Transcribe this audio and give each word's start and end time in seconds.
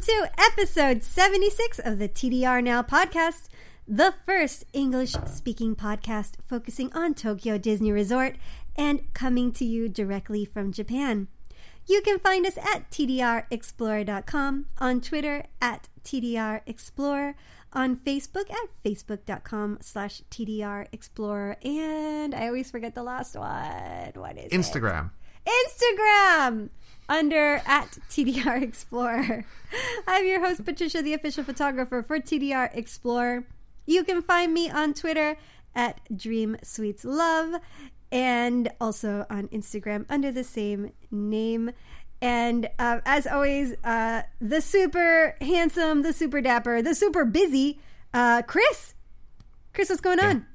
Welcome 0.00 0.30
to 0.30 0.42
episode 0.42 1.02
76 1.02 1.78
of 1.80 1.98
the 1.98 2.08
TDR 2.08 2.64
Now 2.64 2.80
podcast, 2.80 3.48
the 3.86 4.14
first 4.24 4.64
English 4.72 5.12
speaking 5.26 5.76
podcast 5.76 6.36
focusing 6.48 6.90
on 6.94 7.12
Tokyo 7.12 7.58
Disney 7.58 7.92
Resort 7.92 8.36
and 8.76 9.12
coming 9.12 9.52
to 9.52 9.64
you 9.66 9.90
directly 9.90 10.46
from 10.46 10.72
Japan. 10.72 11.28
You 11.86 12.00
can 12.00 12.18
find 12.18 12.46
us 12.46 12.56
at 12.56 12.90
tdrexplorer.com, 12.90 14.66
on 14.78 15.00
Twitter 15.02 15.44
at 15.60 15.88
tdrexplorer, 16.02 17.34
on 17.74 17.96
Facebook 17.96 18.50
at 18.50 18.68
facebook.com 18.82 19.78
slash 19.82 20.22
tdrexplorer, 20.30 21.56
and 21.62 22.34
I 22.34 22.46
always 22.46 22.70
forget 22.70 22.94
the 22.94 23.02
last 23.02 23.36
one. 23.36 24.12
What 24.14 24.38
is 24.38 24.46
it? 24.46 24.52
Instagram. 24.52 25.10
Instagram. 25.46 26.70
Under 27.10 27.60
at 27.66 27.98
TDR 28.08 28.62
Explorer. 28.62 29.44
I'm 30.06 30.26
your 30.26 30.38
host, 30.38 30.64
Patricia, 30.64 31.02
the 31.02 31.12
official 31.12 31.42
photographer 31.42 32.04
for 32.04 32.20
TDR 32.20 32.70
Explorer. 32.72 33.44
You 33.84 34.04
can 34.04 34.22
find 34.22 34.54
me 34.54 34.70
on 34.70 34.94
Twitter 34.94 35.36
at 35.74 36.00
Dream 36.16 36.56
Sweets 36.62 37.04
Love 37.04 37.60
and 38.12 38.70
also 38.80 39.26
on 39.28 39.48
Instagram 39.48 40.06
under 40.08 40.30
the 40.30 40.44
same 40.44 40.92
name. 41.10 41.72
And 42.22 42.70
uh, 42.78 43.00
as 43.04 43.26
always, 43.26 43.74
uh, 43.82 44.22
the 44.40 44.60
super 44.60 45.34
handsome, 45.40 46.02
the 46.02 46.12
super 46.12 46.40
dapper, 46.40 46.80
the 46.80 46.94
super 46.94 47.24
busy 47.24 47.80
uh, 48.14 48.42
Chris. 48.42 48.94
Chris, 49.74 49.88
what's 49.88 50.00
going 50.00 50.20
on? 50.20 50.46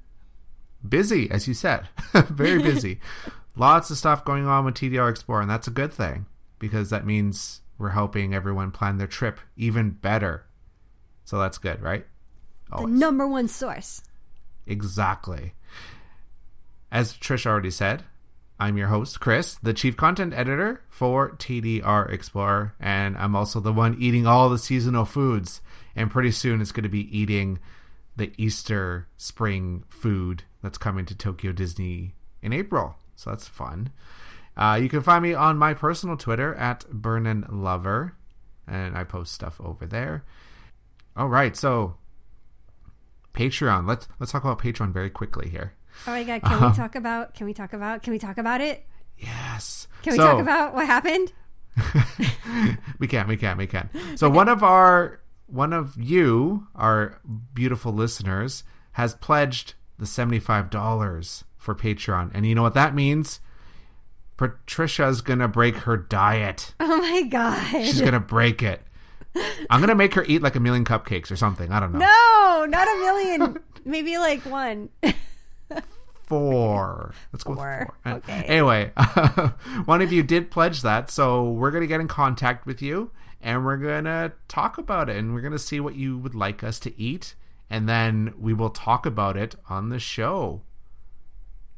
Busy, 0.87 1.29
as 1.29 1.49
you 1.49 1.53
said. 1.53 1.89
Very 2.13 2.63
busy. 2.63 3.01
Lots 3.57 3.91
of 3.91 3.97
stuff 3.97 4.23
going 4.23 4.47
on 4.47 4.63
with 4.63 4.75
TDR 4.75 5.09
Explorer, 5.09 5.41
and 5.41 5.49
that's 5.49 5.67
a 5.67 5.71
good 5.71 5.91
thing 5.91 6.27
because 6.59 6.89
that 6.89 7.05
means 7.05 7.61
we're 7.77 7.89
helping 7.89 8.33
everyone 8.33 8.71
plan 8.71 8.97
their 8.97 9.07
trip 9.07 9.39
even 9.57 9.91
better. 9.91 10.45
So 11.25 11.39
that's 11.39 11.57
good, 11.57 11.81
right? 11.81 12.05
The 12.75 12.85
number 12.85 13.27
one 13.27 13.47
source. 13.47 14.01
Exactly. 14.65 15.53
As 16.91 17.13
Trish 17.13 17.45
already 17.45 17.71
said, 17.71 18.03
I'm 18.59 18.77
your 18.77 18.87
host, 18.87 19.19
Chris, 19.19 19.55
the 19.55 19.73
chief 19.73 19.97
content 19.97 20.33
editor 20.33 20.81
for 20.87 21.31
TDR 21.31 22.11
Explorer, 22.11 22.73
and 22.79 23.17
I'm 23.17 23.35
also 23.35 23.59
the 23.59 23.73
one 23.73 23.97
eating 23.99 24.25
all 24.25 24.49
the 24.49 24.57
seasonal 24.57 25.05
foods. 25.05 25.61
And 25.95 26.11
pretty 26.11 26.31
soon 26.31 26.61
it's 26.61 26.71
going 26.71 26.83
to 26.83 26.89
be 26.89 27.17
eating 27.17 27.59
the 28.15 28.31
Easter 28.37 29.07
spring 29.17 29.83
food 29.89 30.43
that's 30.61 30.77
coming 30.77 31.05
to 31.05 31.15
Tokyo 31.15 31.51
Disney 31.51 32.15
in 32.41 32.53
April. 32.53 32.95
So 33.15 33.29
that's 33.29 33.47
fun. 33.47 33.91
Uh, 34.57 34.79
you 34.81 34.87
can 34.89 35.01
find 35.01 35.21
me 35.23 35.33
on 35.33 35.57
my 35.57 35.73
personal 35.73 36.15
Twitter 36.17 36.53
at 36.55 36.89
Burnin 36.89 37.45
Lover, 37.49 38.15
and 38.67 38.97
I 38.97 39.03
post 39.03 39.33
stuff 39.33 39.59
over 39.59 39.85
there. 39.85 40.23
All 41.17 41.27
right, 41.27 41.55
so 41.55 41.97
Patreon. 43.33 43.87
Let's 43.87 44.07
let's 44.19 44.31
talk 44.31 44.43
about 44.43 44.59
Patreon 44.59 44.91
very 44.93 45.09
quickly 45.09 45.49
here. 45.49 45.73
Oh 46.07 46.11
my 46.11 46.23
god, 46.23 46.41
can 46.43 46.69
we 46.69 46.75
talk 46.75 46.95
about 46.95 47.33
can 47.35 47.45
we 47.45 47.53
talk 47.53 47.73
about 47.73 48.03
can 48.03 48.11
we 48.13 48.19
talk 48.19 48.37
about 48.37 48.61
it? 48.61 48.85
Yes. 49.17 49.87
Can 50.03 50.13
we 50.13 50.17
So- 50.17 50.23
talk 50.25 50.41
about 50.41 50.73
what 50.73 50.85
happened? 50.85 51.33
we 52.99 53.07
can, 53.07 53.27
we 53.27 53.35
can, 53.35 53.57
we 53.57 53.67
can. 53.67 53.89
So 54.15 54.29
one 54.29 54.47
of 54.47 54.63
our 54.63 55.19
one 55.47 55.73
of 55.73 55.95
you, 55.97 56.67
our 56.75 57.19
beautiful 57.53 57.91
listeners, 57.91 58.63
has 58.93 59.13
pledged 59.15 59.73
the 59.99 60.05
seventy-five 60.05 60.69
dollars 60.69 61.43
for 61.57 61.75
Patreon, 61.75 62.31
and 62.33 62.45
you 62.45 62.55
know 62.55 62.61
what 62.61 62.73
that 62.75 62.95
means? 62.95 63.39
Patricia's 64.37 65.21
gonna 65.21 65.47
break 65.47 65.75
her 65.77 65.95
diet. 65.97 66.73
Oh 66.79 66.97
my 66.97 67.23
god. 67.23 67.69
She's 67.85 68.01
gonna 68.01 68.19
break 68.19 68.61
it. 68.61 68.81
I'm 69.69 69.79
gonna 69.79 69.95
make 69.95 70.13
her 70.15 70.23
eat 70.25 70.41
like 70.41 70.55
a 70.55 70.59
million 70.59 70.85
cupcakes 70.85 71.31
or 71.31 71.35
something. 71.35 71.71
I 71.71 71.79
don't 71.79 71.93
know. 71.93 71.99
No, 71.99 72.65
not 72.69 72.87
a 72.87 72.99
million. 72.99 73.59
Maybe 73.85 74.17
like 74.17 74.41
one. 74.45 74.89
Four. 76.25 77.13
Let's 77.31 77.43
go 77.43 77.53
Four. 77.55 77.93
four. 78.03 78.11
Uh, 78.13 78.15
Okay. 78.17 78.43
Anyway, 78.47 78.91
one 79.85 80.01
of 80.01 80.11
you 80.11 80.23
did 80.23 80.49
pledge 80.49 80.81
that, 80.81 81.11
so 81.11 81.51
we're 81.51 81.71
gonna 81.71 81.85
get 81.87 82.01
in 82.01 82.07
contact 82.07 82.65
with 82.65 82.81
you 82.81 83.11
and 83.41 83.63
we're 83.63 83.77
gonna 83.77 84.33
talk 84.47 84.77
about 84.79 85.07
it 85.09 85.17
and 85.17 85.33
we're 85.33 85.41
gonna 85.41 85.59
see 85.59 85.79
what 85.79 85.95
you 85.95 86.17
would 86.17 86.33
like 86.33 86.63
us 86.63 86.79
to 86.79 86.99
eat, 86.99 87.35
and 87.69 87.87
then 87.87 88.33
we 88.39 88.53
will 88.53 88.71
talk 88.71 89.05
about 89.05 89.37
it 89.37 89.55
on 89.69 89.89
the 89.89 89.99
show. 89.99 90.61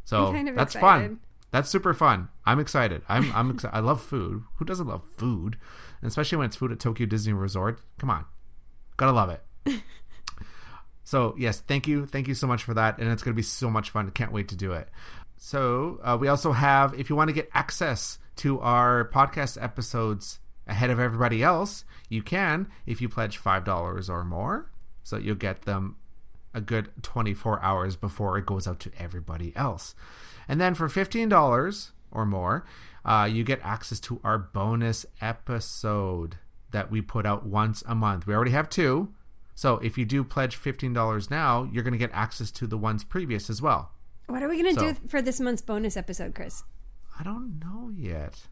So 0.05 0.31
kind 0.31 0.47
of 0.47 0.55
that's 0.55 0.75
excited. 0.75 1.07
fun. 1.09 1.19
That's 1.57 1.71
super 1.71 1.95
fun. 1.95 2.29
I'm 2.45 2.59
excited. 2.59 3.01
I'm 3.09 3.31
I'm 3.33 3.49
excited. 3.49 3.75
I 3.75 3.79
love 3.79 3.99
food. 3.99 4.43
Who 4.57 4.65
doesn't 4.65 4.85
love 4.85 5.01
food? 5.17 5.57
And 6.01 6.07
especially 6.07 6.37
when 6.37 6.45
it's 6.45 6.55
food 6.55 6.71
at 6.71 6.79
Tokyo 6.79 7.07
Disney 7.07 7.33
Resort. 7.33 7.81
Come 7.97 8.11
on, 8.11 8.25
gotta 8.95 9.11
love 9.11 9.31
it. 9.31 9.41
So 11.03 11.35
yes, 11.37 11.61
thank 11.61 11.87
you, 11.87 12.05
thank 12.05 12.27
you 12.27 12.33
so 12.33 12.47
much 12.47 12.65
for 12.65 12.73
that, 12.73 12.97
and 12.99 13.09
it's 13.09 13.23
going 13.23 13.33
to 13.33 13.37
be 13.37 13.41
so 13.41 13.69
much 13.69 13.91
fun. 13.91 14.11
Can't 14.11 14.33
wait 14.33 14.49
to 14.49 14.57
do 14.57 14.73
it. 14.73 14.89
So 15.37 16.01
uh, 16.03 16.17
we 16.19 16.27
also 16.27 16.51
have, 16.51 16.93
if 16.99 17.09
you 17.09 17.15
want 17.15 17.29
to 17.29 17.33
get 17.33 17.49
access 17.53 18.19
to 18.37 18.59
our 18.59 19.09
podcast 19.09 19.57
episodes 19.63 20.41
ahead 20.67 20.89
of 20.89 20.99
everybody 20.99 21.41
else, 21.41 21.85
you 22.09 22.21
can 22.21 22.67
if 22.85 23.01
you 23.01 23.07
pledge 23.07 23.37
five 23.37 23.63
dollars 23.63 24.09
or 24.09 24.25
more. 24.25 24.69
So 25.03 25.15
you'll 25.15 25.35
get 25.35 25.61
them 25.61 25.95
a 26.53 26.61
good 26.61 26.89
twenty 27.01 27.33
four 27.33 27.61
hours 27.61 27.95
before 27.95 28.37
it 28.37 28.45
goes 28.45 28.67
out 28.67 28.79
to 28.81 28.91
everybody 28.97 29.55
else. 29.55 29.95
And 30.47 30.59
then 30.61 30.73
for 30.75 30.89
fifteen 30.89 31.29
dollars 31.29 31.91
or 32.11 32.25
more, 32.25 32.65
uh, 33.05 33.27
you 33.31 33.43
get 33.43 33.59
access 33.63 33.99
to 34.01 34.19
our 34.23 34.37
bonus 34.37 35.05
episode 35.21 36.37
that 36.71 36.89
we 36.91 37.01
put 37.01 37.25
out 37.25 37.45
once 37.45 37.83
a 37.87 37.95
month. 37.95 38.27
We 38.27 38.33
already 38.33 38.51
have 38.51 38.69
two. 38.69 39.13
So 39.55 39.75
if 39.77 39.97
you 39.97 40.05
do 40.05 40.23
pledge 40.23 40.55
fifteen 40.55 40.93
dollars 40.93 41.29
now, 41.29 41.63
you're 41.71 41.83
going 41.83 41.93
to 41.93 41.97
get 41.97 42.11
access 42.13 42.51
to 42.51 42.67
the 42.67 42.77
ones 42.77 43.03
previous 43.03 43.49
as 43.49 43.61
well. 43.61 43.91
What 44.27 44.43
are 44.43 44.49
we 44.49 44.57
gonna 44.57 44.73
So- 44.73 44.93
do 44.93 44.99
for 45.07 45.21
this 45.21 45.39
month's 45.39 45.61
bonus 45.61 45.95
episode, 45.97 46.35
Chris? 46.35 46.63
I 47.19 47.23
don't 47.23 47.59
know 47.59 47.89
yet. 47.95 48.47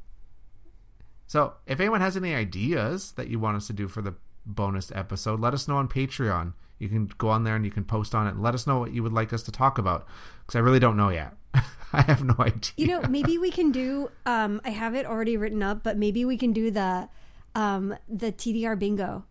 So 1.27 1.53
if 1.65 1.79
anyone 1.79 2.01
has 2.01 2.15
any 2.15 2.33
ideas 2.33 3.11
that 3.13 3.27
you 3.27 3.39
want 3.39 3.57
us 3.57 3.67
to 3.67 3.73
do 3.73 3.87
for 3.87 4.01
the 4.01 4.15
bonus 4.45 4.91
episode, 4.93 5.39
let 5.39 5.53
us 5.53 5.67
know 5.67 5.77
on 5.77 5.87
Patreon. 5.87 6.53
You 6.79 6.89
can 6.89 7.09
go 7.17 7.29
on 7.29 7.43
there 7.43 7.55
and 7.55 7.63
you 7.63 7.71
can 7.71 7.85
post 7.85 8.13
on 8.13 8.27
it 8.27 8.31
and 8.31 8.41
let 8.43 8.53
us 8.53 8.67
know 8.67 8.79
what 8.79 8.93
you 8.93 9.01
would 9.03 9.13
like 9.13 9.31
us 9.31 9.43
to 9.43 9.51
talk 9.51 9.77
about 9.77 10.05
because 10.41 10.55
I 10.55 10.59
really 10.59 10.79
don't 10.79 10.97
know 10.97 11.09
yet. 11.09 11.33
I 11.93 12.01
have 12.01 12.23
no 12.23 12.35
idea. 12.39 12.71
You 12.75 12.87
know, 12.87 13.01
maybe 13.03 13.37
we 13.37 13.51
can 13.51 13.71
do 13.71 14.11
um 14.25 14.61
I 14.65 14.71
have 14.71 14.95
it 14.95 15.05
already 15.05 15.37
written 15.37 15.63
up, 15.63 15.83
but 15.83 15.97
maybe 15.97 16.25
we 16.25 16.37
can 16.37 16.51
do 16.53 16.71
the 16.71 17.07
um 17.55 17.95
the 18.09 18.31
TDR 18.31 18.77
bingo. 18.77 19.23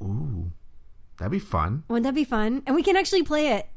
Ooh, 0.00 0.52
that'd 1.18 1.30
be 1.30 1.38
fun 1.38 1.84
Wouldn't 1.88 2.04
that 2.04 2.14
be 2.14 2.24
fun? 2.24 2.62
And 2.66 2.74
we 2.74 2.82
can 2.82 2.96
actually 2.96 3.22
play 3.22 3.48
it 3.48 3.68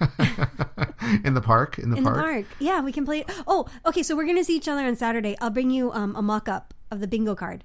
in 1.24 1.34
the 1.34 1.40
park. 1.40 1.78
In 1.78 1.90
the 1.90 1.96
in 1.96 2.04
park. 2.04 2.16
the 2.16 2.22
park. 2.22 2.44
Yeah, 2.58 2.80
we 2.80 2.92
can 2.92 3.04
play 3.04 3.20
it. 3.20 3.30
Oh, 3.46 3.66
okay, 3.86 4.02
so 4.02 4.16
we're 4.16 4.26
gonna 4.26 4.44
see 4.44 4.56
each 4.56 4.68
other 4.68 4.82
on 4.86 4.96
Saturday. 4.96 5.36
I'll 5.40 5.50
bring 5.50 5.70
you 5.70 5.92
um 5.92 6.16
a 6.16 6.22
mock 6.22 6.48
up 6.48 6.74
of 6.90 7.00
the 7.00 7.06
bingo 7.06 7.34
card. 7.34 7.64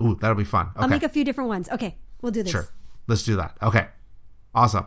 Ooh, 0.00 0.16
that'll 0.20 0.36
be 0.36 0.44
fun. 0.44 0.66
Okay, 0.68 0.82
I'll 0.82 0.88
make 0.88 1.02
a 1.02 1.08
few 1.08 1.24
different 1.24 1.48
ones. 1.48 1.68
Okay, 1.70 1.96
we'll 2.20 2.32
do 2.32 2.42
this. 2.42 2.52
Sure. 2.52 2.68
Let's 3.06 3.22
do 3.22 3.36
that. 3.36 3.56
Okay. 3.62 3.86
Awesome. 4.54 4.86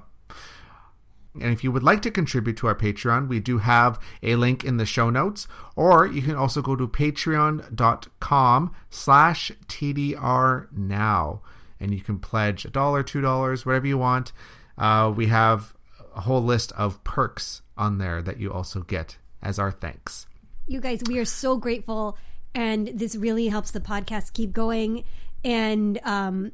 And 1.41 1.51
if 1.51 1.63
you 1.63 1.71
would 1.71 1.83
like 1.83 2.01
to 2.03 2.12
contribute 2.12 2.57
to 2.57 2.67
our 2.67 2.75
Patreon, 2.75 3.27
we 3.27 3.39
do 3.39 3.57
have 3.57 4.00
a 4.23 4.35
link 4.35 4.63
in 4.63 4.77
the 4.77 4.85
show 4.85 5.09
notes. 5.09 5.47
Or 5.75 6.07
you 6.07 6.21
can 6.21 6.35
also 6.35 6.62
go 6.62 6.75
to 6.75 6.88
patreon.com 6.88 8.75
slash 8.89 9.51
TDR 9.67 10.67
now. 10.71 11.41
And 11.79 11.94
you 11.94 12.00
can 12.00 12.19
pledge 12.19 12.63
a 12.63 12.69
dollar, 12.69 13.03
two 13.03 13.21
dollars, 13.21 13.65
whatever 13.65 13.88
you 13.88 13.97
want. 13.97 14.31
Uh, 14.77 15.12
we 15.15 15.27
have 15.27 15.73
a 16.15 16.21
whole 16.21 16.41
list 16.41 16.71
of 16.73 17.03
perks 17.03 17.62
on 17.77 17.97
there 17.97 18.21
that 18.21 18.39
you 18.39 18.51
also 18.51 18.81
get 18.81 19.17
as 19.41 19.59
our 19.59 19.71
thanks. 19.71 20.27
You 20.67 20.79
guys, 20.79 21.01
we 21.07 21.19
are 21.19 21.25
so 21.25 21.57
grateful, 21.57 22.17
and 22.56 22.88
this 22.88 23.15
really 23.15 23.50
helps 23.50 23.71
the 23.71 23.81
podcast 23.81 24.33
keep 24.33 24.53
going. 24.53 25.03
And 25.44 26.00
um, 26.03 26.53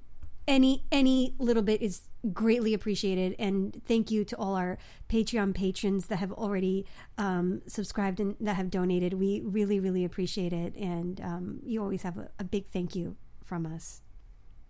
any 0.51 0.83
any 0.91 1.33
little 1.39 1.63
bit 1.63 1.81
is 1.81 2.01
greatly 2.33 2.73
appreciated. 2.73 3.35
And 3.39 3.81
thank 3.87 4.11
you 4.11 4.23
to 4.25 4.37
all 4.37 4.55
our 4.55 4.77
Patreon 5.09 5.55
patrons 5.55 6.07
that 6.07 6.17
have 6.17 6.31
already 6.33 6.85
um, 7.17 7.61
subscribed 7.65 8.19
and 8.19 8.35
that 8.41 8.55
have 8.55 8.69
donated. 8.69 9.13
We 9.13 9.41
really, 9.41 9.79
really 9.79 10.05
appreciate 10.05 10.53
it. 10.53 10.75
And 10.75 11.19
um, 11.21 11.59
you 11.63 11.81
always 11.81 12.03
have 12.03 12.17
a, 12.17 12.29
a 12.37 12.43
big 12.43 12.67
thank 12.67 12.95
you 12.95 13.15
from 13.43 13.65
us. 13.65 14.01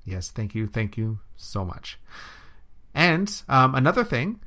Yes, 0.05 0.29
thank 0.31 0.55
you, 0.55 0.67
thank 0.67 0.97
you 0.97 1.19
so 1.35 1.65
much. 1.65 1.99
And 2.93 3.41
um, 3.49 3.75
another 3.75 4.03
thing, 4.03 4.39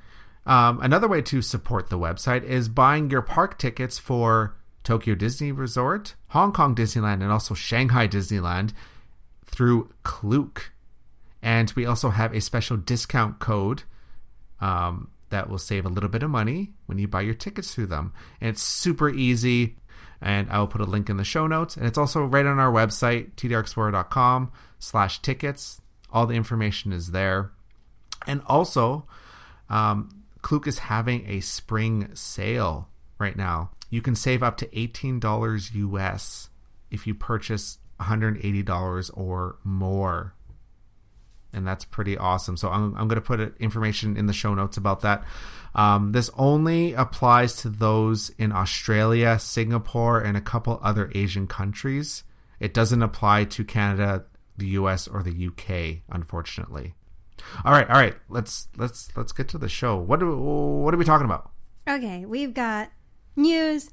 um, 0.47 0.81
another 0.83 1.09
way 1.09 1.23
to 1.23 1.43
support 1.43 1.91
the 1.91 1.99
website 1.99 2.45
is 2.45 2.69
buying 2.69 3.11
your 3.11 3.23
park 3.23 3.59
tickets 3.59 3.99
for 3.99 4.57
Tokyo 4.83 5.15
Disney 5.15 5.53
Resort, 5.53 6.15
Hong 6.29 6.53
Kong 6.53 6.75
Disneyland, 6.75 7.23
and 7.23 7.33
also 7.33 7.55
Shanghai 7.55 8.07
Disneyland 8.07 8.73
through 9.47 9.91
Klook. 10.03 10.73
And 11.45 11.71
we 11.77 11.85
also 11.85 12.09
have 12.09 12.35
a 12.35 12.41
special 12.41 12.79
discount 12.79 13.39
code 13.39 13.83
um, 14.63 15.11
that 15.29 15.51
will 15.51 15.59
save 15.59 15.85
a 15.85 15.91
little 15.91 16.09
bit 16.09 16.23
of 16.23 16.31
money 16.31 16.73
when 16.87 16.99
you 16.99 17.07
buy 17.07 17.21
your 17.21 17.35
tickets 17.35 17.75
through 17.75 17.89
them. 17.89 18.15
And 18.41 18.49
it's 18.49 18.63
super 18.63 19.11
easy. 19.11 19.77
And 20.23 20.51
I 20.51 20.59
will 20.59 20.67
put 20.67 20.81
a 20.81 20.87
link 20.87 21.11
in 21.11 21.19
the 21.19 21.25
show 21.25 21.47
notes. 21.47 21.77
And 21.77 21.87
it's 21.87 21.99
also 21.99 22.25
right 22.25 22.47
on 22.47 22.59
our 22.59 22.73
website, 22.73 23.35
tdrexplorer.com 23.35 24.53
slash 24.79 25.21
tickets. 25.21 25.83
All 26.11 26.27
the 26.27 26.35
information 26.35 26.95
is 26.95 27.11
there. 27.11 27.53
And 28.27 28.41
also, 28.47 29.07
um, 29.69 30.25
is 30.67 30.79
having 30.79 31.29
a 31.29 31.41
spring 31.41 32.09
sale 32.15 32.89
right 33.19 33.37
now. 33.37 33.71
You 33.91 34.01
can 34.01 34.15
save 34.15 34.43
up 34.43 34.57
to 34.59 34.67
$18 34.69 35.75
US 35.75 36.49
if 36.91 37.07
you 37.07 37.15
purchase 37.15 37.77
$180 38.01 39.11
or 39.13 39.57
more. 39.63 40.35
And 41.55 41.67
that's 41.67 41.85
pretty 41.85 42.19
awesome. 42.19 42.57
So 42.57 42.69
I'm, 42.69 42.95
I'm 42.97 43.09
going 43.09 43.21
to 43.21 43.21
put 43.21 43.57
information 43.59 44.17
in 44.17 44.27
the 44.27 44.33
show 44.33 44.55
notes 44.55 44.77
about 44.77 45.03
that. 45.03 45.25
Um, 45.75 46.13
this 46.13 46.31
only 46.37 46.93
applies 46.93 47.57
to 47.57 47.69
those 47.69 48.31
in 48.39 48.53
Australia, 48.53 49.39
Singapore, 49.39 50.21
and 50.21 50.37
a 50.37 50.41
couple 50.41 50.79
other 50.83 51.11
Asian 51.15 51.47
countries. 51.47 52.25
It 52.61 52.75
doesn't 52.75 53.03
apply 53.03 53.45
to 53.45 53.65
Canada, 53.65 54.25
the 54.57 54.67
US, 54.69 55.09
or 55.09 55.23
the 55.23 55.47
UK, 55.49 56.03
unfortunately. 56.09 56.95
All 57.65 57.73
right, 57.73 57.89
all 57.89 57.97
right. 57.97 58.15
Let's 58.29 58.69
let's 58.77 59.15
let's 59.17 59.33
get 59.33 59.49
to 59.49 59.59
the 59.59 59.69
show. 59.69 59.97
What 59.97 60.21
do 60.21 60.37
what 60.37 60.95
are 60.95 60.97
we 60.97 61.05
talking 61.05 61.25
about? 61.25 61.51
Okay, 61.89 62.25
we've 62.25 62.55
got 62.55 62.91
news. 63.37 63.91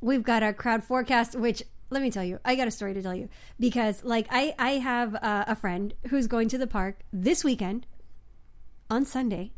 We've 0.00 0.22
got 0.22 0.42
our 0.42 0.52
crowd 0.54 0.82
forecast, 0.82 1.36
which 1.36 1.62
let 1.90 2.02
me 2.02 2.10
tell 2.10 2.24
you, 2.24 2.38
I 2.44 2.54
got 2.54 2.68
a 2.68 2.70
story 2.70 2.94
to 2.94 3.02
tell 3.02 3.14
you 3.14 3.28
because, 3.58 4.04
like, 4.04 4.26
I 4.30 4.54
I 4.58 4.70
have 4.72 5.14
uh, 5.16 5.44
a 5.46 5.56
friend 5.56 5.92
who's 6.08 6.26
going 6.26 6.48
to 6.50 6.58
the 6.58 6.66
park 6.66 7.00
this 7.12 7.44
weekend 7.44 7.86
on 8.88 9.04
Sunday, 9.04 9.52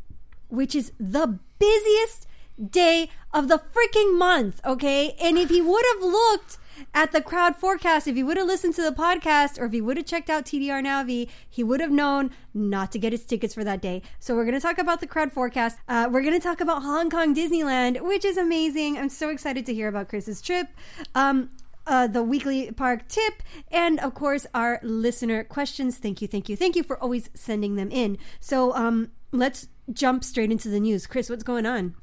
which 0.49 0.75
is 0.75 0.91
the 0.99 1.39
busiest 1.59 2.27
day 2.69 3.09
of 3.33 3.47
the 3.47 3.61
freaking 3.73 4.17
month. 4.17 4.59
Okay, 4.65 5.15
and 5.21 5.37
if 5.37 5.49
he 5.49 5.61
would 5.61 5.85
have 5.93 6.03
looked 6.03 6.57
at 6.93 7.11
the 7.11 7.21
crowd 7.21 7.55
forecast, 7.55 8.07
if 8.07 8.15
he 8.15 8.23
would 8.23 8.37
have 8.37 8.47
listened 8.47 8.73
to 8.75 8.81
the 8.81 8.91
podcast 8.91 9.59
or 9.59 9.65
if 9.65 9.71
he 9.71 9.81
would 9.81 9.97
have 9.97 10.05
checked 10.05 10.29
out 10.29 10.45
TDR 10.45 10.83
Navi, 10.83 11.29
he 11.49 11.63
would 11.63 11.79
have 11.79 11.91
known 11.91 12.31
not 12.53 12.91
to 12.91 12.99
get 12.99 13.11
his 13.11 13.25
tickets 13.25 13.53
for 13.53 13.63
that 13.63 13.81
day. 13.81 14.01
So 14.19 14.35
we're 14.35 14.45
going 14.45 14.55
to 14.55 14.59
talk 14.59 14.77
about 14.77 14.99
the 14.99 15.07
crowd 15.07 15.31
forecast. 15.31 15.77
Uh, 15.87 16.09
we're 16.11 16.21
going 16.21 16.33
to 16.33 16.39
talk 16.39 16.61
about 16.61 16.81
Hong 16.81 17.09
Kong 17.09 17.35
Disneyland, 17.35 18.01
which 18.01 18.25
is 18.25 18.37
amazing. 18.37 18.97
I'm 18.97 19.09
so 19.09 19.29
excited 19.29 19.65
to 19.67 19.73
hear 19.73 19.87
about 19.87 20.09
Chris's 20.09 20.41
trip. 20.41 20.67
Um, 21.13 21.49
uh, 21.85 22.07
the 22.07 22.23
weekly 22.23 22.71
park 22.71 23.07
tip, 23.07 23.43
and 23.71 23.99
of 23.99 24.13
course, 24.13 24.45
our 24.53 24.79
listener 24.83 25.43
questions. 25.43 25.97
Thank 25.97 26.21
you, 26.21 26.27
thank 26.27 26.49
you, 26.49 26.55
thank 26.55 26.75
you 26.75 26.83
for 26.83 26.97
always 26.99 27.29
sending 27.33 27.75
them 27.75 27.91
in. 27.91 28.17
So, 28.39 28.73
um, 28.75 29.11
let's 29.31 29.67
jump 29.91 30.23
straight 30.23 30.51
into 30.51 30.69
the 30.69 30.79
news. 30.79 31.07
Chris, 31.07 31.29
what's 31.29 31.43
going 31.43 31.65
on? 31.65 31.95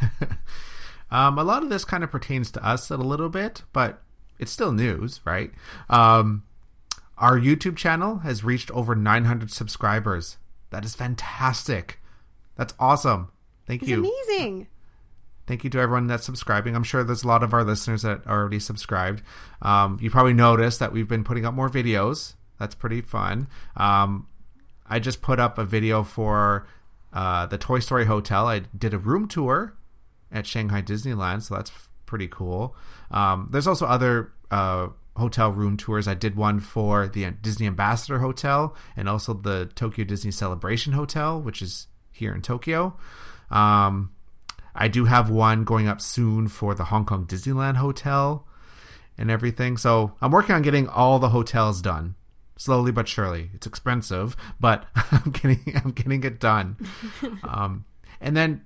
um, 1.10 1.38
a 1.38 1.44
lot 1.44 1.62
of 1.62 1.68
this 1.68 1.84
kind 1.84 2.04
of 2.04 2.10
pertains 2.10 2.50
to 2.52 2.66
us 2.66 2.90
a 2.90 2.96
little 2.96 3.28
bit, 3.28 3.62
but 3.72 4.02
it's 4.38 4.52
still 4.52 4.72
news, 4.72 5.20
right? 5.24 5.50
Um, 5.88 6.44
our 7.16 7.38
YouTube 7.38 7.76
channel 7.76 8.18
has 8.18 8.44
reached 8.44 8.70
over 8.72 8.94
900 8.94 9.50
subscribers. 9.50 10.36
That 10.70 10.84
is 10.84 10.94
fantastic. 10.94 12.00
That's 12.56 12.74
awesome. 12.78 13.30
Thank 13.66 13.82
it's 13.82 13.90
you. 13.90 13.98
Amazing. 14.00 14.66
Thank 15.46 15.64
you 15.64 15.70
to 15.70 15.78
everyone 15.78 16.06
that's 16.06 16.24
subscribing. 16.24 16.74
I'm 16.74 16.84
sure 16.84 17.04
there's 17.04 17.24
a 17.24 17.28
lot 17.28 17.42
of 17.42 17.52
our 17.52 17.64
listeners 17.64 18.02
that 18.02 18.26
are 18.26 18.40
already 18.40 18.60
subscribed. 18.60 19.22
Um, 19.60 19.98
you 20.00 20.10
probably 20.10 20.32
noticed 20.32 20.78
that 20.80 20.92
we've 20.92 21.08
been 21.08 21.24
putting 21.24 21.44
up 21.44 21.54
more 21.54 21.68
videos. 21.68 22.34
That's 22.58 22.74
pretty 22.74 23.02
fun. 23.02 23.48
Um, 23.76 24.26
I 24.86 24.98
just 24.98 25.20
put 25.22 25.40
up 25.40 25.58
a 25.58 25.64
video 25.64 26.02
for 26.02 26.66
uh, 27.12 27.46
the 27.46 27.58
Toy 27.58 27.80
Story 27.80 28.06
Hotel. 28.06 28.46
I 28.46 28.60
did 28.76 28.94
a 28.94 28.98
room 28.98 29.28
tour 29.28 29.74
at 30.32 30.46
Shanghai 30.46 30.82
Disneyland, 30.82 31.42
so 31.42 31.56
that's 31.56 31.72
pretty 32.06 32.28
cool. 32.28 32.74
Um, 33.10 33.48
there's 33.50 33.66
also 33.66 33.86
other 33.86 34.32
uh, 34.50 34.88
hotel 35.16 35.50
room 35.50 35.76
tours. 35.76 36.08
I 36.08 36.14
did 36.14 36.36
one 36.36 36.60
for 36.60 37.06
the 37.08 37.30
Disney 37.30 37.66
Ambassador 37.66 38.18
Hotel 38.18 38.74
and 38.96 39.08
also 39.08 39.34
the 39.34 39.70
Tokyo 39.74 40.04
Disney 40.04 40.30
Celebration 40.30 40.92
Hotel, 40.92 41.40
which 41.40 41.62
is 41.62 41.86
here 42.10 42.34
in 42.34 42.42
Tokyo. 42.42 42.96
Um, 43.50 44.10
I 44.74 44.88
do 44.88 45.04
have 45.04 45.30
one 45.30 45.64
going 45.64 45.88
up 45.88 46.00
soon 46.00 46.48
for 46.48 46.74
the 46.74 46.84
Hong 46.84 47.04
Kong 47.04 47.26
Disneyland 47.26 47.76
Hotel 47.76 48.46
and 49.16 49.30
everything. 49.30 49.76
So 49.76 50.14
I'm 50.20 50.30
working 50.30 50.54
on 50.54 50.62
getting 50.62 50.88
all 50.88 51.18
the 51.18 51.28
hotels 51.28 51.80
done. 51.80 52.16
Slowly 52.56 52.92
but 52.92 53.08
surely. 53.08 53.50
It's 53.54 53.66
expensive, 53.66 54.36
but 54.60 54.86
I'm 54.94 55.30
getting 55.32 55.80
I'm 55.84 55.90
getting 55.90 56.22
it 56.24 56.40
done. 56.40 56.76
um, 57.42 57.84
and 58.20 58.36
then 58.36 58.64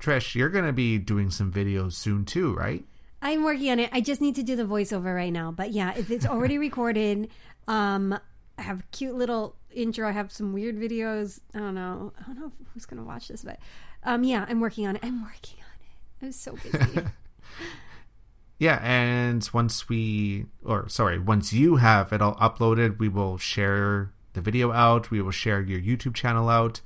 Trish, 0.00 0.34
you're 0.34 0.48
going 0.48 0.64
to 0.64 0.72
be 0.72 0.98
doing 0.98 1.30
some 1.30 1.52
videos 1.52 1.92
soon 1.92 2.24
too, 2.24 2.54
right? 2.54 2.84
I'm 3.22 3.44
working 3.44 3.70
on 3.70 3.78
it. 3.78 3.90
I 3.92 4.00
just 4.00 4.20
need 4.20 4.34
to 4.36 4.42
do 4.42 4.56
the 4.56 4.64
voiceover 4.64 5.14
right 5.14 5.32
now. 5.32 5.52
But 5.52 5.72
yeah, 5.72 5.92
if 5.96 6.10
it's 6.10 6.26
already 6.26 6.58
recorded, 6.68 7.28
um, 7.68 8.18
I 8.58 8.62
have 8.62 8.82
cute 8.90 9.14
little 9.14 9.56
intro. 9.70 10.08
I 10.08 10.12
have 10.12 10.32
some 10.32 10.52
weird 10.52 10.76
videos. 10.76 11.40
I 11.54 11.58
don't 11.58 11.74
know. 11.74 12.12
I 12.18 12.22
don't 12.26 12.40
know 12.40 12.52
who's 12.72 12.86
going 12.86 13.00
to 13.00 13.06
watch 13.06 13.28
this, 13.28 13.42
but 13.44 13.58
um, 14.04 14.24
yeah, 14.24 14.46
I'm 14.48 14.60
working 14.60 14.86
on 14.86 14.96
it. 14.96 15.04
I'm 15.04 15.22
working 15.22 15.58
on 15.58 15.80
it. 15.80 16.26
I'm 16.26 16.32
so 16.32 16.56
busy. 16.56 17.02
yeah, 18.58 18.80
and 18.82 19.48
once 19.52 19.88
we, 19.88 20.46
or 20.64 20.88
sorry, 20.88 21.18
once 21.18 21.52
you 21.52 21.76
have 21.76 22.12
it 22.12 22.22
all 22.22 22.34
uploaded, 22.36 22.98
we 22.98 23.08
will 23.08 23.38
share 23.38 24.12
the 24.32 24.40
video 24.40 24.72
out. 24.72 25.10
We 25.10 25.20
will 25.22 25.30
share 25.30 25.60
your 25.60 25.80
YouTube 25.80 26.14
channel 26.14 26.48
out 26.48 26.80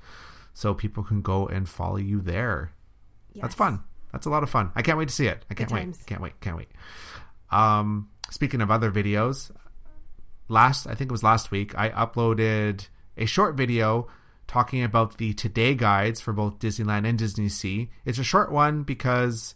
so 0.52 0.72
people 0.74 1.02
can 1.02 1.20
go 1.20 1.46
and 1.46 1.68
follow 1.68 1.96
you 1.96 2.20
there. 2.20 2.72
Yes. 3.32 3.42
That's 3.42 3.54
fun. 3.54 3.82
That's 4.12 4.26
a 4.26 4.30
lot 4.30 4.44
of 4.44 4.50
fun. 4.50 4.70
I 4.76 4.82
can't 4.82 4.96
wait 4.96 5.08
to 5.08 5.14
see 5.14 5.26
it. 5.26 5.44
I 5.50 5.54
can't 5.54 5.68
Good 5.68 5.74
wait. 5.74 5.80
Times. 5.80 6.02
Can't 6.06 6.20
wait. 6.20 6.40
Can't 6.40 6.56
wait. 6.56 6.68
Um, 7.50 8.08
speaking 8.30 8.60
of 8.60 8.70
other 8.70 8.90
videos, 8.90 9.50
last 10.48 10.86
I 10.86 10.94
think 10.94 11.10
it 11.10 11.12
was 11.12 11.22
last 11.22 11.50
week, 11.50 11.76
I 11.76 11.90
uploaded 11.90 12.88
a 13.16 13.26
short 13.26 13.56
video 13.56 14.06
talking 14.46 14.82
about 14.82 15.18
the 15.18 15.32
today 15.34 15.74
guides 15.74 16.20
for 16.20 16.32
both 16.32 16.58
Disneyland 16.58 17.06
and 17.06 17.18
Disney 17.18 17.48
Sea. 17.48 17.90
It's 18.04 18.18
a 18.18 18.24
short 18.24 18.52
one 18.52 18.82
because 18.82 19.54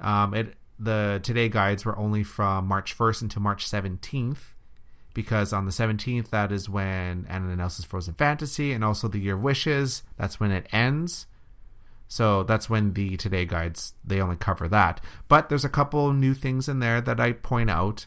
um, 0.00 0.34
it 0.34 0.54
the 0.78 1.20
today 1.22 1.48
guides 1.48 1.84
were 1.84 1.98
only 1.98 2.22
from 2.22 2.66
March 2.66 2.96
1st 2.96 3.22
until 3.22 3.42
March 3.42 3.66
17th. 3.66 4.54
Because 5.14 5.54
on 5.54 5.64
the 5.64 5.70
17th, 5.70 6.28
that 6.28 6.52
is 6.52 6.68
when 6.68 7.26
Anna 7.30 7.48
and 7.48 7.60
Elsa's 7.60 7.86
Frozen 7.86 8.14
Fantasy 8.14 8.72
and 8.72 8.84
also 8.84 9.08
the 9.08 9.18
Year 9.18 9.34
of 9.34 9.42
Wishes. 9.42 10.02
That's 10.18 10.38
when 10.38 10.50
it 10.50 10.66
ends. 10.72 11.26
So 12.08 12.42
that's 12.42 12.68
when 12.68 12.92
the 12.92 13.16
today 13.16 13.46
guides 13.46 13.94
they 14.04 14.20
only 14.20 14.36
cover 14.36 14.68
that. 14.68 15.00
But 15.28 15.48
there's 15.48 15.64
a 15.64 15.70
couple 15.70 16.12
new 16.12 16.34
things 16.34 16.68
in 16.68 16.80
there 16.80 17.00
that 17.00 17.18
I 17.18 17.32
point 17.32 17.70
out. 17.70 18.06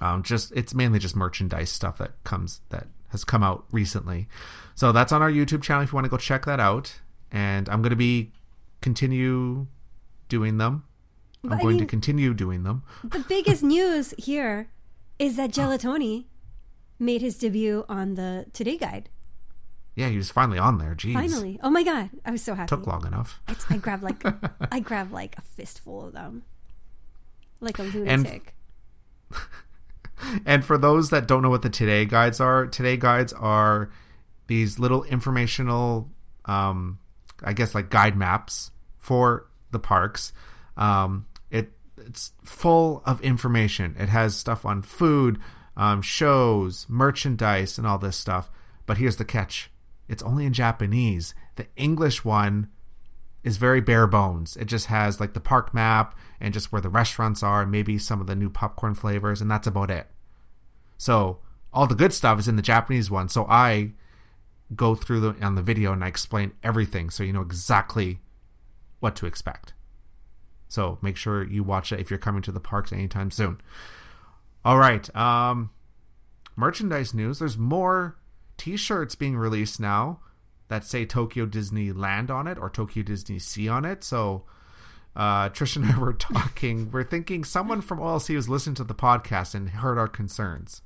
Um, 0.00 0.22
just 0.22 0.52
it's 0.54 0.74
mainly 0.74 0.98
just 0.98 1.16
merchandise 1.16 1.70
stuff 1.70 1.98
that 1.98 2.22
comes 2.24 2.60
that 2.70 2.88
has 3.08 3.24
come 3.24 3.42
out 3.42 3.64
recently. 3.70 4.28
So 4.74 4.92
that's 4.92 5.12
on 5.12 5.22
our 5.22 5.30
YouTube 5.30 5.62
channel 5.62 5.82
if 5.82 5.92
you 5.92 5.96
want 5.96 6.04
to 6.04 6.10
go 6.10 6.16
check 6.16 6.44
that 6.46 6.60
out. 6.60 7.00
And 7.30 7.68
I'm 7.68 7.82
going 7.82 7.90
to 7.90 7.96
be 7.96 8.32
continue 8.80 9.66
doing 10.28 10.58
them. 10.58 10.84
I'm 11.44 11.50
going 11.50 11.60
I 11.60 11.68
mean, 11.70 11.78
to 11.78 11.86
continue 11.86 12.34
doing 12.34 12.64
them. 12.64 12.82
The 13.04 13.20
biggest 13.20 13.62
news 13.74 14.12
here 14.18 14.68
is 15.18 15.36
that 15.36 15.50
Gelatoni 15.50 16.26
made 16.98 17.20
his 17.22 17.36
debut 17.38 17.84
on 17.88 18.14
the 18.14 18.46
Today 18.52 18.76
Guide. 18.76 19.08
Yeah, 19.94 20.08
he 20.08 20.16
was 20.16 20.30
finally 20.30 20.58
on 20.58 20.78
there. 20.78 20.94
Jeez. 20.94 21.12
Finally. 21.12 21.58
Oh 21.62 21.70
my 21.70 21.82
god. 21.82 22.10
I 22.24 22.30
was 22.30 22.42
so 22.42 22.54
happy. 22.54 22.68
Took 22.68 22.86
long 22.86 23.04
enough. 23.06 23.40
I, 23.48 23.56
I 23.70 23.76
grabbed 23.78 24.04
like 24.04 24.22
I 24.72 24.78
grabbed 24.78 25.12
like 25.12 25.36
a 25.36 25.42
fistful 25.42 26.06
of 26.06 26.12
them. 26.12 26.44
Like 27.60 27.78
a 27.80 27.82
lunatic. 27.82 28.54
And, 29.30 29.40
and 30.46 30.64
for 30.64 30.78
those 30.78 31.10
that 31.10 31.26
don't 31.26 31.42
know 31.42 31.50
what 31.50 31.62
the 31.62 31.70
today 31.70 32.04
guides 32.04 32.40
are, 32.40 32.66
today 32.66 32.96
guides 32.96 33.32
are 33.32 33.90
these 34.46 34.78
little 34.78 35.04
informational, 35.04 36.10
um, 36.44 36.98
I 37.42 37.52
guess, 37.52 37.74
like 37.74 37.90
guide 37.90 38.16
maps 38.16 38.70
for 38.98 39.48
the 39.70 39.78
parks. 39.78 40.32
Um, 40.76 41.26
it 41.50 41.72
it's 41.96 42.32
full 42.44 43.02
of 43.06 43.20
information. 43.20 43.96
It 43.98 44.08
has 44.08 44.36
stuff 44.36 44.64
on 44.64 44.82
food, 44.82 45.38
um, 45.76 46.02
shows, 46.02 46.86
merchandise, 46.88 47.78
and 47.78 47.86
all 47.86 47.98
this 47.98 48.16
stuff. 48.16 48.50
But 48.86 48.98
here's 48.98 49.16
the 49.16 49.24
catch: 49.24 49.70
it's 50.08 50.22
only 50.22 50.46
in 50.46 50.52
Japanese. 50.52 51.34
The 51.56 51.66
English 51.76 52.24
one 52.24 52.68
is 53.48 53.56
very 53.56 53.80
bare 53.80 54.06
bones. 54.06 54.56
It 54.56 54.66
just 54.66 54.86
has 54.86 55.18
like 55.18 55.32
the 55.32 55.40
park 55.40 55.74
map 55.74 56.16
and 56.40 56.54
just 56.54 56.70
where 56.70 56.80
the 56.80 56.88
restaurants 56.88 57.42
are, 57.42 57.62
and 57.62 57.70
maybe 57.70 57.98
some 57.98 58.20
of 58.20 58.28
the 58.28 58.36
new 58.36 58.50
popcorn 58.50 58.94
flavors, 58.94 59.40
and 59.40 59.50
that's 59.50 59.66
about 59.66 59.90
it. 59.90 60.06
So 60.98 61.38
all 61.72 61.86
the 61.86 61.94
good 61.94 62.12
stuff 62.12 62.38
is 62.38 62.46
in 62.46 62.56
the 62.56 62.62
Japanese 62.62 63.10
one. 63.10 63.28
So 63.28 63.46
I 63.48 63.92
go 64.76 64.94
through 64.94 65.20
the 65.20 65.44
on 65.44 65.54
the 65.54 65.62
video 65.62 65.92
and 65.92 66.04
I 66.04 66.08
explain 66.08 66.52
everything, 66.62 67.10
so 67.10 67.24
you 67.24 67.32
know 67.32 67.40
exactly 67.40 68.20
what 69.00 69.16
to 69.16 69.26
expect. 69.26 69.72
So 70.68 70.98
make 71.00 71.16
sure 71.16 71.42
you 71.42 71.64
watch 71.64 71.92
it 71.92 72.00
if 72.00 72.10
you're 72.10 72.18
coming 72.18 72.42
to 72.42 72.52
the 72.52 72.60
parks 72.60 72.92
anytime 72.92 73.30
soon. 73.30 73.60
All 74.64 74.78
right. 74.78 75.14
Um, 75.16 75.70
merchandise 76.56 77.14
news. 77.14 77.38
There's 77.38 77.56
more 77.56 78.18
T-shirts 78.58 79.14
being 79.14 79.36
released 79.36 79.80
now 79.80 80.20
that 80.68 80.84
say 80.84 81.04
Tokyo 81.06 81.46
Disneyland 81.46 82.30
on 82.30 82.46
it 82.46 82.58
or 82.58 82.68
Tokyo 82.70 83.02
Disney 83.02 83.38
Sea 83.38 83.68
on 83.68 83.84
it. 83.84 84.04
So 84.04 84.44
uh, 85.16 85.48
Trish 85.48 85.76
and 85.76 85.86
I 85.86 85.98
were 85.98 86.12
talking. 86.18 86.90
we're 86.90 87.04
thinking 87.04 87.42
someone 87.44 87.80
from 87.80 87.98
OLC 87.98 88.34
was 88.36 88.48
listening 88.48 88.74
to 88.76 88.84
the 88.84 88.94
podcast 88.94 89.54
and 89.54 89.70
heard 89.70 89.98
our 89.98 90.08
concerns 90.08 90.82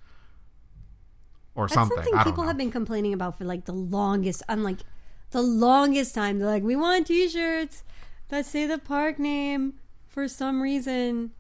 or 1.55 1.65
That's 1.67 1.75
something. 1.75 1.97
something 2.03 2.19
people 2.25 2.45
know. 2.45 2.49
have 2.49 2.57
been 2.57 2.71
complaining 2.71 3.13
about 3.13 3.37
for 3.39 3.45
like 3.45 3.65
the 3.67 3.73
longest. 3.75 4.43
I'm 4.49 4.63
like 4.63 4.79
the 5.33 5.43
longest 5.43 6.15
time. 6.15 6.39
They're 6.39 6.49
like, 6.49 6.63
we 6.63 6.77
want 6.77 7.07
T-shirts 7.09 7.85
that 8.29 8.47
say 8.47 8.67
the 8.67 8.79
park 8.79 9.19
name 9.19 9.75
for 10.07 10.29
some 10.29 10.63
reason. 10.63 11.33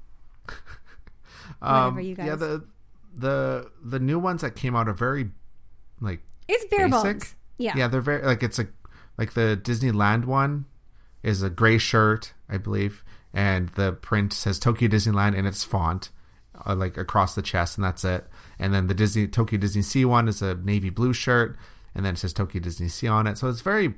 Whatever, 1.60 2.00
you 2.00 2.14
guys. 2.14 2.24
Um, 2.24 2.26
Yeah, 2.28 2.34
the 2.36 2.64
the 3.14 3.70
the 3.82 3.98
new 4.00 4.18
ones 4.18 4.40
that 4.42 4.56
came 4.56 4.74
out 4.74 4.88
are 4.88 4.94
very 4.94 5.30
like 6.00 6.20
It's 6.48 6.64
bare 6.66 6.88
basic. 6.88 7.02
bones. 7.20 7.34
Yeah. 7.58 7.72
Yeah, 7.76 7.88
they're 7.88 8.00
very 8.00 8.22
like 8.22 8.42
it's 8.42 8.58
a 8.58 8.66
like 9.18 9.34
the 9.34 9.60
Disneyland 9.62 10.24
one 10.24 10.64
is 11.22 11.42
a 11.42 11.50
gray 11.50 11.78
shirt, 11.78 12.32
I 12.48 12.58
believe, 12.58 13.04
and 13.32 13.68
the 13.70 13.92
print 13.92 14.32
says 14.32 14.58
Tokyo 14.58 14.88
Disneyland 14.88 15.36
in 15.36 15.46
its 15.46 15.62
font, 15.62 16.10
uh, 16.66 16.74
like 16.74 16.96
across 16.96 17.34
the 17.34 17.42
chest, 17.42 17.76
and 17.78 17.84
that's 17.84 18.04
it. 18.04 18.26
And 18.58 18.72
then 18.74 18.86
the 18.88 18.94
Disney 18.94 19.26
Tokyo 19.28 19.58
Disney 19.58 19.82
Sea 19.82 20.04
one 20.04 20.28
is 20.28 20.42
a 20.42 20.54
navy 20.56 20.90
blue 20.90 21.12
shirt, 21.12 21.56
and 21.94 22.04
then 22.04 22.14
it 22.14 22.18
says 22.18 22.32
Tokyo 22.32 22.60
Disney 22.60 22.88
Sea 22.88 23.08
on 23.08 23.26
it. 23.26 23.38
So 23.38 23.48
it's 23.48 23.60
very 23.60 23.94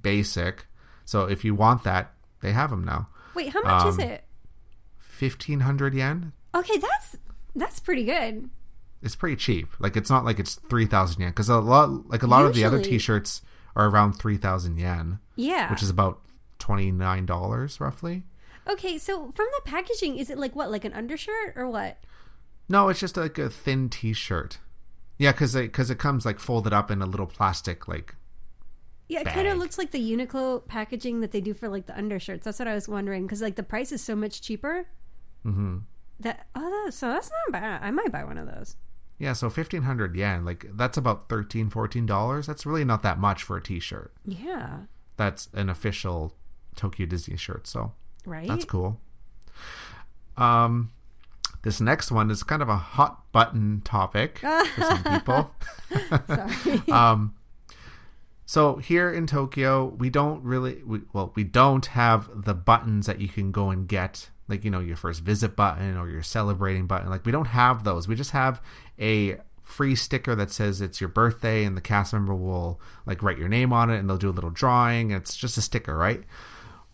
basic. 0.00 0.66
So 1.04 1.24
if 1.24 1.44
you 1.44 1.54
want 1.54 1.84
that, 1.84 2.12
they 2.42 2.52
have 2.52 2.70
them 2.70 2.84
now. 2.84 3.08
Wait, 3.34 3.48
how 3.52 3.62
much 3.62 3.86
is 3.86 3.94
Um, 3.98 4.00
it? 4.04 4.24
Fifteen 4.98 5.60
hundred 5.60 5.94
yen. 5.94 6.32
Okay, 6.54 6.78
that's 6.78 7.16
that's 7.56 7.80
pretty 7.80 8.04
good. 8.04 8.50
It's 9.02 9.16
pretty 9.16 9.36
cheap. 9.36 9.68
Like 9.78 9.96
it's 9.96 10.10
not 10.10 10.24
like 10.24 10.38
it's 10.38 10.56
three 10.68 10.86
thousand 10.86 11.20
yen 11.22 11.30
because 11.30 11.48
a 11.48 11.58
lot 11.58 12.08
like 12.08 12.22
a 12.22 12.26
lot 12.26 12.44
of 12.44 12.54
the 12.54 12.64
other 12.64 12.82
T-shirts 12.82 13.42
are 13.76 13.88
around 13.88 14.14
three 14.14 14.36
thousand 14.36 14.78
yen. 14.78 15.20
Yeah. 15.36 15.70
which 15.70 15.82
is 15.82 15.90
about 15.90 16.20
twenty 16.58 16.90
nine 16.90 17.26
dollars 17.26 17.80
roughly. 17.80 18.24
okay, 18.68 18.98
so 18.98 19.32
from 19.34 19.46
the 19.54 19.62
packaging, 19.64 20.18
is 20.18 20.30
it 20.30 20.38
like 20.38 20.54
what, 20.56 20.70
like 20.70 20.84
an 20.84 20.92
undershirt 20.92 21.54
or 21.56 21.68
what? 21.68 21.98
No, 22.68 22.88
it's 22.88 23.00
just 23.00 23.16
like 23.16 23.38
a 23.38 23.48
thin 23.48 23.88
T-shirt. 23.88 24.58
Yeah, 25.16 25.32
because 25.32 25.54
it 25.54 25.62
because 25.62 25.90
it 25.90 25.98
comes 25.98 26.26
like 26.26 26.38
folded 26.38 26.72
up 26.72 26.90
in 26.90 27.00
a 27.02 27.06
little 27.06 27.26
plastic 27.26 27.88
like. 27.88 28.14
Yeah, 29.08 29.20
it 29.20 29.28
kind 29.28 29.48
of 29.48 29.56
looks 29.56 29.78
like 29.78 29.90
the 29.90 30.12
Uniqlo 30.12 30.66
packaging 30.66 31.20
that 31.20 31.32
they 31.32 31.40
do 31.40 31.54
for 31.54 31.68
like 31.70 31.86
the 31.86 31.96
undershirts. 31.96 32.44
That's 32.44 32.58
what 32.58 32.68
I 32.68 32.74
was 32.74 32.88
wondering 32.88 33.22
because 33.22 33.40
like 33.40 33.56
the 33.56 33.62
price 33.62 33.90
is 33.90 34.02
so 34.02 34.14
much 34.14 34.42
cheaper. 34.42 34.86
Mm-hmm. 35.46 35.78
That 36.20 36.46
oh, 36.54 36.84
that, 36.84 36.92
so 36.92 37.08
that's 37.08 37.30
not 37.30 37.60
bad. 37.60 37.82
I 37.82 37.90
might 37.90 38.12
buy 38.12 38.24
one 38.24 38.36
of 38.36 38.46
those. 38.46 38.76
Yeah, 39.18 39.32
so 39.32 39.50
fifteen 39.50 39.82
hundred 39.82 40.14
yen, 40.14 40.44
like 40.44 40.66
that's 40.74 40.96
about 40.96 41.28
13 41.28 41.68
dollars. 42.06 42.46
That's 42.46 42.64
really 42.64 42.84
not 42.84 43.02
that 43.02 43.18
much 43.18 43.42
for 43.42 43.56
a 43.56 43.62
T-shirt. 43.62 44.12
Yeah, 44.24 44.80
That's 45.16 45.48
an 45.52 45.68
official 45.68 46.34
Tokyo 46.76 47.06
Disney 47.06 47.36
shirt, 47.36 47.66
so 47.66 47.92
right. 48.24 48.46
that's 48.46 48.64
cool. 48.64 49.00
Um, 50.36 50.92
this 51.62 51.80
next 51.80 52.12
one 52.12 52.30
is 52.30 52.42
kind 52.44 52.62
of 52.62 52.68
a 52.68 52.76
hot 52.76 53.30
button 53.32 53.82
topic 53.84 54.38
for 54.74 54.80
some 54.80 55.02
people. 55.02 55.50
Sorry. 56.28 56.82
um, 56.92 57.34
so 58.46 58.76
here 58.76 59.12
in 59.12 59.26
Tokyo, 59.26 59.84
we 59.84 60.08
don't 60.08 60.42
really, 60.42 60.82
we, 60.84 61.00
well, 61.12 61.32
we 61.34 61.44
don't 61.44 61.84
have 61.86 62.30
the 62.34 62.54
buttons 62.54 63.06
that 63.06 63.20
you 63.20 63.28
can 63.28 63.50
go 63.50 63.70
and 63.70 63.86
get, 63.86 64.30
like 64.46 64.64
you 64.64 64.70
know, 64.70 64.80
your 64.80 64.96
first 64.96 65.20
visit 65.20 65.56
button 65.56 65.96
or 65.96 66.08
your 66.08 66.22
celebrating 66.22 66.86
button. 66.86 67.10
Like 67.10 67.26
we 67.26 67.32
don't 67.32 67.48
have 67.48 67.84
those. 67.84 68.06
We 68.08 68.14
just 68.14 68.30
have 68.30 68.62
a 69.00 69.38
free 69.62 69.94
sticker 69.94 70.34
that 70.34 70.50
says 70.50 70.80
it's 70.80 71.00
your 71.00 71.08
birthday, 71.08 71.64
and 71.64 71.76
the 71.76 71.80
cast 71.80 72.12
member 72.12 72.34
will 72.34 72.80
like 73.06 73.22
write 73.22 73.38
your 73.38 73.48
name 73.48 73.72
on 73.72 73.90
it, 73.90 73.98
and 73.98 74.08
they'll 74.08 74.16
do 74.16 74.30
a 74.30 74.32
little 74.32 74.50
drawing. 74.50 75.10
It's 75.10 75.36
just 75.36 75.58
a 75.58 75.62
sticker, 75.62 75.96
right? 75.96 76.22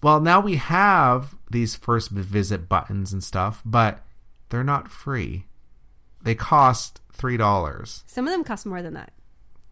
Well, 0.02 0.20
now 0.20 0.40
we 0.40 0.56
have 0.56 1.34
these 1.50 1.76
first 1.76 2.10
visit 2.10 2.68
buttons 2.68 3.12
and 3.12 3.22
stuff, 3.24 3.62
but 3.64 4.04
they're 4.50 4.64
not 4.64 4.90
free. 4.90 5.46
They 6.22 6.34
cost 6.34 7.00
three 7.12 7.36
dollars. 7.36 8.04
Some 8.06 8.26
of 8.26 8.32
them 8.32 8.44
cost 8.44 8.66
more 8.66 8.82
than 8.82 8.94
that. 8.94 9.12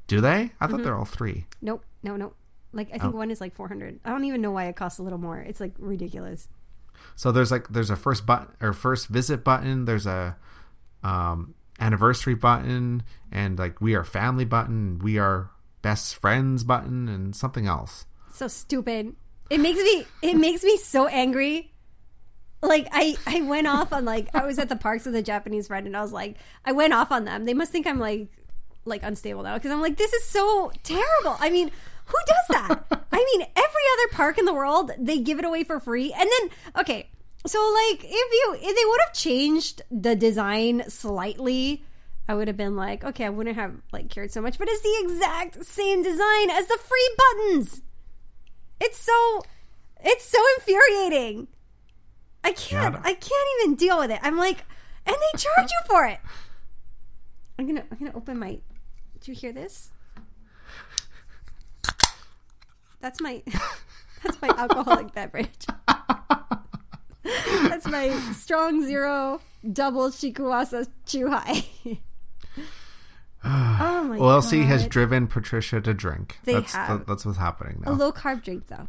Do 0.07 0.21
they? 0.21 0.53
I 0.61 0.67
thought 0.67 0.77
Mm-hmm. 0.77 0.83
they're 0.85 0.97
all 0.97 1.05
three. 1.05 1.47
Nope, 1.61 1.85
no, 2.03 2.17
no. 2.17 2.35
Like 2.73 2.89
I 2.93 2.97
Oh. 2.97 2.99
think 3.01 3.15
one 3.15 3.31
is 3.31 3.41
like 3.41 3.55
four 3.55 3.69
hundred. 3.69 4.01
I 4.05 4.11
don't 4.11 4.25
even 4.25 4.41
know 4.41 4.51
why 4.53 4.65
it 4.67 4.77
costs 4.77 4.99
a 4.99 5.03
little 5.03 5.19
more. 5.19 5.39
It's 5.39 5.61
like 5.61 5.73
ridiculous. 5.79 6.49
So 7.17 7.33
there's 7.33 7.51
like 7.51 7.69
there's 7.69 7.91
a 7.91 7.97
first 7.97 8.25
button 8.25 8.49
or 8.61 8.73
first 8.73 9.09
visit 9.09 9.45
button. 9.45 9.85
There's 9.87 10.07
a 10.07 10.37
um, 11.03 11.55
anniversary 11.83 12.35
button 12.35 13.03
and 13.33 13.59
like 13.59 13.81
we 13.81 13.95
are 13.95 14.05
family 14.05 14.45
button. 14.45 15.01
We 15.01 15.19
are 15.19 15.51
best 15.83 16.15
friends 16.17 16.63
button 16.63 17.09
and 17.09 17.35
something 17.35 17.67
else. 17.67 18.07
So 18.33 18.49
stupid. 18.49 19.15
It 19.51 19.59
makes 19.59 19.83
me 19.83 20.07
it 20.23 20.37
makes 20.37 20.63
me 20.63 20.77
so 20.79 21.09
angry. 21.09 21.73
Like 22.63 22.87
I 22.93 23.17
I 23.27 23.43
went 23.43 23.67
off 23.67 23.93
on 23.93 24.05
like 24.05 24.29
I 24.35 24.47
was 24.47 24.59
at 24.59 24.69
the 24.69 24.77
parks 24.77 25.05
with 25.05 25.17
a 25.17 25.23
Japanese 25.23 25.67
friend 25.67 25.87
and 25.87 25.97
I 25.97 26.03
was 26.03 26.13
like 26.13 26.37
I 26.65 26.73
went 26.73 26.95
off 26.95 27.11
on 27.11 27.25
them. 27.25 27.45
They 27.45 27.55
must 27.55 27.73
think 27.73 27.87
I'm 27.87 27.99
like 27.99 28.29
like 28.85 29.03
unstable 29.03 29.43
now 29.43 29.55
because 29.55 29.73
I'm 29.73 29.83
like 29.83 29.97
this 29.97 30.13
is 30.13 30.25
so 30.25 30.71
terrible. 30.85 31.37
I 31.41 31.51
mean, 31.51 31.71
who 32.07 32.19
does 32.27 32.57
that? 32.61 32.85
I 33.13 33.37
mean, 33.37 33.47
every 33.57 33.83
other 33.93 34.09
park 34.13 34.39
in 34.39 34.45
the 34.45 34.55
world 34.55 34.93
they 34.99 35.19
give 35.19 35.41
it 35.41 35.45
away 35.45 35.65
for 35.65 35.81
free. 35.81 36.13
And 36.13 36.31
then 36.31 36.51
okay, 36.81 37.11
so 37.47 37.59
like 37.91 38.05
if 38.05 38.11
you 38.11 38.57
if 38.61 38.77
they 38.77 38.85
would 38.85 39.01
have 39.07 39.15
changed 39.15 39.83
the 39.91 40.15
design 40.15 40.85
slightly, 40.89 41.85
I 42.29 42.35
would 42.35 42.47
have 42.49 42.57
been 42.57 42.77
like, 42.77 43.05
okay, 43.05 43.25
I 43.25 43.31
wouldn't 43.31 43.57
have 43.57 43.75
like 43.93 44.09
cared 44.09 44.33
so 44.33 44.41
much, 44.41 44.59
but 44.59 44.69
it's 44.69 44.83
the 44.83 44.99
exact 45.03 45.65
same 45.65 46.03
design 46.03 46.51
as 46.51 46.67
the 46.67 46.79
free 46.79 47.17
buttons. 47.19 47.83
It's 48.81 48.99
so 48.99 49.43
it's 50.05 50.25
so 50.25 50.39
infuriating. 50.59 51.49
I 52.45 52.53
can't. 52.53 52.97
I 52.97 53.15
can't 53.15 53.49
even 53.61 53.77
deal 53.77 53.99
with 53.99 54.11
it. 54.11 54.21
I'm 54.23 54.37
like 54.37 54.65
and 55.05 55.17
they 55.17 55.39
charge 55.39 55.71
you 55.71 55.81
for 55.87 56.07
it. 56.07 56.21
I'm 57.59 57.67
gonna 57.67 57.85
I'm 57.91 57.99
gonna 57.99 58.17
open 58.17 58.39
my 58.39 58.61
do 59.21 59.31
you 59.31 59.35
hear 59.35 59.53
this? 59.53 59.91
That's 63.01 63.21
my 63.21 63.43
that's 64.23 64.41
my 64.41 64.49
alcoholic 64.57 65.13
beverage. 65.13 65.67
that's 67.69 67.87
my 67.87 68.11
strong 68.33 68.85
zero 68.85 69.41
double 69.73 70.11
shikuwasa 70.11 70.87
chuhai. 71.07 71.65
oh 73.45 74.05
my 74.05 74.19
god! 74.19 74.45
OLC 74.45 74.65
has 74.65 74.87
driven 74.87 75.27
Patricia 75.27 75.81
to 75.81 75.95
drink. 75.95 76.39
They 76.45 76.55
that's 76.55 76.75
have. 76.75 77.07
that's 77.07 77.25
what's 77.27 77.39
happening 77.39 77.83
now. 77.85 77.93
a 77.93 77.95
low 77.95 78.13
carb 78.13 78.43
drink 78.43 78.69
though. 78.69 78.89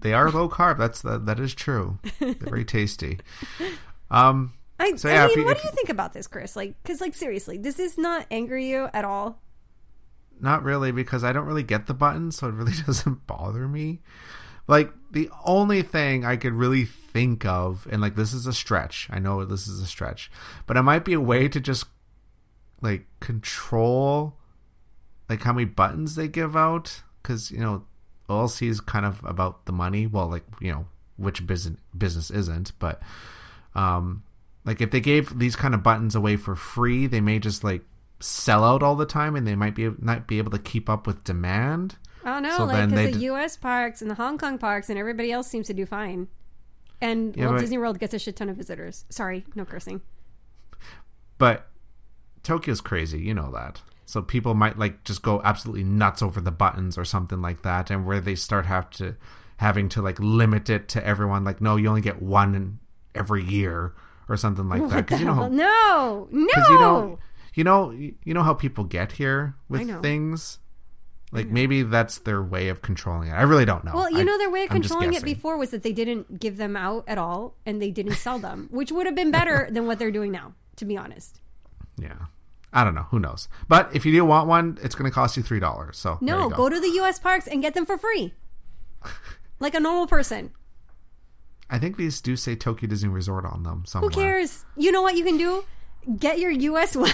they 0.00 0.12
are 0.12 0.30
low 0.30 0.48
carb. 0.48 0.78
That's 0.78 1.02
that, 1.02 1.26
that 1.26 1.38
is 1.40 1.54
true. 1.54 1.98
They're 2.18 2.34
very 2.34 2.64
tasty. 2.64 3.20
Um, 4.10 4.54
I, 4.80 4.96
So, 4.96 5.08
yeah, 5.08 5.24
if 5.26 5.30
mean, 5.30 5.40
you- 5.40 5.44
what 5.44 5.60
do 5.62 5.68
you 5.68 5.74
think 5.74 5.88
about 5.88 6.12
this, 6.12 6.26
Chris? 6.26 6.56
Like, 6.56 6.74
because, 6.82 7.00
like, 7.00 7.14
seriously, 7.14 7.58
does 7.58 7.76
this 7.76 7.96
not 7.96 8.26
anger 8.30 8.58
you 8.58 8.88
at 8.92 9.04
all? 9.04 9.40
Not 10.40 10.64
really, 10.64 10.90
because 10.90 11.22
I 11.22 11.32
don't 11.32 11.46
really 11.46 11.62
get 11.62 11.86
the 11.86 11.94
button, 11.94 12.32
so 12.32 12.48
it 12.48 12.54
really 12.54 12.72
doesn't 12.86 13.24
bother 13.28 13.68
me. 13.68 14.00
Like 14.66 14.92
the 15.10 15.30
only 15.44 15.82
thing 15.82 16.24
I 16.24 16.36
could 16.36 16.54
really 16.54 16.84
think 16.84 17.44
of, 17.44 17.86
and 17.90 18.00
like 18.00 18.16
this 18.16 18.32
is 18.32 18.46
a 18.46 18.52
stretch. 18.52 19.08
I 19.10 19.18
know 19.18 19.44
this 19.44 19.66
is 19.66 19.80
a 19.80 19.86
stretch, 19.86 20.30
but 20.66 20.76
it 20.76 20.82
might 20.82 21.04
be 21.04 21.12
a 21.12 21.20
way 21.20 21.48
to 21.48 21.60
just 21.60 21.84
like 22.80 23.06
control 23.20 24.36
like 25.28 25.42
how 25.42 25.52
many 25.52 25.64
buttons 25.64 26.14
they 26.14 26.28
give 26.28 26.56
out, 26.56 27.02
because 27.22 27.50
you 27.50 27.58
know 27.58 27.84
OLC 28.28 28.68
is 28.68 28.80
kind 28.80 29.06
of 29.06 29.22
about 29.24 29.66
the 29.66 29.72
money. 29.72 30.06
Well, 30.06 30.28
like 30.28 30.44
you 30.60 30.72
know 30.72 30.86
which 31.16 31.46
business 31.46 31.78
business 31.96 32.30
isn't, 32.30 32.72
but 32.78 33.00
um, 33.74 34.22
like 34.64 34.80
if 34.80 34.90
they 34.90 35.00
gave 35.00 35.38
these 35.38 35.56
kind 35.56 35.74
of 35.74 35.82
buttons 35.82 36.14
away 36.14 36.36
for 36.36 36.54
free, 36.54 37.06
they 37.06 37.20
may 37.20 37.38
just 37.38 37.64
like 37.64 37.82
sell 38.20 38.64
out 38.64 38.82
all 38.82 38.96
the 38.96 39.06
time, 39.06 39.36
and 39.36 39.46
they 39.46 39.56
might 39.56 39.74
be 39.74 39.90
not 39.98 40.26
be 40.26 40.38
able 40.38 40.52
to 40.52 40.58
keep 40.58 40.88
up 40.88 41.06
with 41.06 41.24
demand. 41.24 41.96
Oh, 42.24 42.30
I 42.30 42.32
don't 42.34 42.42
know, 42.42 42.56
So 42.56 42.64
like, 42.64 42.88
because 42.90 43.12
the 43.12 43.18
d- 43.18 43.24
U.S. 43.26 43.56
parks 43.56 44.00
and 44.02 44.10
the 44.10 44.14
Hong 44.14 44.38
Kong 44.38 44.58
parks 44.58 44.88
and 44.88 44.98
everybody 44.98 45.30
else 45.30 45.46
seems 45.48 45.66
to 45.66 45.74
do 45.74 45.84
fine. 45.86 46.28
And 47.00 47.36
Yeah, 47.36 47.44
Walt 47.46 47.56
but- 47.56 47.60
Disney 47.60 47.78
World 47.78 47.98
gets 47.98 48.14
a 48.14 48.18
shit 48.18 48.36
ton 48.36 48.48
of 48.48 48.56
visitors. 48.56 49.04
Sorry, 49.10 49.44
no 49.54 49.64
cursing. 49.64 50.00
But 51.38 51.68
Tokyo's 52.42 52.80
crazy, 52.80 53.20
you 53.20 53.34
know 53.34 53.50
that. 53.52 53.82
So 54.06 54.22
people 54.22 54.54
might 54.54 54.78
like 54.78 55.04
just 55.04 55.22
go 55.22 55.40
absolutely 55.44 55.84
nuts 55.84 56.22
over 56.22 56.40
the 56.40 56.50
buttons 56.52 56.96
or 56.98 57.04
something 57.04 57.40
like 57.42 57.62
that, 57.62 57.90
and 57.90 58.06
where 58.06 58.20
they 58.20 58.34
start 58.34 58.66
have 58.66 58.90
to 58.90 59.16
having 59.58 59.88
to 59.90 60.02
like 60.02 60.18
limit 60.20 60.68
it 60.70 60.88
to 60.90 61.04
everyone. 61.06 61.44
Like, 61.44 61.60
no, 61.60 61.76
you 61.76 61.88
only 61.88 62.00
get 62.02 62.20
one 62.22 62.78
every 63.14 63.42
year 63.44 63.94
or 64.28 64.36
something 64.36 64.68
like 64.68 64.88
that. 64.90 65.06
Because 65.06 65.20
you 65.20 65.26
know, 65.26 65.34
how, 65.34 65.48
no, 65.48 66.28
no. 66.32 66.46
you 66.68 66.78
know, 66.80 67.18
you 67.54 67.64
know, 67.64 67.90
you 67.90 68.34
know 68.34 68.42
how 68.42 68.54
people 68.54 68.84
get 68.84 69.12
here 69.12 69.56
with 69.68 70.02
things. 70.02 70.58
Like 71.34 71.48
hmm. 71.48 71.54
maybe 71.54 71.82
that's 71.82 72.18
their 72.18 72.40
way 72.40 72.68
of 72.68 72.80
controlling 72.80 73.28
it. 73.28 73.32
I 73.32 73.42
really 73.42 73.64
don't 73.64 73.84
know. 73.84 73.92
Well, 73.92 74.10
you 74.10 74.20
I- 74.20 74.22
know, 74.22 74.38
their 74.38 74.50
way 74.50 74.64
of 74.64 74.70
I'm 74.70 74.80
controlling 74.80 75.14
it 75.14 75.24
before 75.24 75.56
was 75.58 75.70
that 75.70 75.82
they 75.82 75.92
didn't 75.92 76.38
give 76.38 76.56
them 76.56 76.76
out 76.76 77.04
at 77.08 77.18
all 77.18 77.56
and 77.66 77.82
they 77.82 77.90
didn't 77.90 78.14
sell 78.14 78.38
them, 78.38 78.68
which 78.70 78.92
would 78.92 79.04
have 79.06 79.16
been 79.16 79.32
better 79.32 79.68
than 79.72 79.86
what 79.86 79.98
they're 79.98 80.12
doing 80.12 80.30
now, 80.30 80.54
to 80.76 80.84
be 80.84 80.96
honest. 80.96 81.40
Yeah, 81.96 82.26
I 82.72 82.84
don't 82.84 82.94
know. 82.94 83.06
Who 83.10 83.18
knows? 83.18 83.48
But 83.68 83.94
if 83.94 84.06
you 84.06 84.12
do 84.12 84.24
want 84.24 84.48
one, 84.48 84.78
it's 84.80 84.94
going 84.94 85.10
to 85.10 85.14
cost 85.14 85.36
you 85.36 85.42
three 85.42 85.60
dollars. 85.60 85.98
So 85.98 86.18
No, 86.20 86.48
go. 86.48 86.56
go. 86.56 86.68
to 86.68 86.80
the 86.80 86.90
U.S. 86.90 87.18
parks 87.18 87.48
and 87.48 87.60
get 87.60 87.74
them 87.74 87.84
for 87.84 87.98
free, 87.98 88.32
like 89.58 89.74
a 89.74 89.80
normal 89.80 90.06
person. 90.06 90.52
I 91.68 91.78
think 91.78 91.96
these 91.96 92.20
do 92.20 92.36
say 92.36 92.54
Tokyo 92.54 92.88
Disney 92.88 93.08
Resort 93.08 93.44
on 93.44 93.64
them 93.64 93.84
Somewhere. 93.86 94.10
Who 94.10 94.14
cares? 94.14 94.64
You 94.76 94.92
know 94.92 95.02
what 95.02 95.16
you 95.16 95.24
can 95.24 95.36
do? 95.36 95.64
Get 96.18 96.38
your 96.38 96.50
U.S. 96.50 96.96
one, 96.96 97.10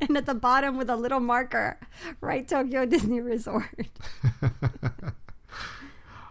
and 0.00 0.16
at 0.16 0.26
the 0.26 0.34
bottom 0.34 0.76
with 0.76 0.90
a 0.90 0.96
little 0.96 1.20
marker, 1.20 1.78
write 2.20 2.48
Tokyo 2.48 2.84
Disney 2.86 3.20
Resort. 3.20 3.64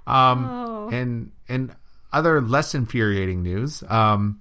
Um, 0.05 0.45
Oh. 0.45 0.89
and 0.89 1.31
and 1.49 1.75
other 2.13 2.39
less 2.39 2.73
infuriating 2.73 3.43
news, 3.43 3.83
um, 3.89 4.39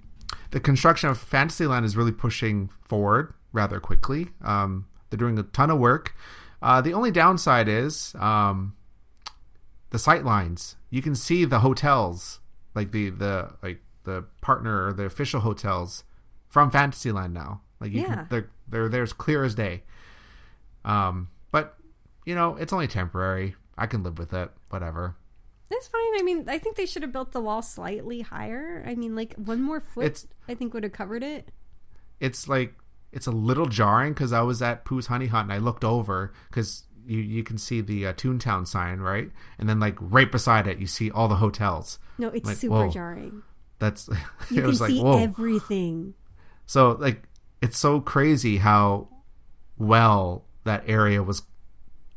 the 0.51 0.61
construction 0.61 1.09
of 1.09 1.17
Fantasyland 1.17 1.85
is 1.85 1.97
really 1.97 2.13
pushing 2.13 2.69
forward 2.85 3.33
rather 3.51 3.81
quickly. 3.81 4.29
Um, 4.45 4.87
they're 5.09 5.17
doing 5.17 5.37
a 5.37 5.43
ton 5.43 5.69
of 5.69 5.77
work. 5.79 6.15
Uh, 6.61 6.79
the 6.79 6.93
only 6.93 7.11
downside 7.11 7.67
is 7.67 8.15
um, 8.17 8.75
the 9.89 9.99
sight 9.99 10.23
lines. 10.23 10.77
You 10.89 11.01
can 11.01 11.15
see 11.15 11.43
the 11.43 11.59
hotels, 11.59 12.39
like 12.73 12.91
the 12.93 13.09
the 13.09 13.49
like 13.61 13.81
the 14.05 14.23
partner 14.39 14.87
or 14.87 14.93
the 14.93 15.03
official 15.03 15.41
hotels 15.41 16.05
from 16.49 16.71
Fantasyland 16.71 17.33
now. 17.33 17.61
Like 17.79 17.91
you 17.91 18.01
Yeah. 18.01 18.07
can, 18.07 18.27
they're 18.29 18.49
they're 18.67 18.89
there's 18.89 19.13
clear 19.13 19.43
as 19.43 19.55
day. 19.55 19.83
Um, 20.85 21.29
but 21.51 21.75
you 22.25 22.35
know 22.35 22.55
it's 22.55 22.73
only 22.73 22.87
temporary. 22.87 23.55
I 23.77 23.85
can 23.87 24.03
live 24.03 24.17
with 24.17 24.33
it. 24.33 24.49
Whatever. 24.69 25.15
That's 25.69 25.87
fine. 25.87 26.19
I 26.19 26.21
mean, 26.23 26.47
I 26.47 26.57
think 26.59 26.77
they 26.77 26.85
should 26.85 27.01
have 27.01 27.11
built 27.11 27.33
the 27.33 27.41
wall 27.41 27.61
slightly 27.61 28.21
higher. 28.21 28.83
I 28.87 28.95
mean, 28.95 29.15
like 29.15 29.33
one 29.35 29.61
more 29.61 29.81
foot, 29.81 30.05
It's- 30.05 30.27
I 30.47 30.55
think 30.55 30.73
would 30.73 30.83
have 30.83 30.93
covered 30.93 31.23
it. 31.23 31.51
it's 32.21 32.47
like 32.47 32.73
it's 33.11 33.27
a 33.27 33.31
little 33.31 33.65
jarring 33.67 34.13
because 34.13 34.31
I 34.33 34.41
was 34.41 34.61
at 34.61 34.85
Pooh's 34.85 35.07
Honey 35.07 35.27
Hunt 35.27 35.43
and 35.45 35.53
I 35.53 35.57
looked 35.57 35.83
over 35.83 36.31
because 36.49 36.83
you 37.05 37.19
you 37.19 37.43
can 37.43 37.57
see 37.57 37.81
the 37.81 38.07
uh, 38.07 38.13
Toontown 38.13 38.65
sign 38.65 38.99
right, 38.99 39.29
and 39.59 39.67
then 39.69 39.79
like 39.79 39.97
right 39.99 40.31
beside 40.31 40.67
it 40.67 40.79
you 40.79 40.87
see 40.87 41.11
all 41.11 41.27
the 41.27 41.35
hotels. 41.35 41.99
No, 42.17 42.29
it's 42.29 42.47
Like, 42.47 42.57
super 42.57 42.85
whoa. 42.85 42.89
jarring. 42.89 43.43
That's 43.79 44.07
You 44.49 44.57
it 44.57 44.61
can 44.61 44.67
was 44.67 44.81
like 44.81 44.91
see 44.91 45.01
whoa. 45.01 45.19
everything. 45.19 46.13
So 46.67 46.91
like 46.99 47.23
it's 47.63 47.77
so 47.79 47.99
crazy 47.99 48.57
how 48.57 49.07
well 49.77 50.43
that 50.63 50.83
area 50.87 51.23
was 51.23 51.41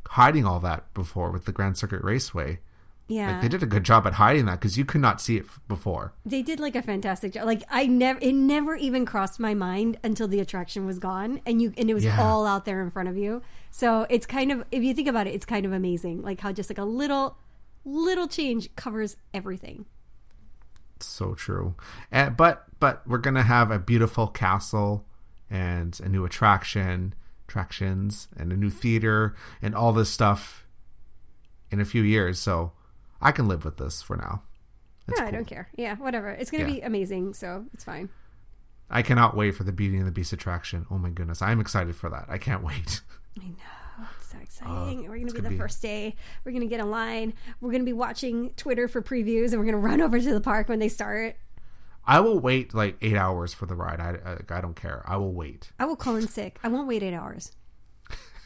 hiding 0.07 0.45
all 0.45 0.59
that 0.59 0.93
before 0.93 1.31
with 1.31 1.45
the 1.45 1.51
Grand 1.51 1.77
Circuit 1.77 2.03
Raceway. 2.03 2.59
Yeah, 3.07 3.31
Like 3.33 3.41
they 3.41 3.47
did 3.49 3.61
a 3.63 3.65
good 3.65 3.83
job 3.83 4.07
at 4.07 4.13
hiding 4.13 4.45
that 4.45 4.59
because 4.59 4.77
you 4.77 4.85
could 4.85 5.01
not 5.01 5.19
see 5.19 5.35
it 5.37 5.45
before. 5.67 6.13
They 6.25 6.41
did 6.41 6.61
like 6.61 6.75
a 6.77 6.81
fantastic 6.81 7.33
job. 7.33 7.45
Like 7.45 7.63
I 7.69 7.85
never, 7.85 8.19
it 8.21 8.33
never 8.33 8.75
even 8.75 9.05
crossed 9.05 9.37
my 9.39 9.53
mind 9.53 9.97
until 10.01 10.29
the 10.29 10.39
attraction 10.39 10.85
was 10.85 10.97
gone, 10.97 11.41
and 11.45 11.61
you 11.61 11.73
and 11.77 11.89
it 11.89 11.93
was 11.93 12.05
Yeah. 12.05 12.21
all 12.21 12.45
out 12.45 12.63
there 12.65 12.81
in 12.81 12.89
front 12.89 13.09
of 13.09 13.17
you. 13.17 13.41
So 13.69 14.05
it's 14.09 14.25
kind 14.25 14.49
of, 14.51 14.63
if 14.71 14.81
you 14.83 14.93
think 14.93 15.09
about 15.09 15.27
it, 15.27 15.31
it's 15.33 15.45
kind 15.45 15.65
of 15.65 15.73
amazing, 15.73 16.21
like 16.21 16.39
how 16.39 16.51
just 16.53 16.69
like 16.69 16.77
a 16.77 16.85
little, 16.85 17.37
little 17.83 18.27
change 18.27 18.73
covers 18.77 19.17
everything. 19.33 19.85
So 21.05 21.33
true. 21.33 21.75
Uh, 22.11 22.29
but 22.29 22.65
but 22.79 23.05
we're 23.07 23.17
gonna 23.17 23.43
have 23.43 23.71
a 23.71 23.79
beautiful 23.79 24.27
castle 24.27 25.05
and 25.49 25.99
a 26.03 26.09
new 26.09 26.25
attraction, 26.25 27.13
attractions, 27.47 28.27
and 28.37 28.51
a 28.51 28.57
new 28.57 28.69
theater, 28.69 29.35
and 29.61 29.75
all 29.75 29.91
this 29.93 30.09
stuff 30.09 30.65
in 31.69 31.79
a 31.79 31.85
few 31.85 32.01
years. 32.03 32.39
So 32.39 32.71
I 33.21 33.31
can 33.31 33.47
live 33.47 33.63
with 33.65 33.77
this 33.77 34.01
for 34.01 34.15
now. 34.17 34.43
It's 35.07 35.19
Yeah, 35.19 35.25
I 35.27 35.31
don't 35.31 35.45
care. 35.47 35.69
Yeah, 35.75 35.95
whatever. 35.95 36.29
It's 36.29 36.49
gonna 36.51 36.63
Yeah. 36.65 36.69
be 36.75 36.81
amazing, 36.81 37.33
so 37.33 37.65
it's 37.73 37.83
fine. 37.83 38.09
I 38.89 39.01
cannot 39.01 39.35
wait 39.37 39.51
for 39.51 39.63
the 39.63 39.71
Beauty 39.71 39.97
and 39.97 40.05
the 40.07 40.11
Beast 40.11 40.33
attraction. 40.33 40.85
Oh 40.91 40.97
my 40.97 41.09
goodness, 41.09 41.41
I'm 41.41 41.59
excited 41.59 41.95
for 41.95 42.09
that. 42.09 42.25
I 42.29 42.37
can't 42.37 42.63
wait. 42.63 43.01
I 43.41 43.45
know. 43.47 43.55
Oh, 44.01 44.09
it's 44.17 44.31
so 44.31 44.37
exciting. 44.41 45.05
Oh, 45.05 45.09
we're 45.09 45.17
going 45.17 45.27
to 45.27 45.33
be 45.33 45.41
the 45.41 45.49
be- 45.49 45.57
first 45.57 45.81
day. 45.81 46.15
We're 46.43 46.51
going 46.51 46.63
to 46.63 46.67
get 46.67 46.79
a 46.79 46.85
line. 46.85 47.33
We're 47.59 47.69
going 47.71 47.81
to 47.81 47.85
be 47.85 47.93
watching 47.93 48.49
Twitter 48.51 48.87
for 48.87 49.01
previews 49.01 49.51
and 49.51 49.59
we're 49.59 49.65
going 49.65 49.73
to 49.81 49.87
run 49.87 50.01
over 50.01 50.19
to 50.19 50.33
the 50.33 50.41
park 50.41 50.69
when 50.69 50.79
they 50.79 50.89
start. 50.89 51.35
I 52.05 52.19
will 52.19 52.39
wait 52.39 52.73
like 52.73 52.97
eight 53.01 53.15
hours 53.15 53.53
for 53.53 53.67
the 53.67 53.75
ride. 53.75 53.99
I, 53.99 54.17
I, 54.25 54.57
I 54.57 54.61
don't 54.61 54.75
care. 54.75 55.03
I 55.05 55.17
will 55.17 55.33
wait. 55.33 55.71
I 55.77 55.85
will 55.85 55.95
call 55.95 56.15
in 56.15 56.27
sick. 56.27 56.57
I 56.63 56.67
won't 56.67 56.87
wait 56.87 57.03
eight 57.03 57.13
hours. 57.13 57.51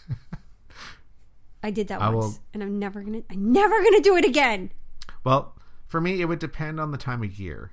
I 1.63 1.71
did 1.71 1.87
that 1.87 2.01
I 2.01 2.09
once, 2.09 2.25
will- 2.25 2.39
and 2.53 2.61
I'm 2.61 2.77
never 2.77 3.01
gonna. 3.01 3.23
I'm 3.29 3.51
never 3.53 3.81
gonna 3.81 4.01
do 4.01 4.17
it 4.17 4.25
again. 4.25 4.71
Well, 5.23 5.55
for 5.87 6.01
me, 6.01 6.21
it 6.21 6.25
would 6.25 6.39
depend 6.39 6.79
on 6.81 6.91
the 6.91 6.97
time 6.97 7.23
of 7.23 7.39
year 7.39 7.71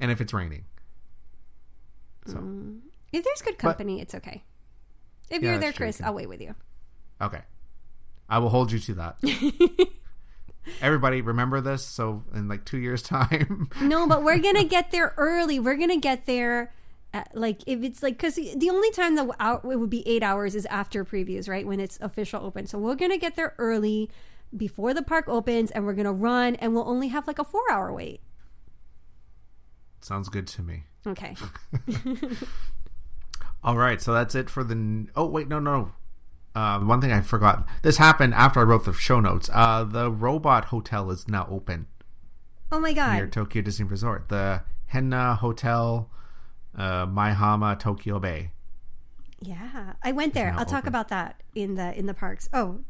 and 0.00 0.10
if 0.10 0.20
it's 0.20 0.32
raining. 0.32 0.64
So 2.26 2.38
mm. 2.38 2.80
If 3.12 3.22
there's 3.22 3.42
good 3.42 3.58
company, 3.58 4.00
it's 4.00 4.14
okay. 4.14 4.42
If 5.30 5.42
Yeah, 5.42 5.50
you're 5.50 5.58
there, 5.58 5.68
that's 5.68 5.76
true. 5.76 5.86
Chris, 5.86 6.00
I'll 6.02 6.14
wait 6.14 6.28
with 6.28 6.40
you. 6.40 6.54
Okay. 7.20 7.40
I 8.28 8.38
will 8.38 8.48
hold 8.50 8.72
you 8.72 8.78
to 8.78 8.94
that. 8.94 9.18
Everybody, 10.80 11.20
remember 11.20 11.60
this. 11.60 11.84
So, 11.84 12.24
in 12.34 12.48
like 12.48 12.64
two 12.64 12.78
years' 12.78 13.02
time, 13.16 13.68
No, 13.82 14.06
but 14.06 14.22
we're 14.22 14.38
gonna 14.38 14.64
get 14.64 14.90
there 14.90 15.12
early. 15.18 15.58
We're 15.60 15.76
gonna 15.76 15.98
get 16.00 16.26
there. 16.26 16.72
At, 17.12 17.30
like 17.36 17.60
if 17.66 17.82
it's 17.84 18.02
like 18.02 18.14
because 18.16 18.34
the 18.34 18.70
only 18.70 18.90
time 18.90 19.14
that 19.14 19.28
out 19.38 19.64
it 19.64 19.78
would 19.78 19.90
be 19.90 20.06
eight 20.08 20.22
hours 20.24 20.54
is 20.56 20.66
after 20.66 21.04
previews, 21.04 21.48
right? 21.48 21.64
When 21.66 21.78
it's 21.80 21.96
official 22.00 22.44
open. 22.44 22.66
So 22.66 22.76
we're 22.78 22.96
gonna 22.96 23.18
get 23.18 23.36
there 23.36 23.54
early 23.58 24.10
before 24.56 24.94
the 24.94 25.02
park 25.02 25.28
opens, 25.28 25.70
and 25.70 25.84
we're 25.84 25.92
gonna 25.94 26.12
run, 26.12 26.54
and 26.56 26.74
we'll 26.74 26.88
only 26.88 27.08
have 27.08 27.26
like 27.28 27.38
a 27.38 27.44
four 27.44 27.62
hour 27.70 27.92
wait. 27.92 28.20
sounds 30.00 30.28
good 30.28 30.46
to 30.48 30.62
me. 30.62 30.84
Okay. 31.06 31.36
All 33.64 33.76
right, 33.76 34.00
so 34.00 34.12
that's 34.12 34.34
it 34.34 34.50
for 34.50 34.62
the. 34.62 35.06
Oh 35.16 35.26
wait, 35.26 35.48
no, 35.48 35.58
no. 35.58 35.92
Uh, 36.54 36.78
one 36.80 37.00
thing 37.00 37.10
I 37.10 37.20
forgot. 37.20 37.66
This 37.82 37.96
happened 37.96 38.34
after 38.34 38.60
I 38.60 38.64
wrote 38.64 38.84
the 38.84 38.92
show 38.92 39.18
notes. 39.20 39.50
Uh, 39.52 39.82
the 39.84 40.10
robot 40.10 40.66
hotel 40.66 41.10
is 41.10 41.26
now 41.26 41.48
open 41.50 41.86
Oh 42.70 42.78
my 42.78 42.92
god! 42.92 43.14
near. 43.14 43.26
Tokyo 43.26 43.62
Disney 43.62 43.86
Resort. 43.86 44.28
The 44.28 44.62
Henn 44.86 45.08
na 45.08 45.34
Hotel, 45.34 46.08
uh, 46.76 47.06
Maihama, 47.06 47.78
Tokyo 47.78 48.20
Bay. 48.20 48.52
Yeah, 49.40 49.94
I 50.02 50.12
went 50.12 50.34
there. 50.34 50.54
I'll 50.56 50.64
talk 50.64 50.86
about 50.86 51.08
that 51.08 51.42
in 51.54 51.74
the 51.74 51.98
in 51.98 52.06
the 52.06 52.14
parks. 52.14 52.48
Oh, 52.52 52.80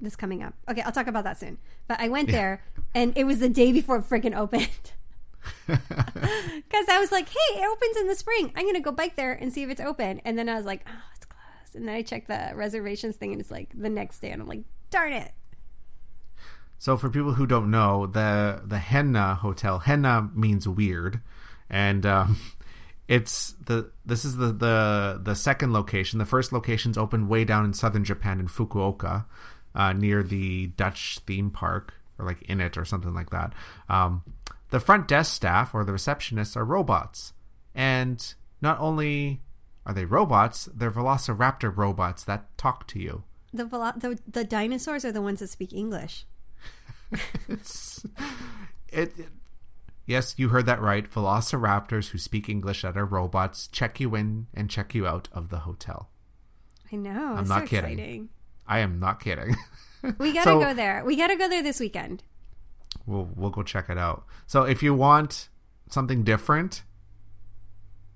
this 0.00 0.16
coming 0.16 0.42
up. 0.42 0.54
Okay, 0.70 0.80
I'll 0.82 0.92
talk 0.92 1.06
about 1.06 1.24
that 1.24 1.38
soon. 1.38 1.58
But 1.88 2.00
I 2.00 2.08
went 2.08 2.30
there, 2.30 2.62
and 2.94 3.12
it 3.16 3.24
was 3.24 3.40
the 3.40 3.48
day 3.48 3.70
before 3.72 3.96
it 3.96 4.08
freaking 4.08 4.36
opened. 4.36 4.68
Because 5.66 6.88
I 6.88 6.98
was 6.98 7.12
like, 7.12 7.28
"Hey, 7.28 7.60
it 7.60 7.66
opens 7.66 7.96
in 7.96 8.08
the 8.08 8.14
spring. 8.14 8.52
I'm 8.56 8.66
gonna 8.66 8.80
go 8.80 8.92
bike 8.92 9.16
there 9.16 9.32
and 9.32 9.52
see 9.52 9.62
if 9.62 9.70
it's 9.70 9.80
open." 9.80 10.20
And 10.24 10.38
then 10.38 10.48
I 10.48 10.56
was 10.56 10.64
like, 10.64 10.84
"Oh, 10.86 11.02
it's 11.14 11.24
closed." 11.26 11.76
And 11.76 11.88
then 11.88 11.94
I 11.94 12.02
checked 12.02 12.28
the 12.28 12.52
reservations 12.54 13.16
thing, 13.16 13.32
and 13.32 13.40
it's 13.40 13.50
like 13.50 13.70
the 13.74 13.90
next 13.90 14.20
day, 14.20 14.30
and 14.30 14.42
I'm 14.42 14.48
like, 14.48 14.64
"Darn 14.90 15.12
it!" 15.12 15.32
So 16.78 16.96
for 16.96 17.08
people 17.08 17.32
who 17.32 17.46
don't 17.46 17.70
know, 17.70 18.06
the 18.06 18.60
the 18.64 18.78
Henn 18.78 19.12
na 19.12 19.36
Hotel, 19.36 19.78
Henn 19.78 20.02
na 20.02 20.26
means 20.34 20.68
weird, 20.68 21.20
and 21.70 22.04
um, 22.04 22.36
it's 23.08 23.54
the 23.64 23.90
this 24.04 24.24
is 24.24 24.36
the, 24.36 24.52
the 24.52 25.20
the 25.22 25.34
second 25.34 25.72
location. 25.72 26.18
The 26.18 26.26
first 26.26 26.52
location's 26.52 26.98
opened 26.98 27.28
way 27.28 27.44
down 27.44 27.64
in 27.64 27.72
southern 27.72 28.04
Japan 28.04 28.40
in 28.40 28.48
Fukuoka, 28.48 29.24
uh, 29.74 29.92
near 29.92 30.22
the 30.22 30.66
Dutch 30.68 31.20
theme 31.26 31.50
park, 31.50 31.94
or 32.18 32.26
like 32.26 32.42
in 32.42 32.60
it 32.60 32.76
or 32.76 32.84
something 32.84 33.14
like 33.14 33.30
that. 33.30 33.52
Um, 33.88 34.22
the 34.74 34.80
front 34.80 35.06
desk 35.06 35.32
staff 35.32 35.72
or 35.72 35.84
the 35.84 35.92
receptionists 35.92 36.56
are 36.56 36.64
robots, 36.64 37.32
and 37.76 38.34
not 38.60 38.76
only 38.80 39.40
are 39.86 39.94
they 39.94 40.04
robots, 40.04 40.68
they're 40.74 40.90
Velociraptor 40.90 41.70
robots 41.76 42.24
that 42.24 42.58
talk 42.58 42.88
to 42.88 42.98
you. 42.98 43.22
The 43.52 43.64
velo- 43.66 43.92
the 43.96 44.18
the 44.26 44.42
dinosaurs 44.42 45.04
are 45.04 45.12
the 45.12 45.22
ones 45.22 45.38
that 45.38 45.50
speak 45.50 45.72
English. 45.72 46.26
it's 47.48 48.04
it, 48.88 49.16
it- 49.16 49.28
yes 50.06 50.34
you 50.36 50.48
heard 50.48 50.66
that 50.66 50.80
right 50.82 51.08
velociraptors 51.10 52.08
who 52.10 52.18
speak 52.18 52.48
english 52.48 52.82
that 52.82 52.96
are 52.96 53.06
robots 53.06 53.68
check 53.68 54.00
you 54.00 54.14
in 54.16 54.46
and 54.52 54.68
check 54.68 54.94
you 54.94 55.06
out 55.06 55.28
of 55.32 55.48
the 55.50 55.60
hotel 55.60 56.10
I 56.92 56.96
know. 56.96 57.34
I'm 57.38 57.46
not 57.48 57.62
so 57.62 57.66
kidding. 57.68 57.92
exciting. 57.98 58.28
i 58.66 58.80
am 58.80 58.98
not 58.98 59.20
kidding 59.20 59.54
We 60.18 60.32
gotta 60.38 60.50
So- 60.50 60.60
go 60.60 60.74
there. 60.74 61.02
We 61.06 61.16
gotta 61.16 61.36
go 61.36 61.48
there 61.48 61.62
this 61.62 61.80
weekend. 61.80 62.22
We'll 63.06 63.28
we'll 63.34 63.50
go 63.50 63.62
check 63.62 63.88
it 63.88 63.98
out 63.98 64.24
so 64.46 64.62
if 64.62 64.82
you 64.82 64.94
want 64.94 65.48
something 65.88 66.22
different 66.24 66.82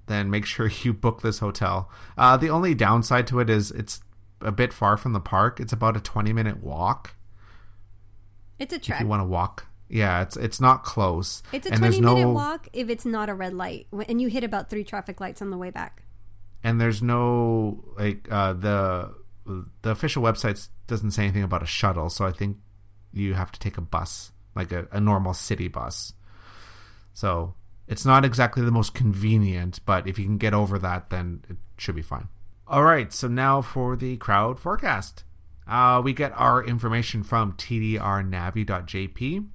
then 0.07 0.31
make 0.31 0.47
sure 0.55 0.71
you 0.83 0.93
book 0.93 1.23
this 1.23 1.39
hotel 1.39 1.91
uh, 2.17 2.37
the 2.37 2.49
only 2.49 2.75
downside 2.75 3.27
to 3.27 3.41
it 3.41 3.51
is 3.51 3.71
it's 3.73 4.01
a 4.41 4.53
bit 4.53 4.73
far 4.73 4.97
from 4.97 5.13
the 5.13 5.21
park. 5.21 5.61
It's 5.61 5.73
about 5.73 5.97
a 5.97 6.01
20 6.01 6.33
minute 6.33 6.63
walk 6.63 7.15
It's 8.59 8.73
a 8.73 8.77
if 8.77 9.01
you 9.01 9.07
want 9.07 9.21
to 9.21 9.27
walk. 9.27 9.67
Yeah, 9.89 10.23
it's 10.23 10.37
it's 10.37 10.61
not 10.61 10.85
close. 10.85 11.43
It's 11.53 11.67
a 11.67 11.73
and 11.73 11.81
20 11.81 12.01
minute 12.01 12.21
no, 12.21 12.31
walk 12.31 12.69
if 12.73 12.91
it's 12.91 13.07
not 13.07 13.29
a 13.29 13.35
red 13.35 13.55
light. 13.55 13.87
And 14.09 14.21
you 14.21 14.29
hit 14.29 14.45
about 14.45 14.69
three 14.69 14.85
traffic 14.85 15.21
lights 15.21 15.41
on 15.41 15.51
the 15.51 15.57
way 15.57 15.71
back. 15.71 16.03
and 16.63 16.81
there's 16.81 17.03
no 17.03 17.85
like 17.97 18.29
uh, 18.31 18.53
the 18.53 19.15
the 19.83 19.91
official 19.91 20.23
website 20.23 20.69
doesn't 20.87 21.13
say 21.13 21.23
anything 21.23 21.43
about 21.43 21.63
a 21.63 21.67
shuttle, 21.67 22.11
so 22.11 22.27
I 22.27 22.33
think 22.33 22.59
you 23.13 23.35
have 23.35 23.51
to 23.53 23.59
take 23.59 23.79
a 23.79 23.81
bus, 23.81 24.33
like 24.59 24.73
a, 24.73 24.87
a 24.93 25.01
normal 25.01 25.33
city 25.33 25.69
bus. 25.69 26.13
So 27.15 27.55
it's 27.87 28.05
not 28.05 28.27
exactly 28.27 28.63
the 28.63 28.71
most 28.71 28.93
convenient, 28.93 29.81
but 29.87 30.07
if 30.07 30.19
you 30.19 30.27
can 30.27 30.37
get 30.37 30.53
over 30.53 30.79
that, 30.79 31.09
then 31.09 31.45
it 31.49 31.57
should 31.79 31.95
be 31.95 32.03
fine. 32.03 32.29
All 32.67 32.85
right, 32.85 33.11
so 33.11 33.29
now 33.29 33.63
for 33.63 33.97
the 33.97 34.19
crowd 34.19 34.61
forecast. 34.61 35.25
Uh, 35.67 36.01
we 36.05 36.13
get 36.13 36.33
our 36.35 36.63
information 36.63 37.23
from 37.23 37.53
tdrnavi.jp. 37.53 39.47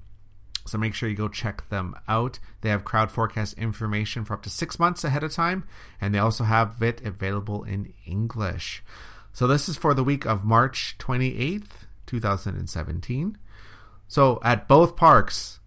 So 0.66 0.78
make 0.78 0.94
sure 0.94 1.10
you 1.10 1.16
go 1.16 1.28
check 1.28 1.68
them 1.70 1.96
out. 2.08 2.40
They 2.62 2.70
have 2.70 2.86
crowd 2.86 3.12
forecast 3.12 3.58
information 3.58 4.24
for 4.24 4.34
up 4.34 4.44
to 4.44 4.50
six 4.50 4.80
months 4.80 5.04
ahead 5.04 5.24
of 5.24 5.34
time, 5.34 5.66
and 6.00 6.16
they 6.16 6.20
also 6.20 6.46
have 6.46 6.82
it 6.82 7.02
available 7.02 7.64
in 7.64 7.94
English. 8.06 8.84
So 9.34 9.46
this 9.48 9.68
is 9.68 9.76
for 9.76 9.94
the 9.94 10.04
week 10.04 10.26
of 10.26 10.46
March 10.46 10.96
28th, 11.00 11.88
2017. 12.06 13.38
So 14.14 14.40
at 14.44 14.68
both 14.68 14.96
parks 14.96 15.60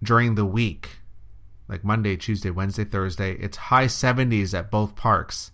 during 0.00 0.36
the 0.36 0.44
week, 0.44 1.00
like 1.66 1.82
Monday, 1.82 2.16
Tuesday, 2.16 2.48
Wednesday, 2.48 2.84
Thursday, 2.84 3.32
it's 3.32 3.56
high 3.56 3.86
70s 3.86 4.56
at 4.56 4.70
both 4.70 4.94
parks. 4.94 5.50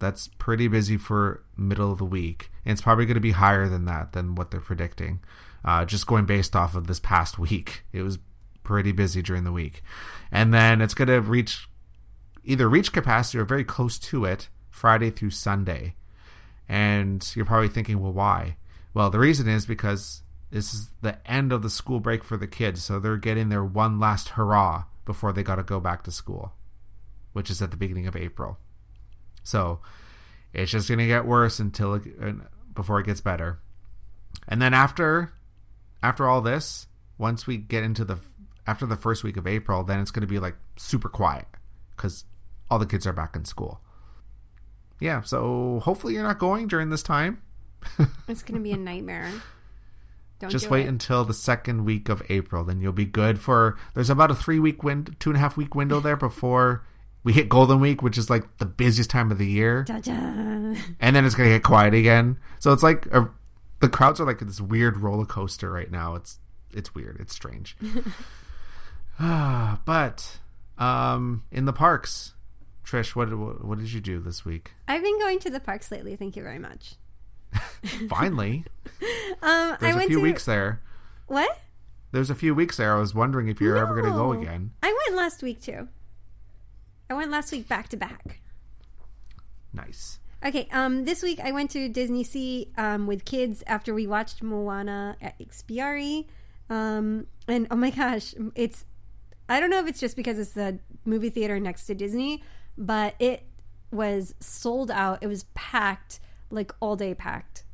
That's 0.00 0.26
pretty 0.38 0.66
busy 0.66 0.96
for 0.96 1.44
middle 1.56 1.92
of 1.92 1.98
the 1.98 2.04
week. 2.04 2.50
And 2.64 2.72
it's 2.72 2.82
probably 2.82 3.06
going 3.06 3.14
to 3.14 3.20
be 3.20 3.30
higher 3.30 3.68
than 3.68 3.84
that, 3.84 4.10
than 4.10 4.34
what 4.34 4.50
they're 4.50 4.58
predicting. 4.58 5.20
Uh, 5.64 5.84
just 5.84 6.08
going 6.08 6.24
based 6.24 6.56
off 6.56 6.74
of 6.74 6.88
this 6.88 6.98
past 6.98 7.38
week. 7.38 7.84
It 7.92 8.02
was 8.02 8.18
pretty 8.64 8.90
busy 8.90 9.22
during 9.22 9.44
the 9.44 9.52
week. 9.52 9.84
And 10.32 10.52
then 10.52 10.80
it's 10.80 10.94
going 10.94 11.06
to 11.06 11.20
reach 11.20 11.68
either 12.42 12.68
reach 12.68 12.92
capacity 12.92 13.38
or 13.38 13.44
very 13.44 13.62
close 13.62 14.00
to 14.00 14.24
it 14.24 14.48
Friday 14.68 15.10
through 15.10 15.30
Sunday. 15.30 15.94
And 16.68 17.24
you're 17.36 17.44
probably 17.44 17.68
thinking, 17.68 18.00
well, 18.00 18.12
why? 18.12 18.56
Well, 18.94 19.10
the 19.10 19.20
reason 19.20 19.48
is 19.48 19.64
because 19.64 20.21
this 20.52 20.74
is 20.74 20.90
the 21.00 21.18
end 21.28 21.50
of 21.50 21.62
the 21.62 21.70
school 21.70 21.98
break 21.98 22.22
for 22.22 22.36
the 22.36 22.46
kids. 22.46 22.84
So 22.84 23.00
they're 23.00 23.16
getting 23.16 23.48
their 23.48 23.64
one 23.64 23.98
last 23.98 24.30
hurrah 24.30 24.84
before 25.06 25.32
they 25.32 25.42
got 25.42 25.56
to 25.56 25.62
go 25.62 25.80
back 25.80 26.04
to 26.04 26.12
school, 26.12 26.52
which 27.32 27.50
is 27.50 27.62
at 27.62 27.70
the 27.70 27.76
beginning 27.76 28.06
of 28.06 28.14
April. 28.14 28.58
So 29.42 29.80
it's 30.52 30.70
just 30.70 30.88
going 30.88 30.98
to 30.98 31.06
get 31.06 31.24
worse 31.24 31.58
until 31.58 31.94
it, 31.94 32.04
before 32.74 33.00
it 33.00 33.06
gets 33.06 33.22
better. 33.22 33.60
And 34.46 34.60
then 34.60 34.74
after 34.74 35.32
after 36.02 36.28
all 36.28 36.42
this, 36.42 36.86
once 37.16 37.46
we 37.46 37.56
get 37.56 37.82
into 37.82 38.04
the 38.04 38.18
after 38.66 38.84
the 38.84 38.96
first 38.96 39.24
week 39.24 39.38
of 39.38 39.46
April, 39.46 39.82
then 39.82 40.00
it's 40.00 40.10
going 40.10 40.20
to 40.20 40.26
be 40.26 40.38
like 40.38 40.56
super 40.76 41.08
quiet 41.08 41.46
cuz 41.96 42.24
all 42.70 42.78
the 42.78 42.86
kids 42.86 43.06
are 43.06 43.12
back 43.12 43.34
in 43.34 43.46
school. 43.46 43.80
Yeah, 45.00 45.22
so 45.22 45.80
hopefully 45.82 46.12
you're 46.12 46.22
not 46.22 46.38
going 46.38 46.68
during 46.68 46.90
this 46.90 47.02
time. 47.02 47.40
It's 48.28 48.42
going 48.42 48.54
to 48.54 48.62
be 48.62 48.72
a 48.72 48.76
nightmare. 48.76 49.32
Don't 50.42 50.50
Just 50.50 50.70
wait 50.70 50.86
it. 50.86 50.88
until 50.88 51.24
the 51.24 51.32
second 51.34 51.84
week 51.84 52.08
of 52.08 52.20
April, 52.28 52.64
then 52.64 52.80
you'll 52.80 52.92
be 52.92 53.04
good 53.04 53.38
for. 53.38 53.78
There's 53.94 54.10
about 54.10 54.32
a 54.32 54.34
three 54.34 54.58
week 54.58 54.82
wind, 54.82 55.14
two 55.20 55.30
and 55.30 55.36
a 55.36 55.40
half 55.40 55.56
week 55.56 55.74
window 55.76 56.00
there 56.00 56.16
before 56.16 56.84
we 57.22 57.32
hit 57.32 57.48
Golden 57.48 57.78
Week, 57.78 58.02
which 58.02 58.18
is 58.18 58.28
like 58.28 58.58
the 58.58 58.66
busiest 58.66 59.08
time 59.08 59.30
of 59.30 59.38
the 59.38 59.46
year, 59.46 59.84
Da-da. 59.84 60.10
and 61.00 61.14
then 61.14 61.24
it's 61.24 61.36
gonna 61.36 61.50
get 61.50 61.62
quiet 61.62 61.94
again. 61.94 62.38
So 62.58 62.72
it's 62.72 62.82
like 62.82 63.06
a, 63.06 63.30
the 63.78 63.88
crowds 63.88 64.18
are 64.20 64.26
like 64.26 64.40
this 64.40 64.60
weird 64.60 64.96
roller 64.96 65.26
coaster 65.26 65.70
right 65.70 65.90
now. 65.90 66.16
It's 66.16 66.40
it's 66.74 66.92
weird. 66.92 67.18
It's 67.20 67.32
strange. 67.34 67.76
Ah, 69.20 69.80
but 69.84 70.38
um, 70.78 71.44
in 71.52 71.64
the 71.66 71.72
parks, 71.72 72.34
Trish, 72.84 73.14
what, 73.14 73.32
what 73.36 73.64
what 73.64 73.78
did 73.78 73.92
you 73.92 74.00
do 74.00 74.18
this 74.18 74.44
week? 74.44 74.72
I've 74.88 75.02
been 75.02 75.18
going 75.18 75.38
to 75.40 75.50
the 75.50 75.60
parks 75.60 75.92
lately. 75.92 76.16
Thank 76.16 76.34
you 76.34 76.42
very 76.42 76.58
much. 76.58 76.94
Finally, 78.08 78.64
Um, 79.42 79.76
there's 79.80 79.82
I 79.82 79.90
a 79.90 79.96
went 79.96 80.08
few 80.08 80.18
to 80.18 80.22
weeks 80.22 80.44
there. 80.44 80.80
what? 81.26 81.58
There's 82.12 82.30
a 82.30 82.34
few 82.34 82.54
weeks 82.54 82.76
there. 82.76 82.94
I 82.94 83.00
was 83.00 83.14
wondering 83.14 83.48
if 83.48 83.60
you're 83.60 83.76
ever 83.76 83.94
going 83.94 84.04
to 84.12 84.16
go 84.16 84.32
again. 84.32 84.72
I 84.82 84.94
went 85.06 85.16
last 85.16 85.42
week 85.42 85.60
too. 85.62 85.88
I 87.10 87.14
went 87.14 87.30
last 87.30 87.50
week 87.52 87.66
back 87.68 87.88
to 87.88 87.96
back. 87.96 88.40
Nice. 89.72 90.18
Okay, 90.44 90.68
um, 90.72 91.04
this 91.04 91.22
week 91.22 91.40
I 91.42 91.52
went 91.52 91.70
to 91.70 91.88
Disney 91.88 92.24
Sea 92.24 92.68
um, 92.76 93.06
with 93.06 93.24
kids 93.24 93.62
after 93.66 93.94
we 93.94 94.06
watched 94.06 94.42
Moana 94.42 95.16
at 95.22 95.38
Ikspiari. 95.38 96.26
Um, 96.68 97.26
and 97.48 97.66
oh 97.70 97.76
my 97.76 97.90
gosh, 97.90 98.34
it's 98.54 98.84
I 99.48 99.60
don't 99.60 99.70
know 99.70 99.78
if 99.80 99.86
it's 99.86 100.00
just 100.00 100.16
because 100.16 100.38
it's 100.38 100.52
the 100.52 100.78
movie 101.04 101.30
theater 101.30 101.58
next 101.60 101.86
to 101.86 101.94
Disney, 101.94 102.42
but 102.76 103.14
it 103.18 103.44
was 103.90 104.34
sold 104.40 104.90
out. 104.90 105.18
It 105.22 105.26
was 105.28 105.44
packed, 105.54 106.18
like 106.52 106.72
all 106.80 106.94
day 106.96 107.14
packed. 107.14 107.64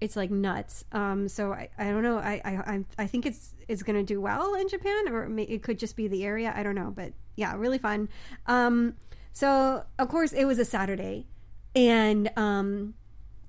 It's 0.00 0.16
like 0.16 0.30
nuts. 0.30 0.84
Um, 0.92 1.28
so 1.28 1.52
I, 1.52 1.70
I 1.78 1.84
don't 1.84 2.02
know. 2.02 2.18
I, 2.18 2.40
I 2.44 2.84
I- 2.98 3.06
think 3.06 3.24
it's 3.24 3.54
it's 3.68 3.82
gonna 3.82 4.02
do 4.02 4.20
well 4.20 4.54
in 4.54 4.68
Japan, 4.68 5.08
or 5.08 5.30
it 5.38 5.62
could 5.62 5.78
just 5.78 5.96
be 5.96 6.08
the 6.08 6.24
area. 6.24 6.52
I 6.54 6.62
don't 6.62 6.74
know, 6.74 6.92
but 6.94 7.12
yeah, 7.36 7.54
really 7.56 7.78
fun. 7.78 8.08
Um, 8.46 8.94
so 9.32 9.84
of 9.98 10.08
course 10.08 10.32
it 10.32 10.44
was 10.44 10.58
a 10.58 10.64
Saturday, 10.64 11.26
and 11.74 12.30
um, 12.36 12.94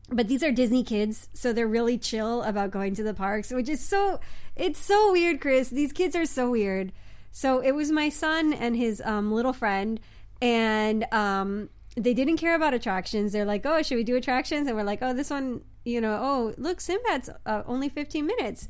but 0.09 0.27
these 0.27 0.43
are 0.43 0.51
Disney 0.51 0.83
kids, 0.83 1.27
so 1.33 1.51
they're 1.51 1.67
really 1.67 1.97
chill 1.97 2.43
about 2.43 2.71
going 2.71 2.95
to 2.95 3.03
the 3.03 3.13
parks, 3.13 3.51
which 3.51 3.67
is 3.67 3.83
so 3.83 4.19
it's 4.55 4.79
so 4.79 5.11
weird, 5.11 5.41
Chris. 5.41 5.69
These 5.69 5.91
kids 5.91 6.15
are 6.15 6.25
so 6.27 6.51
weird. 6.51 6.93
So 7.31 7.59
it 7.59 7.73
was 7.73 7.91
my 7.91 8.07
son 8.07 8.53
and 8.53 8.77
his 8.77 9.01
um, 9.03 9.33
little 9.33 9.51
friend, 9.51 9.99
and 10.41 11.05
um, 11.11 11.69
they 11.95 12.13
didn't 12.13 12.37
care 12.37 12.55
about 12.55 12.73
attractions. 12.73 13.31
They're 13.31 13.45
like, 13.45 13.65
"Oh, 13.65 13.81
should 13.81 13.95
we 13.95 14.03
do 14.03 14.15
attractions?" 14.15 14.67
And 14.67 14.75
we're 14.75 14.83
like, 14.83 14.99
"Oh, 15.01 15.13
this 15.13 15.29
one, 15.29 15.61
you 15.83 16.01
know, 16.01 16.19
oh, 16.21 16.53
look, 16.57 16.81
Sinbad's 16.81 17.29
uh, 17.45 17.63
only 17.65 17.89
15 17.89 18.25
minutes," 18.25 18.67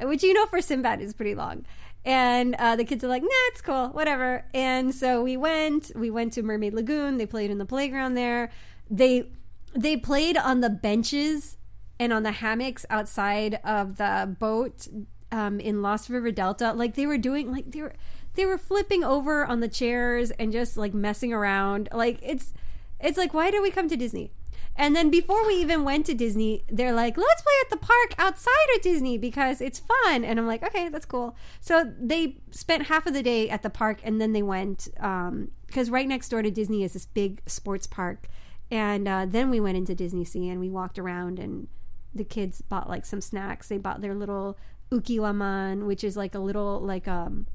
which 0.00 0.22
you 0.22 0.34
know 0.34 0.46
for 0.46 0.60
Sinbad 0.60 1.00
is 1.00 1.14
pretty 1.14 1.34
long. 1.34 1.64
And 2.04 2.54
uh, 2.56 2.76
the 2.76 2.84
kids 2.84 3.02
are 3.02 3.08
like, 3.08 3.22
"Nah, 3.22 3.28
it's 3.48 3.62
cool, 3.62 3.88
whatever." 3.88 4.44
And 4.54 4.94
so 4.94 5.22
we 5.22 5.36
went. 5.36 5.90
We 5.94 6.10
went 6.10 6.32
to 6.34 6.42
Mermaid 6.42 6.74
Lagoon. 6.74 7.16
They 7.18 7.26
played 7.26 7.50
in 7.50 7.58
the 7.58 7.66
playground 7.66 8.14
there. 8.14 8.50
They 8.90 9.30
they 9.74 9.96
played 9.96 10.36
on 10.36 10.60
the 10.60 10.70
benches 10.70 11.56
and 11.98 12.12
on 12.12 12.22
the 12.22 12.32
hammocks 12.32 12.84
outside 12.90 13.58
of 13.64 13.96
the 13.96 14.36
boat 14.38 14.86
um, 15.32 15.60
in 15.60 15.82
Lost 15.82 16.08
River 16.08 16.30
Delta. 16.30 16.72
Like 16.72 16.94
they 16.94 17.06
were 17.06 17.18
doing, 17.18 17.50
like 17.50 17.70
they 17.70 17.82
were 17.82 17.94
they 18.34 18.46
were 18.46 18.58
flipping 18.58 19.02
over 19.02 19.44
on 19.44 19.60
the 19.60 19.68
chairs 19.68 20.30
and 20.32 20.52
just 20.52 20.76
like 20.76 20.94
messing 20.94 21.32
around. 21.32 21.88
Like 21.92 22.18
it's 22.22 22.52
it's 23.00 23.18
like 23.18 23.34
why 23.34 23.50
did 23.50 23.62
we 23.62 23.70
come 23.70 23.88
to 23.88 23.96
Disney? 23.96 24.32
And 24.78 24.94
then 24.94 25.10
before 25.10 25.46
we 25.46 25.54
even 25.54 25.84
went 25.84 26.04
to 26.06 26.14
Disney, 26.14 26.64
they're 26.68 26.92
like, 26.92 27.16
let's 27.16 27.42
play 27.42 27.54
at 27.62 27.70
the 27.70 27.78
park 27.78 28.14
outside 28.18 28.52
of 28.74 28.82
Disney 28.82 29.16
because 29.16 29.62
it's 29.62 29.78
fun. 29.78 30.22
And 30.22 30.38
I'm 30.38 30.46
like, 30.46 30.62
okay, 30.62 30.90
that's 30.90 31.06
cool. 31.06 31.34
So 31.60 31.92
they 31.98 32.36
spent 32.50 32.86
half 32.86 33.06
of 33.06 33.14
the 33.14 33.22
day 33.22 33.48
at 33.48 33.62
the 33.62 33.70
park 33.70 34.00
and 34.04 34.20
then 34.20 34.34
they 34.34 34.42
went, 34.42 34.88
because 34.94 35.88
right 35.88 36.06
next 36.06 36.28
door 36.28 36.42
to 36.42 36.50
Disney 36.50 36.84
is 36.84 36.92
this 36.92 37.06
big 37.06 37.40
sports 37.46 37.86
park. 37.86 38.28
And 38.70 39.08
uh, 39.08 39.24
then 39.26 39.48
we 39.48 39.60
went 39.60 39.78
into 39.78 39.94
Disney 39.94 40.24
Sea 40.24 40.50
and 40.50 40.60
we 40.60 40.68
walked 40.68 40.98
around 40.98 41.38
and 41.38 41.68
the 42.14 42.24
kids 42.24 42.60
bought 42.60 42.88
like 42.88 43.06
some 43.06 43.22
snacks. 43.22 43.68
They 43.68 43.78
bought 43.78 44.02
their 44.02 44.14
little 44.14 44.58
ukiwaman, 44.90 45.86
which 45.86 46.04
is 46.04 46.18
like 46.18 46.34
a 46.34 46.38
little, 46.38 46.80
like, 46.80 47.08
um, 47.08 47.46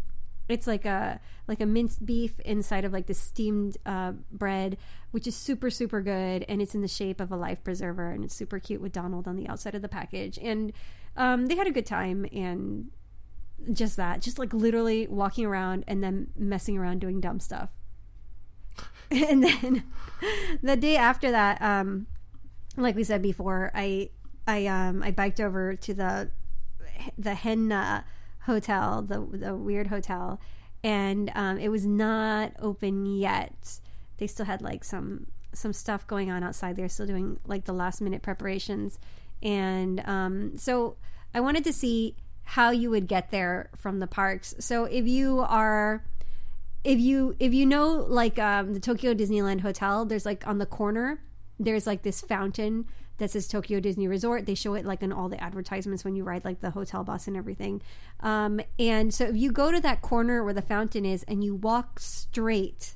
it's 0.52 0.68
like 0.68 0.86
a 0.86 1.20
like 1.48 1.62
a 1.62 1.66
minced 1.66 2.06
beef 2.06 2.40
inside 2.42 2.86
of 2.86 2.94
like 2.94 3.08
the 3.08 3.14
steamed 3.14 3.78
uh, 3.86 4.14
bread, 4.32 4.78
which 5.12 5.28
is 5.28 5.36
super 5.36 5.70
super 5.70 6.02
good, 6.02 6.46
and 6.48 6.62
it's 6.62 6.76
in 6.76 6.82
the 6.82 6.88
shape 6.88 7.20
of 7.20 7.32
a 7.32 7.36
life 7.36 7.64
preserver, 7.64 8.10
and 8.12 8.24
it's 8.24 8.36
super 8.36 8.60
cute 8.60 8.82
with 8.82 8.92
Donald 8.92 9.28
on 9.28 9.36
the 9.36 9.48
outside 9.48 9.76
of 9.76 9.82
the 9.82 9.90
package. 9.90 10.38
And 10.42 10.74
um, 11.18 11.48
they 11.48 11.56
had 11.56 11.68
a 11.68 11.72
good 11.72 11.86
time, 11.86 12.26
and 12.32 12.90
just 13.72 13.98
that, 13.98 14.22
just 14.22 14.40
like 14.40 14.54
literally 14.54 15.08
walking 15.08 15.46
around 15.46 15.84
and 15.88 16.04
then 16.04 16.30
messing 16.38 16.78
around 16.78 17.00
doing 17.00 17.22
dumb 17.22 17.40
stuff. 17.40 17.70
and 19.12 19.44
then 19.44 19.84
the 20.62 20.76
day 20.76 20.96
after 20.96 21.32
that, 21.32 21.62
um, 21.62 22.08
like 22.78 22.96
we 22.96 23.04
said 23.04 23.22
before, 23.22 23.72
I 23.76 24.10
I 24.48 24.66
um 24.68 25.04
I 25.04 25.12
biked 25.12 25.40
over 25.40 25.76
to 25.76 25.94
the 25.94 26.32
the 27.18 27.36
Henn 27.36 27.68
na 27.68 28.02
hotel, 28.42 29.02
the 29.02 29.20
the 29.20 29.56
weird 29.56 29.88
hotel, 29.88 30.40
and 30.84 31.32
um, 31.36 31.58
it 31.58 31.70
was 31.70 31.86
not 31.86 32.54
open 32.60 33.06
yet. 33.06 33.80
They 34.18 34.28
still 34.28 34.46
had 34.46 34.62
like 34.62 34.84
some 34.84 35.28
some 35.54 35.74
stuff 35.74 36.08
going 36.08 36.32
on 36.32 36.44
outside. 36.44 36.76
They're 36.76 36.90
still 36.90 37.08
doing 37.08 37.40
like 37.46 37.66
the 37.66 37.74
last 37.74 38.02
minute 38.02 38.22
preparations, 38.22 39.00
and 39.42 40.02
um, 40.08 40.58
so 40.58 40.98
I 41.34 41.40
wanted 41.40 41.64
to 41.66 41.74
see 41.74 42.16
how 42.44 42.72
you 42.72 42.90
would 42.90 43.08
get 43.08 43.32
there 43.32 43.70
from 43.78 44.00
the 44.00 44.08
parks. 44.08 44.56
So 44.60 44.86
if 44.86 45.08
you 45.08 45.40
are 45.40 46.04
if 46.84 47.00
you 47.00 47.36
if 47.40 47.54
you 47.54 47.66
know 47.66 48.06
like 48.08 48.40
um, 48.40 48.74
the 48.74 48.80
Tokyo 48.80 49.14
Disneyland 49.14 49.62
Hotel, 49.62 50.06
there's 50.06 50.26
like 50.26 50.46
on 50.48 50.58
the 50.58 50.66
corner 50.66 51.22
there's 51.64 51.88
like 51.88 52.02
this 52.02 52.22
fountain 52.22 52.86
that 53.22 53.30
says 53.30 53.48
Tokyo 53.48 53.80
Disney 53.80 54.08
Resort. 54.08 54.48
They 54.48 54.56
show 54.56 54.74
it 54.74 54.84
like 54.84 55.04
in 55.04 55.14
all 55.14 55.30
the 55.30 55.42
advertisements 55.42 56.04
when 56.04 56.16
you 56.16 56.24
ride 56.24 56.44
like 56.44 56.60
the 56.60 56.72
hotel 56.72 57.04
bus 57.04 57.28
and 57.28 57.38
everything. 57.38 57.80
Um, 58.20 58.60
and 58.80 59.14
so 59.14 59.26
if 59.26 59.36
you 59.36 59.52
go 59.52 59.72
to 59.72 59.80
that 59.80 60.02
corner 60.02 60.44
where 60.44 60.56
the 60.56 60.62
fountain 60.64 61.06
is 61.06 61.22
and 61.28 61.44
you 61.44 61.54
walk 61.54 62.00
straight 62.00 62.96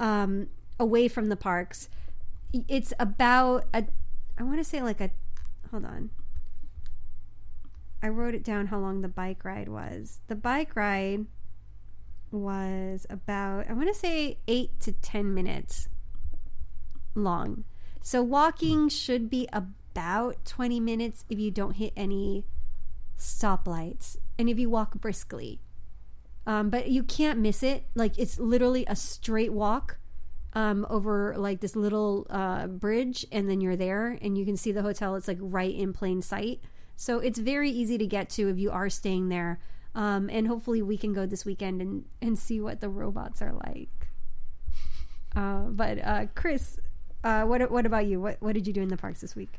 um, 0.00 0.48
away 0.80 1.06
from 1.06 1.28
the 1.28 1.36
parks, 1.36 1.88
it's 2.66 2.92
about 2.98 3.64
a, 3.72 3.84
I 4.36 4.42
want 4.42 4.58
to 4.58 4.64
say 4.64 4.82
like 4.82 5.00
a, 5.00 5.10
hold 5.70 5.84
on. 5.84 6.10
I 8.02 8.08
wrote 8.08 8.34
it 8.34 8.42
down 8.42 8.66
how 8.66 8.80
long 8.80 9.02
the 9.02 9.08
bike 9.08 9.44
ride 9.44 9.68
was. 9.68 10.18
The 10.26 10.34
bike 10.34 10.74
ride 10.74 11.26
was 12.32 13.06
about, 13.08 13.70
I 13.70 13.72
want 13.74 13.86
to 13.86 13.94
say 13.94 14.38
eight 14.48 14.80
to 14.80 14.90
10 14.90 15.32
minutes 15.32 15.88
long. 17.14 17.62
So 18.02 18.22
walking 18.22 18.88
should 18.88 19.28
be 19.28 19.48
about 19.52 20.44
20 20.44 20.80
minutes 20.80 21.24
if 21.28 21.38
you 21.38 21.50
don't 21.50 21.76
hit 21.76 21.92
any 21.96 22.44
stoplights 23.18 24.16
and 24.38 24.48
if 24.48 24.58
you 24.58 24.70
walk 24.70 24.94
briskly. 25.00 25.60
Um, 26.46 26.70
but 26.70 26.88
you 26.88 27.02
can't 27.02 27.38
miss 27.38 27.62
it. 27.62 27.84
Like 27.94 28.18
it's 28.18 28.38
literally 28.38 28.84
a 28.86 28.96
straight 28.96 29.52
walk 29.52 29.98
um, 30.54 30.86
over 30.90 31.34
like 31.36 31.60
this 31.60 31.76
little 31.76 32.26
uh, 32.30 32.66
bridge, 32.66 33.24
and 33.30 33.48
then 33.48 33.60
you're 33.60 33.76
there, 33.76 34.18
and 34.20 34.36
you 34.36 34.44
can 34.44 34.56
see 34.56 34.72
the 34.72 34.82
hotel. 34.82 35.14
It's 35.14 35.28
like 35.28 35.38
right 35.40 35.74
in 35.74 35.92
plain 35.92 36.22
sight. 36.22 36.60
So 36.96 37.18
it's 37.18 37.38
very 37.38 37.70
easy 37.70 37.98
to 37.98 38.06
get 38.06 38.28
to 38.30 38.48
if 38.48 38.58
you 38.58 38.70
are 38.70 38.90
staying 38.90 39.28
there. 39.28 39.60
Um, 39.94 40.28
and 40.30 40.46
hopefully 40.46 40.82
we 40.82 40.96
can 40.96 41.12
go 41.12 41.26
this 41.26 41.44
weekend 41.44 41.80
and, 41.80 42.04
and 42.22 42.38
see 42.38 42.60
what 42.60 42.80
the 42.80 42.88
robots 42.88 43.42
are 43.42 43.52
like. 43.52 44.08
Uh, 45.34 45.62
but 45.70 45.98
uh, 46.04 46.26
Chris, 46.34 46.78
uh, 47.24 47.44
what 47.44 47.70
what 47.70 47.86
about 47.86 48.06
you? 48.06 48.20
What 48.20 48.36
what 48.40 48.54
did 48.54 48.66
you 48.66 48.72
do 48.72 48.82
in 48.82 48.88
the 48.88 48.96
parks 48.96 49.20
this 49.20 49.34
week? 49.36 49.54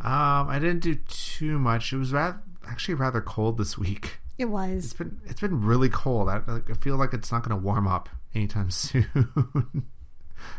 Um, 0.00 0.48
I 0.48 0.58
didn't 0.58 0.80
do 0.80 0.94
too 0.94 1.58
much. 1.58 1.92
It 1.92 1.98
was 1.98 2.12
rather, 2.12 2.40
actually 2.66 2.94
rather 2.94 3.20
cold 3.20 3.58
this 3.58 3.76
week. 3.76 4.18
It 4.38 4.44
It's 4.44 4.50
was. 4.50 4.92
been 4.94 5.20
it's 5.26 5.40
been 5.40 5.60
really 5.62 5.90
cold. 5.90 6.28
I, 6.28 6.40
I 6.46 6.72
feel 6.80 6.96
like 6.96 7.12
it's 7.12 7.30
not 7.30 7.42
going 7.46 7.50
to 7.58 7.62
warm 7.62 7.86
up 7.86 8.08
anytime 8.34 8.70
soon. 8.70 9.06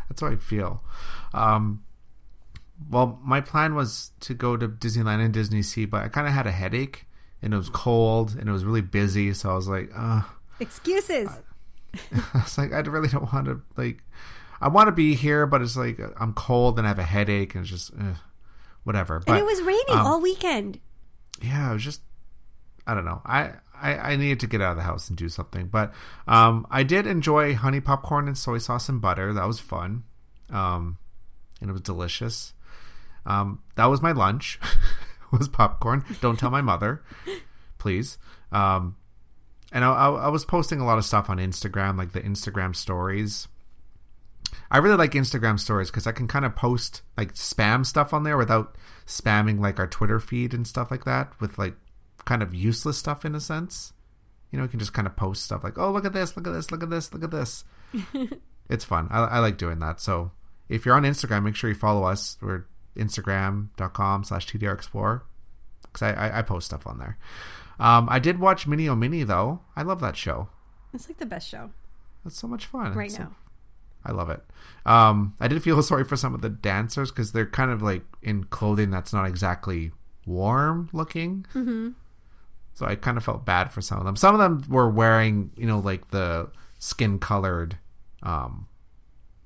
That's 0.08 0.20
how 0.20 0.28
I 0.28 0.36
feel. 0.36 0.84
Um, 1.34 1.82
well, 2.90 3.18
my 3.24 3.40
plan 3.40 3.74
was 3.74 4.12
to 4.20 4.34
go 4.34 4.56
to 4.56 4.68
Disneyland 4.68 5.24
and 5.24 5.34
Disney 5.34 5.62
Sea, 5.62 5.84
but 5.86 6.02
I 6.04 6.08
kind 6.08 6.26
of 6.28 6.32
had 6.32 6.46
a 6.46 6.52
headache, 6.52 7.06
and 7.40 7.52
it 7.52 7.56
was 7.56 7.68
cold, 7.68 8.36
and 8.38 8.48
it 8.48 8.52
was 8.52 8.64
really 8.64 8.80
busy. 8.80 9.32
So 9.34 9.50
I 9.50 9.54
was 9.54 9.66
like, 9.68 9.90
uh, 9.96 10.22
Excuses. 10.60 11.28
I 12.14 12.22
was 12.34 12.56
like, 12.58 12.72
I 12.72 12.78
really 12.80 13.08
don't 13.08 13.32
want 13.32 13.46
to 13.46 13.60
like. 13.76 14.04
I 14.62 14.68
want 14.68 14.86
to 14.86 14.92
be 14.92 15.14
here, 15.14 15.46
but 15.46 15.60
it's 15.60 15.76
like 15.76 16.00
I'm 16.18 16.32
cold 16.34 16.78
and 16.78 16.86
I 16.86 16.90
have 16.90 16.98
a 16.98 17.04
headache, 17.04 17.54
and 17.54 17.62
it's 17.62 17.70
just 17.70 17.92
uh, 17.94 18.14
whatever. 18.84 19.18
But 19.18 19.32
and 19.32 19.40
it 19.40 19.44
was 19.44 19.60
raining 19.60 19.84
um, 19.90 20.06
all 20.06 20.20
weekend. 20.20 20.78
yeah, 21.42 21.70
it 21.70 21.74
was 21.74 21.84
just 21.84 22.00
I 22.86 22.94
don't 22.94 23.04
know. 23.04 23.20
I, 23.24 23.54
I 23.74 24.12
I 24.12 24.16
needed 24.16 24.40
to 24.40 24.46
get 24.46 24.62
out 24.62 24.70
of 24.70 24.76
the 24.76 24.84
house 24.84 25.08
and 25.08 25.18
do 25.18 25.28
something, 25.28 25.66
but 25.66 25.92
um, 26.28 26.66
I 26.70 26.84
did 26.84 27.06
enjoy 27.06 27.54
honey 27.54 27.80
popcorn 27.80 28.28
and 28.28 28.38
soy 28.38 28.58
sauce 28.58 28.88
and 28.88 29.00
butter. 29.00 29.32
That 29.34 29.46
was 29.46 29.58
fun, 29.58 30.04
um, 30.50 30.98
and 31.60 31.68
it 31.68 31.72
was 31.72 31.82
delicious. 31.82 32.54
Um, 33.26 33.62
that 33.74 33.86
was 33.86 34.00
my 34.00 34.12
lunch. 34.12 34.60
was 35.32 35.48
popcorn. 35.48 36.04
Don't 36.20 36.38
tell 36.38 36.50
my 36.50 36.60
mother, 36.60 37.02
please. 37.78 38.18
Um, 38.52 38.96
and 39.72 39.84
I, 39.84 39.92
I, 39.92 40.10
I 40.10 40.28
was 40.28 40.44
posting 40.44 40.78
a 40.80 40.84
lot 40.84 40.98
of 40.98 41.04
stuff 41.04 41.30
on 41.30 41.38
Instagram, 41.38 41.96
like 41.96 42.12
the 42.12 42.20
Instagram 42.20 42.76
stories. 42.76 43.48
I 44.72 44.78
really 44.78 44.96
like 44.96 45.12
Instagram 45.12 45.60
stories 45.60 45.90
because 45.90 46.06
I 46.06 46.12
can 46.12 46.26
kind 46.26 46.46
of 46.46 46.56
post 46.56 47.02
like 47.16 47.34
spam 47.34 47.84
stuff 47.84 48.14
on 48.14 48.22
there 48.24 48.38
without 48.38 48.74
spamming 49.06 49.60
like 49.60 49.78
our 49.78 49.86
Twitter 49.86 50.18
feed 50.18 50.54
and 50.54 50.66
stuff 50.66 50.90
like 50.90 51.04
that 51.04 51.38
with 51.40 51.58
like 51.58 51.74
kind 52.24 52.42
of 52.42 52.54
useless 52.54 52.96
stuff 52.96 53.26
in 53.26 53.34
a 53.34 53.40
sense. 53.40 53.92
You 54.50 54.56
know, 54.56 54.64
you 54.64 54.70
can 54.70 54.78
just 54.78 54.94
kind 54.94 55.06
of 55.06 55.14
post 55.14 55.44
stuff 55.44 55.62
like, 55.62 55.78
"Oh, 55.78 55.92
look 55.92 56.06
at 56.06 56.14
this! 56.14 56.36
Look 56.36 56.46
at 56.46 56.54
this! 56.54 56.70
Look 56.70 56.82
at 56.82 56.88
this! 56.90 57.12
Look 57.12 57.22
at 57.22 57.30
this!" 57.30 57.64
it's 58.70 58.84
fun. 58.84 59.08
I, 59.10 59.24
I 59.24 59.38
like 59.40 59.58
doing 59.58 59.78
that. 59.80 60.00
So 60.00 60.30
if 60.70 60.86
you're 60.86 60.94
on 60.94 61.02
Instagram, 61.04 61.42
make 61.44 61.54
sure 61.54 61.68
you 61.68 61.76
follow 61.76 62.04
us. 62.04 62.38
We're 62.40 62.64
instagram.com 62.96 64.24
slash 64.24 64.46
TDR 64.46 64.74
Explorer 64.74 65.22
because 65.82 66.02
I, 66.02 66.12
I, 66.12 66.38
I 66.38 66.42
post 66.42 66.66
stuff 66.66 66.86
on 66.86 66.98
there. 66.98 67.18
Um, 67.78 68.08
I 68.10 68.18
did 68.18 68.38
watch 68.38 68.66
Mini 68.66 68.88
O 68.88 68.94
Mini 68.96 69.22
though. 69.22 69.60
I 69.76 69.82
love 69.82 70.00
that 70.00 70.16
show. 70.16 70.48
It's 70.94 71.08
like 71.08 71.18
the 71.18 71.26
best 71.26 71.48
show 71.48 71.70
That's 72.24 72.38
so 72.38 72.46
much 72.46 72.66
fun. 72.66 72.94
right 72.94 73.06
It's 73.10 73.18
now. 73.18 73.34
I 74.04 74.12
love 74.12 74.30
it. 74.30 74.42
Um, 74.84 75.34
I 75.40 75.48
did 75.48 75.62
feel 75.62 75.82
sorry 75.82 76.04
for 76.04 76.16
some 76.16 76.34
of 76.34 76.40
the 76.40 76.48
dancers 76.48 77.10
because 77.10 77.32
they're 77.32 77.46
kind 77.46 77.70
of 77.70 77.82
like 77.82 78.02
in 78.22 78.44
clothing 78.44 78.90
that's 78.90 79.12
not 79.12 79.26
exactly 79.26 79.92
warm 80.26 80.88
looking. 80.92 81.46
Mm-hmm. 81.54 81.90
So 82.74 82.86
I 82.86 82.94
kind 82.96 83.16
of 83.16 83.24
felt 83.24 83.44
bad 83.44 83.70
for 83.70 83.80
some 83.82 83.98
of 83.98 84.04
them. 84.04 84.16
Some 84.16 84.34
of 84.34 84.40
them 84.40 84.64
were 84.68 84.88
wearing, 84.88 85.50
you 85.56 85.66
know, 85.66 85.78
like 85.78 86.10
the 86.10 86.50
skin 86.78 87.18
colored, 87.18 87.78
um, 88.22 88.66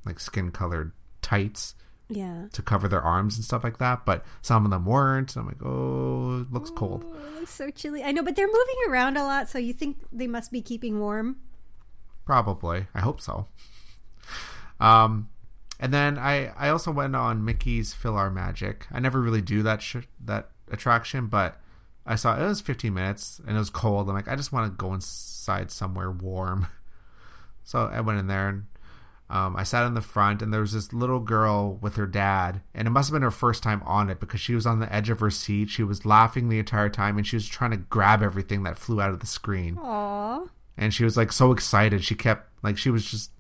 like 0.05 0.21
skin 0.21 0.51
colored 0.53 0.93
tights 1.23 1.75
Yeah. 2.09 2.47
to 2.53 2.63
cover 2.63 2.87
their 2.87 3.03
arms 3.03 3.35
and 3.37 3.45
stuff 3.45 3.65
like 3.65 3.79
that. 3.79 4.07
But 4.07 4.25
some 4.43 4.65
of 4.65 4.71
them 4.71 4.85
weren't. 4.87 5.35
And 5.35 5.43
I'm 5.43 5.47
like, 5.49 5.63
oh, 5.65 6.43
it 6.43 6.53
looks 6.53 6.71
cold. 6.71 7.05
Oh, 7.05 7.15
it 7.27 7.35
looks 7.41 7.51
so 7.51 7.69
chilly. 7.71 8.05
I 8.05 8.13
know, 8.13 8.23
but 8.23 8.37
they're 8.37 8.47
moving 8.47 8.77
around 8.89 9.17
a 9.17 9.25
lot, 9.25 9.49
so 9.49 9.59
you 9.59 9.73
think 9.73 9.97
they 10.13 10.29
must 10.29 10.53
be 10.53 10.63
keeping 10.63 11.01
warm. 11.01 11.37
Probably. 12.25 12.87
I 12.95 13.01
hope 13.01 13.21
so. 13.21 13.47
Um, 14.81 15.29
and 15.79 15.93
then 15.93 16.19
I 16.19 16.53
I 16.57 16.69
also 16.69 16.91
went 16.91 17.15
on 17.17 17.45
Mickey's 17.45 17.95
PhilharMagic. 17.95 18.83
I 18.91 19.01
never 19.01 19.21
really 19.21 19.43
do 19.43 19.63
that 19.63 19.83
sh- 19.83 20.09
that 20.25 20.49
attraction, 20.71 21.27
but 21.27 21.61
I 22.05 22.15
saw 22.17 22.41
it 22.41 22.47
was 22.47 22.61
15 22.61 22.95
minutes 22.95 23.41
and 23.47 23.57
it 23.57 23.59
was 23.59 23.71
cold. 23.71 24.09
I'm 24.09 24.15
like, 24.15 24.29
I 24.29 24.37
just 24.37 24.53
want 24.53 24.71
to 24.71 24.77
go 24.77 24.95
inside 24.95 25.71
somewhere 25.71 26.11
warm. 26.11 26.67
So 27.69 27.91
I 27.93 28.01
went 28.01 28.21
in 28.21 28.29
there 28.29 28.49
and 28.49 28.67
um, 29.29 29.57
I 29.57 29.65
sat 29.65 29.85
in 29.87 29.95
the 29.95 30.01
front, 30.01 30.41
and 30.41 30.53
there 30.53 30.61
was 30.61 30.73
this 30.73 30.93
little 30.93 31.19
girl 31.19 31.79
with 31.83 31.97
her 31.97 32.07
dad, 32.07 32.61
and 32.73 32.87
it 32.87 32.93
must 32.93 33.09
have 33.09 33.13
been 33.13 33.23
her 33.23 33.33
first 33.33 33.61
time 33.61 33.83
on 33.85 34.09
it 34.09 34.21
because 34.21 34.41
she 34.41 34.55
was 34.55 34.67
on 34.67 34.79
the 34.79 34.93
edge 34.95 35.11
of 35.11 35.19
her 35.19 35.31
seat. 35.31 35.69
She 35.69 35.83
was 35.83 36.07
laughing 36.07 36.49
the 36.49 36.61
entire 36.61 36.89
time, 36.89 37.19
and 37.19 37.27
she 37.27 37.35
was 37.35 37.49
trying 37.49 37.73
to 37.73 37.77
grab 37.77 38.23
everything 38.23 38.63
that 38.63 38.79
flew 38.79 39.01
out 39.01 39.11
of 39.11 39.19
the 39.19 39.27
screen 39.27 39.79
Aw. 39.79 40.45
and 40.77 40.95
she 40.95 41.03
was 41.03 41.17
like 41.17 41.33
so 41.33 41.51
excited. 41.51 42.05
She 42.05 42.15
kept 42.15 42.49
like 42.63 42.79
she 42.79 42.89
was 42.91 43.05
just 43.11 43.33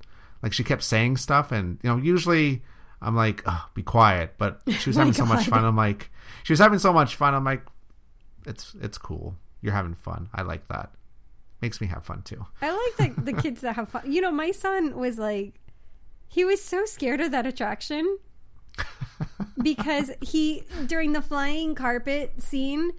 like 0.42 0.52
she 0.52 0.64
kept 0.64 0.82
saying 0.82 1.16
stuff, 1.16 1.52
and 1.52 1.78
you 1.82 1.90
know 1.90 1.96
usually 1.96 2.62
I'm 3.00 3.14
like, 3.14 3.42
oh, 3.46 3.66
be 3.74 3.82
quiet, 3.82 4.34
but 4.38 4.62
she 4.68 4.88
was 4.88 4.96
having 4.96 5.12
so 5.12 5.26
much 5.26 5.46
fun. 5.46 5.64
I'm 5.64 5.76
like, 5.76 6.10
she 6.42 6.52
was 6.52 6.60
having 6.60 6.78
so 6.78 6.92
much 6.92 7.16
fun. 7.16 7.34
I'm 7.34 7.44
like, 7.44 7.62
it's 8.46 8.74
it's 8.80 8.98
cool. 8.98 9.36
You're 9.60 9.74
having 9.74 9.94
fun. 9.94 10.28
I 10.34 10.42
like 10.42 10.68
that. 10.68 10.90
Makes 11.60 11.80
me 11.80 11.86
have 11.88 12.04
fun 12.04 12.22
too. 12.22 12.46
I 12.60 12.70
like 12.98 13.14
the, 13.16 13.32
the 13.32 13.32
kids 13.42 13.62
that 13.62 13.76
have 13.76 13.88
fun. 13.88 14.10
You 14.10 14.20
know, 14.20 14.30
my 14.30 14.50
son 14.50 14.96
was 14.96 15.18
like, 15.18 15.54
he 16.28 16.44
was 16.44 16.62
so 16.62 16.84
scared 16.84 17.20
of 17.20 17.30
that 17.30 17.46
attraction 17.46 18.18
because 19.62 20.10
he, 20.20 20.64
during 20.86 21.12
the 21.12 21.22
flying 21.22 21.74
carpet 21.74 22.42
scene, 22.42 22.92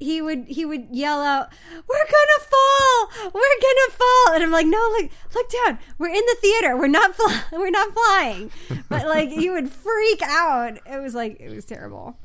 he 0.00 0.22
would 0.22 0.46
he 0.48 0.64
would 0.64 0.88
yell 0.90 1.20
out, 1.20 1.52
"We're 1.86 2.04
gonna 2.04 2.40
fall! 2.40 3.30
We're 3.32 3.60
gonna 3.60 3.90
fall!" 3.92 4.34
And 4.34 4.42
I'm 4.42 4.50
like, 4.50 4.66
"No, 4.66 4.78
look, 4.98 5.10
look 5.34 5.50
down. 5.50 5.78
We're 5.98 6.08
in 6.08 6.24
the 6.26 6.36
theater. 6.40 6.76
We're 6.76 6.88
not 6.88 7.14
fly- 7.14 7.42
we're 7.52 7.70
not 7.70 7.92
flying." 7.92 8.50
But 8.88 9.06
like, 9.06 9.28
he 9.28 9.50
would 9.50 9.70
freak 9.70 10.22
out. 10.22 10.78
It 10.86 11.00
was 11.00 11.14
like 11.14 11.38
it 11.38 11.50
was 11.54 11.66
terrible. 11.66 12.18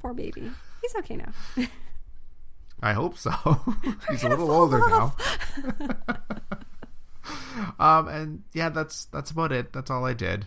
Poor 0.00 0.12
baby. 0.12 0.50
He's 0.82 0.96
okay 0.96 1.16
now. 1.16 1.32
I 2.82 2.92
hope 2.92 3.16
so. 3.16 3.30
He's 4.10 4.24
a 4.24 4.28
little 4.28 4.48
fall 4.48 4.62
older 4.62 4.78
now. 4.78 5.14
um, 7.78 8.08
and 8.08 8.42
yeah, 8.52 8.68
that's 8.68 9.04
that's 9.06 9.30
about 9.30 9.52
it. 9.52 9.72
That's 9.72 9.90
all 9.90 10.04
I 10.04 10.14
did. 10.14 10.46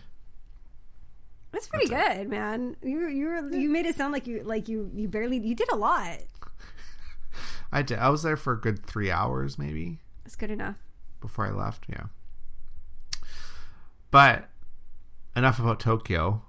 That's 1.54 1.68
pretty 1.68 1.86
good, 1.86 2.28
man. 2.28 2.74
You 2.82 3.06
you 3.06 3.28
were, 3.28 3.54
you 3.54 3.70
made 3.70 3.86
it 3.86 3.94
sound 3.94 4.12
like 4.12 4.26
you 4.26 4.42
like 4.42 4.68
you 4.68 4.90
you 4.92 5.06
barely 5.06 5.38
you 5.38 5.54
did 5.54 5.70
a 5.70 5.76
lot. 5.76 6.18
I 7.74 7.82
did. 7.82 7.98
I 7.98 8.08
was 8.08 8.22
there 8.22 8.36
for 8.36 8.52
a 8.54 8.60
good 8.60 8.86
three 8.86 9.10
hours, 9.10 9.58
maybe. 9.58 9.98
It's 10.24 10.36
good 10.36 10.50
enough. 10.50 10.76
before 11.20 11.46
I 11.46 11.50
left. 11.50 11.84
Yeah. 11.88 12.04
But 14.10 14.48
enough 15.36 15.58
about 15.58 15.80
Tokyo. 15.80 16.42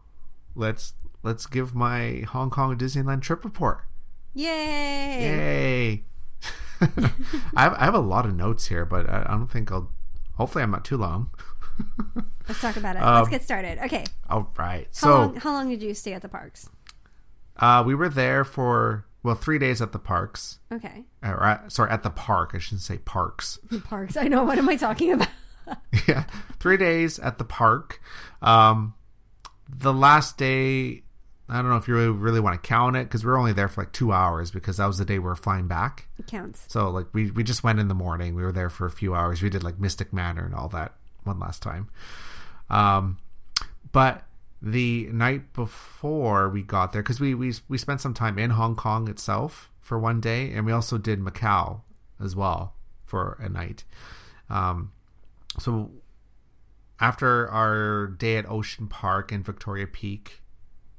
Let's 0.56 0.94
let's 1.24 1.46
give 1.48 1.74
my 1.76 2.24
Hong 2.30 2.50
Kong 2.50 2.78
Disneyland 2.78 3.22
trip 3.22 3.44
report. 3.44 3.82
Yay! 4.34 4.44
Yay! 5.22 6.04
I 7.56 7.64
have 7.64 7.74
I 7.74 7.86
have 7.86 7.96
a 7.96 8.00
lot 8.00 8.26
of 8.26 8.36
notes 8.36 8.68
here, 8.68 8.86
but 8.86 9.10
I, 9.10 9.24
I 9.28 9.32
don't 9.32 9.48
think 9.52 9.72
I'll. 9.72 9.92
Hopefully, 10.36 10.64
I'm 10.64 10.72
not 10.72 10.86
too 10.86 10.98
long. 10.98 11.30
Let's 12.48 12.62
talk 12.62 12.76
about 12.78 12.96
it. 12.98 13.02
Um, 13.02 13.16
Let's 13.16 13.30
get 13.30 13.44
started. 13.44 13.80
Okay. 13.86 14.06
All 14.30 14.52
right. 14.58 14.86
How 14.88 14.92
So 14.92 15.10
long 15.10 15.36
how 15.38 15.52
long 15.54 15.70
did 15.70 15.82
you 15.82 15.94
stay 15.94 16.14
at 16.14 16.22
the 16.22 16.30
parks? 16.30 16.70
uh, 17.58 17.84
we 17.86 17.96
were 17.96 18.10
there 18.10 18.44
for 18.44 19.06
well 19.26 19.36
three 19.36 19.60
days 19.60 19.82
at 19.82 19.92
the 19.92 20.00
parks. 20.00 20.60
Okay. 20.72 21.04
Uh, 21.24 21.32
or 21.32 21.44
at, 21.44 21.72
sorry, 21.72 21.92
at 21.92 22.04
the 22.04 22.10
park. 22.10 22.52
I 22.54 22.60
shouldn't 22.60 22.82
say 22.82 23.00
parks. 23.00 23.60
The 23.70 23.80
parks. 23.80 24.16
I 24.16 24.28
know. 24.28 24.44
What 24.44 24.58
am 24.58 24.70
I 24.70 24.78
talking 24.78 25.12
about? 25.12 25.28
yeah, 26.08 26.26
three 26.60 26.78
days 26.78 27.18
at 27.20 27.40
the 27.40 27.44
park. 27.44 28.00
Um, 28.42 28.94
the 29.68 29.92
last 29.92 30.38
day, 30.38 31.02
I 31.50 31.56
don't 31.56 31.70
know 31.70 31.78
if 31.78 31.88
you 31.88 31.96
really, 31.96 32.10
really 32.10 32.40
want 32.40 32.62
to 32.62 32.68
count 32.68 32.96
it 32.96 33.06
because 33.08 33.26
we 33.26 33.32
were 33.32 33.38
only 33.38 33.54
there 33.54 33.68
for 33.68 33.82
like 33.82 33.92
two 33.92 34.12
hours 34.12 34.52
because 34.52 34.78
that 34.78 34.86
was 34.86 35.00
the 35.00 35.06
day 35.06 35.18
we 35.18 35.26
were 35.26 35.36
flying 35.36 35.68
back. 35.68 36.08
It 36.20 36.28
counts. 36.28 36.66
So 36.68 36.90
like 36.92 37.08
we 37.14 37.32
we 37.32 37.44
just 37.44 37.64
went 37.64 37.80
in 37.80 37.88
the 37.88 37.96
morning. 37.96 38.36
We 38.36 38.44
were 38.44 38.52
there 38.52 38.70
for 38.70 38.86
a 38.86 38.92
few 38.92 39.16
hours. 39.16 39.42
We 39.42 39.50
did 39.50 39.64
like 39.64 39.80
Mystic 39.80 40.14
Manor 40.14 40.46
and 40.46 40.54
all 40.54 40.70
that 40.70 40.94
one 41.24 41.40
last 41.40 41.64
time. 41.64 41.90
Um, 42.70 43.18
but 43.92 44.24
the 44.66 45.08
night 45.12 45.54
before 45.54 46.50
we 46.50 46.64
got 46.64 46.92
there, 46.92 47.04
because 47.04 47.20
we, 47.20 47.36
we 47.36 47.54
we 47.68 47.78
spent 47.78 48.02
some 48.02 48.16
time 48.16 48.40
in 48.40 48.50
Hong 48.50 48.76
Kong 48.76 49.08
itself 49.08 49.70
for 49.80 50.00
one 50.00 50.20
day, 50.20 50.52
and 50.52 50.66
we 50.66 50.72
also 50.72 50.98
did 50.98 51.20
Macau 51.22 51.82
as 52.20 52.36
well 52.36 52.74
for 53.06 53.38
a 53.40 53.48
night. 53.48 53.84
Um, 54.50 54.92
so 55.60 55.92
after 57.00 57.48
our 57.50 58.08
day 58.08 58.38
at 58.38 58.50
Ocean 58.50 58.88
Park 58.88 59.32
and 59.32 59.46
Victoria 59.46 59.86
Peak 59.86 60.42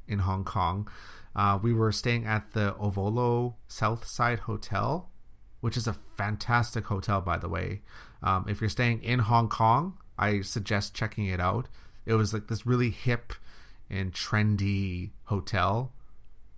in 0.07 0.21
Hong 0.21 0.45
Kong, 0.45 0.89
uh, 1.35 1.59
we 1.61 1.73
were 1.73 1.91
staying 1.91 2.25
at 2.25 2.53
the 2.53 2.77
Ovolo 2.79 3.55
Southside 3.67 4.41
Hotel, 4.41 5.11
which 5.61 5.77
is 5.77 5.89
a 5.89 5.97
fantastic 6.17 6.85
hotel, 6.85 7.21
by 7.21 7.37
the 7.37 7.49
way. 7.49 7.83
Um, 8.23 8.47
if 8.49 8.61
you're 8.61 8.71
staying 8.71 9.03
in 9.03 9.19
Hong 9.19 9.49
Kong, 9.49 9.99
I 10.17 10.43
suggest 10.43 10.95
checking 10.95 11.27
it 11.27 11.41
out. 11.41 11.67
It 12.05 12.15
was 12.15 12.33
like 12.33 12.47
this 12.47 12.65
really 12.65 12.91
hip 12.91 13.33
and 13.91 14.13
trendy 14.13 15.11
hotel. 15.25 15.93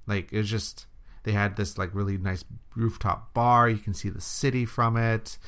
Like 0.06 0.32
it 0.32 0.38
was 0.38 0.50
just 0.50 0.86
they 1.24 1.32
had 1.32 1.56
this 1.56 1.76
like 1.78 1.94
really 1.94 2.16
nice 2.18 2.44
rooftop 2.76 3.34
bar. 3.34 3.68
You 3.68 3.78
can 3.78 3.94
see 3.94 4.08
the 4.08 4.20
city 4.20 4.64
from 4.64 4.96
it. 4.96 5.38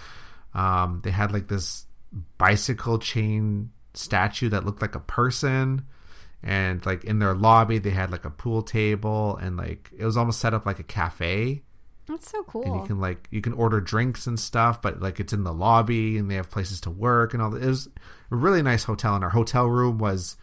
Um, 0.54 1.00
they 1.04 1.10
had 1.10 1.32
like 1.32 1.48
this 1.48 1.86
bicycle 2.38 2.98
chain 2.98 3.70
statue 3.94 4.48
that 4.50 4.64
looked 4.64 4.82
like 4.82 4.94
a 4.94 5.00
person 5.00 5.84
and 6.42 6.84
like 6.86 7.04
in 7.04 7.18
their 7.18 7.34
lobby 7.34 7.78
they 7.78 7.90
had 7.90 8.10
like 8.10 8.24
a 8.24 8.30
pool 8.30 8.62
table 8.62 9.36
and 9.36 9.56
like 9.56 9.90
it 9.96 10.04
was 10.04 10.16
almost 10.16 10.40
set 10.40 10.54
up 10.54 10.64
like 10.66 10.78
a 10.78 10.84
cafe 10.84 11.62
That's 12.08 12.30
so 12.30 12.42
cool. 12.44 12.62
and 12.64 12.74
you 12.80 12.86
can 12.86 13.00
like 13.00 13.28
you 13.30 13.40
can 13.40 13.52
order 13.52 13.80
drinks 13.80 14.26
and 14.26 14.38
stuff 14.40 14.80
but 14.80 15.00
like 15.00 15.20
it's 15.20 15.32
in 15.32 15.44
the 15.44 15.52
lobby 15.52 16.18
and 16.18 16.30
they 16.30 16.36
have 16.36 16.50
places 16.50 16.80
to 16.82 16.90
work 16.90 17.34
and 17.34 17.42
all 17.42 17.50
that 17.50 17.62
it 17.62 17.66
was 17.68 17.88
a 18.30 18.36
really 18.36 18.62
nice 18.62 18.84
hotel 18.84 19.14
and 19.14 19.22
our 19.24 19.30
hotel 19.30 19.66
room 19.66 19.98
was 19.98 20.36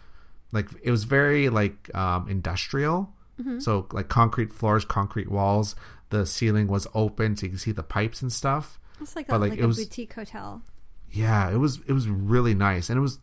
like 0.52 0.68
it 0.84 0.92
was 0.92 1.04
very 1.06 1.50
like 1.50 1.94
um 1.96 2.28
industrial. 2.30 3.14
So 3.60 3.88
like 3.92 4.08
concrete 4.10 4.52
floors 4.52 4.84
concrete 4.84 5.30
walls 5.30 5.76
the 6.10 6.26
ceiling 6.26 6.68
was 6.68 6.88
open 6.96 7.36
so 7.36 7.46
you 7.46 7.50
can 7.52 7.60
see 7.60 7.72
the 7.72 7.84
pipes 7.84 8.22
and 8.24 8.34
stuff. 8.34 8.80
It's 9.00 9.16
like 9.16 9.28
a, 9.28 9.32
but, 9.34 9.42
like, 9.42 9.50
like 9.52 9.60
it 9.60 9.64
a 9.64 9.68
was- 9.68 9.78
boutique 9.78 10.14
hotel. 10.14 10.64
yeah 11.12 11.52
it 11.52 11.58
was 11.58 11.80
it 11.88 11.94
was 11.94 12.08
really 12.08 12.56
nice. 12.56 12.90
And 12.90 12.98
it 12.98 13.02
was 13.02 13.20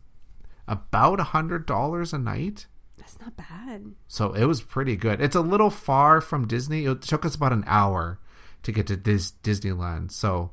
about 0.67 1.19
a 1.19 1.23
hundred 1.23 1.65
dollars 1.65 2.13
a 2.13 2.17
night. 2.17 2.67
That's 2.97 3.19
not 3.19 3.35
bad. 3.35 3.93
so 4.07 4.31
it 4.33 4.45
was 4.45 4.61
pretty 4.61 4.95
good. 4.95 5.19
It's 5.21 5.35
a 5.35 5.41
little 5.41 5.69
far 5.69 6.21
from 6.21 6.47
disney. 6.47 6.85
It 6.85 7.01
took 7.01 7.25
us 7.25 7.35
about 7.35 7.51
an 7.53 7.63
hour 7.67 8.17
to 8.63 8.71
get 8.71 8.87
to 8.87 8.95
Dis- 8.95 9.33
disneyland. 9.43 10.11
So 10.11 10.51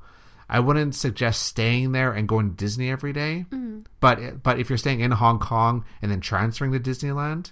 i 0.53 0.61
wouldn't 0.61 0.95
suggest 0.95 1.43
staying 1.43 1.91
there 1.91 2.13
and 2.13 2.29
going 2.29 2.51
to 2.51 2.55
disney 2.57 2.89
every 2.91 3.13
day. 3.13 3.45
but 3.99 4.43
but 4.45 4.61
if 4.61 4.69
you're 4.71 4.77
staying 4.79 5.01
in 5.01 5.11
hong 5.11 5.41
kong 5.41 5.85
and 6.01 6.13
then 6.13 6.21
transferring 6.21 6.71
to 6.71 6.79
disneyland 6.79 7.51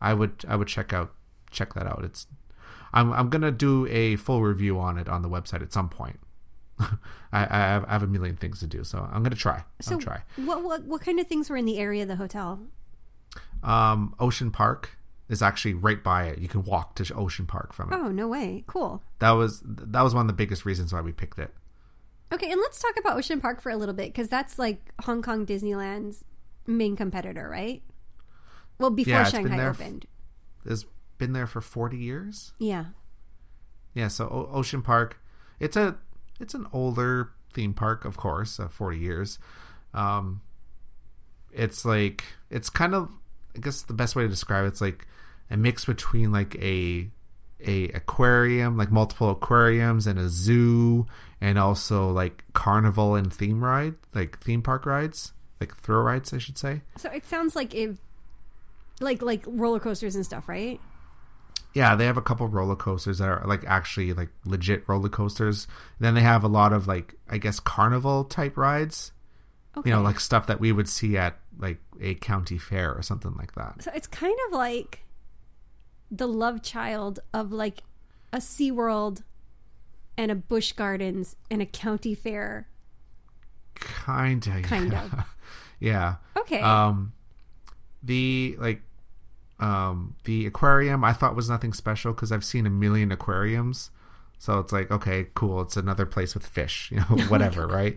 i 0.00 0.14
would 0.14 0.44
i 0.46 0.54
would 0.54 0.68
check 0.68 0.92
out 0.92 1.12
check 1.50 1.74
that 1.74 1.86
out 1.86 2.04
it's 2.04 2.26
i'm, 2.92 3.12
I'm 3.12 3.28
gonna 3.30 3.50
do 3.50 3.86
a 3.88 4.14
full 4.16 4.42
review 4.42 4.78
on 4.78 4.98
it 4.98 5.08
on 5.08 5.22
the 5.22 5.28
website 5.28 5.62
at 5.62 5.72
some 5.72 5.88
point 5.88 6.20
I, 6.80 6.88
I, 7.32 7.58
have, 7.58 7.84
I 7.84 7.92
have 7.92 8.02
a 8.02 8.08
million 8.08 8.36
things 8.36 8.58
to 8.60 8.66
do, 8.66 8.82
so 8.82 8.98
I'm 9.12 9.22
gonna 9.22 9.36
try. 9.36 9.62
So 9.80 9.94
I'll 9.94 10.00
try. 10.00 10.22
what 10.36 10.64
what 10.64 10.82
what 10.82 11.00
kind 11.02 11.20
of 11.20 11.28
things 11.28 11.48
were 11.48 11.56
in 11.56 11.66
the 11.66 11.78
area 11.78 12.02
of 12.02 12.08
the 12.08 12.16
hotel? 12.16 12.60
Um, 13.62 14.14
Ocean 14.18 14.50
Park 14.50 14.90
is 15.28 15.42
actually 15.42 15.74
right 15.74 16.02
by 16.02 16.24
it. 16.24 16.38
You 16.38 16.48
can 16.48 16.64
walk 16.64 16.94
to 16.96 17.14
Ocean 17.14 17.46
Park 17.46 17.72
from 17.72 17.92
it. 17.92 17.96
Oh, 17.96 18.08
no 18.10 18.28
way. 18.28 18.64
Cool. 18.66 19.02
That 19.20 19.30
was 19.32 19.62
that 19.64 20.02
was 20.02 20.14
one 20.14 20.22
of 20.22 20.26
the 20.28 20.32
biggest 20.34 20.64
reasons 20.64 20.92
why 20.92 21.00
we 21.00 21.12
picked 21.12 21.38
it. 21.38 21.52
Okay, 22.32 22.50
and 22.50 22.60
let's 22.60 22.80
talk 22.80 22.96
about 22.98 23.16
Ocean 23.16 23.40
Park 23.40 23.60
for 23.60 23.70
a 23.70 23.76
little 23.76 23.94
bit 23.94 24.06
because 24.12 24.28
that's 24.28 24.58
like 24.58 24.92
Hong 25.04 25.22
Kong 25.22 25.46
Disneyland's 25.46 26.24
main 26.66 26.96
competitor, 26.96 27.48
right? 27.48 27.82
Well, 28.78 28.90
before 28.90 29.12
Yeah, 29.12 29.24
Shanghai 29.24 29.56
there 29.56 29.70
f- 29.70 29.80
opened. 29.80 30.06
It's 30.64 30.84
been 31.18 31.32
there 31.32 31.46
for 31.46 31.60
40 31.60 31.96
years. 31.96 32.52
Yeah. 32.58 32.86
Yeah, 33.94 34.08
so 34.08 34.24
o- 34.28 34.50
Ocean 34.58 34.82
Park, 34.82 35.20
it's 35.60 35.76
a 35.76 35.96
it's 36.40 36.54
an 36.54 36.66
older 36.72 37.30
theme 37.52 37.72
park, 37.72 38.04
of 38.04 38.16
course, 38.16 38.58
uh, 38.58 38.66
40 38.68 38.98
years. 38.98 39.38
Um, 39.92 40.40
it's 41.52 41.84
like 41.84 42.24
it's 42.50 42.68
kind 42.68 42.94
of 42.94 43.10
I 43.56 43.60
guess 43.60 43.82
the 43.82 43.94
best 43.94 44.16
way 44.16 44.24
to 44.24 44.28
describe 44.28 44.66
it's 44.66 44.80
like 44.80 45.06
a 45.50 45.56
mix 45.56 45.84
between 45.84 46.32
like 46.32 46.56
a 46.56 47.08
a 47.60 47.88
aquarium, 47.88 48.76
like 48.76 48.90
multiple 48.90 49.30
aquariums 49.30 50.06
and 50.06 50.18
a 50.18 50.28
zoo 50.28 51.06
and 51.40 51.58
also 51.58 52.10
like 52.10 52.44
carnival 52.52 53.14
and 53.14 53.32
theme 53.32 53.62
ride, 53.62 53.94
like 54.14 54.38
theme 54.40 54.62
park 54.62 54.86
rides, 54.86 55.32
like 55.60 55.76
thrill 55.76 56.02
rides, 56.02 56.32
I 56.32 56.38
should 56.38 56.58
say. 56.58 56.82
So 56.96 57.10
it 57.10 57.24
sounds 57.26 57.56
like 57.56 57.74
if 57.74 57.98
like 59.00 59.22
like 59.22 59.44
roller 59.46 59.80
coasters 59.80 60.14
and 60.16 60.24
stuff, 60.24 60.48
right? 60.48 60.80
Yeah, 61.74 61.96
they 61.96 62.06
have 62.06 62.16
a 62.16 62.22
couple 62.22 62.46
roller 62.46 62.76
coasters 62.76 63.18
that 63.18 63.28
are 63.28 63.44
like 63.46 63.64
actually 63.66 64.12
like 64.12 64.30
legit 64.44 64.84
roller 64.88 65.08
coasters. 65.08 65.66
then 65.98 66.14
they 66.14 66.20
have 66.20 66.44
a 66.44 66.48
lot 66.48 66.72
of 66.72 66.86
like 66.86 67.14
I 67.28 67.38
guess 67.38 67.60
carnival 67.60 68.24
type 68.24 68.56
rides. 68.56 69.12
Okay. 69.76 69.90
You 69.90 69.96
know, 69.96 70.02
like 70.02 70.20
stuff 70.20 70.46
that 70.46 70.60
we 70.60 70.70
would 70.70 70.88
see 70.88 71.16
at 71.16 71.38
like 71.58 71.78
a 72.00 72.14
county 72.14 72.58
fair 72.58 72.92
or 72.92 73.02
something 73.02 73.34
like 73.36 73.54
that. 73.54 73.82
so 73.82 73.90
it's 73.94 74.06
kind 74.06 74.36
of 74.46 74.52
like 74.52 75.04
the 76.10 76.26
love 76.28 76.62
child 76.62 77.20
of 77.32 77.52
like 77.52 77.82
a 78.32 78.38
SeaWorld 78.38 79.22
and 80.16 80.30
a 80.30 80.34
Busch 80.34 80.72
Gardens 80.72 81.36
and 81.50 81.60
a 81.62 81.66
county 81.66 82.14
fair. 82.14 82.68
Kinda. 83.74 84.62
Kind 84.62 84.92
yeah. 84.92 85.04
of. 85.04 85.24
yeah. 85.80 86.14
Okay. 86.36 86.60
Um 86.60 87.12
the 88.02 88.56
like 88.58 88.82
um 89.58 90.14
the 90.24 90.46
aquarium 90.46 91.04
I 91.04 91.12
thought 91.12 91.34
was 91.34 91.48
nothing 91.48 91.72
special 91.72 92.12
because 92.12 92.30
I've 92.30 92.44
seen 92.44 92.66
a 92.66 92.70
million 92.70 93.10
aquariums. 93.10 93.90
So 94.38 94.58
it's 94.58 94.72
like 94.72 94.90
okay, 94.90 95.28
cool. 95.34 95.62
It's 95.62 95.76
another 95.76 96.06
place 96.06 96.34
with 96.34 96.46
fish, 96.46 96.90
you 96.92 96.98
know, 96.98 97.04
whatever, 97.28 97.66
right? 97.66 97.96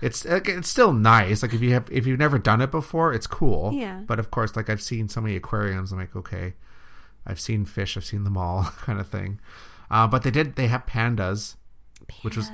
It's 0.00 0.24
it's 0.24 0.68
still 0.68 0.92
nice. 0.92 1.42
Like 1.42 1.52
if 1.52 1.60
you 1.60 1.72
have 1.72 1.88
if 1.90 2.06
you've 2.06 2.18
never 2.18 2.38
done 2.38 2.60
it 2.60 2.70
before, 2.70 3.12
it's 3.12 3.26
cool. 3.26 3.72
Yeah. 3.72 4.00
But 4.06 4.18
of 4.18 4.30
course, 4.30 4.56
like 4.56 4.70
I've 4.70 4.82
seen 4.82 5.08
so 5.08 5.20
many 5.20 5.36
aquariums, 5.36 5.92
I'm 5.92 5.98
like 5.98 6.16
okay, 6.16 6.54
I've 7.26 7.40
seen 7.40 7.64
fish, 7.64 7.96
I've 7.96 8.04
seen 8.04 8.24
them 8.24 8.36
all, 8.36 8.62
kind 8.78 9.00
of 9.00 9.08
thing. 9.08 9.40
Uh, 9.90 10.06
but 10.06 10.22
they 10.22 10.30
did 10.30 10.56
they 10.56 10.68
have 10.68 10.86
pandas, 10.86 11.56
which 12.22 12.36
was 12.36 12.50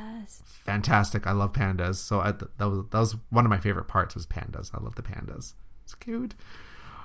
fantastic. 0.68 1.26
I 1.26 1.32
love 1.32 1.52
pandas. 1.52 1.96
So 1.96 2.20
I, 2.20 2.32
that 2.32 2.68
was 2.68 2.84
that 2.90 2.98
was 2.98 3.16
one 3.30 3.46
of 3.46 3.50
my 3.50 3.58
favorite 3.58 3.88
parts 3.88 4.14
was 4.14 4.26
pandas. 4.26 4.70
I 4.74 4.82
love 4.82 4.96
the 4.96 5.02
pandas. 5.02 5.54
It's 5.84 5.94
cute. 5.94 6.34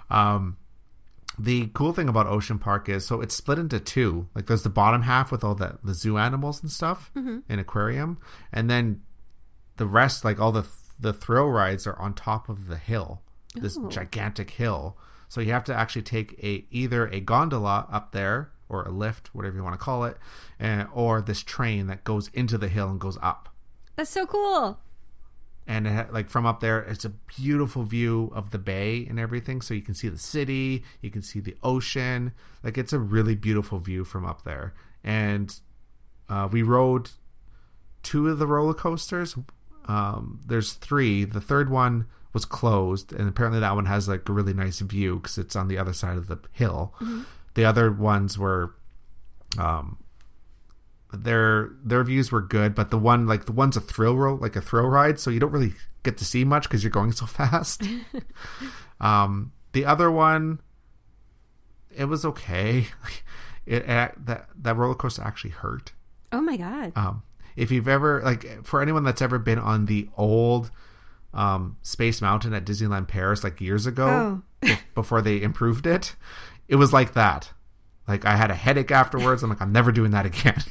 Um, 0.09 0.57
the 1.37 1.67
cool 1.73 1.93
thing 1.93 2.09
about 2.09 2.27
Ocean 2.27 2.59
Park 2.59 2.89
is 2.89 3.05
so 3.05 3.21
it's 3.21 3.35
split 3.35 3.59
into 3.59 3.79
two. 3.79 4.27
Like 4.35 4.47
there's 4.47 4.63
the 4.63 4.69
bottom 4.69 5.03
half 5.03 5.31
with 5.31 5.43
all 5.43 5.55
the 5.55 5.79
the 5.83 5.93
zoo 5.93 6.17
animals 6.17 6.61
and 6.61 6.71
stuff 6.71 7.11
mm-hmm. 7.15 7.39
in 7.49 7.59
aquarium, 7.59 8.19
and 8.51 8.69
then 8.69 9.01
the 9.77 9.85
rest, 9.85 10.23
like 10.23 10.39
all 10.39 10.51
the 10.51 10.67
the 10.99 11.13
thrill 11.13 11.49
rides, 11.49 11.87
are 11.87 11.99
on 11.99 12.13
top 12.13 12.49
of 12.49 12.67
the 12.67 12.77
hill. 12.77 13.21
This 13.55 13.77
Oh. 13.77 13.87
gigantic 13.89 14.51
hill. 14.51 14.97
So 15.27 15.41
you 15.41 15.51
have 15.51 15.63
to 15.65 15.73
actually 15.75 16.03
take 16.03 16.33
a 16.43 16.65
either 16.71 17.07
a 17.07 17.19
gondola 17.19 17.87
up 17.91 18.11
there 18.11 18.51
or 18.69 18.83
a 18.83 18.91
lift, 18.91 19.33
whatever 19.33 19.55
you 19.55 19.63
want 19.63 19.73
to 19.73 19.83
call 19.83 20.03
it, 20.05 20.17
and, 20.59 20.87
or 20.93 21.21
this 21.21 21.41
train 21.43 21.87
that 21.87 22.03
goes 22.03 22.29
into 22.33 22.57
the 22.57 22.67
hill 22.67 22.89
and 22.89 22.99
goes 22.99 23.17
up 23.21 23.49
That's 23.95 24.09
so 24.09 24.25
cool. 24.25 24.79
And 25.67 25.87
ha- 25.87 26.07
like 26.11 26.29
from 26.29 26.45
up 26.45 26.59
there 26.59 26.81
it's 26.81 27.05
a 27.05 27.09
beautiful 27.09 27.83
view 27.83 28.31
of 28.35 28.51
the 28.51 28.57
bay 28.57 29.05
and 29.09 29.19
everything. 29.19 29.61
So 29.61 29.73
you 29.73 29.81
can 29.81 29.95
see 29.95 30.09
the 30.09 30.17
city 30.17 30.83
you 31.01 31.09
can 31.09 31.21
see 31.21 31.39
the 31.39 31.55
ocean. 31.63 32.33
Like 32.63 32.77
it's 32.77 32.93
a 32.93 32.99
really 32.99 33.35
beautiful 33.35 33.79
view 33.79 34.03
from 34.03 34.25
up 34.25 34.43
there. 34.43 34.73
And 35.03 35.53
uh, 36.29 36.47
we 36.51 36.61
rode 36.61 37.09
two 38.01 38.29
of 38.29 38.39
the 38.39 38.47
roller 38.47 38.73
coasters. 38.73 39.35
Um, 39.85 40.39
there's 40.45 40.73
three. 40.73 41.25
The 41.25 41.41
third 41.41 41.69
one 41.69 42.05
was 42.33 42.45
closed 42.45 43.13
and 43.13 43.29
apparently 43.29 43.59
that 43.59 43.75
one 43.75 43.85
has 43.85 44.07
like 44.07 44.27
a 44.27 44.33
really 44.33 44.53
nice 44.53 44.79
view 44.79 45.17
because 45.17 45.37
it's 45.37 45.55
on 45.55 45.67
the 45.67 45.77
other 45.77 45.93
side 45.93 46.17
of 46.17 46.27
the 46.27 46.39
hill. 46.51 46.93
The 47.53 47.65
other 47.65 47.91
ones 47.91 48.37
were 48.37 48.73
um, 49.57 49.97
their 51.13 51.71
their 51.83 52.03
views 52.03 52.31
were 52.31 52.41
good, 52.41 52.73
but 52.75 52.89
the 52.89 52.97
one 52.97 53.27
like 53.27 53.45
the 53.45 53.51
one's 53.51 53.77
a 53.77 53.81
thrill 53.81 54.15
ro- 54.15 54.35
like 54.35 54.55
a 54.55 54.61
thrill 54.61 54.87
ride, 54.87 55.19
so 55.19 55.29
you 55.29 55.39
don't 55.39 55.51
really 55.51 55.73
get 56.03 56.17
to 56.17 56.25
see 56.25 56.43
much 56.43 56.63
because 56.63 56.83
you're 56.83 56.91
going 56.91 57.11
so 57.11 57.25
fast. 57.27 57.83
um, 59.01 59.51
the 59.73 59.85
other 59.85 60.11
one, 60.11 60.59
it 61.95 62.05
was 62.05 62.25
okay. 62.25 62.87
It, 63.65 63.83
it 63.87 64.25
that 64.25 64.49
that 64.61 64.75
roller 64.75 64.93
coaster 64.93 65.21
actually 65.21 65.51
hurt. 65.51 65.93
Oh 66.33 66.41
my 66.41 66.57
god. 66.57 66.91
Um, 66.97 67.23
if 67.55 67.71
you've 67.71 67.87
ever 67.87 68.21
like 68.21 68.65
for 68.65 68.81
anyone 68.81 69.05
that's 69.05 69.21
ever 69.21 69.39
been 69.39 69.57
on 69.57 69.85
the 69.85 70.09
old 70.17 70.69
um, 71.33 71.77
Space 71.81 72.21
Mountain 72.21 72.53
at 72.53 72.65
Disneyland 72.65 73.07
Paris 73.07 73.41
like 73.41 73.61
years 73.61 73.85
ago 73.85 74.05
Oh. 74.05 74.41
be- 74.59 74.75
before 74.95 75.21
they 75.21 75.41
improved 75.41 75.87
it. 75.87 76.13
It 76.67 76.75
was 76.75 76.91
like 76.91 77.13
that. 77.13 77.51
Like 78.05 78.25
I 78.25 78.35
had 78.35 78.51
a 78.51 78.55
headache 78.55 78.91
afterwards. 78.91 79.43
I'm 79.43 79.49
like, 79.49 79.61
I'm 79.61 79.71
never 79.71 79.93
doing 79.93 80.11
that 80.11 80.25
again. 80.25 80.61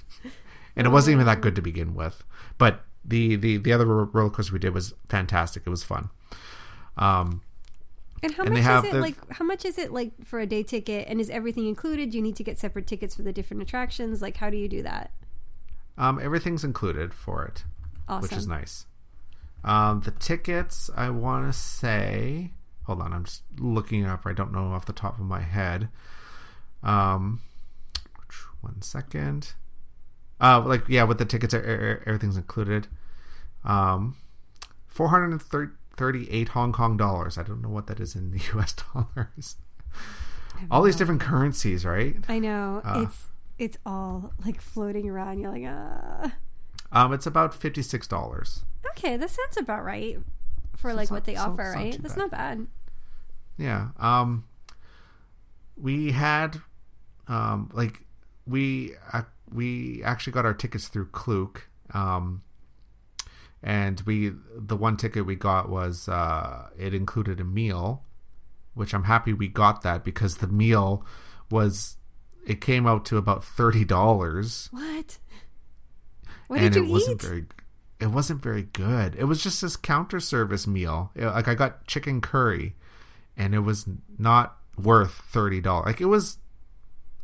And 0.77 0.87
it 0.87 0.91
wasn't 0.91 1.15
even 1.15 1.27
that 1.27 1.41
good 1.41 1.55
to 1.57 1.63
begin 1.63 1.95
with. 1.95 2.25
But 2.59 2.85
the 3.05 3.37
the 3.37 3.57
the 3.59 3.73
other 3.73 3.87
roller 3.87 4.31
coaster 4.31 4.53
we 4.53 4.59
did 4.59 4.75
was 4.75 4.95
fantastic. 5.09 5.65
It 5.67 5.71
was 5.71 5.83
fun. 5.85 6.11
Um, 6.97 7.43
And 8.23 8.33
how 8.35 8.45
And 8.45 8.55
much 8.55 8.63
is 8.63 8.85
it 8.85 8.95
like? 9.01 9.17
How 9.33 9.45
much 9.45 9.65
is 9.65 9.79
it 9.79 9.93
like 9.93 10.13
for 10.25 10.39
a 10.41 10.47
day 10.47 10.63
ticket? 10.63 11.09
And 11.09 11.21
is 11.21 11.29
everything 11.31 11.67
included? 11.67 12.11
Do 12.11 12.17
you 12.19 12.23
need 12.23 12.37
to 12.37 12.45
get 12.45 12.59
separate 12.59 12.87
tickets 12.87 13.15
for 13.17 13.23
the 13.23 13.33
different 13.33 13.63
attractions? 13.63 14.23
Like, 14.23 14.37
how 14.37 14.51
do 14.51 14.57
you 14.57 14.69
do 14.69 14.83
that? 14.83 15.11
um, 15.99 16.19
everything's 16.21 16.65
included 16.65 17.13
for 17.13 17.45
it, 17.45 17.65
Awesome. 18.09 18.23
which 18.23 18.33
is 18.33 18.47
nice. 18.47 18.87
Um, 19.65 20.01
the 20.01 20.11
tickets, 20.11 20.89
I 20.97 21.11
want 21.11 21.47
to 21.53 21.57
say, 21.57 22.51
hold 22.85 23.01
on, 23.03 23.13
I'm 23.13 23.25
just 23.25 23.43
looking 23.59 24.07
up. 24.07 24.23
I 24.25 24.33
don't 24.33 24.53
know 24.53 24.73
off 24.73 24.87
the 24.87 24.93
top 24.95 25.19
of 25.21 25.25
my 25.27 25.41
head. 25.41 25.89
Um, 26.83 27.41
one 28.63 28.81
second. 28.83 29.53
Uh, 30.43 30.61
like 30.61 30.89
yeah, 30.89 31.05
with 31.05 31.19
the 31.19 31.25
tickets, 31.25 31.55
everything's 31.55 32.37
included. 32.37 32.89
Um, 33.65 34.17
four 34.89 35.09
hundred 35.09 35.31
and 35.31 35.41
thirty-eight 35.97 36.49
Hong 36.49 36.73
Kong 36.73 36.97
dollars. 36.97 37.39
I 37.39 37.45
don't 37.45 37.63
know 37.63 37.69
what 37.69 37.87
that 37.87 38.01
is 38.01 38.17
in 38.17 38.33
the 38.33 38.39
U.S. 38.55 38.75
dollars. 38.93 39.57
All 40.71 40.83
these 40.83 40.97
different 40.97 41.21
currencies, 41.21 41.85
right? 41.85 42.17
I 42.29 42.39
know 42.41 42.83
Ah. 42.85 43.03
it's 43.03 43.27
it's 43.59 43.79
all 43.87 44.33
like 44.45 44.61
floating 44.61 45.09
around. 45.09 45.39
You're 45.39 45.53
like, 45.53 45.65
ah, 45.67 46.33
Um, 46.91 47.13
it's 47.13 47.27
about 47.27 47.55
fifty-six 47.55 48.09
dollars. 48.09 48.65
okay, 48.91 49.17
that 49.17 49.31
sounds 49.31 49.57
about 49.57 49.85
right 49.85 50.19
for 50.77 50.91
So 50.91 50.97
like 50.97 51.11
what 51.11 51.19
not- 51.19 51.25
they 51.25 51.35
so 51.37 51.43
offer, 51.43 51.63
not 51.63 51.75
right? 51.77 51.93
too 51.93 52.03
That's 52.03 52.15
bad. 52.15 52.21
not 52.21 52.31
bad. 52.33 52.67
Yeah. 53.59 53.89
Um, 53.99 54.45
we 55.77 56.11
had, 56.13 56.61
um, 57.29 57.71
like 57.73 58.01
we 58.47 58.95
uh, 59.13 59.23
we 59.53 60.03
actually 60.05 60.33
got 60.33 60.45
our 60.45 60.55
tickets 60.55 60.89
through 60.89 61.07
Klook. 61.09 61.69
Um, 61.93 62.43
and 63.63 64.01
we 64.07 64.33
the 64.57 64.77
one 64.77 64.97
ticket 64.97 65.25
we 65.27 65.37
got 65.37 65.69
was 65.69 66.09
uh, 66.09 66.69
it 66.79 66.95
included 66.95 67.39
a 67.41 67.45
meal, 67.45 68.03
which 68.75 68.93
I'm 68.95 69.05
happy 69.05 69.33
we 69.33 69.49
got 69.49 69.83
that 69.83 70.05
because 70.05 70.39
the 70.39 70.49
meal 70.49 71.05
was 71.51 71.97
it 72.47 72.61
came 72.61 72.87
out 72.87 73.05
to 73.07 73.19
about 73.19 73.45
thirty 73.45 73.85
dollars. 73.85 74.69
What? 74.73 75.19
What 76.49 76.61
and 76.61 76.75
did 76.75 76.81
you 76.81 76.85
it 76.85 76.89
eat? 76.89 76.93
wasn't 76.93 77.23
very 77.23 77.45
it 78.01 78.11
wasn't 78.11 78.43
very 78.43 78.63
good 78.65 79.15
it 79.15 79.25
was 79.25 79.41
just 79.43 79.63
this 79.63 79.77
counter 79.77 80.19
service 80.19 80.67
meal 80.67 81.13
It- 81.15 81.25
like 81.25 81.47
i 81.47 81.55
got 81.55 81.87
chicken 81.87 82.21
curry 82.21 82.75
and 83.37 83.55
it 83.55 83.61
was 83.61 83.87
not 84.19 84.59
worth 84.77 85.23
$30 85.33 85.87
like 85.87 86.01
it 86.01 86.07
was 86.07 86.39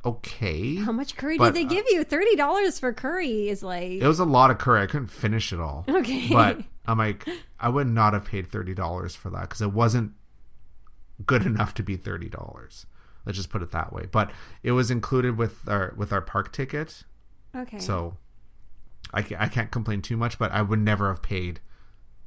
okay 0.09 0.77
How 0.77 0.93
much 0.93 1.17
curry 1.17 1.39
but, 1.39 1.55
did 1.55 1.55
they 1.55 1.67
uh, 1.67 1.69
give 1.69 1.87
you? 1.91 2.05
Thirty 2.05 2.37
dollars 2.37 2.79
for 2.79 2.93
curry 2.93 3.49
is 3.49 3.63
like 3.63 3.93
it 3.93 4.07
was 4.07 4.19
a 4.19 4.25
lot 4.25 4.51
of 4.51 4.59
curry 4.59 4.83
i 4.83 4.87
couldn't 4.87 5.09
finish 5.09 5.53
it 5.53 5.61
all 5.61 5.85
okay. 5.89 6.29
but 6.31 6.61
i'm 6.87 6.99
like 6.99 7.27
i 7.61 7.69
would 7.69 7.87
not 7.87 8.13
have 8.13 8.25
paid 8.25 8.49
$30 8.51 9.17
for 9.17 9.31
that 9.31 9.43
because 9.43 9.61
it 9.61 9.73
wasn't 9.73 10.13
good 11.27 11.45
enough 11.45 11.75
to 11.75 11.83
be 11.83 11.97
$30 11.97 12.85
let's 13.27 13.37
just 13.37 13.51
put 13.51 13.63
it 13.63 13.71
that 13.73 13.93
way 13.93 14.07
but 14.11 14.31
it 14.63 14.73
was 14.73 14.91
included 14.91 15.37
with 15.37 15.69
our 15.69 15.93
with 15.97 16.13
our 16.13 16.21
park 16.21 16.53
ticket 16.53 17.03
okay. 17.55 17.79
So 17.79 18.17
I, 19.13 19.23
ca- 19.23 19.37
I 19.39 19.49
can't 19.49 19.71
complain 19.71 20.03
too 20.03 20.17
much, 20.17 20.39
but 20.39 20.53
I 20.53 20.63
would 20.63 20.81
never 20.81 21.09
have 21.09 21.23
paid 21.23 21.61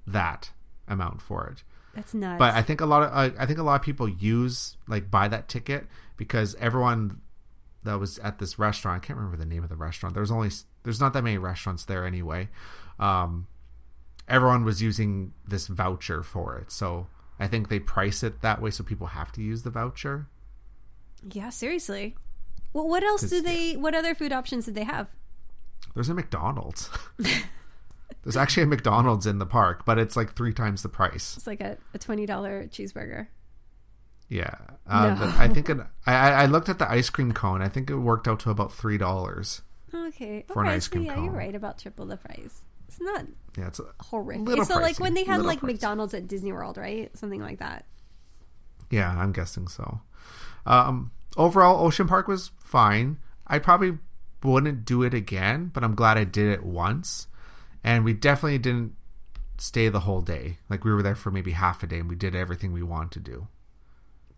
that 0.07 0.51
amount 0.87 1.21
for 1.21 1.47
it. 1.47 1.63
that's 1.93 2.13
nuts. 2.13 2.39
But 2.39 2.53
I 2.55 2.61
think 2.61 2.81
a 2.81 2.85
lot 2.85 3.03
of 3.03 3.13
I, 3.13 3.31
I 3.41 3.45
think 3.45 3.59
a 3.59 3.63
lot 3.63 3.75
of 3.75 3.85
people 3.85 4.09
use 4.09 4.77
like 4.87 5.11
buy 5.11 5.27
that 5.27 5.47
ticket 5.47 5.85
because 6.17 6.55
everyone 6.55 7.21
that 7.83 7.99
was 7.99 8.19
at 8.19 8.39
this 8.39 8.59
restaurant 8.59 9.03
I 9.03 9.05
can't 9.05 9.17
remember 9.17 9.37
the 9.37 9.45
name 9.45 9.63
of 9.63 9.69
the 9.69 9.75
restaurant. 9.75 10.15
There's 10.15 10.31
only 10.31 10.49
there's 10.83 10.99
not 10.99 11.13
that 11.13 11.23
many 11.23 11.37
restaurants 11.37 11.85
there 11.85 12.05
anyway. 12.05 12.49
Um, 12.99 13.47
everyone 14.27 14.63
was 14.63 14.81
using 14.81 15.33
this 15.47 15.67
voucher 15.67 16.23
for 16.23 16.57
it, 16.57 16.71
so 16.71 17.07
I 17.39 17.47
think 17.47 17.69
they 17.69 17.79
price 17.79 18.23
it 18.23 18.41
that 18.41 18.61
way 18.61 18.71
so 18.71 18.83
people 18.83 19.07
have 19.07 19.31
to 19.33 19.41
use 19.41 19.63
the 19.63 19.69
voucher. 19.71 20.27
yeah, 21.31 21.49
seriously. 21.49 22.15
Well, 22.73 22.87
what 22.87 23.03
else 23.03 23.21
do 23.21 23.41
they? 23.41 23.73
What 23.73 23.93
other 23.95 24.15
food 24.15 24.31
options 24.31 24.65
did 24.65 24.75
they 24.75 24.83
have? 24.85 25.07
There's 25.93 26.09
a 26.09 26.13
McDonald's. 26.13 26.89
There's 28.23 28.37
actually 28.37 28.63
a 28.63 28.67
McDonald's 28.67 29.25
in 29.25 29.39
the 29.39 29.45
park, 29.45 29.83
but 29.85 29.97
it's 29.97 30.15
like 30.15 30.35
three 30.35 30.53
times 30.53 30.83
the 30.83 30.89
price. 30.89 31.35
It's 31.37 31.47
like 31.47 31.61
a, 31.61 31.77
a 31.93 31.97
twenty 31.97 32.25
dollar 32.25 32.65
cheeseburger. 32.67 33.27
Yeah, 34.31 34.55
uh, 34.87 35.13
No. 35.19 35.33
I 35.37 35.49
think 35.49 35.69
it, 35.69 35.77
I 36.05 36.13
I 36.43 36.45
looked 36.45 36.69
at 36.69 36.79
the 36.79 36.89
ice 36.89 37.09
cream 37.09 37.33
cone. 37.33 37.61
I 37.61 37.67
think 37.67 37.89
it 37.89 37.97
worked 37.97 38.27
out 38.29 38.39
to 38.41 38.49
about 38.49 38.71
three 38.71 38.97
dollars. 38.97 39.61
Okay, 39.93 40.45
For 40.47 40.63
an 40.63 40.69
ice 40.69 40.87
cream 40.87 41.03
so 41.03 41.07
yeah, 41.09 41.15
cone. 41.15 41.25
you're 41.25 41.33
right 41.33 41.53
about 41.53 41.77
triple 41.79 42.05
the 42.05 42.15
price. 42.15 42.61
It's 42.87 42.99
not 43.01 43.25
Yeah, 43.57 43.67
it's 43.67 43.81
horrific. 43.99 44.47
Little 44.47 44.63
so 44.65 44.75
like 44.79 44.99
when 45.01 45.13
they 45.15 45.25
had 45.25 45.41
like 45.41 45.59
pricey. 45.59 45.73
McDonald's 45.73 46.13
at 46.13 46.29
Disney 46.29 46.53
World, 46.53 46.77
right? 46.77 47.11
Something 47.17 47.41
like 47.41 47.59
that. 47.59 47.85
yeah, 48.89 49.09
I'm 49.17 49.33
guessing 49.33 49.67
so. 49.67 49.99
Um, 50.65 51.11
overall, 51.35 51.85
Ocean 51.85 52.07
Park 52.07 52.27
was 52.29 52.51
fine. 52.57 53.17
I 53.47 53.59
probably 53.59 53.97
wouldn't 54.43 54.85
do 54.85 55.03
it 55.03 55.13
again, 55.13 55.71
but 55.73 55.83
I'm 55.83 55.95
glad 55.95 56.17
I 56.17 56.23
did 56.23 56.47
it 56.47 56.63
once. 56.63 57.27
And 57.83 58.05
we 58.05 58.13
definitely 58.13 58.59
didn't 58.59 58.95
stay 59.57 59.89
the 59.89 60.01
whole 60.01 60.21
day. 60.21 60.57
Like 60.69 60.85
we 60.85 60.93
were 60.93 61.03
there 61.03 61.15
for 61.15 61.31
maybe 61.31 61.51
half 61.51 61.83
a 61.83 61.87
day, 61.87 61.99
and 61.99 62.07
we 62.09 62.15
did 62.15 62.33
everything 62.35 62.71
we 62.71 62.83
wanted 62.83 63.11
to 63.11 63.19
do. 63.19 63.47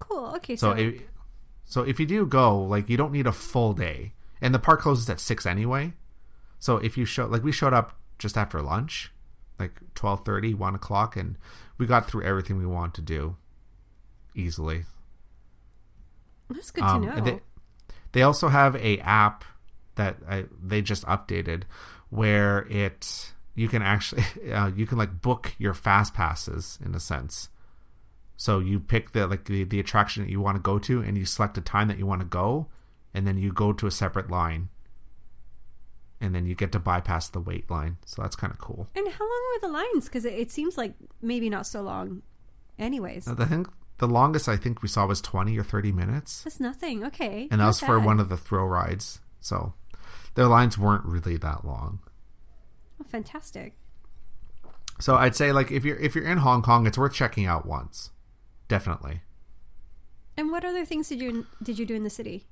Cool. 0.10 0.34
Okay, 0.38 0.56
So, 0.56 0.74
so, 0.74 0.78
if, 0.80 1.02
so 1.66 1.82
if 1.84 2.00
you 2.00 2.06
do 2.06 2.26
go, 2.26 2.60
like 2.62 2.90
you 2.90 2.98
don't 2.98 3.12
need 3.12 3.28
a 3.28 3.32
full 3.32 3.74
day, 3.74 4.14
and 4.42 4.54
the 4.54 4.60
park 4.60 4.82
closes 4.82 5.10
at 5.10 5.20
six 5.20 5.46
anyway. 5.46 5.94
So 6.60 6.78
if 6.78 6.98
you 6.98 7.06
show, 7.06 7.26
like 7.28 7.44
we 7.44 7.52
showed 7.52 7.74
up 7.74 7.98
just 8.20 8.38
after 8.38 8.62
lunch, 8.62 9.12
like 9.60 9.80
12:30, 9.96 10.56
1 10.56 10.76
o'clock, 10.76 11.16
and 11.16 11.38
we 11.78 11.86
got 11.86 12.08
through 12.08 12.24
everything 12.24 12.58
we 12.58 12.66
wanted 12.66 12.94
to 12.96 13.02
do 13.02 13.36
easily. 14.36 14.86
that's 16.50 16.72
good 16.72 16.84
Um, 16.84 17.02
to 17.02 17.16
know. 17.16 17.22
They, 17.22 17.40
they 18.12 18.22
also 18.24 18.48
have 18.48 18.76
a 18.76 19.00
app 19.00 19.44
that 19.96 20.18
I, 20.28 20.46
they 20.62 20.82
just 20.82 21.04
updated 21.06 21.64
where 22.10 22.60
it 22.70 23.34
you 23.56 23.68
can 23.68 23.82
actually 23.82 24.24
uh, 24.52 24.72
you 24.76 24.86
can 24.86 24.98
like 24.98 25.22
book 25.22 25.54
your 25.58 25.74
fast 25.74 26.14
passes 26.14 26.80
in 26.84 26.94
a 26.96 27.00
sense. 27.00 27.50
So 28.44 28.60
you 28.60 28.82
pick 28.82 29.14
the 29.14 29.26
like 29.26 29.46
the, 29.46 29.64
the 29.64 29.80
attraction 29.80 30.22
that 30.22 30.30
you 30.30 30.42
want 30.42 30.58
to 30.58 30.62
go 30.62 30.78
to, 30.78 31.00
and 31.00 31.18
you 31.18 31.24
select 31.24 31.58
a 31.58 31.62
time 31.62 31.88
that 31.88 31.98
you 31.98 32.06
want 32.06 32.20
to 32.20 32.28
go, 32.28 32.68
and 33.14 33.26
then 33.26 33.38
you 33.38 33.54
go 33.54 33.72
to 33.72 33.88
a 33.88 33.90
separate 33.90 34.30
line, 34.30 34.68
and 36.20 36.36
then 36.36 36.46
you 36.46 36.54
get 36.54 36.74
to 36.74 36.80
bypass 36.80 37.30
the 37.30 37.40
wait 37.40 37.72
line. 37.72 37.96
So 38.06 38.22
that's 38.22 38.36
kind 38.36 38.52
of 38.52 38.60
cool. 38.60 38.90
and 38.96 39.08
how 39.08 39.24
long 39.24 39.42
were 39.54 39.68
the 39.70 39.74
lines? 39.74 40.10
Because 40.10 40.26
it, 40.26 40.34
it 40.34 40.52
seems 40.52 40.78
like 40.78 40.94
maybe 41.22 41.50
not 41.50 41.66
so 41.66 41.84
long. 41.84 42.22
Anyways, 42.78 43.30
I 43.30 43.46
think 43.46 43.70
the 44.00 44.10
longest 44.10 44.50
I 44.50 44.58
think 44.58 44.82
we 44.82 44.90
saw 44.90 45.06
was 45.06 45.22
twenty 45.22 45.58
or 45.58 45.64
thirty 45.64 45.94
minutes. 45.94 46.44
that's 46.44 46.60
nothing. 46.60 47.06
Okay, 47.06 47.48
and 47.50 47.62
that 47.62 47.68
was 47.68 47.80
for 47.80 47.98
one 47.98 48.20
of 48.20 48.28
the 48.28 48.36
thrill 48.36 48.66
rides. 48.66 49.22
So 49.40 49.74
their 50.36 50.48
lines 50.48 50.78
weren't 50.78 51.06
really 51.06 51.38
that 51.38 51.64
long. 51.64 52.00
Oh, 53.00 53.06
fantastic. 53.08 53.78
So 55.00 55.16
I'd 55.16 55.34
say 55.38 55.54
like 55.54 55.72
if 55.72 55.86
you're 55.86 55.96
if 55.98 56.14
you're 56.14 56.28
in 56.28 56.40
Hong 56.40 56.62
Kong, 56.62 56.86
it's 56.86 56.98
worth 56.98 57.14
checking 57.14 57.46
out 57.46 57.66
once, 57.66 58.10
definitely. 58.74 59.22
And 60.36 60.50
what 60.52 60.66
other 60.66 60.84
things 60.84 61.10
did 61.10 61.22
you 61.22 61.46
did 61.62 61.78
you 61.78 61.86
do 61.86 61.94
in 61.96 62.04
the 62.04 62.10
city? 62.10 62.48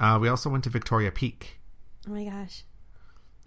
Uh, 0.00 0.18
we 0.20 0.28
also 0.28 0.48
went 0.50 0.64
to 0.64 0.70
Victoria 0.70 1.10
Peak, 1.10 1.60
Oh 2.08 2.12
my 2.12 2.24
gosh. 2.24 2.64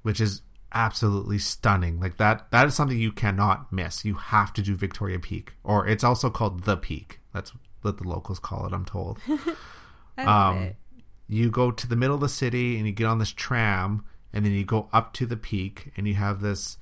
which 0.03 0.21
is 0.21 0.41
absolutely 0.73 1.39
stunning. 1.39 1.99
Like 1.99 2.17
that 2.17 2.51
that 2.51 2.67
is 2.67 2.75
something 2.75 2.99
you 2.99 3.11
cannot 3.11 3.73
miss. 3.73 4.05
You 4.05 4.13
have 4.15 4.53
to 4.53 4.61
do 4.61 4.75
Victoria 4.75 5.17
Peak, 5.19 5.53
or 5.63 5.87
it's 5.87 6.03
also 6.03 6.29
called 6.29 6.63
the 6.65 6.77
Peak. 6.77 7.19
That's 7.33 7.51
what 7.81 7.97
the 7.97 8.07
locals 8.07 8.37
call 8.39 8.67
it. 8.67 8.73
I'm 8.73 8.85
told. 8.85 9.17
I 10.17 10.23
love 10.23 10.55
Um, 10.55 10.63
it. 10.63 10.75
you 11.27 11.49
go 11.49 11.71
to 11.71 11.87
the 11.87 11.95
middle 11.95 12.15
of 12.15 12.21
the 12.21 12.29
city 12.29 12.77
and 12.77 12.85
you 12.85 12.93
get 12.93 13.07
on 13.07 13.17
this 13.17 13.31
tram 13.31 14.05
and 14.33 14.45
then 14.45 14.51
you 14.53 14.65
go 14.65 14.87
up 14.93 15.13
to 15.13 15.25
the 15.25 15.37
peak 15.37 15.91
and 15.97 16.07
you 16.07 16.13
have 16.13 16.41
this 16.41 16.77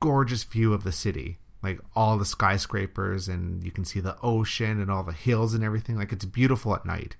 gorgeous 0.00 0.42
view 0.44 0.72
of 0.72 0.82
the 0.82 0.92
city 0.92 1.38
like 1.62 1.80
all 1.94 2.18
the 2.18 2.24
skyscrapers 2.24 3.28
and 3.28 3.62
you 3.62 3.70
can 3.70 3.84
see 3.84 4.00
the 4.00 4.16
ocean 4.22 4.80
and 4.80 4.90
all 4.90 5.02
the 5.02 5.12
hills 5.12 5.54
and 5.54 5.62
everything. 5.62 5.96
Like 5.96 6.12
it's 6.12 6.24
beautiful 6.24 6.74
at 6.74 6.84
night. 6.84 7.16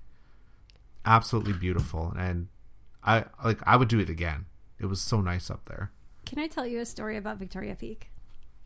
Absolutely 1.05 1.53
beautiful. 1.53 2.13
And 2.17 2.47
i 3.05 3.25
like 3.43 3.59
i 3.65 3.75
would 3.75 3.87
do 3.87 3.99
it 3.99 4.09
again. 4.09 4.45
It 4.79 4.87
was 4.87 5.01
so 5.01 5.21
nice 5.21 5.49
up 5.49 5.65
there. 5.65 5.91
Can 6.25 6.39
I 6.39 6.47
tell 6.47 6.65
you 6.65 6.79
a 6.79 6.85
story 6.85 7.17
about 7.17 7.37
Victoria 7.37 7.75
Peak? 7.75 8.09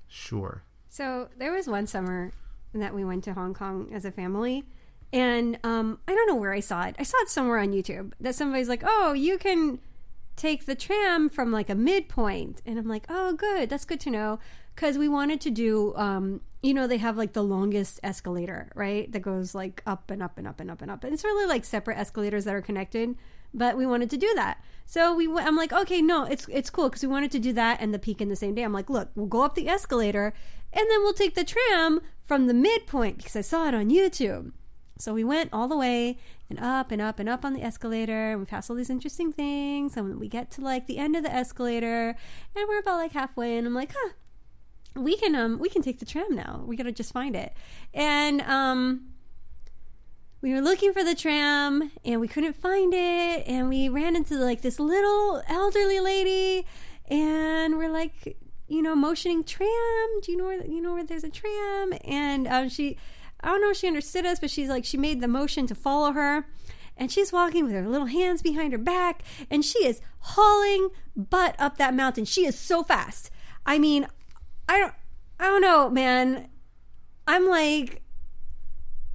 sure. 0.08 0.64
So 0.90 1.28
there 1.38 1.52
was 1.52 1.68
one 1.68 1.86
summer 1.86 2.32
that 2.74 2.96
we 2.96 3.04
went 3.04 3.24
to 3.26 3.34
Hong 3.34 3.54
Kong 3.54 3.90
as 3.94 4.06
a 4.06 4.12
family, 4.12 4.64
and 5.12 5.60
um, 5.64 6.00
I 6.08 6.16
don't 6.16 6.28
know 6.28 6.36
where 6.36 6.54
I 6.54 6.60
saw 6.60 6.84
it. 6.84 6.96
I 6.98 7.04
saw 7.04 7.18
it 7.22 7.30
somewhere 7.30 7.60
on 7.60 7.72
YouTube 7.72 8.14
that 8.20 8.36
somebody's 8.36 8.70
like, 8.70 8.84
"Oh, 8.86 9.14
you 9.14 9.38
can 9.38 9.80
take 10.36 10.66
the 10.66 10.76
tram 10.76 11.30
from 11.30 11.52
like 11.52 11.70
a 11.70 11.76
midpoint," 11.76 12.62
and 12.66 12.80
I'm 12.80 12.88
like, 12.88 13.06
"Oh, 13.10 13.34
good, 13.34 13.70
that's 13.70 13.86
good 13.86 14.00
to 14.02 14.10
know." 14.10 14.40
Because 14.78 14.96
we 14.96 15.10
wanted 15.10 15.42
to 15.42 15.50
do, 15.50 15.96
um, 15.96 16.40
you 16.62 16.72
know, 16.72 16.86
they 16.86 16.98
have 16.98 17.18
like 17.18 17.34
the 17.34 17.44
longest 17.44 18.00
escalator, 18.04 18.72
right? 18.76 19.12
That 19.12 19.22
goes 19.22 19.56
like 19.56 19.82
up 19.88 20.12
and 20.12 20.22
up 20.22 20.38
and 20.38 20.48
up 20.48 20.60
and 20.60 20.70
up 20.70 20.84
and 20.84 20.92
up. 20.92 21.04
And 21.04 21.12
it's 21.16 21.24
really 21.24 21.48
like 21.48 21.66
separate 21.66 21.98
escalators 21.98 22.46
that 22.46 22.54
are 22.54 22.62
connected, 22.62 23.16
but 23.56 23.76
we 23.76 23.88
wanted 23.88 24.12
to 24.12 24.18
do 24.18 24.32
that. 24.36 24.64
So 24.86 25.16
we, 25.16 25.28
I'm 25.36 25.56
like, 25.56 25.74
okay, 25.74 26.00
no, 26.00 26.26
it's 26.26 26.48
it's 26.48 26.70
cool 26.70 26.90
because 26.90 27.02
we 27.02 27.08
wanted 27.08 27.32
to 27.32 27.40
do 27.40 27.54
that 27.54 27.82
and 27.82 27.92
the 27.92 27.98
peak 27.98 28.22
in 28.22 28.30
the 28.30 28.36
same 28.36 28.54
day. 28.54 28.62
I'm 28.62 28.72
like, 28.72 28.88
look, 28.88 29.10
we'll 29.16 29.26
go 29.26 29.42
up 29.42 29.56
the 29.56 29.68
escalator 29.68 30.32
and 30.72 30.86
then 30.88 31.00
we'll 31.00 31.14
take 31.14 31.34
the 31.34 31.44
tram 31.44 32.00
from 32.24 32.46
the 32.46 32.54
midpoint 32.54 33.18
because 33.18 33.36
I 33.36 33.42
saw 33.42 33.68
it 33.68 33.74
on 33.74 33.90
YouTube. 33.90 34.52
So 35.00 35.12
we 35.12 35.24
went 35.24 35.50
all 35.52 35.68
the 35.68 35.78
way 35.78 36.20
and 36.52 36.60
up 36.60 36.92
and 36.92 37.02
up 37.02 37.20
and 37.20 37.28
up 37.28 37.44
on 37.44 37.54
the 37.54 37.64
escalator. 37.64 38.32
And 38.32 38.42
we 38.42 38.46
passed 38.46 38.70
all 38.70 38.76
these 38.76 38.92
interesting 38.92 39.34
things. 39.34 39.98
And 39.98 40.20
we 40.20 40.28
get 40.28 40.52
to 40.52 40.62
like 40.62 40.86
the 40.86 41.00
end 41.00 41.16
of 41.16 41.24
the 41.24 41.34
escalator, 41.34 42.16
and 42.56 42.68
we're 42.68 42.80
about 42.80 42.98
like 42.98 43.14
halfway. 43.14 43.58
And 43.58 43.66
I'm 43.66 43.74
like, 43.74 43.94
huh, 43.96 44.14
we 44.96 45.16
can 45.18 45.36
um 45.36 45.60
we 45.60 45.70
can 45.70 45.82
take 45.82 46.00
the 46.00 46.06
tram 46.06 46.36
now. 46.36 46.64
We 46.66 46.76
gotta 46.76 46.92
just 46.92 47.14
find 47.14 47.36
it. 47.36 47.54
And 47.94 48.42
um 48.42 49.10
we 50.42 50.54
were 50.54 50.62
looking 50.62 50.94
for 50.94 51.04
the 51.04 51.16
tram 51.16 51.92
and 52.06 52.22
we 52.22 52.28
couldn't 52.28 52.54
find 52.54 52.94
it 52.94 53.48
and 53.48 53.70
we 53.70 53.90
ran 53.90 54.16
into 54.16 54.36
like 54.36 54.62
this 54.62 54.80
little 54.80 55.42
elderly 55.48 56.00
lady 56.00 56.66
and 57.10 57.78
we're 57.78 57.92
like 57.92 58.38
you 58.68 58.84
know 58.84 58.96
motioning 58.96 59.44
tram 59.44 59.68
do 60.22 60.32
you 60.32 60.38
know 60.38 60.46
where 60.46 60.64
you 60.66 60.80
know 60.80 60.94
where 60.94 61.04
there's 61.04 61.24
a 61.24 61.30
tram 61.30 61.92
and 62.06 62.48
um, 62.48 62.70
she 62.70 62.98
I 63.42 63.50
don't 63.50 63.62
know 63.62 63.72
if 63.72 63.78
she 63.78 63.88
understood 63.88 64.26
us, 64.26 64.40
but 64.40 64.50
she's 64.50 64.70
like, 64.70 64.86
she 64.86 64.98
made 64.98 65.22
the 65.22 65.28
motion 65.28 65.68
to 65.68 65.76
follow 65.76 66.12
her. 66.14 66.48
And 67.00 67.12
she's 67.12 67.32
walking 67.32 67.66
with 67.66 67.74
her 67.74 67.88
little 67.88 68.08
hands 68.08 68.42
behind 68.42 68.72
her 68.72 68.80
back, 68.80 69.22
and 69.52 69.64
she 69.64 69.86
is 69.86 70.02
hauling 70.20 70.90
butt 71.16 71.56
up 71.60 71.78
that 71.78 71.94
mountain. 71.94 72.26
She 72.26 72.44
is 72.46 72.58
so 72.58 72.82
fast. 72.82 73.30
I 73.68 73.78
mean, 73.78 74.08
I 74.68 74.80
don't, 74.80 74.94
I 75.40 75.46
don't 75.46 75.62
know, 75.62 75.90
man. 75.90 76.50
I'm 77.28 77.48
like 77.48 78.02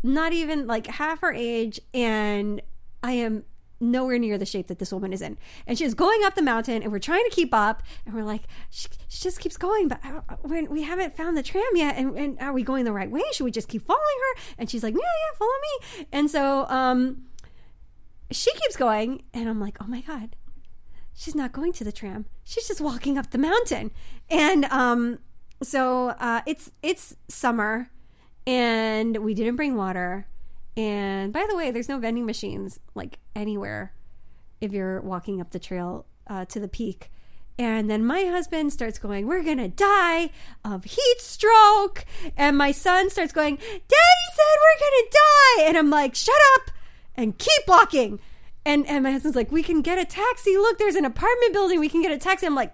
not 0.02 0.32
even 0.32 0.66
like 0.66 0.86
half 0.86 1.20
her 1.20 1.32
age, 1.32 1.80
and 1.94 2.60
I 3.02 3.12
am 3.12 3.44
nowhere 3.80 4.18
near 4.18 4.38
the 4.38 4.46
shape 4.46 4.68
that 4.68 4.78
this 4.78 4.92
woman 4.92 5.12
is 5.12 5.20
in. 5.20 5.36
And 5.66 5.76
she's 5.76 5.94
going 5.94 6.24
up 6.24 6.34
the 6.34 6.42
mountain, 6.42 6.82
and 6.82 6.92
we're 6.92 6.98
trying 6.98 7.24
to 7.24 7.30
keep 7.30 7.52
up, 7.52 7.82
and 8.06 8.14
we're 8.14 8.24
like, 8.24 8.42
she, 8.70 8.88
she 9.08 9.22
just 9.22 9.40
keeps 9.40 9.56
going, 9.56 9.88
but 9.88 10.00
when 10.42 10.70
we 10.70 10.82
haven't 10.82 11.16
found 11.16 11.36
the 11.36 11.42
tram 11.42 11.64
yet, 11.74 11.96
and, 11.96 12.16
and, 12.16 12.38
are 12.40 12.52
we 12.52 12.62
going 12.62 12.84
the 12.84 12.92
right 12.92 13.10
way? 13.10 13.22
Should 13.32 13.44
we 13.44 13.50
just 13.50 13.68
keep 13.68 13.86
following 13.86 14.02
her? 14.02 14.42
And 14.58 14.70
she's 14.70 14.82
like, 14.82 14.94
yeah, 14.94 15.00
yeah, 15.00 15.38
follow 15.38 15.50
me. 15.50 16.06
And 16.12 16.30
so, 16.30 16.66
um, 16.68 17.24
she 18.30 18.52
keeps 18.52 18.76
going, 18.76 19.22
and 19.34 19.48
I'm 19.48 19.60
like, 19.60 19.78
oh 19.80 19.86
my 19.86 20.00
god, 20.00 20.36
she's 21.14 21.34
not 21.34 21.52
going 21.52 21.72
to 21.74 21.84
the 21.84 21.92
tram. 21.92 22.26
She's 22.44 22.66
just 22.66 22.80
walking 22.80 23.18
up 23.18 23.30
the 23.30 23.38
mountain, 23.38 23.90
and 24.30 24.64
um, 24.66 25.18
so 25.62 26.08
uh, 26.10 26.42
it's 26.46 26.70
it's 26.82 27.16
summer, 27.28 27.90
and 28.46 29.16
we 29.18 29.34
didn't 29.34 29.56
bring 29.56 29.76
water 29.76 30.26
and 30.76 31.32
by 31.32 31.46
the 31.48 31.56
way, 31.56 31.70
there's 31.70 31.88
no 31.88 31.98
vending 31.98 32.26
machines 32.26 32.80
like 32.94 33.18
anywhere 33.36 33.92
if 34.60 34.72
you're 34.72 35.00
walking 35.00 35.40
up 35.40 35.50
the 35.50 35.58
trail 35.58 36.06
uh, 36.28 36.44
to 36.46 36.60
the 36.60 36.68
peak. 36.68 37.10
And 37.58 37.90
then 37.90 38.04
my 38.04 38.24
husband 38.24 38.72
starts 38.72 38.98
going, 38.98 39.26
We're 39.26 39.42
to 39.58 39.68
die 39.68 40.30
of 40.64 40.84
heat 40.84 41.16
stroke. 41.18 42.06
And 42.36 42.56
my 42.56 42.72
son 42.72 43.10
starts 43.10 43.32
going, 43.32 43.56
Daddy 43.56 44.28
said 44.34 44.56
we're 44.62 44.78
to 44.90 45.08
die. 45.10 45.68
And 45.68 45.76
I'm 45.76 45.90
like, 45.90 46.14
Shut 46.14 46.34
up 46.56 46.70
and 47.14 47.36
keep 47.36 47.68
walking. 47.68 48.20
And, 48.64 48.86
and 48.86 49.02
my 49.02 49.12
husband's 49.12 49.36
like, 49.36 49.52
We 49.52 49.62
can 49.62 49.82
get 49.82 49.98
a 49.98 50.06
taxi. 50.06 50.56
Look, 50.56 50.78
there's 50.78 50.94
an 50.94 51.04
apartment 51.04 51.52
building. 51.52 51.78
We 51.78 51.90
can 51.90 52.00
get 52.00 52.12
a 52.12 52.18
taxi. 52.18 52.46
I'm 52.46 52.54
like, 52.54 52.72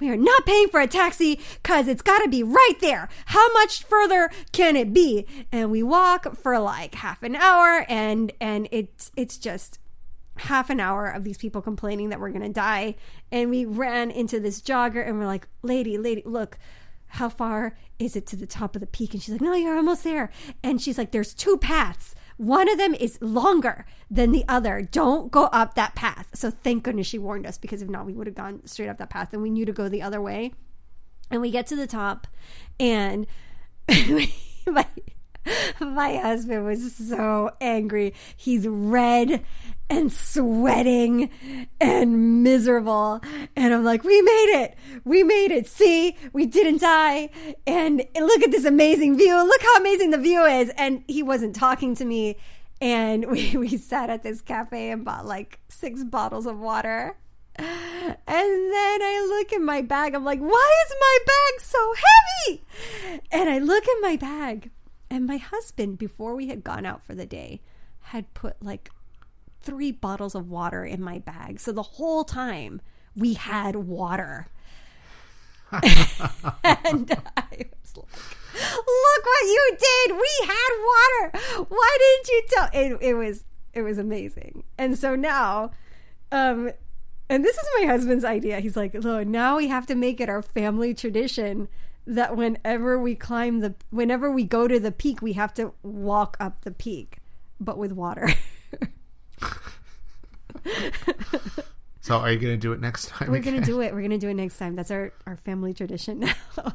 we 0.00 0.10
are 0.10 0.16
not 0.16 0.46
paying 0.46 0.68
for 0.68 0.80
a 0.80 0.86
taxi 0.86 1.40
because 1.54 1.88
it's 1.88 2.02
got 2.02 2.18
to 2.18 2.28
be 2.28 2.42
right 2.42 2.76
there. 2.80 3.08
How 3.26 3.52
much 3.52 3.84
further 3.84 4.30
can 4.52 4.76
it 4.76 4.92
be? 4.92 5.26
And 5.50 5.70
we 5.70 5.82
walk 5.82 6.36
for 6.36 6.58
like 6.58 6.94
half 6.96 7.22
an 7.22 7.36
hour, 7.36 7.84
and 7.88 8.32
and 8.40 8.68
it's 8.70 9.10
it's 9.16 9.38
just 9.38 9.78
half 10.36 10.70
an 10.70 10.78
hour 10.78 11.08
of 11.08 11.24
these 11.24 11.38
people 11.38 11.60
complaining 11.60 12.10
that 12.10 12.20
we're 12.20 12.30
gonna 12.30 12.48
die. 12.48 12.94
And 13.32 13.50
we 13.50 13.64
ran 13.64 14.10
into 14.10 14.40
this 14.40 14.60
jogger, 14.60 15.06
and 15.06 15.18
we're 15.18 15.26
like, 15.26 15.48
"Lady, 15.62 15.98
lady, 15.98 16.22
look." 16.24 16.58
How 17.12 17.30
far 17.30 17.74
is 17.98 18.16
it 18.16 18.26
to 18.26 18.36
the 18.36 18.46
top 18.46 18.76
of 18.76 18.80
the 18.80 18.86
peak? 18.86 19.14
And 19.14 19.22
she's 19.22 19.32
like, 19.32 19.40
No, 19.40 19.54
you're 19.54 19.78
almost 19.78 20.04
there. 20.04 20.30
And 20.62 20.78
she's 20.78 20.98
like, 20.98 21.10
There's 21.10 21.32
two 21.32 21.56
paths. 21.56 22.14
One 22.38 22.70
of 22.70 22.78
them 22.78 22.94
is 22.94 23.18
longer 23.20 23.84
than 24.08 24.30
the 24.30 24.44
other. 24.48 24.80
Don't 24.80 25.30
go 25.30 25.44
up 25.46 25.74
that 25.74 25.96
path. 25.96 26.28
So 26.34 26.50
thank 26.50 26.84
goodness 26.84 27.08
she 27.08 27.18
warned 27.18 27.46
us 27.46 27.58
because 27.58 27.82
if 27.82 27.88
not, 27.88 28.06
we 28.06 28.14
would 28.14 28.28
have 28.28 28.36
gone 28.36 28.62
straight 28.64 28.88
up 28.88 28.98
that 28.98 29.10
path 29.10 29.32
and 29.32 29.42
we 29.42 29.50
knew 29.50 29.66
to 29.66 29.72
go 29.72 29.88
the 29.88 30.02
other 30.02 30.20
way. 30.20 30.52
And 31.30 31.40
we 31.40 31.50
get 31.50 31.66
to 31.66 31.76
the 31.76 31.86
top 31.86 32.28
and 32.78 33.26
my, 33.88 34.86
my 35.80 36.16
husband 36.16 36.64
was 36.64 36.94
so 36.94 37.50
angry. 37.60 38.14
He's 38.36 38.68
red 38.68 39.44
and 39.90 40.12
sweating 40.12 41.30
and 41.80 42.42
miserable. 42.42 43.20
And 43.56 43.72
I'm 43.72 43.84
like, 43.84 44.04
we 44.04 44.20
made 44.20 44.62
it. 44.62 44.76
We 45.04 45.22
made 45.22 45.50
it. 45.50 45.66
See, 45.66 46.16
we 46.32 46.46
didn't 46.46 46.80
die. 46.80 47.30
And 47.66 48.02
look 48.16 48.42
at 48.42 48.50
this 48.50 48.64
amazing 48.64 49.16
view. 49.16 49.34
Look 49.34 49.62
how 49.62 49.76
amazing 49.76 50.10
the 50.10 50.18
view 50.18 50.44
is. 50.44 50.70
And 50.76 51.04
he 51.08 51.22
wasn't 51.22 51.54
talking 51.54 51.94
to 51.96 52.04
me. 52.04 52.36
And 52.80 53.26
we, 53.30 53.56
we 53.56 53.76
sat 53.76 54.10
at 54.10 54.22
this 54.22 54.40
cafe 54.40 54.90
and 54.90 55.04
bought 55.04 55.26
like 55.26 55.60
six 55.68 56.04
bottles 56.04 56.46
of 56.46 56.58
water. 56.58 57.16
And 57.58 57.66
then 58.72 59.02
I 59.02 59.26
look 59.28 59.52
in 59.52 59.64
my 59.64 59.82
bag. 59.82 60.14
I'm 60.14 60.24
like, 60.24 60.38
why 60.38 60.82
is 60.86 60.94
my 61.00 61.18
bag 61.26 61.60
so 61.60 61.94
heavy? 61.94 62.62
And 63.32 63.50
I 63.50 63.58
look 63.58 63.84
in 63.88 64.00
my 64.00 64.16
bag. 64.16 64.70
And 65.10 65.26
my 65.26 65.38
husband, 65.38 65.98
before 65.98 66.34
we 66.34 66.48
had 66.48 66.62
gone 66.62 66.86
out 66.86 67.02
for 67.02 67.14
the 67.14 67.26
day, 67.26 67.62
had 68.00 68.32
put 68.34 68.62
like 68.62 68.90
three 69.60 69.92
bottles 69.92 70.34
of 70.34 70.48
water 70.48 70.84
in 70.84 71.02
my 71.02 71.18
bag. 71.18 71.60
So 71.60 71.72
the 71.72 71.82
whole 71.82 72.24
time 72.24 72.80
we 73.14 73.34
had 73.34 73.76
water. 73.76 74.48
and 75.72 75.82
I 77.36 77.66
was 77.82 77.96
like, 77.96 78.08
look 78.54 79.24
what 79.24 79.44
you 79.44 79.76
did. 79.78 80.16
We 80.16 80.46
had 80.46 80.70
water. 80.80 81.66
Why 81.68 81.96
didn't 81.98 82.28
you 82.28 82.42
tell? 82.48 82.68
It, 82.72 82.98
it 83.10 83.14
was, 83.14 83.44
it 83.74 83.82
was 83.82 83.98
amazing. 83.98 84.64
And 84.78 84.98
so 84.98 85.14
now, 85.14 85.72
um, 86.32 86.70
and 87.28 87.44
this 87.44 87.56
is 87.56 87.68
my 87.80 87.86
husband's 87.86 88.24
idea. 88.24 88.60
He's 88.60 88.76
like, 88.76 88.94
look, 88.94 89.26
now 89.26 89.58
we 89.58 89.68
have 89.68 89.86
to 89.86 89.94
make 89.94 90.20
it 90.20 90.28
our 90.28 90.42
family 90.42 90.94
tradition 90.94 91.68
that 92.06 92.36
whenever 92.36 92.98
we 92.98 93.14
climb 93.14 93.60
the, 93.60 93.74
whenever 93.90 94.30
we 94.30 94.44
go 94.44 94.66
to 94.66 94.80
the 94.80 94.92
peak, 94.92 95.20
we 95.20 95.34
have 95.34 95.52
to 95.54 95.72
walk 95.82 96.36
up 96.40 96.62
the 96.62 96.70
peak, 96.70 97.18
but 97.60 97.76
with 97.76 97.92
water. 97.92 98.30
so 102.00 102.16
are 102.16 102.32
you 102.32 102.38
going 102.38 102.54
to 102.54 102.58
do 102.58 102.72
it 102.72 102.80
next 102.80 103.08
time? 103.08 103.30
We're 103.30 103.40
going 103.40 103.60
to 103.60 103.64
do 103.64 103.80
it. 103.80 103.92
We're 103.92 104.00
going 104.00 104.10
to 104.10 104.18
do 104.18 104.28
it 104.28 104.34
next 104.34 104.58
time. 104.58 104.76
That's 104.76 104.90
our, 104.90 105.12
our 105.26 105.36
family 105.36 105.74
tradition 105.74 106.20
now. 106.56 106.74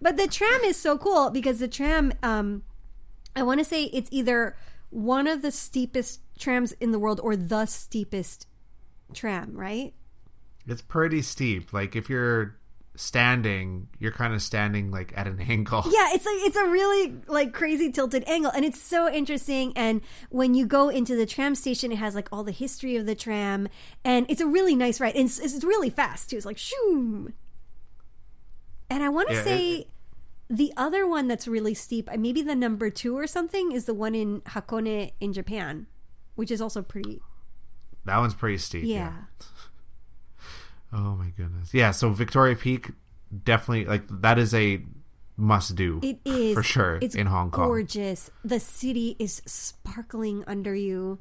but 0.00 0.16
the 0.16 0.26
tram 0.28 0.60
is 0.64 0.76
so 0.76 0.98
cool 0.98 1.30
because 1.30 1.58
the 1.58 1.68
tram, 1.68 2.12
um, 2.22 2.62
I 3.34 3.42
want 3.42 3.60
to 3.60 3.64
say 3.64 3.84
it's 3.84 4.08
either 4.12 4.56
one 4.90 5.26
of 5.26 5.42
the 5.42 5.50
steepest 5.50 6.20
trams 6.38 6.72
in 6.72 6.90
the 6.92 6.98
world 6.98 7.20
or 7.22 7.36
the 7.36 7.66
steepest 7.66 8.46
tram, 9.14 9.54
right? 9.54 9.94
It's 10.66 10.82
pretty 10.82 11.22
steep. 11.22 11.72
Like 11.72 11.96
if 11.96 12.08
you're 12.10 12.56
standing, 12.94 13.88
you're 13.98 14.12
kind 14.12 14.34
of 14.34 14.42
standing 14.42 14.90
like 14.90 15.12
at 15.16 15.26
an 15.26 15.40
angle. 15.48 15.82
Yeah, 15.86 16.10
it's 16.12 16.26
like 16.26 16.36
it's 16.38 16.56
a 16.56 16.66
really 16.66 17.14
like 17.26 17.52
crazy 17.52 17.90
tilted 17.90 18.24
angle, 18.26 18.50
and 18.50 18.64
it's 18.64 18.80
so 18.80 19.12
interesting. 19.12 19.72
And 19.76 20.02
when 20.30 20.54
you 20.54 20.66
go 20.66 20.88
into 20.88 21.16
the 21.16 21.26
tram 21.26 21.54
station, 21.54 21.92
it 21.92 21.98
has 21.98 22.14
like 22.14 22.28
all 22.32 22.44
the 22.44 22.52
history 22.52 22.96
of 22.96 23.06
the 23.06 23.14
tram, 23.14 23.68
and 24.04 24.26
it's 24.28 24.40
a 24.40 24.46
really 24.46 24.74
nice 24.74 25.00
ride. 25.00 25.16
And 25.16 25.26
it's, 25.26 25.38
it's 25.38 25.64
really 25.64 25.90
fast 25.90 26.30
too. 26.30 26.36
It's 26.36 26.46
like 26.46 26.58
shoom. 26.58 27.32
And 28.90 29.02
I 29.02 29.08
want 29.08 29.28
to 29.28 29.34
yeah, 29.34 29.44
say. 29.44 29.70
It, 29.72 29.88
the 30.50 30.70
other 30.76 31.06
one 31.06 31.28
that's 31.28 31.48
really 31.48 31.72
steep, 31.72 32.10
uh, 32.12 32.16
maybe 32.18 32.42
the 32.42 32.54
number 32.54 32.90
two 32.90 33.16
or 33.16 33.26
something, 33.26 33.72
is 33.72 33.86
the 33.86 33.94
one 33.94 34.14
in 34.14 34.42
Hakone 34.42 35.12
in 35.18 35.32
Japan, 35.32 35.86
which 36.34 36.50
is 36.50 36.60
also 36.60 36.82
pretty. 36.82 37.22
That 38.04 38.18
one's 38.18 38.34
pretty 38.34 38.58
steep. 38.58 38.84
yeah. 38.84 38.96
yeah. 39.40 39.46
Oh 40.92 41.16
my 41.16 41.30
goodness. 41.36 41.72
Yeah, 41.72 41.90
so 41.90 42.10
Victoria 42.10 42.56
Peak 42.56 42.90
definitely 43.44 43.86
like 43.86 44.02
that 44.08 44.38
is 44.38 44.54
a 44.54 44.82
must 45.36 45.74
do. 45.74 46.00
It 46.02 46.18
is 46.24 46.54
for 46.54 46.62
sure 46.62 46.98
it's 47.00 47.14
in 47.14 47.26
Hong 47.26 47.50
Kong. 47.50 47.66
Gorgeous. 47.66 48.30
The 48.44 48.60
city 48.60 49.16
is 49.18 49.42
sparkling 49.46 50.44
under 50.46 50.74
you 50.74 51.18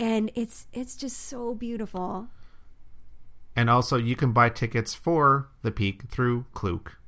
and 0.00 0.30
it's 0.34 0.66
it's 0.72 0.96
just 0.96 1.18
so 1.18 1.54
beautiful. 1.54 2.28
And 3.54 3.70
also 3.70 3.96
you 3.96 4.16
can 4.16 4.32
buy 4.32 4.48
tickets 4.48 4.94
for 4.94 5.48
the 5.62 5.70
peak 5.70 6.04
through 6.10 6.46
Klook. 6.54 6.98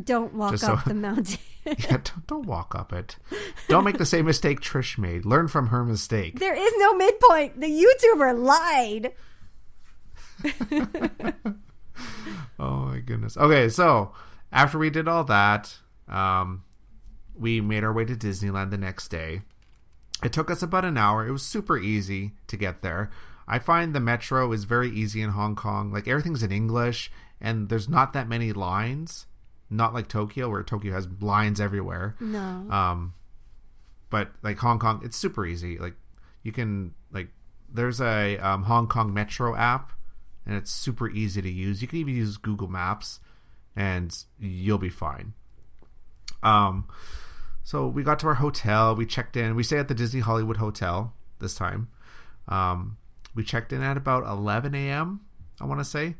Don't 0.00 0.34
walk 0.34 0.62
up 0.64 0.84
the 0.84 0.94
mountain. 0.94 1.38
yeah, 1.66 1.98
don't, 1.98 2.26
don't 2.26 2.46
walk 2.46 2.74
up 2.74 2.92
it. 2.92 3.16
Don't 3.68 3.84
make 3.84 3.98
the 3.98 4.06
same 4.06 4.24
mistake 4.24 4.60
Trish 4.60 4.98
made. 4.98 5.24
Learn 5.24 5.48
from 5.48 5.68
her 5.68 5.84
mistake. 5.84 6.38
There 6.38 6.54
is 6.54 6.72
no 6.78 6.94
midpoint. 6.94 7.60
The 7.60 7.68
YouTuber 7.68 8.42
lied. 8.42 9.12
oh 12.58 12.86
my 12.86 12.98
goodness. 13.00 13.36
Okay, 13.36 13.68
so 13.68 14.12
after 14.50 14.78
we 14.78 14.90
did 14.90 15.08
all 15.08 15.24
that, 15.24 15.76
um, 16.08 16.64
we 17.38 17.60
made 17.60 17.84
our 17.84 17.92
way 17.92 18.04
to 18.04 18.14
Disneyland 18.14 18.70
the 18.70 18.78
next 18.78 19.08
day. 19.08 19.42
It 20.22 20.32
took 20.32 20.50
us 20.50 20.62
about 20.62 20.84
an 20.84 20.96
hour. 20.96 21.26
It 21.26 21.32
was 21.32 21.42
super 21.42 21.78
easy 21.78 22.32
to 22.46 22.56
get 22.56 22.82
there. 22.82 23.10
I 23.48 23.58
find 23.58 23.92
the 23.94 24.00
metro 24.00 24.52
is 24.52 24.64
very 24.64 24.90
easy 24.90 25.20
in 25.20 25.30
Hong 25.30 25.56
Kong. 25.56 25.92
Like 25.92 26.06
everything's 26.06 26.42
in 26.42 26.52
English, 26.52 27.10
and 27.40 27.68
there's 27.68 27.88
not 27.88 28.12
that 28.12 28.28
many 28.28 28.52
lines. 28.52 29.26
Not 29.68 29.94
like 29.94 30.08
Tokyo, 30.08 30.48
where 30.50 30.62
Tokyo 30.62 30.92
has 30.92 31.08
lines 31.20 31.60
everywhere. 31.60 32.14
No. 32.20 32.38
Um, 32.70 33.14
but 34.10 34.30
like 34.42 34.58
Hong 34.58 34.78
Kong, 34.78 35.00
it's 35.02 35.16
super 35.16 35.44
easy. 35.44 35.78
Like 35.78 35.94
you 36.42 36.52
can 36.52 36.94
like 37.10 37.28
there's 37.72 38.00
a 38.00 38.38
um, 38.38 38.64
Hong 38.64 38.86
Kong 38.86 39.12
Metro 39.12 39.56
app, 39.56 39.92
and 40.46 40.56
it's 40.56 40.70
super 40.70 41.08
easy 41.10 41.42
to 41.42 41.50
use. 41.50 41.82
You 41.82 41.88
can 41.88 41.98
even 41.98 42.16
use 42.16 42.36
Google 42.36 42.68
Maps, 42.68 43.20
and 43.76 44.16
you'll 44.38 44.78
be 44.78 44.88
fine. 44.88 45.34
Um, 46.42 46.88
so 47.62 47.86
we 47.86 48.02
got 48.02 48.18
to 48.20 48.26
our 48.28 48.34
hotel. 48.34 48.94
We 48.94 49.06
checked 49.06 49.36
in. 49.36 49.54
We 49.54 49.62
stayed 49.62 49.78
at 49.78 49.88
the 49.88 49.94
Disney 49.94 50.20
Hollywood 50.20 50.56
Hotel 50.56 51.14
this 51.38 51.54
time. 51.54 51.88
Um, 52.48 52.96
we 53.34 53.44
checked 53.44 53.72
in 53.72 53.82
at 53.82 53.96
about 53.96 54.24
11 54.24 54.74
a.m. 54.74 55.20
I 55.60 55.64
want 55.64 55.80
to 55.80 55.84
say, 55.84 56.16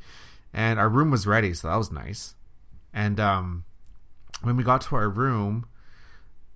and 0.52 0.78
our 0.78 0.88
room 0.88 1.10
was 1.10 1.26
ready, 1.26 1.52
so 1.52 1.68
that 1.68 1.76
was 1.76 1.90
nice. 1.90 2.34
And 2.92 3.18
um, 3.18 3.64
when 4.42 4.56
we 4.56 4.62
got 4.62 4.82
to 4.82 4.96
our 4.96 5.08
room, 5.08 5.66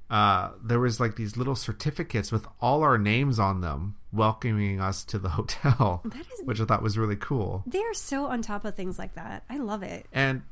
uh, 0.08 0.50
there 0.62 0.78
was 0.78 1.00
like 1.00 1.16
these 1.16 1.36
little 1.36 1.56
certificates 1.56 2.30
with 2.30 2.46
all 2.60 2.82
our 2.82 2.98
names 2.98 3.38
on 3.38 3.60
them, 3.60 3.96
welcoming 4.16 4.80
us 4.80 5.04
to 5.04 5.18
the 5.18 5.28
hotel, 5.30 6.02
That 6.04 6.20
is- 6.20 6.44
which 6.44 6.60
I 6.60 6.64
thought 6.64 6.82
was 6.82 6.98
really 6.98 7.16
cool. 7.16 7.62
They 7.66 7.82
are 7.82 7.94
so 7.94 8.26
on 8.26 8.42
top 8.42 8.64
of 8.64 8.74
things 8.74 8.98
like 8.98 9.14
that. 9.14 9.44
I 9.48 9.58
love 9.58 9.82
it. 9.82 10.06
And 10.12 10.42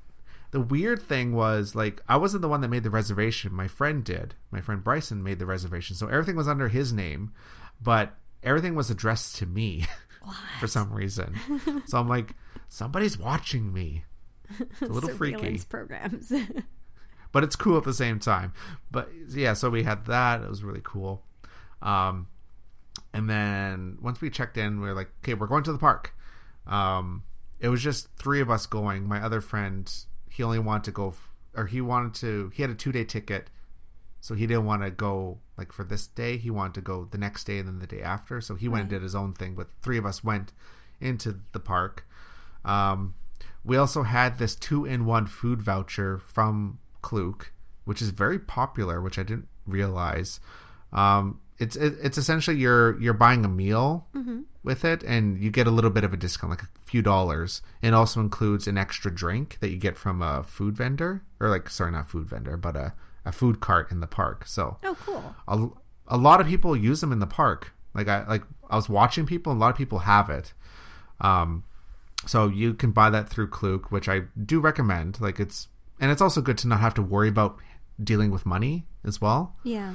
the 0.51 0.61
weird 0.61 1.03
thing 1.03 1.35
was, 1.35 1.75
like, 1.75 2.03
I 2.09 2.17
wasn't 2.17 2.43
the 2.43 2.49
one 2.49 2.61
that 2.61 2.69
made 2.69 2.85
the 2.85 2.91
reservation. 2.91 3.53
My 3.53 3.67
friend 3.67 4.05
did. 4.05 4.35
My 4.53 4.61
friend 4.61 4.85
Bryson 4.85 5.23
made 5.23 5.39
the 5.41 5.47
reservation, 5.47 5.97
so 5.97 6.07
everything 6.07 6.37
was 6.37 6.47
under 6.49 6.69
his 6.69 6.93
name, 6.93 7.33
but 7.83 8.15
everything 8.43 8.75
was 8.77 8.89
addressed 8.91 9.37
to 9.37 9.47
me 9.47 9.87
for 10.61 10.69
some 10.69 10.93
reason. 10.93 11.35
so 11.87 11.99
I'm 11.99 12.09
like, 12.09 12.35
somebody's 12.69 13.19
watching 13.19 13.73
me. 13.73 14.05
It's 14.61 14.83
a 14.83 14.87
little 14.87 15.09
freaky. 15.11 15.59
Programs. 15.69 16.31
but 17.33 17.43
it's 17.43 17.57
cool 17.57 17.77
at 17.79 17.85
the 17.85 17.95
same 17.95 18.21
time. 18.21 18.53
But 18.93 19.11
yeah, 19.31 19.55
so 19.55 19.71
we 19.71 19.83
had 19.83 20.05
that. 20.07 20.43
It 20.43 20.49
was 20.49 20.63
really 20.63 20.83
cool. 20.85 21.25
Um, 21.83 22.29
and 23.15 23.31
then 23.31 23.97
once 24.03 24.21
we 24.21 24.29
checked 24.29 24.59
in, 24.59 24.81
we 24.81 24.89
are 24.89 24.95
like, 24.95 25.09
okay, 25.23 25.35
we're 25.35 25.47
going 25.47 25.63
to 25.63 25.73
the 25.73 25.79
park. 25.79 26.13
Um, 26.67 27.23
it 27.61 27.69
was 27.69 27.81
just 27.81 28.09
three 28.17 28.41
of 28.41 28.51
us 28.51 28.67
going. 28.67 29.07
My 29.07 29.25
other 29.25 29.41
friend, 29.41 29.91
he 30.29 30.43
only 30.43 30.59
wanted 30.59 30.85
to 30.85 30.91
go, 30.91 31.09
f- 31.11 31.31
or 31.55 31.67
he 31.67 31.81
wanted 31.81 32.15
to, 32.15 32.51
he 32.55 32.63
had 32.63 32.71
a 32.71 32.75
two 32.75 32.91
day 32.91 33.05
ticket. 33.05 33.51
So 34.21 34.35
he 34.35 34.47
didn't 34.47 34.65
want 34.65 34.83
to 34.83 34.91
go 34.91 35.39
like 35.57 35.71
for 35.71 35.85
this 35.85 36.09
day. 36.09 36.39
He 36.39 36.51
wanted 36.51 36.75
to 36.75 36.81
go 36.81 37.07
the 37.09 37.19
next 37.19 37.45
day 37.45 37.59
and 37.59 37.69
then 37.69 37.79
the 37.79 37.87
day 37.87 38.03
after. 38.03 38.41
So 38.41 38.57
he 38.57 38.69
went 38.69 38.83
and 38.83 38.91
did 38.91 39.03
his 39.03 39.15
own 39.15 39.33
thing. 39.33 39.55
But 39.55 39.69
three 39.81 39.99
of 39.99 40.07
us 40.07 40.25
went 40.25 40.53
into 41.01 41.41
the 41.53 41.61
park. 41.61 42.07
Um, 42.65 43.15
we 43.63 43.77
also 43.77 44.03
had 44.03 44.39
this 44.39 44.57
two 44.57 44.85
in 44.85 45.07
one 45.07 45.27
food 45.27 45.63
voucher 45.63 46.19
from 46.19 46.81
Klook, 47.01 47.53
which 47.85 48.03
is 48.03 48.11
very 48.11 48.39
popular, 48.39 49.01
which 49.01 49.19
I 49.19 49.23
didn't 49.23 49.49
realize. 49.67 50.41
Um, 50.93 51.41
it's 51.59 51.77
it, 51.77 51.95
it's 52.03 52.19
essentially 52.19 52.57
you're 52.57 53.01
you're 53.01 53.15
buying 53.15 53.45
a 53.45 53.49
meal 53.49 54.07
with 54.63 54.85
it, 54.85 55.03
and 55.03 55.39
you 55.39 55.51
get 55.51 55.67
a 55.67 55.71
little 55.71 55.91
bit 55.91 56.05
of 56.05 56.13
a 56.13 56.17
discount, 56.17 56.51
like 56.51 56.63
a 56.63 56.69
few 56.85 57.03
dollars. 57.03 57.63
It 57.83 57.95
also 57.95 58.21
includes 58.21 58.67
an 58.67 58.79
extra 58.79 59.15
drink 59.15 59.59
that 59.61 59.71
you 59.71 59.77
get 59.77 59.97
from 59.97 60.23
a 60.23 60.43
food 60.43 60.77
vendor, 60.77 61.23
or 61.39 61.49
like 61.49 61.69
sorry, 61.69 61.93
not 61.93 62.09
food 62.09 62.29
vendor, 62.29 62.57
but 62.57 62.77
a 62.77 62.95
a 63.25 63.33
food 63.33 63.61
cart 63.61 63.91
in 63.91 64.01
the 64.01 64.07
park. 64.07 64.47
So 64.47 64.79
oh, 64.83 64.97
cool. 65.01 65.35
a, 65.49 65.69
a 66.15 66.19
lot 66.19 66.41
of 66.41 66.47
people 66.47 66.77
use 66.77 67.01
them 67.01 67.13
in 67.13 67.21
the 67.21 67.27
park. 67.27 67.73
Like 67.95 68.09
I 68.09 68.27
like 68.27 68.43
I 68.69 68.77
was 68.77 68.89
watching 68.89 69.27
people, 69.27 69.53
and 69.53 69.61
a 69.61 69.65
lot 69.65 69.71
of 69.71 69.77
people 69.77 70.01
have 70.01 70.31
it. 70.31 70.53
Um, 71.21 71.65
so 72.27 72.49
you 72.49 72.75
can 72.75 72.91
buy 72.91 73.11
that 73.11 73.29
through 73.29 73.49
Klook, 73.49 73.93
which 73.93 74.09
I 74.09 74.23
do 74.43 74.61
recommend. 74.61 75.21
Like 75.21 75.39
it's 75.39 75.69
and 76.01 76.11
it's 76.11 76.23
also 76.23 76.41
good 76.41 76.59
to 76.59 76.69
not 76.69 76.81
have 76.81 76.95
to 76.95 77.03
worry 77.03 77.29
about 77.29 77.59
dealing 78.03 78.31
with 78.31 78.45
money 78.45 78.87
as 79.05 79.21
well. 79.21 79.55
Yeah. 79.63 79.95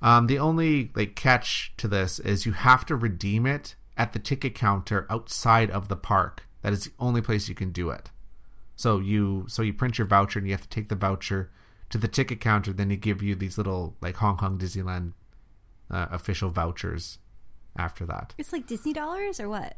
Um, 0.00 0.26
the 0.26 0.38
only 0.38 0.90
like 0.94 1.16
catch 1.16 1.72
to 1.76 1.88
this 1.88 2.18
is 2.18 2.46
you 2.46 2.52
have 2.52 2.86
to 2.86 2.96
redeem 2.96 3.46
it 3.46 3.74
at 3.96 4.12
the 4.12 4.18
ticket 4.18 4.54
counter 4.54 5.06
outside 5.10 5.70
of 5.70 5.88
the 5.88 5.96
park. 5.96 6.46
That 6.62 6.72
is 6.72 6.84
the 6.84 6.92
only 6.98 7.20
place 7.20 7.48
you 7.48 7.54
can 7.54 7.72
do 7.72 7.90
it. 7.90 8.10
So 8.76 8.98
you 9.00 9.46
so 9.48 9.62
you 9.62 9.72
print 9.72 9.98
your 9.98 10.06
voucher 10.06 10.38
and 10.38 10.46
you 10.46 10.54
have 10.54 10.62
to 10.62 10.68
take 10.68 10.88
the 10.88 10.94
voucher 10.94 11.50
to 11.90 11.98
the 11.98 12.06
ticket 12.08 12.40
counter. 12.40 12.72
Then 12.72 12.88
they 12.88 12.96
give 12.96 13.22
you 13.22 13.34
these 13.34 13.58
little 13.58 13.96
like 14.00 14.16
Hong 14.16 14.36
Kong 14.36 14.58
Disneyland 14.58 15.14
uh, 15.90 16.06
official 16.10 16.50
vouchers 16.50 17.18
after 17.76 18.06
that. 18.06 18.34
It's 18.38 18.52
like 18.52 18.66
Disney 18.66 18.92
dollars 18.92 19.40
or 19.40 19.48
what? 19.48 19.76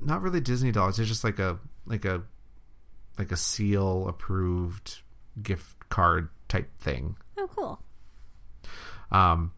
Not 0.00 0.22
really 0.22 0.40
Disney 0.40 0.72
dollars. 0.72 0.98
It's 0.98 1.08
just 1.08 1.24
like 1.24 1.38
a 1.38 1.58
like 1.86 2.04
a 2.04 2.22
like 3.18 3.30
a 3.30 3.36
seal 3.36 4.08
approved 4.08 5.02
gift 5.40 5.88
card 5.88 6.28
type 6.48 6.70
thing. 6.80 7.16
Oh, 7.36 7.48
cool. 7.54 7.80
Um, 9.10 9.52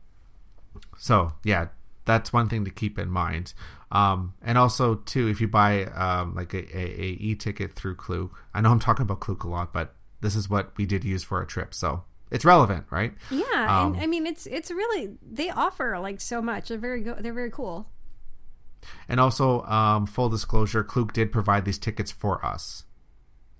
so 0.99 1.33
yeah, 1.45 1.69
that's 2.05 2.33
one 2.33 2.49
thing 2.49 2.65
to 2.65 2.71
keep 2.71 2.99
in 2.99 3.11
mind. 3.11 3.55
Um, 3.93 4.35
and 4.43 4.57
also 4.57 4.97
too, 4.97 5.29
if 5.29 5.41
you 5.41 5.49
buy 5.49 5.85
um, 5.87 6.35
like 6.35 6.55
a, 6.55 6.59
a, 6.77 6.81
a 6.81 7.09
e 7.19 7.35
ticket 7.35 7.73
through 7.75 7.97
Klook, 7.97 8.33
I 8.55 8.61
know 8.61 8.71
I'm 8.71 8.79
talking 8.79 9.03
about 9.03 9.21
Klook 9.21 9.43
a 9.45 9.49
lot, 9.49 9.73
but 9.73 9.95
this 10.21 10.37
is 10.37 10.49
what 10.49 10.77
we 10.77 10.87
did 10.87 11.05
use 11.05 11.25
for 11.25 11.39
our 11.39 11.45
trip, 11.45 11.75
so 11.75 12.05
it's 12.31 12.45
relevant, 12.45 12.87
right? 12.91 13.13
Yeah, 13.31 13.45
Um, 13.83 13.95
and 13.95 14.03
I 14.03 14.07
mean 14.07 14.27
it's 14.27 14.47
it's 14.47 14.71
really 14.71 15.17
they 15.29 15.51
offer 15.51 15.99
like 15.99 16.21
so 16.21 16.41
much. 16.41 16.69
They're 16.69 16.79
very 16.79 17.03
go- 17.03 17.17
they're 17.19 17.33
very 17.33 17.51
cool. 17.51 17.89
And 19.09 19.21
also, 19.21 19.63
um, 19.65 20.07
full 20.07 20.29
disclosure, 20.31 20.83
Klook 20.83 21.13
did 21.13 21.33
provide 21.33 21.65
these 21.67 21.77
tickets 21.79 22.11
for 22.11 22.45
us, 22.45 22.85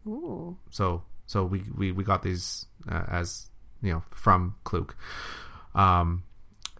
Ooh. 0.07 0.57
so 0.71 1.03
so 1.27 1.45
we 1.45 1.63
we, 1.77 1.93
we 1.93 2.05
got 2.05 2.23
these 2.23 2.67
uh, 2.91 3.05
as 3.09 3.49
you 3.83 3.93
know 3.93 4.03
from 4.13 4.55
Klook. 4.65 4.97
Um, 5.75 6.25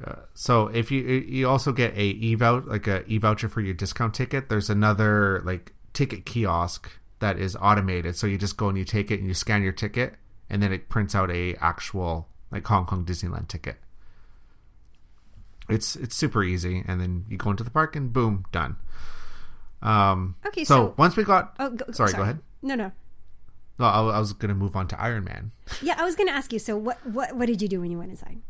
uh, 0.05 0.15
so 0.35 0.69
if 0.69 0.91
you 0.91 1.03
you 1.03 1.49
also 1.49 1.73
get 1.73 1.95
a 1.95 2.03
e 2.03 2.35
voucher 2.35 2.67
like 2.67 2.87
a 2.87 3.05
e 3.07 3.19
voucher 3.19 3.49
for 3.49 3.61
your 3.61 3.75
discount 3.75 4.15
ticket, 4.15 4.49
there's 4.49 4.71
another 4.71 5.43
like 5.45 5.73
ticket 5.93 6.25
kiosk 6.25 6.91
that 7.19 7.39
is 7.39 7.57
automated. 7.61 8.17
So 8.17 8.27
you 8.27 8.39
just 8.39 8.57
go 8.57 8.69
and 8.69 8.79
you 8.79 8.85
take 8.85 9.11
it 9.11 9.19
and 9.21 9.29
you 9.29 9.35
scan 9.35 9.63
your 9.63 9.73
ticket, 9.73 10.15
and 10.49 10.63
then 10.63 10.73
it 10.73 10.89
prints 10.89 11.15
out 11.15 11.31
a 11.31 11.55
actual 11.57 12.29
like 12.51 12.67
Hong 12.67 12.87
Kong 12.87 13.05
Disneyland 13.05 13.49
ticket. 13.49 13.77
It's 15.69 15.95
it's 15.97 16.17
super 16.17 16.43
easy, 16.43 16.83
and 16.87 17.01
then 17.01 17.27
you 17.29 17.37
go 17.37 17.51
into 17.51 17.63
the 17.63 17.71
park 17.71 17.95
and 17.95 18.13
boom, 18.13 18.45
done. 18.51 18.77
Um, 19.83 20.35
Okay, 20.47 20.65
so, 20.65 20.75
so- 20.75 20.95
once 20.99 21.17
we 21.17 21.25
got, 21.25 21.55
Oh, 21.59 21.71
go, 21.71 21.85
sorry, 21.93 22.13
go 22.13 22.23
ahead. 22.23 22.41
No, 22.61 22.75
no. 22.75 22.93
No, 23.79 23.87
I, 23.87 24.01
I 24.17 24.19
was 24.19 24.33
gonna 24.35 24.55
move 24.55 24.77
on 24.77 24.89
to 24.89 25.01
Iron 25.01 25.25
Man. 25.25 25.53
Yeah, 25.81 25.95
I 25.97 26.05
was 26.05 26.15
going 26.17 26.27
to 26.27 26.35
ask 26.35 26.53
you. 26.53 26.59
So, 26.59 26.77
what 26.77 26.99
what 27.07 27.35
what 27.37 27.47
did 27.47 27.63
you 27.63 27.69
do 27.69 27.81
when 27.81 27.91
you 27.91 27.97
went 27.99 28.11
inside? 28.11 28.41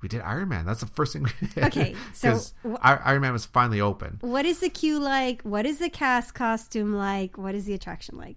We 0.00 0.08
did 0.08 0.20
Iron 0.20 0.48
Man. 0.48 0.64
That's 0.64 0.80
the 0.80 0.86
first 0.86 1.12
thing 1.12 1.24
we 1.24 1.48
did. 1.48 1.64
Okay, 1.64 1.94
so 2.12 2.38
wh- 2.68 2.76
Iron 2.82 3.22
Man 3.22 3.32
was 3.32 3.44
finally 3.44 3.80
open. 3.80 4.18
What 4.20 4.46
is 4.46 4.60
the 4.60 4.68
queue 4.68 4.98
like? 5.00 5.42
What 5.42 5.66
is 5.66 5.78
the 5.78 5.90
cast 5.90 6.34
costume 6.34 6.94
like? 6.94 7.36
What 7.36 7.54
is 7.54 7.64
the 7.64 7.74
attraction 7.74 8.16
like? 8.16 8.36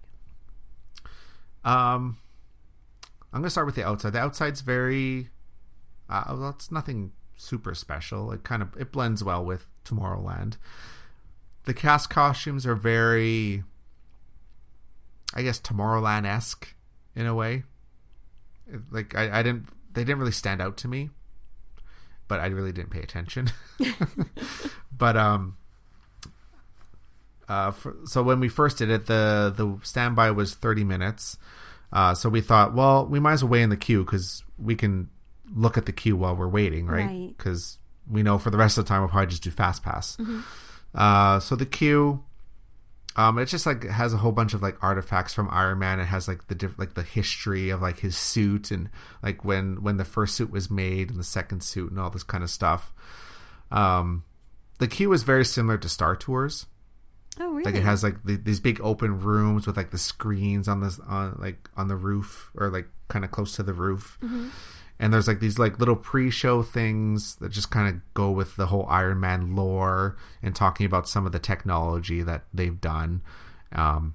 Um, 1.63 2.17
I'm 3.31 3.41
gonna 3.41 3.49
start 3.49 3.67
with 3.67 3.75
the 3.75 3.85
outside. 3.85 4.13
The 4.13 4.19
outside's 4.19 4.61
very, 4.61 5.29
uh, 6.09 6.23
well, 6.29 6.49
it's 6.49 6.71
nothing 6.71 7.11
super 7.35 7.73
special. 7.75 8.31
It 8.31 8.43
kind 8.43 8.61
of 8.61 8.75
it 8.79 8.91
blends 8.91 9.23
well 9.23 9.43
with 9.45 9.67
Tomorrowland. 9.85 10.57
The 11.65 11.73
cast 11.75 12.09
costumes 12.09 12.65
are 12.65 12.75
very, 12.75 13.63
I 15.35 15.43
guess, 15.43 15.59
Tomorrowland 15.59 16.25
esque 16.25 16.73
in 17.15 17.27
a 17.27 17.35
way. 17.35 17.63
Like 18.89 19.15
I, 19.15 19.39
I 19.39 19.43
didn't, 19.43 19.67
they 19.93 20.03
didn't 20.03 20.19
really 20.19 20.31
stand 20.31 20.61
out 20.61 20.75
to 20.77 20.87
me, 20.87 21.11
but 22.31 22.39
I 22.39 22.45
really 22.45 22.71
didn't 22.71 22.91
pay 22.91 23.01
attention. 23.01 23.51
but 24.97 25.17
um, 25.17 25.57
uh, 27.49 27.71
for, 27.71 27.93
so 28.05 28.23
when 28.23 28.39
we 28.39 28.47
first 28.47 28.77
did 28.77 28.89
it, 28.89 29.05
the 29.05 29.53
the 29.53 29.77
standby 29.83 30.31
was 30.31 30.55
thirty 30.55 30.85
minutes. 30.85 31.37
Uh, 31.91 32.15
so 32.15 32.29
we 32.29 32.39
thought, 32.39 32.73
well, 32.73 33.05
we 33.05 33.19
might 33.19 33.33
as 33.33 33.43
well 33.43 33.51
wait 33.51 33.63
in 33.63 33.69
the 33.69 33.75
queue 33.75 34.05
because 34.05 34.45
we 34.57 34.77
can 34.77 35.09
look 35.53 35.77
at 35.77 35.85
the 35.87 35.91
queue 35.91 36.15
while 36.15 36.33
we're 36.33 36.47
waiting, 36.47 36.85
right? 36.85 37.05
Right. 37.05 37.33
Because 37.37 37.79
we 38.09 38.23
know 38.23 38.37
for 38.37 38.49
the 38.49 38.57
rest 38.57 38.77
of 38.77 38.85
the 38.85 38.87
time 38.87 39.01
we'll 39.01 39.09
probably 39.09 39.27
just 39.27 39.43
do 39.43 39.51
fast 39.51 39.83
pass. 39.83 40.17
Uh, 40.95 41.41
so 41.41 41.57
the 41.57 41.65
queue, 41.65 42.23
um, 43.15 43.37
it 43.37 43.45
just 43.45 43.65
like 43.65 43.83
has 43.83 44.13
a 44.13 44.17
whole 44.17 44.31
bunch 44.31 44.53
of 44.53 44.61
like 44.61 44.81
artifacts 44.81 45.33
from 45.33 45.49
Iron 45.51 45.79
Man. 45.79 45.99
It 45.99 46.05
has 46.05 46.27
like 46.27 46.47
the 46.47 46.55
diff- 46.55 46.77
like 46.77 46.93
the 46.93 47.03
history 47.03 47.69
of 47.69 47.81
like 47.81 47.99
his 47.99 48.17
suit 48.17 48.71
and 48.71 48.89
like 49.21 49.43
when 49.43 49.83
when 49.83 49.97
the 49.97 50.05
first 50.05 50.35
suit 50.35 50.49
was 50.49 50.71
made 50.71 51.09
and 51.09 51.19
the 51.19 51.23
second 51.23 51.61
suit 51.61 51.91
and 51.91 51.99
all 51.99 52.09
this 52.09 52.23
kind 52.23 52.43
of 52.43 52.49
stuff. 52.49 52.93
Um, 53.71 54.23
the 54.79 54.87
queue 54.87 55.11
is 55.13 55.23
very 55.23 55.45
similar 55.45 55.77
to 55.77 55.89
Star 55.89 56.15
Tours. 56.15 56.67
Oh, 57.39 57.49
really? 57.51 57.63
Like 57.63 57.75
it 57.75 57.83
has 57.83 58.03
like 58.03 58.23
the, 58.23 58.35
these 58.35 58.59
big 58.59 58.79
open 58.81 59.19
rooms 59.19 59.67
with 59.67 59.77
like 59.77 59.91
the 59.91 59.97
screens 59.97 60.67
on 60.67 60.81
this 60.81 60.99
on 61.07 61.37
like 61.39 61.69
on 61.75 61.87
the 61.87 61.95
roof 61.95 62.51
or 62.55 62.69
like 62.69 62.87
kind 63.07 63.25
of 63.25 63.31
close 63.31 63.55
to 63.57 63.63
the 63.63 63.73
roof. 63.73 64.17
Mm-hmm. 64.21 64.49
And 65.01 65.11
there's 65.11 65.27
like 65.27 65.39
these 65.39 65.57
like 65.57 65.79
little 65.79 65.95
pre-show 65.95 66.61
things 66.61 67.35
that 67.37 67.51
just 67.51 67.71
kind 67.71 67.89
of 67.89 68.01
go 68.13 68.29
with 68.29 68.55
the 68.55 68.67
whole 68.67 68.85
Iron 68.87 69.19
Man 69.19 69.55
lore 69.55 70.15
and 70.43 70.55
talking 70.55 70.85
about 70.85 71.09
some 71.09 71.25
of 71.25 71.31
the 71.31 71.39
technology 71.39 72.21
that 72.21 72.43
they've 72.53 72.79
done. 72.79 73.23
Um, 73.73 74.13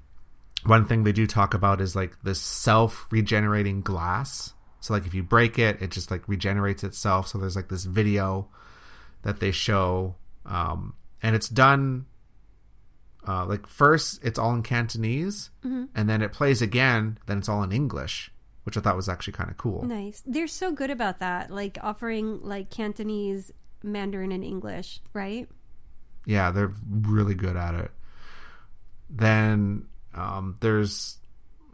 one 0.64 0.87
thing 0.87 1.03
they 1.03 1.12
do 1.12 1.26
talk 1.26 1.55
about 1.55 1.80
is 1.80 1.97
like 1.97 2.16
this 2.22 2.41
self-regenerating 2.41 3.80
glass. 3.82 4.55
So 4.80 4.95
like 4.95 5.07
if 5.07 5.12
you 5.12 5.24
break 5.24 5.59
it, 5.59 5.82
it 5.82 5.91
just 5.91 6.12
like 6.12 6.28
regenerates 6.28 6.84
itself. 6.84 7.26
So 7.26 7.39
there's 7.39 7.57
like 7.57 7.68
this 7.68 7.84
video 7.84 8.49
that 9.22 9.41
they 9.41 9.51
show, 9.51 10.14
um, 10.45 10.95
and 11.20 11.34
it's 11.34 11.49
done 11.49 12.07
uh, 13.26 13.45
like 13.45 13.66
first 13.66 14.20
it's 14.24 14.39
all 14.39 14.55
in 14.55 14.62
Cantonese, 14.62 15.51
and 15.97 16.09
then 16.09 16.22
it 16.22 16.32
plays 16.32 16.62
again. 16.62 17.18
Then 17.26 17.39
it's 17.39 17.49
all 17.49 17.64
in 17.64 17.72
English, 17.72 18.30
which 18.67 18.77
I 18.77 18.81
thought 18.81 18.97
was 18.97 19.09
actually 19.09 19.35
kind 19.35 19.49
of 19.49 19.57
cool. 19.57 19.85
Nice. 19.85 20.25
They're 20.27 20.49
so 20.49 20.73
good 20.73 20.91
about 20.91 21.21
that, 21.21 21.53
like 21.53 21.79
offering 21.83 22.43
like 22.43 22.69
Cantonese, 22.69 23.53
Mandarin, 23.85 24.33
and 24.33 24.43
English, 24.43 25.01
right? 25.12 25.49
Yeah, 26.25 26.51
they're 26.51 26.73
really 26.91 27.37
good 27.37 27.57
at 27.57 27.77
it. 27.77 27.93
Then 29.09 29.87
um, 30.14 30.57
there's 30.61 31.19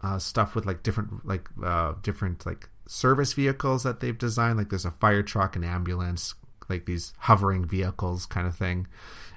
uh, 0.02 0.18
stuff 0.18 0.54
with 0.54 0.66
like 0.66 0.82
different 0.82 1.26
like 1.26 1.48
uh, 1.64 1.94
different 2.02 2.44
like 2.44 2.68
service 2.86 3.32
vehicles 3.32 3.84
that 3.84 4.00
they've 4.00 4.18
designed. 4.18 4.58
Like 4.58 4.68
there's 4.68 4.84
a 4.84 4.90
fire 4.90 5.22
truck, 5.22 5.56
an 5.56 5.64
ambulance, 5.64 6.34
like 6.68 6.84
these 6.84 7.14
hovering 7.20 7.64
vehicles 7.64 8.26
kind 8.26 8.46
of 8.46 8.54
thing. 8.54 8.86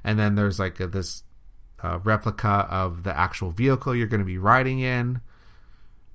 And 0.03 0.19
then 0.19 0.35
there's 0.35 0.59
like 0.59 0.81
a, 0.81 0.87
this 0.87 1.23
uh, 1.81 1.99
replica 2.03 2.67
of 2.69 3.03
the 3.03 3.17
actual 3.17 3.51
vehicle 3.51 3.95
you're 3.95 4.07
going 4.07 4.19
to 4.19 4.25
be 4.25 4.37
riding 4.37 4.81
in 4.81 5.21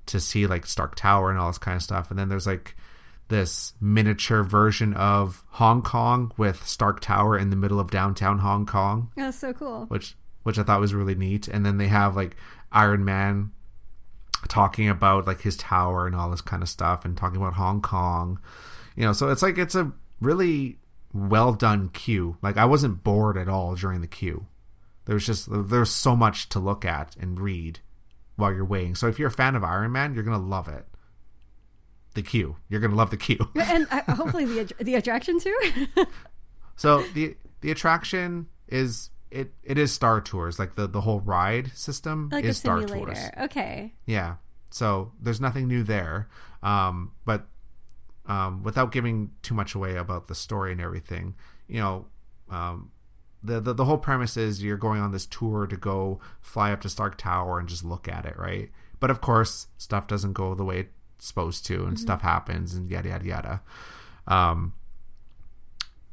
to 0.07 0.19
see 0.19 0.47
like 0.47 0.65
Stark 0.65 0.95
Tower 0.95 1.29
and 1.29 1.39
all 1.39 1.47
this 1.47 1.57
kind 1.57 1.75
of 1.75 1.83
stuff. 1.83 2.09
And 2.09 2.19
then 2.19 2.29
there's 2.29 2.47
like 2.47 2.75
this 3.27 3.73
miniature 3.79 4.43
version 4.43 4.93
of 4.93 5.43
Hong 5.51 5.81
Kong 5.81 6.31
with 6.37 6.65
Stark 6.67 6.99
Tower 6.99 7.37
in 7.37 7.49
the 7.49 7.55
middle 7.55 7.79
of 7.79 7.89
downtown 7.89 8.39
Hong 8.39 8.65
Kong 8.65 9.09
That's 9.15 9.39
so 9.39 9.53
cool. 9.53 9.85
which 9.87 10.15
which 10.43 10.57
I 10.57 10.63
thought 10.63 10.81
was 10.81 10.93
really 10.93 11.15
neat. 11.15 11.47
And 11.47 11.65
then 11.65 11.77
they 11.77 11.87
have 11.87 12.15
like 12.15 12.35
Iron 12.71 13.05
Man 13.05 13.51
talking 14.47 14.89
about 14.89 15.27
like 15.27 15.41
his 15.41 15.55
tower 15.55 16.07
and 16.07 16.15
all 16.15 16.29
this 16.29 16.41
kind 16.41 16.63
of 16.63 16.69
stuff, 16.69 17.05
and 17.05 17.15
talking 17.15 17.37
about 17.37 17.53
Hong 17.53 17.81
Kong. 17.81 18.39
You 18.95 19.05
know, 19.05 19.13
so 19.13 19.29
it's 19.29 19.41
like 19.41 19.57
it's 19.57 19.75
a 19.75 19.91
really 20.19 20.79
well 21.13 21.53
done 21.53 21.89
queue. 21.89 22.37
Like 22.41 22.57
I 22.57 22.65
wasn't 22.65 23.03
bored 23.03 23.37
at 23.37 23.47
all 23.47 23.75
during 23.75 24.01
the 24.01 24.07
queue. 24.07 24.47
There 25.05 25.15
was 25.15 25.25
just 25.25 25.47
there's 25.49 25.89
so 25.89 26.15
much 26.15 26.49
to 26.49 26.59
look 26.59 26.85
at 26.85 27.15
and 27.19 27.39
read 27.39 27.79
while 28.41 28.53
you're 28.53 28.65
waiting. 28.65 28.95
So 28.95 29.07
if 29.07 29.17
you're 29.17 29.29
a 29.29 29.31
fan 29.31 29.55
of 29.55 29.63
Iron 29.63 29.91
Man, 29.93 30.13
you're 30.13 30.23
gonna 30.23 30.37
love 30.43 30.67
it. 30.67 30.85
The 32.13 32.21
queue, 32.21 32.57
you're 32.67 32.81
gonna 32.81 32.95
love 32.95 33.09
the 33.09 33.17
queue. 33.17 33.49
and 33.55 33.87
uh, 33.89 34.15
hopefully 34.15 34.43
the 34.45 34.73
the 34.83 34.95
attraction 34.95 35.39
too. 35.39 35.57
So 36.81 37.03
the 37.13 37.37
the 37.61 37.69
attraction 37.69 38.47
is 38.67 39.11
it 39.29 39.53
it 39.63 39.77
is 39.77 39.91
Star 39.91 40.19
Tours. 40.19 40.57
Like 40.57 40.73
the 40.73 40.87
the 40.87 41.01
whole 41.01 41.19
ride 41.19 41.71
system 41.75 42.29
like 42.31 42.43
is 42.43 42.57
Star. 42.57 42.83
Tours. 42.83 43.19
Okay. 43.39 43.93
Yeah. 44.07 44.37
So 44.71 45.11
there's 45.21 45.39
nothing 45.39 45.67
new 45.67 45.83
there. 45.83 46.27
Um, 46.63 47.11
but 47.23 47.45
um, 48.25 48.63
without 48.63 48.91
giving 48.91 49.29
too 49.43 49.53
much 49.53 49.75
away 49.75 49.95
about 49.95 50.27
the 50.27 50.33
story 50.33 50.71
and 50.71 50.81
everything, 50.81 51.35
you 51.67 51.79
know, 51.79 52.07
um, 52.49 52.91
the, 53.43 53.59
the 53.59 53.73
the 53.73 53.85
whole 53.85 53.97
premise 53.97 54.37
is 54.37 54.63
you're 54.63 54.77
going 54.77 55.01
on 55.01 55.11
this 55.11 55.25
tour 55.25 55.67
to 55.67 55.77
go 55.77 56.19
fly 56.41 56.71
up 56.71 56.81
to 56.81 56.89
Stark 56.89 57.17
Tower 57.17 57.59
and 57.59 57.67
just 57.67 57.83
look 57.83 58.07
at 58.07 58.25
it, 58.25 58.37
right? 58.37 58.69
But 58.99 59.09
of 59.09 59.21
course, 59.21 59.67
stuff 59.77 60.07
doesn't 60.07 60.33
go 60.33 60.53
the 60.53 60.63
way 60.63 60.79
it's 60.81 61.27
supposed 61.27 61.65
to, 61.67 61.85
and 61.85 61.99
stuff 61.99 62.21
happens, 62.21 62.73
and 62.75 62.89
yada 62.89 63.09
yada 63.09 63.25
yada. 63.25 63.61
Um, 64.27 64.73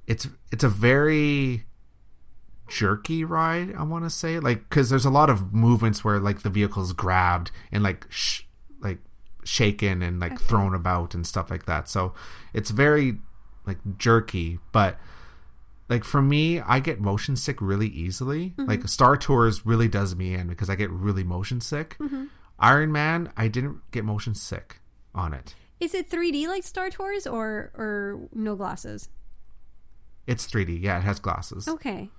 it's 0.08 0.26
it's 0.50 0.64
a 0.64 0.68
very 0.68 1.64
jerky 2.66 3.24
ride 3.24 3.74
i 3.76 3.82
want 3.82 4.04
to 4.04 4.10
say 4.10 4.38
like 4.38 4.68
because 4.68 4.90
there's 4.90 5.06
a 5.06 5.10
lot 5.10 5.30
of 5.30 5.54
movements 5.54 6.04
where 6.04 6.18
like 6.18 6.42
the 6.42 6.50
vehicle's 6.50 6.92
grabbed 6.92 7.50
and 7.72 7.82
like 7.82 8.06
sh- 8.10 8.42
like 8.80 8.98
shaken 9.44 10.02
and 10.02 10.20
like 10.20 10.38
thrown 10.38 10.74
about 10.74 11.14
and 11.14 11.26
stuff 11.26 11.50
like 11.50 11.64
that 11.64 11.88
so 11.88 12.12
it's 12.52 12.70
very 12.70 13.18
like 13.66 13.78
jerky 13.96 14.58
but 14.70 14.98
like 15.88 16.04
for 16.04 16.20
me 16.22 16.60
i 16.60 16.78
get 16.80 17.00
motion 17.00 17.34
sick 17.36 17.60
really 17.60 17.88
easily 17.88 18.54
like 18.58 18.86
star 18.88 19.16
tours 19.16 19.64
really 19.64 19.88
does 19.88 20.14
me 20.14 20.34
in 20.34 20.46
because 20.46 20.68
i 20.70 20.74
get 20.74 20.90
really 20.90 21.24
motion 21.24 21.60
sick 21.60 21.96
iron 22.58 22.90
man 22.92 23.32
i 23.36 23.48
didn't 23.48 23.78
get 23.90 24.04
motion 24.04 24.34
sick 24.34 24.80
on 25.14 25.32
it 25.32 25.54
Is 25.80 25.94
it 25.94 26.10
3D 26.10 26.46
like 26.48 26.64
Star 26.64 26.90
Tours 26.90 27.26
or 27.26 27.70
or 27.74 28.28
no 28.34 28.56
glasses? 28.56 29.08
it's 30.26 30.46
3d 30.46 30.82
yeah 30.82 30.98
it 30.98 31.02
has 31.04 31.18
glasses 31.20 31.68
Okay. 31.68 32.10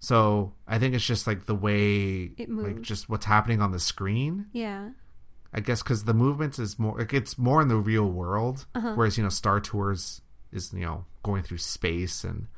So 0.00 0.54
I 0.66 0.80
think 0.80 0.94
it's 0.96 1.06
just 1.06 1.28
like 1.28 1.46
the 1.46 1.54
way, 1.54 2.32
It 2.36 2.48
moves, 2.48 2.66
like 2.72 2.80
just 2.82 3.08
what's 3.08 3.24
happening 3.26 3.60
on 3.62 3.70
the 3.70 3.78
screen. 3.78 4.46
Yeah. 4.52 4.88
I 5.54 5.60
guess 5.60 5.80
because 5.80 6.04
the 6.04 6.14
movements 6.14 6.58
is 6.58 6.76
more, 6.76 6.98
like 6.98 7.14
it's 7.14 7.38
more 7.38 7.62
in 7.62 7.68
the 7.68 7.76
real 7.76 8.08
world, 8.10 8.66
Uh-huh. 8.74 8.94
whereas 8.96 9.16
you 9.16 9.22
know 9.22 9.28
Star 9.30 9.60
Tours 9.60 10.20
is 10.50 10.72
you 10.72 10.80
know 10.80 11.04
going 11.22 11.44
through 11.44 11.58
space 11.58 12.24
and 12.24 12.48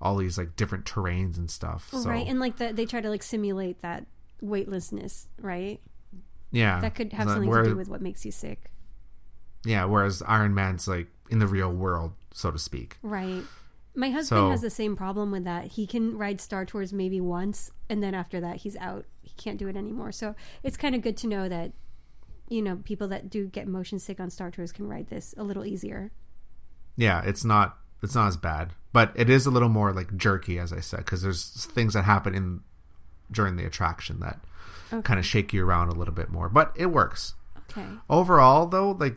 all 0.00 0.16
these 0.16 0.36
like 0.38 0.56
different 0.56 0.84
terrains 0.84 1.36
and 1.38 1.50
stuff. 1.50 1.88
So 1.90 2.00
Right. 2.08 2.26
And 2.26 2.40
like 2.40 2.56
the, 2.56 2.72
they 2.72 2.86
try 2.86 3.00
to 3.00 3.08
like 3.10 3.22
simulate 3.22 3.80
that 3.82 4.06
weightlessness, 4.40 5.28
right? 5.40 5.80
yeah, 6.50 6.80
That 6.80 6.94
could 6.94 7.12
have 7.12 7.26
So 7.28 7.34
something 7.34 7.50
to 7.52 7.64
do 7.64 7.76
with 7.76 7.88
what 7.88 8.00
makes 8.02 8.24
you 8.24 8.30
sick. 8.30 8.70
yeah. 9.64 9.84
Whereas 9.84 10.22
Iron 10.26 10.54
Man's 10.54 10.86
like 10.86 11.08
in 11.30 11.38
the 11.38 11.46
real 11.46 11.72
world, 11.72 12.12
so 12.32 12.50
to 12.50 12.58
speak. 12.58 12.98
Right. 13.02 13.42
My 13.96 14.10
husband 14.10 14.38
So- 14.40 14.50
has 14.50 14.60
the 14.60 14.70
same 14.70 14.96
problem 14.96 15.30
with 15.30 15.44
that. 15.44 15.72
He 15.72 15.86
can 15.86 16.16
ride 16.18 16.40
Star 16.40 16.64
Tours 16.64 16.92
maybe 16.92 17.20
once, 17.20 17.70
and 17.88 18.02
then 18.02 18.12
after 18.14 18.40
that, 18.40 18.56
he's 18.56 18.76
out. 18.76 19.04
He 19.22 19.30
can't 19.36 19.58
do 19.58 19.68
it 19.68 19.76
anymore. 19.76 20.12
So 20.12 20.34
it's 20.62 20.76
kind 20.76 20.94
of 20.94 21.00
good 21.02 21.16
to 21.18 21.26
know 21.28 21.48
that, 21.48 21.72
you 22.48 22.60
know, 22.60 22.76
people 22.84 23.08
that 23.08 23.30
do 23.30 23.46
get 23.46 23.66
motion 23.68 23.98
sick 23.98 24.18
on 24.20 24.30
Star 24.30 24.50
Tours 24.50 24.72
can 24.72 24.88
ride 24.88 25.08
this 25.08 25.32
a 25.36 25.42
little 25.44 25.64
easier. 25.64 26.10
Yeah, 26.96 27.22
it's 27.24 27.44
not 27.44 27.78
it's 28.04 28.14
not 28.14 28.28
as 28.28 28.36
bad, 28.36 28.70
but 28.92 29.12
it 29.14 29.28
is 29.30 29.46
a 29.46 29.50
little 29.50 29.68
more 29.68 29.92
like 29.92 30.16
jerky, 30.16 30.58
as 30.58 30.72
I 30.72 30.80
said, 30.80 30.98
because 30.98 31.22
there's 31.22 31.66
things 31.66 31.94
that 31.94 32.02
happen 32.04 32.34
in 32.34 32.60
during 33.30 33.56
the 33.56 33.64
attraction 33.64 34.20
that 34.20 34.40
Okay. 34.92 35.02
kind 35.02 35.18
of 35.18 35.24
shake 35.26 35.52
you 35.52 35.64
around 35.66 35.88
a 35.88 35.94
little 35.94 36.14
bit 36.14 36.30
more, 36.30 36.48
but 36.48 36.72
it 36.76 36.86
works. 36.86 37.34
Okay. 37.70 37.86
overall 38.10 38.66
though 38.66 38.90
like 38.92 39.16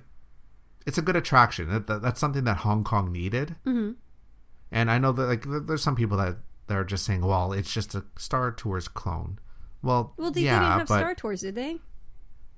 it's 0.87 0.97
a 0.97 1.01
good 1.01 1.17
attraction 1.17 1.69
that, 1.69 1.85
that- 1.87 2.01
that's 2.01 2.19
something 2.19 2.45
that 2.45 2.57
hong 2.57 2.83
kong 2.83 3.11
needed 3.11 3.55
hmm 3.65 3.91
and 4.71 4.89
i 4.89 4.97
know 4.97 5.11
that 5.11 5.25
like 5.25 5.45
there's 5.67 5.83
some 5.83 5.95
people 5.97 6.17
that 6.17 6.37
that 6.67 6.77
are 6.77 6.85
just 6.85 7.05
saying 7.05 7.21
well 7.21 7.51
it's 7.51 7.71
just 7.71 7.93
a 7.93 8.05
star 8.17 8.51
tours 8.51 8.87
clone 8.87 9.37
well, 9.83 10.13
Well, 10.17 10.31
they 10.31 10.41
yeah 10.41 10.59
didn't 10.59 10.71
have 10.79 10.87
but 10.87 10.97
Star 10.99 11.13
Tours, 11.13 11.41
did 11.41 11.55
they? 11.55 11.79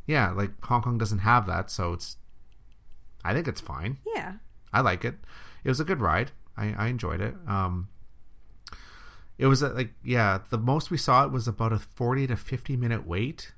yeah 0.05 0.29
like 0.29 0.51
hong 0.63 0.83
kong 0.83 0.97
doesn't 0.99 1.19
have 1.19 1.47
that 1.47 1.69
so 1.71 1.93
it's 1.93 2.15
i 3.25 3.33
think 3.33 3.47
it's 3.47 3.59
fine 3.59 3.97
Yeah. 4.15 4.33
i 4.71 4.81
like 4.81 5.03
it 5.03 5.15
it 5.63 5.69
was 5.69 5.79
a 5.79 5.83
good 5.83 6.01
ride 6.01 6.31
i, 6.57 6.73
I 6.77 6.87
enjoyed 6.87 7.21
it 7.21 7.35
um 7.47 7.87
it 9.37 9.47
was 9.47 9.61
a, 9.61 9.69
like 9.69 9.93
yeah 10.03 10.39
the 10.49 10.57
most 10.57 10.91
we 10.91 10.97
saw 10.97 11.25
it 11.25 11.31
was 11.31 11.47
about 11.47 11.73
a 11.73 11.79
40 11.79 12.27
to 12.27 12.35
50 12.35 12.77
minute 12.77 13.07
wait 13.07 13.53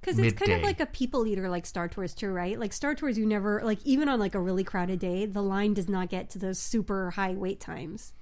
Because 0.00 0.18
it's 0.18 0.38
kind 0.38 0.52
of 0.52 0.62
like 0.62 0.80
a 0.80 0.86
people 0.86 1.26
eater, 1.26 1.48
like 1.48 1.64
Star 1.64 1.88
Tours 1.88 2.12
too, 2.12 2.28
right? 2.28 2.58
Like 2.58 2.74
Star 2.74 2.94
Tours, 2.94 3.16
you 3.16 3.24
never 3.24 3.62
like 3.64 3.78
even 3.84 4.08
on 4.08 4.18
like 4.20 4.34
a 4.34 4.40
really 4.40 4.64
crowded 4.64 4.98
day, 4.98 5.24
the 5.24 5.42
line 5.42 5.72
does 5.74 5.88
not 5.88 6.10
get 6.10 6.28
to 6.30 6.38
those 6.38 6.58
super 6.58 7.10
high 7.12 7.32
wait 7.32 7.58
times, 7.58 8.12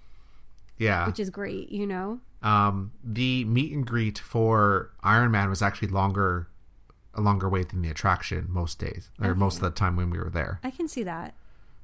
yeah 0.79 1.07
which 1.07 1.19
is 1.19 1.31
great. 1.31 1.71
You 1.71 1.87
know? 1.87 2.21
um, 2.43 2.93
the 3.03 3.45
meet 3.45 3.73
and 3.73 3.87
greet 3.87 4.19
for 4.19 4.91
Iron 5.03 5.31
Man 5.31 5.49
was 5.49 5.63
actually 5.63 5.89
longer, 5.89 6.49
a 7.15 7.21
longer 7.21 7.49
wait 7.49 7.71
than 7.71 7.83
the 7.83 7.89
attraction 7.89 8.47
most 8.49 8.79
days 8.79 9.11
or 9.21 9.35
most 9.35 9.57
of 9.57 9.63
the 9.63 9.71
time 9.71 9.97
when 9.97 10.11
we 10.11 10.19
were 10.19 10.31
there. 10.31 10.61
I 10.63 10.71
can 10.71 10.89
see 10.89 11.05
that. 11.05 11.35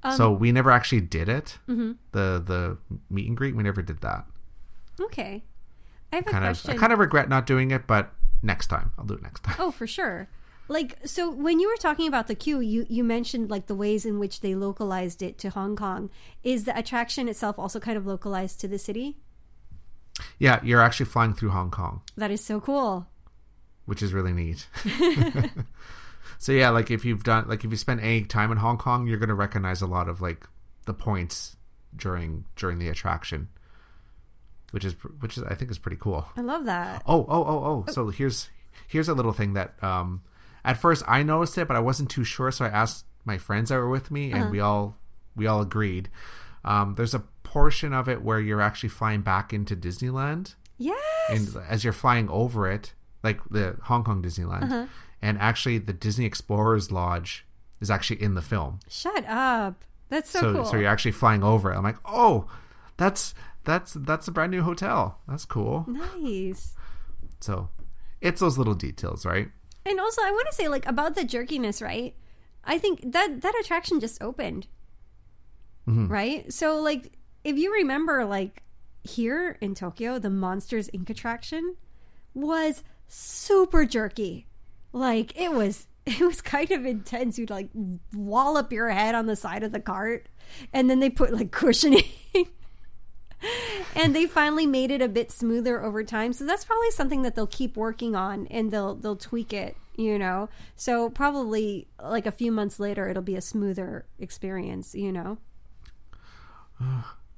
Um, 0.03 0.17
so 0.17 0.31
we 0.31 0.53
never 0.53 0.71
actually 0.71 1.01
did 1.01 1.29
it. 1.29 1.59
Mm-hmm. 1.69 1.93
The 2.13 2.43
the 2.45 2.79
meet 3.11 3.27
and 3.29 3.37
greet 3.37 3.57
we 3.57 3.63
never 3.63 3.83
did 3.83 4.01
that. 4.01 4.27
Okay. 5.01 5.43
I 6.13 6.17
have 6.17 6.27
a 6.27 6.31
Kind 6.31 6.45
of 6.45 6.49
question. 6.49 6.71
I 6.71 6.77
kind 6.77 6.93
of 6.93 6.99
regret 6.99 7.29
not 7.29 7.47
doing 7.47 7.71
it, 7.71 7.87
but 7.87 8.13
next 8.43 8.69
time 8.69 8.93
I'll 8.99 9.05
do 9.05 9.15
it 9.15 9.23
next 9.23 9.45
time. 9.45 9.57
Oh, 9.59 9.71
for 9.71 9.87
sure. 9.87 10.29
Like 10.69 10.99
so 11.05 11.31
when 11.31 11.61
you 11.61 11.69
were 11.69 11.77
talking 11.77 12.07
about 12.09 12.27
the 12.29 12.35
queue, 12.35 12.61
you 12.61 12.87
you 12.89 13.03
mentioned 13.03 13.51
like 13.51 13.67
the 13.67 13.75
ways 13.75 14.05
in 14.07 14.19
which 14.19 14.41
they 14.41 14.55
localized 14.55 15.23
it 15.23 15.39
to 15.39 15.51
Hong 15.51 15.77
Kong. 15.77 16.11
Is 16.43 16.65
the 16.65 16.77
attraction 16.79 17.29
itself 17.29 17.59
also 17.59 17.81
kind 17.81 17.97
of 17.97 18.07
localized 18.07 18.61
to 18.61 18.69
the 18.69 18.79
city? 18.79 19.17
Yeah, 20.39 20.61
you're 20.65 20.81
actually 20.83 21.07
flying 21.07 21.33
through 21.33 21.51
Hong 21.51 21.71
Kong, 21.71 22.03
That 22.17 22.31
is 22.33 22.45
so 22.45 22.61
cool. 22.61 23.07
which 23.87 24.03
is 24.03 24.13
really 24.13 24.33
neat. 24.33 24.67
so 26.39 26.53
yeah, 26.53 26.71
like 26.71 26.91
if 26.91 27.05
you've 27.05 27.25
done 27.25 27.49
like 27.49 27.65
if 27.65 27.71
you 27.71 27.77
spend 27.77 28.01
any 28.01 28.23
time 28.23 28.51
in 28.53 28.59
Hong 28.59 28.79
Kong, 28.79 29.07
you're 29.07 29.19
gonna 29.19 29.35
recognize 29.35 29.83
a 29.83 29.87
lot 29.87 30.09
of 30.09 30.21
like 30.21 30.47
the 30.87 30.95
points 30.95 31.57
during 31.97 32.45
during 32.57 32.79
the 32.79 32.89
attraction. 32.89 33.49
which 34.73 34.85
is 34.85 34.95
which 35.21 35.37
is 35.37 35.43
I 35.45 35.55
think 35.55 35.71
is 35.71 35.79
pretty 35.79 35.97
cool. 35.99 36.27
I 36.37 36.41
love 36.43 36.65
that. 36.67 37.03
Oh, 37.07 37.25
oh, 37.29 37.45
oh, 37.45 37.65
oh. 37.89 37.93
So 37.93 38.09
here's 38.09 38.49
here's 38.87 39.09
a 39.09 39.15
little 39.15 39.33
thing 39.33 39.55
that 39.55 39.83
um 39.83 40.23
at 40.65 40.77
first 40.77 41.03
I 41.09 41.23
noticed 41.23 41.57
it, 41.59 41.67
but 41.69 41.77
I 41.77 41.81
wasn't 41.81 42.11
too 42.11 42.25
sure, 42.25 42.51
so 42.51 42.65
I 42.65 42.69
asked 42.69 43.05
my 43.25 43.39
friends 43.39 43.69
that 43.71 43.77
were 43.77 43.89
with 43.91 44.11
me 44.11 44.33
and 44.33 44.51
we 44.51 44.61
all 44.61 44.97
we 45.37 45.47
all 45.47 45.61
agreed. 45.61 46.09
Um 46.65 46.95
there's 46.97 47.15
a 47.15 47.25
portion 47.43 47.93
of 47.95 48.09
it 48.09 48.23
where 48.23 48.39
you're 48.41 48.61
actually 48.61 48.91
flying 48.91 49.23
back 49.23 49.53
into 49.55 49.75
Disneyland 49.75 50.55
Yes. 50.77 50.97
and 51.31 51.65
as 51.69 51.83
you're 51.83 51.93
flying 51.95 52.29
over 52.29 52.71
it, 52.71 52.93
like 53.25 53.41
the 53.51 53.77
Hong 53.85 54.05
Kong 54.05 54.23
Disneyland, 54.23 54.63
Uh-huh. 54.65 54.87
And 55.23 55.39
actually 55.39 55.79
the 55.79 55.93
Disney 55.93 56.25
Explorers 56.25 56.91
Lodge 56.93 57.45
is 57.81 57.91
actually 57.91 58.23
in 58.23 58.35
the 58.35 58.43
film. 58.43 58.81
Shut 58.89 59.25
up. 59.29 59.85
That's 60.09 60.31
so, 60.31 60.41
So 60.41 60.55
cool. 60.55 60.65
so 60.65 60.77
you're 60.77 60.89
actually 60.89 61.13
flying 61.13 61.43
over 61.43 61.73
it. 61.73 61.77
I'm 61.77 61.83
like, 61.85 61.99
"Oh, 62.05 62.47
that's 62.97 63.35
that's 63.65 63.93
that's 63.95 64.27
a 64.29 64.31
brand 64.33 64.51
new 64.53 64.63
hotel. 64.63 65.19
That's 65.29 65.45
cool." 65.45 65.85
nice. 65.87 66.75
So 67.41 67.69
it's 68.21 68.41
those 68.41 68.57
little 68.59 68.75
details, 68.75 69.25
right? 69.27 69.51
And 69.87 70.01
also, 70.01 70.23
I 70.23 70.31
want 70.33 70.47
to 70.51 70.55
say, 70.55 70.69
like, 70.69 70.87
about 70.87 71.15
the 71.15 71.25
jerkiness, 71.25 71.81
right? 71.81 72.15
I 72.65 72.79
think 72.79 73.01
that 73.13 73.41
that 73.43 73.55
attraction 73.61 74.01
just 74.01 74.21
opened, 74.23 74.67
Mm-hmm. 75.89 76.09
right? 76.09 76.53
So, 76.53 76.81
like, 76.81 77.13
if 77.45 77.57
you 77.57 77.73
remember, 77.73 78.25
like, 78.25 78.63
here 79.05 79.57
in 79.61 79.75
Tokyo, 79.75 80.19
the 80.19 80.29
Monsters 80.31 80.91
Inc. 80.91 81.09
attraction 81.09 81.77
was 82.35 82.83
super 83.07 83.87
jerky. 83.87 84.47
Like, 84.93 85.39
it 85.39 85.53
was. 85.53 85.87
It 86.09 86.21
was 86.23 86.41
kind 86.41 86.71
of 86.71 86.87
intense. 86.87 87.39
You'd 87.39 87.51
like 87.51 87.69
wallop 88.15 88.73
your 88.73 88.89
head 88.89 89.15
on 89.15 89.27
the 89.27 89.37
side 89.37 89.63
of 89.63 89.73
the 89.73 89.79
cart, 89.81 90.27
and 90.73 90.89
then 90.89 91.01
they 91.01 91.11
put 91.11 91.35
like 91.35 91.51
cushioning. 91.53 92.03
and 93.95 94.17
they 94.17 94.25
finally 94.25 94.65
made 94.65 94.91
it 94.91 95.03
a 95.03 95.09
bit 95.09 95.31
smoother 95.31 95.83
over 95.85 96.03
time. 96.03 96.33
So 96.33 96.47
that's 96.47 96.65
probably 96.65 96.91
something 96.93 97.21
that 97.23 97.35
they'll 97.35 97.47
keep 97.47 97.77
working 97.77 98.17
on 98.17 98.47
and 98.47 98.71
they'll 98.71 98.95
they'll 98.95 99.17
tweak 99.17 99.53
it, 99.53 99.77
you 99.97 100.19
know. 100.19 100.49
So 100.77 101.11
probably 101.11 101.89
like 102.03 102.25
a 102.25 102.33
few 102.33 102.51
months 102.53 102.81
later 102.81 103.07
it'll 103.11 103.23
be 103.23 103.37
a 103.37 103.43
smoother 103.43 104.07
experience, 104.19 104.95
you 104.95 105.13
know. 105.13 105.37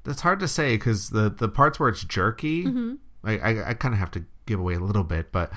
That's 0.05 0.21
hard 0.21 0.41
to 0.41 0.49
say 0.49 0.77
because 0.77 1.11
the 1.11 1.29
the 1.29 1.49
parts 1.49 1.81
where 1.81 1.89
it's 1.89 2.05
jerky, 2.05 2.65
Mm-hmm. 2.65 2.95
I 3.25 3.39
I, 3.39 3.71
I 3.71 3.75
kind 3.75 3.95
of 3.95 3.99
have 3.99 4.11
to 4.13 4.25
give 4.47 4.61
away 4.61 4.75
a 4.75 4.81
little 4.81 5.05
bit, 5.05 5.33
but 5.33 5.51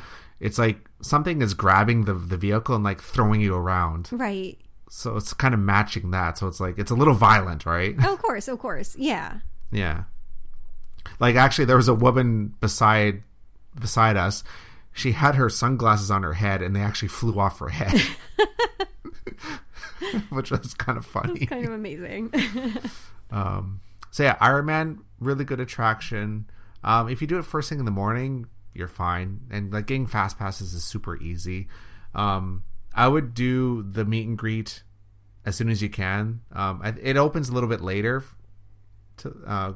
it's 0.43 0.59
like 0.59 0.77
something 1.01 1.41
is 1.41 1.53
grabbing 1.53 2.03
the 2.03 2.13
the 2.13 2.35
vehicle 2.35 2.75
and 2.75 2.83
like 2.83 3.01
throwing 3.01 3.39
you 3.39 3.55
around. 3.55 4.09
Right. 4.11 4.59
So 4.89 5.15
it's 5.15 5.33
kind 5.33 5.53
of 5.53 5.59
matching 5.61 6.11
that. 6.11 6.37
So 6.37 6.47
it's 6.47 6.59
like 6.59 6.77
it's 6.77 6.91
a 6.91 6.95
little 6.95 7.13
violent, 7.13 7.65
right? 7.65 7.95
Oh, 8.03 8.13
of 8.13 8.21
course, 8.21 8.49
of 8.49 8.59
course. 8.59 8.93
Yeah. 8.97 9.39
Yeah. 9.71 10.03
Like 11.19 11.37
actually 11.37 11.65
there 11.65 11.77
was 11.77 11.87
a 11.87 11.93
woman 11.93 12.53
beside 12.59 13.23
beside 13.79 14.17
us. 14.17 14.43
She 14.91 15.13
had 15.13 15.35
her 15.35 15.49
sunglasses 15.49 16.11
on 16.11 16.23
her 16.23 16.33
head 16.33 16.61
and 16.61 16.75
they 16.75 16.81
actually 16.81 17.07
flew 17.07 17.39
off 17.39 17.59
her 17.59 17.69
head. 17.69 17.99
Which 20.29 20.51
was 20.51 20.73
kind 20.73 20.97
of 20.97 21.05
funny. 21.05 21.45
Kind 21.45 21.65
of 21.65 21.71
amazing. 21.73 22.33
Um 23.31 23.79
so 24.11 24.21
yeah, 24.21 24.37
Iron 24.39 24.65
Man, 24.65 24.99
really 25.19 25.45
good 25.45 25.59
attraction. 25.61 26.47
Um 26.83 27.07
if 27.07 27.21
you 27.21 27.27
do 27.27 27.39
it 27.39 27.45
first 27.45 27.69
thing 27.69 27.79
in 27.79 27.85
the 27.85 27.91
morning, 27.91 28.45
you're 28.73 28.87
fine. 28.87 29.41
And 29.51 29.71
like 29.73 29.87
getting 29.87 30.07
fast 30.07 30.37
passes 30.37 30.73
is 30.73 30.83
super 30.83 31.17
easy. 31.17 31.67
Um 32.13 32.63
I 32.93 33.07
would 33.07 33.33
do 33.33 33.83
the 33.83 34.05
meet 34.05 34.27
and 34.27 34.37
greet 34.37 34.83
as 35.45 35.55
soon 35.55 35.69
as 35.69 35.81
you 35.81 35.89
can. 35.89 36.41
Um 36.51 36.81
it 37.01 37.17
opens 37.17 37.49
a 37.49 37.53
little 37.53 37.69
bit 37.69 37.81
later 37.81 38.23
to 39.17 39.35
uh 39.45 39.73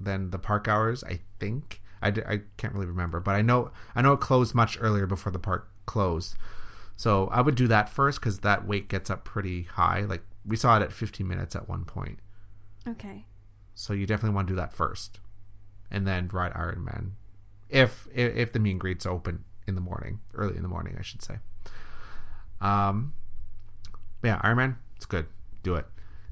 than 0.00 0.30
the 0.30 0.38
park 0.38 0.68
hours, 0.68 1.02
I 1.04 1.20
think. 1.40 1.82
I, 2.00 2.12
d- 2.12 2.22
I 2.24 2.42
can't 2.56 2.72
really 2.74 2.86
remember, 2.86 3.18
but 3.18 3.34
I 3.34 3.42
know 3.42 3.72
I 3.96 4.02
know 4.02 4.12
it 4.12 4.20
closed 4.20 4.54
much 4.54 4.78
earlier 4.80 5.06
before 5.06 5.32
the 5.32 5.38
park 5.40 5.68
closed. 5.86 6.36
So 6.94 7.26
I 7.28 7.40
would 7.40 7.54
do 7.56 7.66
that 7.68 7.88
first 7.88 8.20
because 8.20 8.40
that 8.40 8.66
wait 8.66 8.88
gets 8.88 9.10
up 9.10 9.24
pretty 9.24 9.62
high. 9.64 10.00
Like 10.02 10.22
we 10.46 10.56
saw 10.56 10.76
it 10.76 10.82
at 10.82 10.92
15 10.92 11.26
minutes 11.26 11.56
at 11.56 11.68
one 11.68 11.84
point. 11.84 12.20
okay. 12.86 13.26
So 13.74 13.92
you 13.92 14.06
definitely 14.06 14.34
want 14.34 14.48
to 14.48 14.52
do 14.52 14.56
that 14.56 14.72
first, 14.72 15.20
and 15.90 16.04
then 16.06 16.28
ride 16.32 16.52
Iron 16.56 16.84
Man, 16.84 17.14
if 17.68 18.06
if, 18.14 18.36
if 18.36 18.52
the 18.52 18.58
meet 18.58 18.72
and 18.72 18.80
greet's 18.80 19.06
open 19.06 19.44
in 19.66 19.74
the 19.74 19.80
morning, 19.80 20.20
early 20.34 20.56
in 20.56 20.62
the 20.62 20.68
morning, 20.68 20.96
I 20.98 21.02
should 21.02 21.22
say. 21.22 21.36
Um, 22.60 23.14
yeah, 24.22 24.40
Iron 24.42 24.56
Man, 24.56 24.76
it's 24.96 25.06
good. 25.06 25.26
Do 25.62 25.74
it. 25.76 25.86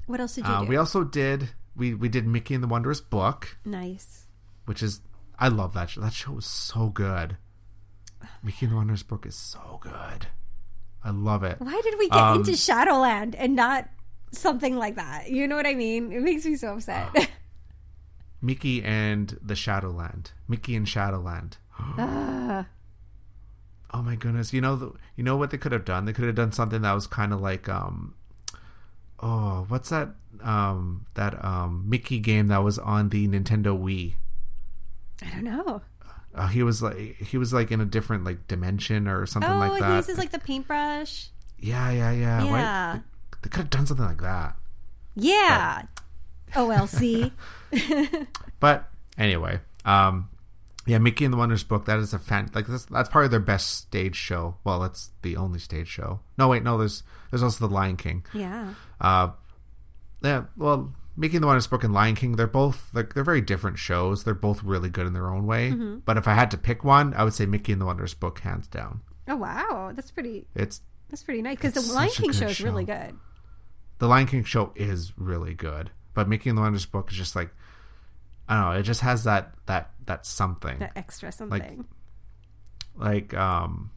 What 0.07 0.19
else 0.19 0.35
did 0.35 0.45
you 0.45 0.51
Uh, 0.53 0.61
do? 0.61 0.67
we 0.67 0.75
also 0.77 1.03
did 1.03 1.49
we 1.75 1.93
we 1.93 2.09
did 2.09 2.25
Mickey 2.27 2.53
and 2.53 2.63
the 2.63 2.67
Wondrous 2.67 3.01
Book, 3.01 3.57
nice. 3.65 4.25
which 4.65 4.81
is 4.83 5.01
I 5.39 5.47
love 5.49 5.73
that 5.73 5.89
show. 5.91 6.01
That 6.01 6.13
show 6.13 6.31
was 6.31 6.45
so 6.45 6.89
good. 6.89 7.37
Mickey 8.43 8.65
and 8.65 8.73
the 8.73 8.77
Wondrous 8.77 9.03
Book 9.03 9.25
is 9.25 9.35
so 9.35 9.79
good. 9.81 10.27
I 11.03 11.11
love 11.11 11.43
it. 11.43 11.57
Why 11.59 11.79
did 11.83 11.95
we 11.99 12.09
get 12.09 12.17
Um, 12.17 12.37
into 12.39 12.57
Shadowland 12.57 13.35
and 13.35 13.55
not 13.55 13.87
something 14.31 14.75
like 14.75 14.95
that? 14.95 15.29
You 15.29 15.47
know 15.47 15.55
what 15.55 15.67
I 15.67 15.75
mean? 15.75 16.11
It 16.11 16.21
makes 16.21 16.43
me 16.45 16.55
so 16.55 16.73
upset. 16.73 17.29
Mickey 18.41 18.83
and 18.83 19.37
the 19.41 19.55
Shadowland. 19.55 20.31
Mickey 20.47 20.75
and 20.75 20.87
Shadowland. 20.87 21.57
Ah. 21.97 22.65
Oh 23.93 24.01
my 24.01 24.15
goodness! 24.15 24.51
You 24.51 24.59
know, 24.61 24.75
the, 24.75 24.91
you 25.15 25.23
know 25.23 25.37
what 25.37 25.49
they 25.51 25.57
could 25.57 25.71
have 25.71 25.85
done? 25.85 26.03
They 26.05 26.11
could 26.13 26.25
have 26.25 26.35
done 26.35 26.51
something 26.51 26.81
that 26.81 26.91
was 26.93 27.07
kind 27.07 27.31
of 27.31 27.39
like, 27.39 27.69
um, 27.69 28.15
oh, 29.21 29.65
what's 29.69 29.89
that? 29.89 30.09
Um, 30.43 31.05
that 31.13 31.43
um 31.43 31.85
Mickey 31.87 32.19
game 32.19 32.47
that 32.47 32.63
was 32.63 32.77
on 32.79 33.09
the 33.09 33.27
Nintendo 33.27 33.67
Wii. 33.79 34.15
I 35.25 35.29
don't 35.29 35.43
know. 35.45 35.81
Uh, 36.35 36.47
he 36.47 36.61
was 36.63 36.81
like, 36.83 37.15
he 37.17 37.37
was 37.37 37.53
like 37.53 37.71
in 37.71 37.79
a 37.81 37.85
different 37.85 38.23
like 38.23 38.45
dimension 38.47 39.07
or 39.07 39.25
something 39.25 39.49
oh, 39.49 39.57
like 39.57 39.73
he 39.75 39.79
that. 39.79 39.95
uses 39.95 40.17
like 40.17 40.31
the 40.31 40.39
paintbrush. 40.39 41.29
yeah, 41.57 41.89
yeah, 41.89 42.11
yeah. 42.11 42.43
Why- 42.43 42.59
Yeah. 42.59 42.99
they 43.41 43.49
could 43.49 43.57
have 43.61 43.69
done 43.69 43.87
something 43.87 44.05
like 44.05 44.21
that. 44.21 44.55
Yeah. 45.15 45.83
OLC. 46.53 47.31
But 48.59 48.89
anyway, 49.17 49.59
um, 49.85 50.29
yeah, 50.85 50.97
Mickey 50.97 51.25
and 51.25 51.33
the 51.33 51.37
Wondrous 51.37 51.63
Book. 51.63 51.85
That 51.85 51.99
is 51.99 52.13
a 52.13 52.19
fan. 52.19 52.49
Like 52.53 52.65
that's 52.67 52.85
that's 52.85 53.09
probably 53.09 53.27
their 53.29 53.39
best 53.39 53.71
stage 53.77 54.15
show. 54.15 54.55
Well, 54.63 54.79
that's 54.79 55.11
the 55.21 55.35
only 55.37 55.59
stage 55.59 55.87
show. 55.87 56.21
No, 56.37 56.47
wait, 56.47 56.63
no. 56.63 56.77
There's 56.77 57.03
there's 57.29 57.43
also 57.43 57.67
the 57.67 57.73
Lion 57.73 57.97
King. 57.97 58.25
yeah. 58.33 58.73
Uh, 58.99 59.29
yeah. 60.23 60.45
Well, 60.55 60.93
Mickey 61.15 61.35
and 61.37 61.43
the 61.43 61.47
Wondrous 61.47 61.67
Book 61.67 61.83
and 61.83 61.93
Lion 61.93 62.15
King. 62.15 62.35
They're 62.35 62.47
both 62.47 62.89
like 62.93 63.13
they're 63.13 63.23
very 63.23 63.41
different 63.41 63.77
shows. 63.77 64.23
They're 64.23 64.33
both 64.33 64.63
really 64.63 64.89
good 64.89 65.05
in 65.05 65.13
their 65.13 65.29
own 65.29 65.45
way. 65.45 65.71
But 65.71 66.17
if 66.17 66.27
I 66.27 66.33
had 66.33 66.49
to 66.51 66.57
pick 66.57 66.83
one, 66.83 67.13
I 67.13 67.23
would 67.23 67.33
say 67.33 67.45
Mickey 67.45 67.73
and 67.73 67.81
the 67.81 67.85
Wondrous 67.85 68.13
Book, 68.15 68.39
hands 68.39 68.67
down. 68.67 69.01
Oh 69.27 69.35
wow, 69.35 69.91
that's 69.93 70.09
pretty. 70.09 70.47
It's 70.55 70.81
That's 71.09 71.21
pretty 71.23 71.41
nice 71.43 71.57
because 71.57 71.73
the 71.73 71.93
Lion 71.93 72.09
King 72.11 72.31
show 72.31 72.47
is 72.47 72.59
really 72.61 72.85
good. 72.85 73.13
the 73.99 74.07
Lion 74.07 74.25
King 74.25 74.43
show 74.45 74.71
is 74.75 75.13
really 75.17 75.53
good, 75.53 75.91
but 76.17 76.27
Mickey 76.27 76.49
and 76.49 76.57
the 76.57 76.63
Wondrous 76.63 76.87
Book 76.87 77.11
is 77.11 77.15
just 77.15 77.35
like 77.35 77.51
I 78.49 78.55
don't 78.55 78.73
know. 78.73 78.79
It 78.79 78.83
just 78.83 79.01
has 79.01 79.25
that 79.25 79.53
that 79.67 79.91
that 80.07 80.25
something. 80.25 80.79
That 80.79 80.93
extra 80.95 81.31
something. 81.31 81.85
like 82.95 83.35
um 83.35 83.91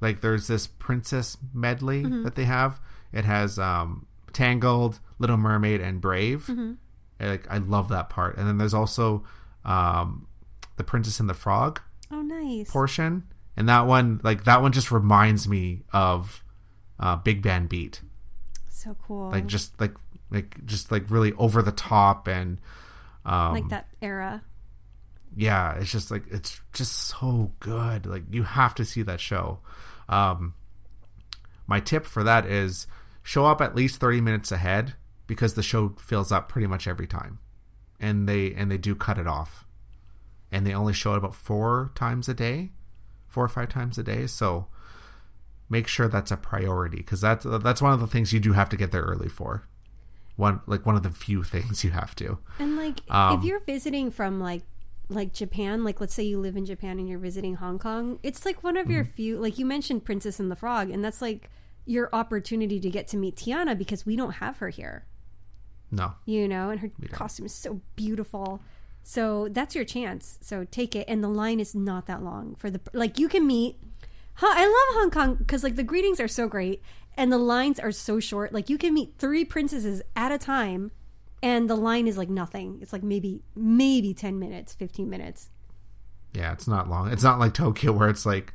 like 0.00 0.20
there's 0.20 0.48
this 0.48 0.66
princess 0.66 1.36
medley 1.54 2.02
that 2.24 2.34
they 2.34 2.44
have 2.44 2.80
it 3.12 3.24
has 3.24 3.56
um 3.60 4.04
tangled 4.32 4.98
little 5.20 5.36
mermaid 5.36 5.80
and 5.80 6.00
brave 6.00 6.48
And, 6.48 6.78
like 7.20 7.46
i 7.48 7.58
love 7.58 7.90
that 7.90 8.10
part 8.10 8.36
and 8.36 8.48
then 8.48 8.58
there's 8.58 8.74
also 8.74 9.24
um 9.64 10.26
the 10.76 10.82
princess 10.82 11.20
and 11.20 11.30
the 11.30 11.34
frog 11.34 11.80
oh, 12.10 12.22
nice. 12.22 12.68
portion 12.68 13.22
and 13.56 13.68
that 13.68 13.86
one 13.86 14.20
like 14.24 14.44
that 14.44 14.62
one 14.62 14.72
just 14.72 14.90
reminds 14.90 15.46
me 15.46 15.82
of 15.92 16.42
uh 16.98 17.14
big 17.14 17.40
band 17.40 17.68
beat 17.68 18.00
so 18.78 18.96
cool. 19.06 19.30
like 19.30 19.46
just 19.46 19.78
like 19.80 19.92
like 20.30 20.64
just 20.66 20.90
like 20.92 21.10
really 21.10 21.32
over 21.34 21.62
the 21.62 21.72
top 21.72 22.28
and 22.28 22.58
um 23.24 23.52
like 23.52 23.68
that 23.68 23.88
era. 24.02 24.42
yeah 25.36 25.74
it's 25.74 25.90
just 25.90 26.10
like 26.10 26.24
it's 26.30 26.60
just 26.72 26.92
so 26.92 27.52
good. 27.60 28.06
Like 28.06 28.24
you 28.30 28.42
have 28.42 28.74
to 28.76 28.84
see 28.84 29.02
that 29.02 29.20
show. 29.20 29.60
Um 30.08 30.54
my 31.66 31.80
tip 31.80 32.06
for 32.06 32.22
that 32.24 32.46
is 32.46 32.86
show 33.22 33.44
up 33.46 33.60
at 33.60 33.74
least 33.74 34.00
30 34.00 34.20
minutes 34.20 34.50
ahead 34.52 34.94
because 35.26 35.54
the 35.54 35.62
show 35.62 35.94
fills 35.98 36.32
up 36.32 36.48
pretty 36.48 36.66
much 36.66 36.86
every 36.86 37.06
time. 37.06 37.38
And 38.00 38.28
they 38.28 38.54
and 38.54 38.70
they 38.70 38.78
do 38.78 38.94
cut 38.94 39.18
it 39.18 39.26
off. 39.26 39.66
And 40.50 40.66
they 40.66 40.72
only 40.72 40.94
show 40.94 41.12
it 41.12 41.18
about 41.18 41.34
four 41.34 41.92
times 41.94 42.28
a 42.28 42.34
day 42.34 42.70
four 43.28 43.44
or 43.44 43.48
five 43.48 43.68
times 43.68 43.98
a 43.98 44.02
day. 44.02 44.26
So 44.26 44.66
make 45.68 45.86
sure 45.86 46.08
that's 46.08 46.30
a 46.30 46.36
priority 46.36 46.96
because 46.96 47.20
that's 47.20 47.46
that's 47.48 47.82
one 47.82 47.92
of 47.92 48.00
the 48.00 48.06
things 48.06 48.32
you 48.32 48.40
do 48.40 48.54
have 48.54 48.68
to 48.70 48.76
get 48.76 48.90
there 48.90 49.02
early 49.02 49.28
for 49.28 49.68
one 50.38 50.60
like 50.66 50.86
one 50.86 50.96
of 50.96 51.02
the 51.02 51.10
few 51.10 51.42
things 51.42 51.82
you 51.84 51.90
have 51.90 52.14
to 52.14 52.38
And 52.58 52.76
like 52.76 53.00
Um, 53.10 53.38
if 53.38 53.44
you're 53.44 53.60
visiting 53.60 54.10
from 54.10 54.40
like 54.40 54.62
like 55.10 55.32
Japan, 55.32 55.84
like 55.84 56.00
let's 56.00 56.14
say 56.14 56.22
you 56.22 56.38
live 56.38 56.56
in 56.56 56.64
Japan 56.64 56.98
and 56.98 57.08
you're 57.08 57.18
visiting 57.18 57.54
Hong 57.56 57.78
Kong, 57.78 58.18
it's 58.22 58.44
like 58.44 58.62
one 58.62 58.76
of 58.76 58.88
your 58.90 59.04
Mm-hmm. 59.04 59.12
few 59.12 59.38
like 59.38 59.58
you 59.58 59.66
mentioned 59.66 60.04
Princess 60.04 60.38
and 60.40 60.50
the 60.50 60.56
Frog 60.56 60.90
and 60.90 61.04
that's 61.04 61.20
like 61.20 61.50
your 61.86 62.08
opportunity 62.12 62.78
to 62.78 62.90
get 62.90 63.08
to 63.08 63.16
meet 63.16 63.34
Tiana 63.36 63.76
because 63.76 64.04
we 64.06 64.14
don't 64.16 64.34
have 64.44 64.58
her 64.58 64.68
here. 64.68 65.06
no 65.90 66.14
You 66.26 66.46
know, 66.46 66.70
and 66.70 66.80
her 66.80 66.90
costume 67.10 67.46
is 67.46 67.54
so 67.54 67.80
beautiful. 67.96 68.60
So 69.02 69.48
that's 69.50 69.74
your 69.74 69.86
chance. 69.86 70.38
So 70.42 70.64
take 70.70 70.94
it. 70.94 71.06
And 71.08 71.24
the 71.24 71.28
line 71.42 71.60
is 71.60 71.74
not 71.74 72.06
that 72.06 72.22
long 72.22 72.54
for 72.56 72.70
the 72.70 72.80
like 72.92 73.18
you 73.18 73.28
can 73.28 73.46
meet. 73.46 73.76
Huh, 74.34 74.54
I 74.54 74.66
love 74.66 75.00
Hong 75.00 75.10
Kong 75.10 75.34
because 75.36 75.64
like 75.64 75.76
the 75.76 75.82
greetings 75.82 76.20
are 76.20 76.28
so 76.28 76.46
great 76.46 76.82
and 77.18 77.32
the 77.32 77.38
lines 77.38 77.80
are 77.80 77.92
so 77.92 78.20
short. 78.20 78.54
Like 78.54 78.70
you 78.70 78.78
can 78.78 78.94
meet 78.94 79.14
three 79.18 79.44
princesses 79.44 80.00
at 80.16 80.32
a 80.32 80.38
time, 80.38 80.92
and 81.42 81.68
the 81.68 81.74
line 81.74 82.06
is 82.06 82.16
like 82.16 82.30
nothing. 82.30 82.78
It's 82.80 82.92
like 82.92 83.02
maybe 83.02 83.42
maybe 83.54 84.14
ten 84.14 84.38
minutes, 84.38 84.72
fifteen 84.72 85.10
minutes. 85.10 85.50
Yeah, 86.32 86.52
it's 86.52 86.68
not 86.68 86.88
long. 86.88 87.10
It's 87.10 87.24
not 87.24 87.38
like 87.38 87.54
Tokyo 87.54 87.90
where 87.90 88.08
it's 88.08 88.24
like 88.24 88.54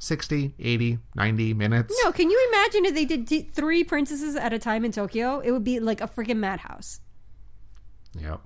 60, 0.00 0.54
80, 0.58 0.98
90 1.14 1.54
minutes. 1.54 1.94
No, 2.04 2.10
can 2.12 2.28
you 2.28 2.48
imagine 2.52 2.84
if 2.86 2.94
they 2.94 3.04
did 3.04 3.26
t- 3.26 3.42
three 3.52 3.84
princesses 3.84 4.34
at 4.34 4.52
a 4.52 4.58
time 4.58 4.84
in 4.84 4.90
Tokyo? 4.90 5.38
It 5.38 5.52
would 5.52 5.62
be 5.62 5.78
like 5.78 6.00
a 6.00 6.08
freaking 6.08 6.38
madhouse. 6.38 7.00
Yep. 8.20 8.40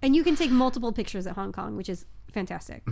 And 0.00 0.16
you 0.16 0.24
can 0.24 0.36
take 0.36 0.50
multiple 0.50 0.90
pictures 0.90 1.26
at 1.26 1.34
Hong 1.34 1.52
Kong, 1.52 1.76
which 1.76 1.90
is 1.90 2.06
fantastic. 2.32 2.82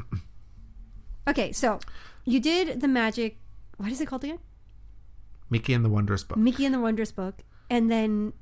okay, 1.29 1.51
so 1.53 1.81
you 2.27 2.41
did 2.41 2.83
the 2.83 2.89
magic. 2.89 3.39
What 3.79 3.91
is 3.91 4.03
it 4.03 4.07
called 4.07 4.25
again? 4.25 4.39
Mickey 5.51 5.73
and 5.75 5.85
the 5.85 5.89
Wondrous 5.89 6.25
Book. 6.25 6.39
Mickey 6.39 6.65
and 6.65 6.75
the 6.75 6.81
Wondrous 6.81 7.13
Book. 7.13 7.43
And 7.71 7.91
then 7.91 8.33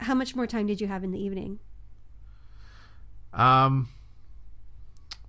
how 0.00 0.14
much 0.14 0.34
more 0.34 0.46
time 0.46 0.66
did 0.66 0.80
you 0.80 0.86
have 0.88 1.04
in 1.04 1.10
the 1.12 1.18
evening? 1.22 1.58
Um, 3.32 3.88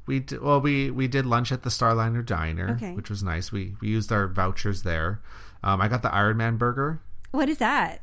we 0.06 0.20
d- 0.20 0.38
well 0.38 0.60
we 0.60 0.92
we 0.92 1.08
did 1.08 1.26
lunch 1.26 1.52
at 1.52 1.64
the 1.64 1.70
Starliner 1.70 2.26
Diner, 2.26 2.72
Okay. 2.76 2.92
which 2.94 3.10
was 3.10 3.24
nice. 3.24 3.52
We 3.52 3.76
we 3.82 3.88
used 3.90 4.12
our 4.12 4.28
vouchers 4.28 4.84
there. 4.84 5.22
Um, 5.64 5.80
I 5.82 5.88
got 5.88 6.02
the 6.02 6.14
Iron 6.14 6.38
Man 6.38 6.58
burger. 6.58 7.02
What 7.32 7.48
is 7.50 7.60
that? 7.60 8.02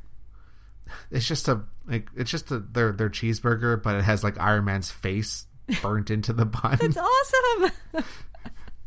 It's 1.11 1.26
just 1.26 1.47
a 1.49 1.62
like 1.87 2.09
it's 2.16 2.31
just 2.31 2.51
a 2.51 2.59
their 2.61 2.93
their 2.93 3.11
cheeseburger, 3.11 3.83
but 3.83 3.97
it 3.97 4.03
has 4.05 4.24
like 4.24 4.39
Iron 4.41 4.64
Man's 4.64 4.91
face 4.91 5.47
burnt 5.83 6.11
into 6.11 6.33
the 6.33 6.47
bun. 6.47 6.78
It's 6.83 6.97
awesome. 6.97 7.72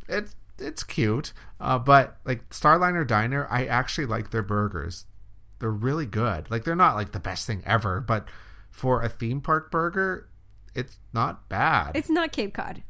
it's 0.10 0.36
it's 0.60 0.84
cute. 0.84 1.34
Uh, 1.60 1.80
but 1.80 2.18
like 2.26 2.50
Starliner 2.50 3.06
Diner, 3.08 3.48
I 3.50 3.66
actually 3.66 4.06
like 4.08 4.32
their 4.32 4.44
burgers. 4.44 5.06
They're 5.60 5.70
really 5.72 6.06
good. 6.06 6.50
Like 6.52 6.64
they're 6.66 6.76
not 6.76 6.96
like 6.96 7.12
the 7.12 7.20
best 7.20 7.48
thing 7.48 7.64
ever, 7.66 8.02
but 8.02 8.28
for 8.72 9.02
a 9.02 9.10
theme 9.10 9.40
park 9.42 9.72
burger, 9.72 10.28
it's 10.76 10.98
not 11.14 11.48
bad. 11.50 11.92
it's 11.96 12.10
not 12.10 12.32
Cape 12.32 12.54
Cod. 12.54 12.84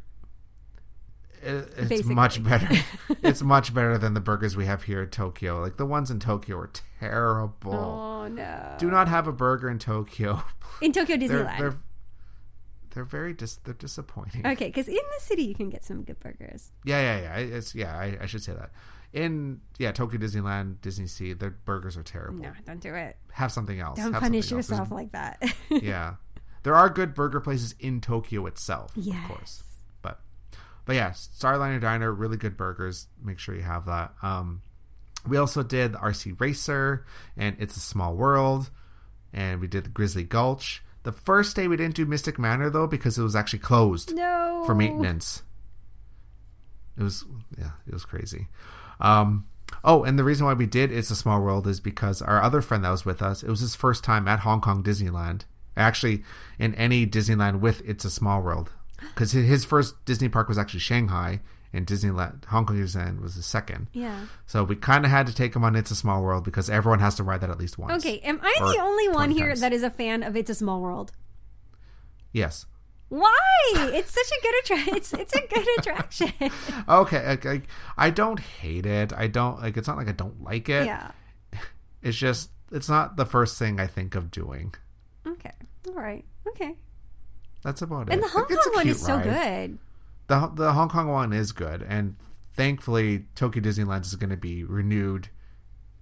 It- 1.42 1.74
it's 1.78 1.90
basically. 1.90 2.16
much 2.16 2.42
better. 2.42 2.70
it's 3.22 3.42
much 3.42 3.74
better 3.74 3.98
than 3.98 4.14
the 4.14 4.22
burgers 4.22 4.56
we 4.56 4.66
have 4.66 4.84
here 4.84 5.04
in 5.04 5.10
Tokyo. 5.10 5.60
Like 5.60 5.76
the 5.78 5.86
ones 5.86 6.10
in 6.10 6.20
Tokyo 6.20 6.58
are 6.58 6.72
terrible. 7.00 7.74
Oh 7.74 8.28
no. 8.30 8.76
Do 8.80 8.90
not 8.90 9.08
have 9.10 9.28
a 9.28 9.34
burger 9.34 9.70
in 9.70 9.78
Tokyo. 9.78 10.44
in 10.82 10.94
Tokyo 10.94 11.18
they're 11.18 11.44
Disneyland. 11.46 11.60
they're 11.60 11.76
they're 12.94 13.04
very 13.04 13.34
dis- 13.34 13.58
they're 13.64 13.74
disappointing. 13.74 14.46
Okay, 14.46 14.68
because 14.68 14.88
in 14.88 14.96
the 14.96 15.20
city 15.22 15.44
you 15.44 15.56
can 15.56 15.70
get 15.70 15.84
some 15.84 16.04
good 16.04 16.20
burgers. 16.20 16.72
Yeah, 16.86 17.02
yeah, 17.02 17.22
yeah. 17.22 17.56
It's 17.58 17.76
yeah. 17.76 17.98
I, 17.98 18.18
I 18.22 18.26
should 18.28 18.44
say 18.44 18.54
that. 18.54 18.72
In 19.12 19.62
yeah, 19.78 19.92
Tokyo 19.92 20.20
Disneyland, 20.20 20.82
Disney 20.82 21.06
Sea, 21.08 21.34
their 21.34 21.52
burgers 21.52 21.98
are 21.98 22.04
terrible. 22.04 22.40
No, 22.40 22.52
don't 22.66 22.80
do 22.80 22.96
it. 22.96 23.16
Have 23.32 23.52
something 23.52 23.80
else. 23.80 23.98
Don't 24.00 24.14
Have 24.14 24.22
punish 24.24 24.50
yourself 24.52 24.92
like 24.92 25.12
that. 25.12 25.42
Yeah, 25.70 26.16
there 26.64 26.76
are 26.76 26.90
good 26.90 27.14
burger 27.14 27.40
places 27.40 27.76
in 27.80 28.02
Tokyo 28.02 28.46
itself, 28.48 28.92
Yes. 28.96 29.18
of 29.24 29.28
course. 29.36 29.64
But 30.02 30.20
but 30.86 30.96
yeah, 30.96 31.12
Starliner 31.12 31.80
Diner, 31.82 32.12
really 32.12 32.38
good 32.38 32.58
burgers. 32.58 33.08
Make 33.24 33.38
sure 33.40 33.54
you 33.56 33.62
have 33.62 33.86
that. 33.86 34.14
Um, 34.24 34.62
we 35.28 35.38
also 35.38 35.64
did 35.64 35.94
the 35.94 35.98
RC 36.00 36.40
Racer 36.42 37.06
and 37.38 37.56
It's 37.60 37.78
a 37.78 37.80
Small 37.80 38.16
World, 38.16 38.70
and 39.32 39.62
we 39.62 39.68
did 39.68 39.86
the 39.86 39.90
Grizzly 39.90 40.24
Gulch. 40.24 40.84
The 41.04 41.12
first 41.12 41.56
day 41.56 41.68
we 41.68 41.78
didn't 41.78 41.96
do 41.96 42.06
Mystic 42.06 42.40
Manor 42.40 42.70
though 42.70 42.88
because 42.88 43.18
it 43.18 43.24
was 43.24 43.36
actually 43.36 43.60
closed 43.60 44.16
no. 44.16 44.64
for 44.66 44.74
maintenance. 44.74 45.44
It 46.98 47.04
was 47.04 47.26
yeah, 47.58 47.72
it 47.88 47.94
was 47.94 48.06
crazy. 48.06 48.48
Um, 49.00 49.46
oh, 49.84 50.04
and 50.04 50.18
the 50.18 50.24
reason 50.24 50.46
why 50.46 50.54
we 50.54 50.66
did 50.66 50.92
It's 50.92 51.12
a 51.12 51.16
Small 51.16 51.42
World 51.42 51.68
is 51.68 51.80
because 51.80 52.22
our 52.22 52.42
other 52.42 52.62
friend 52.62 52.84
that 52.84 52.92
was 52.92 53.06
with 53.06 53.22
us, 53.22 53.44
it 53.44 53.50
was 53.50 53.60
his 53.60 53.76
first 53.76 54.04
time 54.04 54.28
at 54.28 54.40
Hong 54.40 54.62
Kong 54.62 54.84
Disneyland. 54.84 55.42
Actually, 55.76 56.24
in 56.60 56.76
any 56.76 57.06
Disneyland 57.08 57.60
with 57.60 57.82
It's 57.84 58.06
a 58.06 58.12
Small 58.12 58.42
World, 58.42 58.72
because 59.00 59.32
his 59.32 59.66
first 59.66 60.06
Disney 60.06 60.30
park 60.30 60.48
was 60.48 60.58
actually 60.58 60.82
Shanghai, 60.82 61.42
and 61.74 61.86
Disneyland 61.88 62.46
Hong 62.46 62.66
Kong 62.66 62.78
Disneyland 62.78 63.22
was 63.22 63.36
the 63.36 63.42
second. 63.44 63.88
Yeah. 63.94 64.28
So 64.46 64.64
we 64.64 64.76
kind 64.76 65.04
of 65.06 65.12
had 65.12 65.28
to 65.28 65.34
take 65.36 65.56
him 65.56 65.64
on 65.64 65.76
It's 65.76 65.92
a 65.92 65.96
Small 65.96 66.22
World 66.22 66.44
because 66.44 66.70
everyone 66.70 67.00
has 67.00 67.16
to 67.16 67.24
ride 67.24 67.42
that 67.42 67.50
at 67.50 67.58
least 67.60 67.78
once. 67.78 68.06
Okay, 68.06 68.20
am 68.20 68.40
I 68.44 68.54
the 68.60 68.80
only 68.82 69.10
one 69.10 69.32
here 69.32 69.48
times. 69.48 69.62
that 69.62 69.74
is 69.74 69.84
a 69.84 69.90
fan 69.90 70.24
of 70.24 70.36
It's 70.36 70.50
a 70.50 70.56
Small 70.56 70.80
World? 70.82 71.12
Yes. 72.32 72.66
Why? 73.10 73.38
It's 73.76 74.12
such 74.12 74.26
a 74.38 74.42
good 74.42 74.56
attraction. 74.64 74.96
It's 74.96 75.14
it's 75.14 75.36
a 75.36 75.48
good 75.48 75.68
attraction. 75.80 76.32
Okay. 76.90 77.18
Okay. 77.34 77.62
I 77.98 78.10
don't 78.10 78.40
hate 78.40 78.86
it. 78.86 79.14
I 79.14 79.28
don't 79.28 79.62
like. 79.62 79.78
It's 79.78 79.88
not 79.88 79.98
like 79.98 80.08
I 80.08 80.14
don't 80.14 80.44
like 80.44 80.70
it. 80.70 80.86
yeah. 80.86 81.12
It's 82.02 82.18
just 82.18 82.50
it's 82.72 82.90
not 82.90 83.16
the 83.16 83.26
first 83.26 83.58
thing 83.60 83.80
I 83.80 83.88
think 83.88 84.16
of 84.16 84.32
doing. 84.32 84.74
Okay. 85.28 85.52
All 85.88 85.94
right. 85.94 86.26
Okay. 86.48 86.76
That's 87.64 87.82
about 87.82 88.10
it. 88.10 88.14
And 88.14 88.24
the 88.24 88.28
Hong 88.28 88.46
Kong 88.46 88.72
one 88.74 88.88
is 88.88 89.00
so 89.02 89.20
good. 89.20 89.78
The 90.34 90.48
the 90.48 90.74
Hong 90.74 90.90
Kong 90.90 91.10
one 91.10 91.32
is 91.32 91.52
good, 91.52 91.84
and 91.84 92.16
thankfully 92.54 93.26
Tokyo 93.36 93.62
Disneyland 93.62 94.02
is 94.02 94.16
going 94.16 94.32
to 94.32 94.38
be 94.38 94.64
renewed 94.64 95.30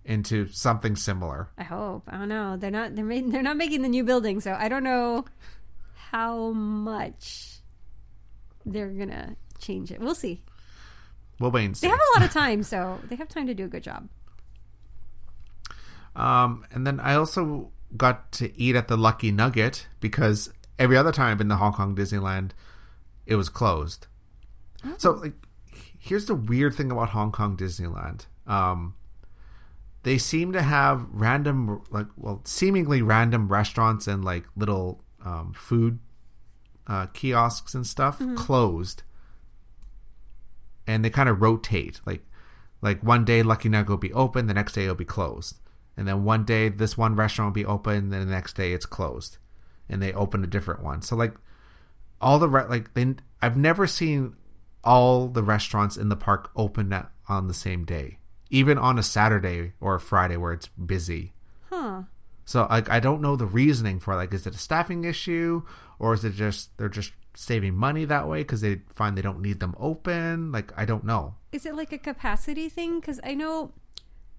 into 0.05 0.47
something 0.47 0.95
similar. 0.95 1.49
I 1.57 1.63
hope. 1.63 2.03
I 2.07 2.17
don't 2.17 2.29
know. 2.29 2.55
They're 2.55 2.71
not. 2.71 2.95
They're 2.95 3.03
made, 3.03 3.29
They're 3.29 3.43
not 3.43 3.57
making 3.57 3.81
the 3.81 3.89
new 3.89 4.05
building, 4.05 4.39
so 4.39 4.53
I 4.57 4.69
don't 4.69 4.85
know 4.85 5.25
how 5.95 6.51
much 6.51 7.59
they're 8.65 8.87
gonna 8.87 9.35
change 9.59 9.91
it. 9.91 9.99
We'll 9.99 10.15
see. 10.15 10.41
We'll 11.37 11.51
wait 11.51 11.65
and 11.65 11.75
see. 11.75 11.87
They 11.87 11.91
have 11.91 11.99
a 11.99 12.19
lot 12.19 12.25
of 12.25 12.33
time, 12.33 12.63
so 12.63 12.99
they 13.09 13.17
have 13.17 13.27
time 13.27 13.47
to 13.47 13.53
do 13.53 13.65
a 13.65 13.67
good 13.67 13.83
job. 13.83 14.07
Um, 16.15 16.65
and 16.71 16.87
then 16.87 17.01
I 17.01 17.15
also 17.15 17.71
got 17.97 18.31
to 18.33 18.57
eat 18.57 18.77
at 18.77 18.87
the 18.87 18.95
Lucky 18.95 19.31
Nugget 19.31 19.87
because 19.99 20.53
every 20.79 20.95
other 20.95 21.11
time 21.11 21.31
I've 21.31 21.37
been 21.37 21.49
to 21.49 21.57
Hong 21.57 21.73
Kong 21.73 21.95
Disneyland, 21.95 22.51
it 23.25 23.35
was 23.35 23.49
closed. 23.49 24.07
So 24.97 25.11
like, 25.11 25.33
here's 25.97 26.25
the 26.25 26.35
weird 26.35 26.75
thing 26.75 26.91
about 26.91 27.09
Hong 27.09 27.31
Kong 27.31 27.55
Disneyland. 27.55 28.25
Um, 28.47 28.95
they 30.03 30.17
seem 30.17 30.51
to 30.53 30.61
have 30.61 31.05
random, 31.11 31.83
like, 31.91 32.07
well, 32.17 32.41
seemingly 32.43 33.01
random 33.01 33.47
restaurants 33.47 34.07
and 34.07 34.25
like 34.25 34.45
little 34.55 35.03
um, 35.23 35.53
food 35.53 35.99
uh, 36.87 37.05
kiosks 37.07 37.75
and 37.75 37.85
stuff 37.85 38.21
closed, 38.35 39.03
and 40.87 41.05
they 41.05 41.09
kind 41.09 41.29
of 41.29 41.41
rotate. 41.41 42.01
Like, 42.05 42.25
like 42.81 43.01
one 43.01 43.23
day 43.23 43.43
Lucky 43.43 43.69
Nugget 43.69 43.89
will 43.89 43.97
be 43.97 44.13
open, 44.13 44.47
the 44.47 44.53
next 44.53 44.73
day 44.73 44.83
it'll 44.83 44.95
be 44.95 45.05
closed, 45.05 45.59
and 45.95 46.07
then 46.07 46.23
one 46.23 46.43
day 46.43 46.69
this 46.69 46.97
one 46.97 47.15
restaurant 47.15 47.49
will 47.49 47.61
be 47.61 47.65
open, 47.65 48.09
then 48.09 48.25
the 48.25 48.33
next 48.33 48.55
day 48.55 48.73
it's 48.73 48.87
closed, 48.87 49.37
and 49.87 50.01
they 50.01 50.11
open 50.13 50.43
a 50.43 50.47
different 50.47 50.83
one. 50.83 51.03
So 51.03 51.15
like 51.15 51.35
all 52.19 52.39
the 52.39 52.49
re- 52.49 52.67
like 52.67 52.93
they, 52.95 53.13
I've 53.41 53.57
never 53.57 53.85
seen 53.85 54.35
all 54.83 55.27
the 55.27 55.43
restaurants 55.43 55.97
in 55.97 56.09
the 56.09 56.15
park 56.15 56.49
open 56.55 56.91
at, 56.93 57.11
on 57.27 57.47
the 57.47 57.53
same 57.53 57.85
day, 57.85 58.17
even 58.49 58.77
on 58.77 58.97
a 58.97 59.03
Saturday 59.03 59.73
or 59.79 59.95
a 59.95 59.99
Friday 59.99 60.37
where 60.37 60.53
it's 60.53 60.67
busy. 60.67 61.33
Huh. 61.69 62.03
So 62.45 62.67
like 62.69 62.89
I 62.89 62.99
don't 62.99 63.21
know 63.21 63.35
the 63.35 63.45
reasoning 63.45 63.99
for 63.99 64.13
it. 64.13 64.17
like 64.17 64.33
is 64.33 64.45
it 64.45 64.55
a 64.55 64.57
staffing 64.57 65.03
issue 65.05 65.63
or 65.99 66.13
is 66.13 66.25
it 66.25 66.33
just 66.33 66.75
they're 66.77 66.89
just 66.89 67.13
saving 67.33 67.75
money 67.75 68.03
that 68.05 68.27
way 68.27 68.39
because 68.39 68.61
they 68.61 68.81
find 68.93 69.17
they 69.17 69.21
don't 69.21 69.41
need 69.41 69.59
them 69.59 69.75
open? 69.79 70.51
Like 70.51 70.73
I 70.75 70.85
don't 70.85 71.05
know. 71.05 71.35
Is 71.51 71.65
it 71.65 71.75
like 71.75 71.93
a 71.93 71.97
capacity 71.97 72.67
thing? 72.69 72.99
Because 72.99 73.19
I 73.23 73.33
know, 73.33 73.71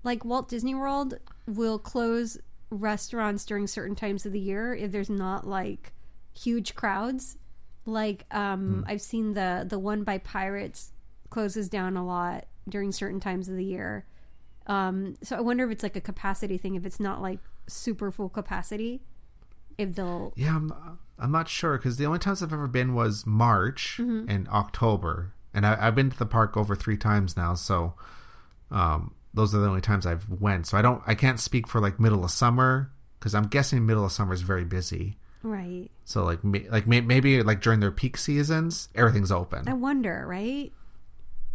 like 0.02 0.24
Walt 0.24 0.48
Disney 0.48 0.74
World 0.74 1.18
will 1.46 1.78
close 1.78 2.38
restaurants 2.70 3.44
during 3.44 3.66
certain 3.66 3.94
times 3.94 4.26
of 4.26 4.32
the 4.32 4.40
year 4.40 4.74
if 4.74 4.92
there's 4.92 5.10
not 5.10 5.46
like 5.46 5.92
huge 6.32 6.74
crowds. 6.74 7.36
Like 7.84 8.26
um, 8.30 8.84
I've 8.88 9.02
seen 9.02 9.34
the 9.34 9.64
the 9.68 9.78
one 9.78 10.04
by 10.04 10.18
Pirates 10.18 10.92
closes 11.30 11.68
down 11.68 11.96
a 11.96 12.04
lot 12.04 12.46
during 12.68 12.92
certain 12.92 13.20
times 13.20 13.48
of 13.48 13.56
the 13.56 13.64
year. 13.64 14.06
Um, 14.66 15.16
so 15.22 15.36
I 15.36 15.40
wonder 15.40 15.64
if 15.64 15.70
it's 15.72 15.82
like 15.82 15.96
a 15.96 16.00
capacity 16.00 16.58
thing. 16.58 16.76
If 16.76 16.86
it's 16.86 17.00
not 17.00 17.20
like 17.20 17.40
super 17.66 18.12
full 18.12 18.28
capacity, 18.28 19.02
if 19.78 19.94
they'll 19.94 20.32
Yeah, 20.36 20.56
I'm 20.56 20.98
I'm 21.18 21.32
not 21.32 21.48
sure 21.48 21.76
because 21.76 21.96
the 21.96 22.06
only 22.06 22.18
times 22.18 22.42
I've 22.42 22.52
ever 22.52 22.68
been 22.68 22.94
was 22.94 23.26
March 23.26 23.98
and 24.28 24.48
October, 24.48 25.34
and 25.52 25.66
I, 25.66 25.76
I've 25.80 25.94
been 25.94 26.10
to 26.10 26.18
the 26.18 26.26
park 26.26 26.56
over 26.56 26.76
three 26.76 26.96
times 26.96 27.36
now. 27.36 27.54
So, 27.54 27.94
um, 28.70 29.14
those 29.34 29.54
are 29.54 29.58
the 29.58 29.68
only 29.68 29.80
times 29.80 30.06
I've 30.06 30.28
went. 30.28 30.66
So 30.66 30.78
I 30.78 30.82
don't 30.82 31.02
I 31.06 31.14
can't 31.14 31.40
speak 31.40 31.66
for 31.66 31.80
like 31.80 31.98
middle 31.98 32.24
of 32.24 32.30
summer 32.30 32.92
because 33.18 33.34
I'm 33.34 33.48
guessing 33.48 33.84
middle 33.86 34.04
of 34.04 34.12
summer 34.12 34.34
is 34.34 34.42
very 34.42 34.64
busy. 34.64 35.18
Right. 35.42 35.88
So 36.04 36.24
like 36.24 36.40
like 36.42 36.86
may, 36.86 37.00
maybe 37.00 37.42
like 37.42 37.60
during 37.60 37.80
their 37.80 37.90
peak 37.92 38.16
seasons, 38.16 38.88
everything's 38.94 39.32
open. 39.32 39.68
I 39.68 39.72
wonder, 39.74 40.24
right? 40.26 40.72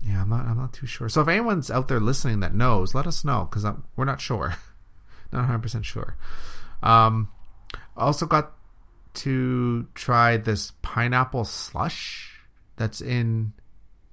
Yeah, 0.02 0.22
I'm 0.22 0.30
not. 0.30 0.46
I'm 0.46 0.58
not 0.58 0.74
too 0.74 0.86
sure. 0.86 1.10
So 1.10 1.22
if 1.22 1.28
anyone's 1.28 1.72
out 1.72 1.88
there 1.88 2.00
listening 2.00 2.40
that 2.42 2.54
knows, 2.54 2.94
let 2.94 3.08
us 3.08 3.26
know 3.26 3.48
because 3.50 3.66
we're 3.96 4.06
not 4.06 4.22
sure, 4.22 4.50
not 5.32 5.40
100 5.40 5.60
percent 5.60 5.86
sure. 5.86 6.16
Um, 6.84 7.30
also 7.96 8.26
got 8.28 8.54
to 9.16 9.88
try 9.96 10.38
this 10.38 10.72
pineapple 10.84 11.46
slush 11.46 12.40
that's 12.76 13.02
in 13.02 13.54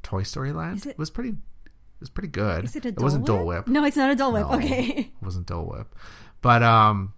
Toy 0.02 0.22
Story 0.22 0.52
Land. 0.52 0.86
It- 0.86 0.90
It 0.90 0.98
was 0.98 1.10
pretty. 1.10 1.30
It 1.30 2.00
was 2.00 2.10
pretty 2.10 2.28
good. 2.28 2.64
Is 2.64 2.76
it 2.76 2.84
a 2.86 2.92
Dole 2.92 3.02
wasn't 3.04 3.26
Dole 3.26 3.46
Whip? 3.46 3.66
Whip. 3.66 3.68
No, 3.68 3.84
it's 3.84 3.96
not 3.96 4.10
a 4.10 4.14
Dole 4.16 4.32
Whip. 4.32 4.46
No, 4.48 4.56
Okay. 4.56 4.88
it 5.20 5.24
wasn't 5.24 5.46
Dole 5.46 5.64
Whip. 5.66 5.94
But 6.42 6.62
um, 6.62 7.14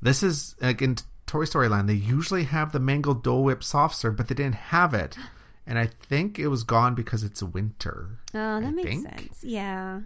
this 0.00 0.22
is 0.22 0.54
like 0.60 0.80
in 0.82 0.96
Toy 1.26 1.44
Story 1.44 1.68
Land. 1.68 1.88
They 1.88 1.94
usually 1.94 2.44
have 2.44 2.72
the 2.72 2.80
mango 2.80 3.14
Dole 3.14 3.44
Whip 3.44 3.62
soft 3.64 3.96
serve, 3.96 4.16
but 4.16 4.28
they 4.28 4.34
didn't 4.34 4.54
have 4.56 4.94
it, 4.94 5.16
and 5.66 5.78
I 5.78 5.86
think 6.08 6.38
it 6.38 6.48
was 6.48 6.62
gone 6.64 6.94
because 6.94 7.22
it's 7.24 7.42
winter. 7.42 8.18
Oh, 8.34 8.60
that 8.60 8.64
I 8.64 8.70
makes 8.70 8.88
think. 8.88 9.08
sense. 9.08 9.44
Yeah. 9.44 10.00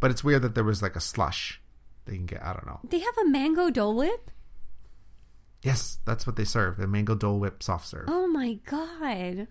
But 0.00 0.10
it's 0.10 0.24
weird 0.24 0.42
that 0.42 0.54
there 0.54 0.64
was 0.64 0.80
like 0.82 0.96
a 0.96 1.00
slush 1.00 1.60
they 2.06 2.14
can 2.16 2.26
get. 2.26 2.42
I 2.42 2.52
don't 2.54 2.66
know. 2.66 2.80
They 2.88 3.00
have 3.00 3.18
a 3.18 3.28
mango 3.28 3.70
Dole 3.70 3.94
Whip? 3.96 4.30
Yes, 5.62 5.98
that's 6.06 6.26
what 6.26 6.36
they 6.36 6.44
serve. 6.44 6.78
The 6.78 6.86
mango 6.86 7.14
Dole 7.14 7.38
Whip 7.38 7.62
soft 7.62 7.86
serve. 7.86 8.06
Oh 8.08 8.26
my 8.26 8.54
god. 8.64 9.46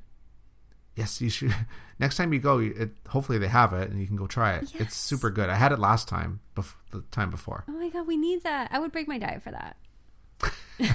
Yes, 0.96 1.22
you 1.22 1.30
should. 1.30 1.54
Next 2.00 2.18
time 2.18 2.34
you 2.34 2.40
go, 2.40 2.58
it, 2.60 2.92
hopefully 3.10 3.38
they 3.38 3.48
have 3.48 3.74
it 3.74 3.92
and 3.92 4.00
you 4.02 4.08
can 4.08 4.16
go 4.16 4.26
try 4.26 4.54
it. 4.56 4.72
Yes. 4.74 4.82
It's 4.82 4.96
super 4.98 5.30
good. 5.30 5.50
I 5.50 5.56
had 5.56 5.72
it 5.72 5.78
last 5.80 6.08
time, 6.08 6.40
bef- 6.56 6.74
the 6.92 7.02
time 7.12 7.30
before. 7.30 7.64
Oh 7.68 7.74
my 7.74 7.90
god, 7.90 8.08
we 8.08 8.18
need 8.18 8.42
that. 8.44 8.70
I 8.72 8.80
would 8.80 8.92
break 8.92 9.08
my 9.08 9.20
diet 9.20 9.44
for 9.44 9.52
that. 9.52 9.78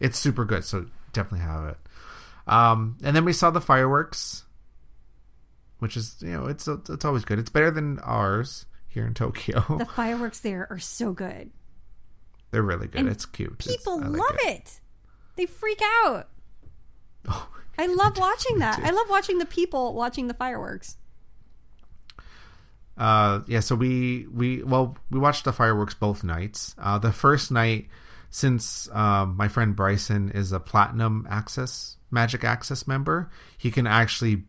It's 0.00 0.16
super 0.16 0.44
good, 0.44 0.64
so 0.64 0.86
definitely 1.12 1.44
have 1.44 1.64
it. 1.70 1.76
Um, 2.46 2.98
and 3.02 3.16
then 3.16 3.24
we 3.24 3.32
saw 3.32 3.50
the 3.50 3.60
fireworks, 3.60 4.44
which 5.80 5.96
is 5.96 6.14
you 6.20 6.28
know 6.30 6.46
it's 6.46 6.68
it's 6.68 7.04
always 7.04 7.24
good. 7.24 7.40
It's 7.40 7.50
better 7.50 7.72
than 7.72 7.98
ours 8.04 8.66
here 8.86 9.04
in 9.04 9.14
Tokyo. 9.14 9.64
The 9.76 9.84
fireworks 9.86 10.38
there 10.38 10.68
are 10.70 10.78
so 10.78 11.12
good. 11.12 11.50
They're 12.52 12.62
really 12.62 12.86
good. 12.86 13.00
And 13.00 13.08
it's 13.08 13.26
cute. 13.26 13.54
It's- 13.58 13.76
People 13.76 13.94
I 14.04 14.06
like 14.06 14.20
love 14.20 14.36
it. 14.44 14.80
They 15.34 15.46
freak 15.46 15.80
out. 16.04 16.28
Oh, 17.28 17.48
I 17.76 17.86
love 17.92 18.16
watching 18.18 18.58
that. 18.60 18.78
I 18.78 18.90
love 18.90 19.10
watching 19.10 19.38
the 19.38 19.46
people 19.46 19.94
watching 19.94 20.28
the 20.28 20.34
fireworks. 20.34 20.96
uh 22.96 23.40
yeah 23.46 23.60
so 23.60 23.74
we 23.74 24.26
we 24.32 24.62
well 24.62 24.96
we 25.10 25.18
watched 25.18 25.44
the 25.44 25.52
fireworks 25.52 25.94
both 25.94 26.24
nights 26.24 26.74
uh 26.78 26.98
the 26.98 27.12
first 27.12 27.50
night 27.50 27.88
since 28.30 28.88
um 28.92 29.36
my 29.36 29.48
friend 29.48 29.74
bryson 29.76 30.30
is 30.30 30.52
a 30.52 30.60
platinum 30.60 31.26
access 31.30 31.96
magic 32.10 32.44
access 32.44 32.86
member 32.86 33.30
he 33.56 33.70
can 33.70 33.86
actually 33.86 34.44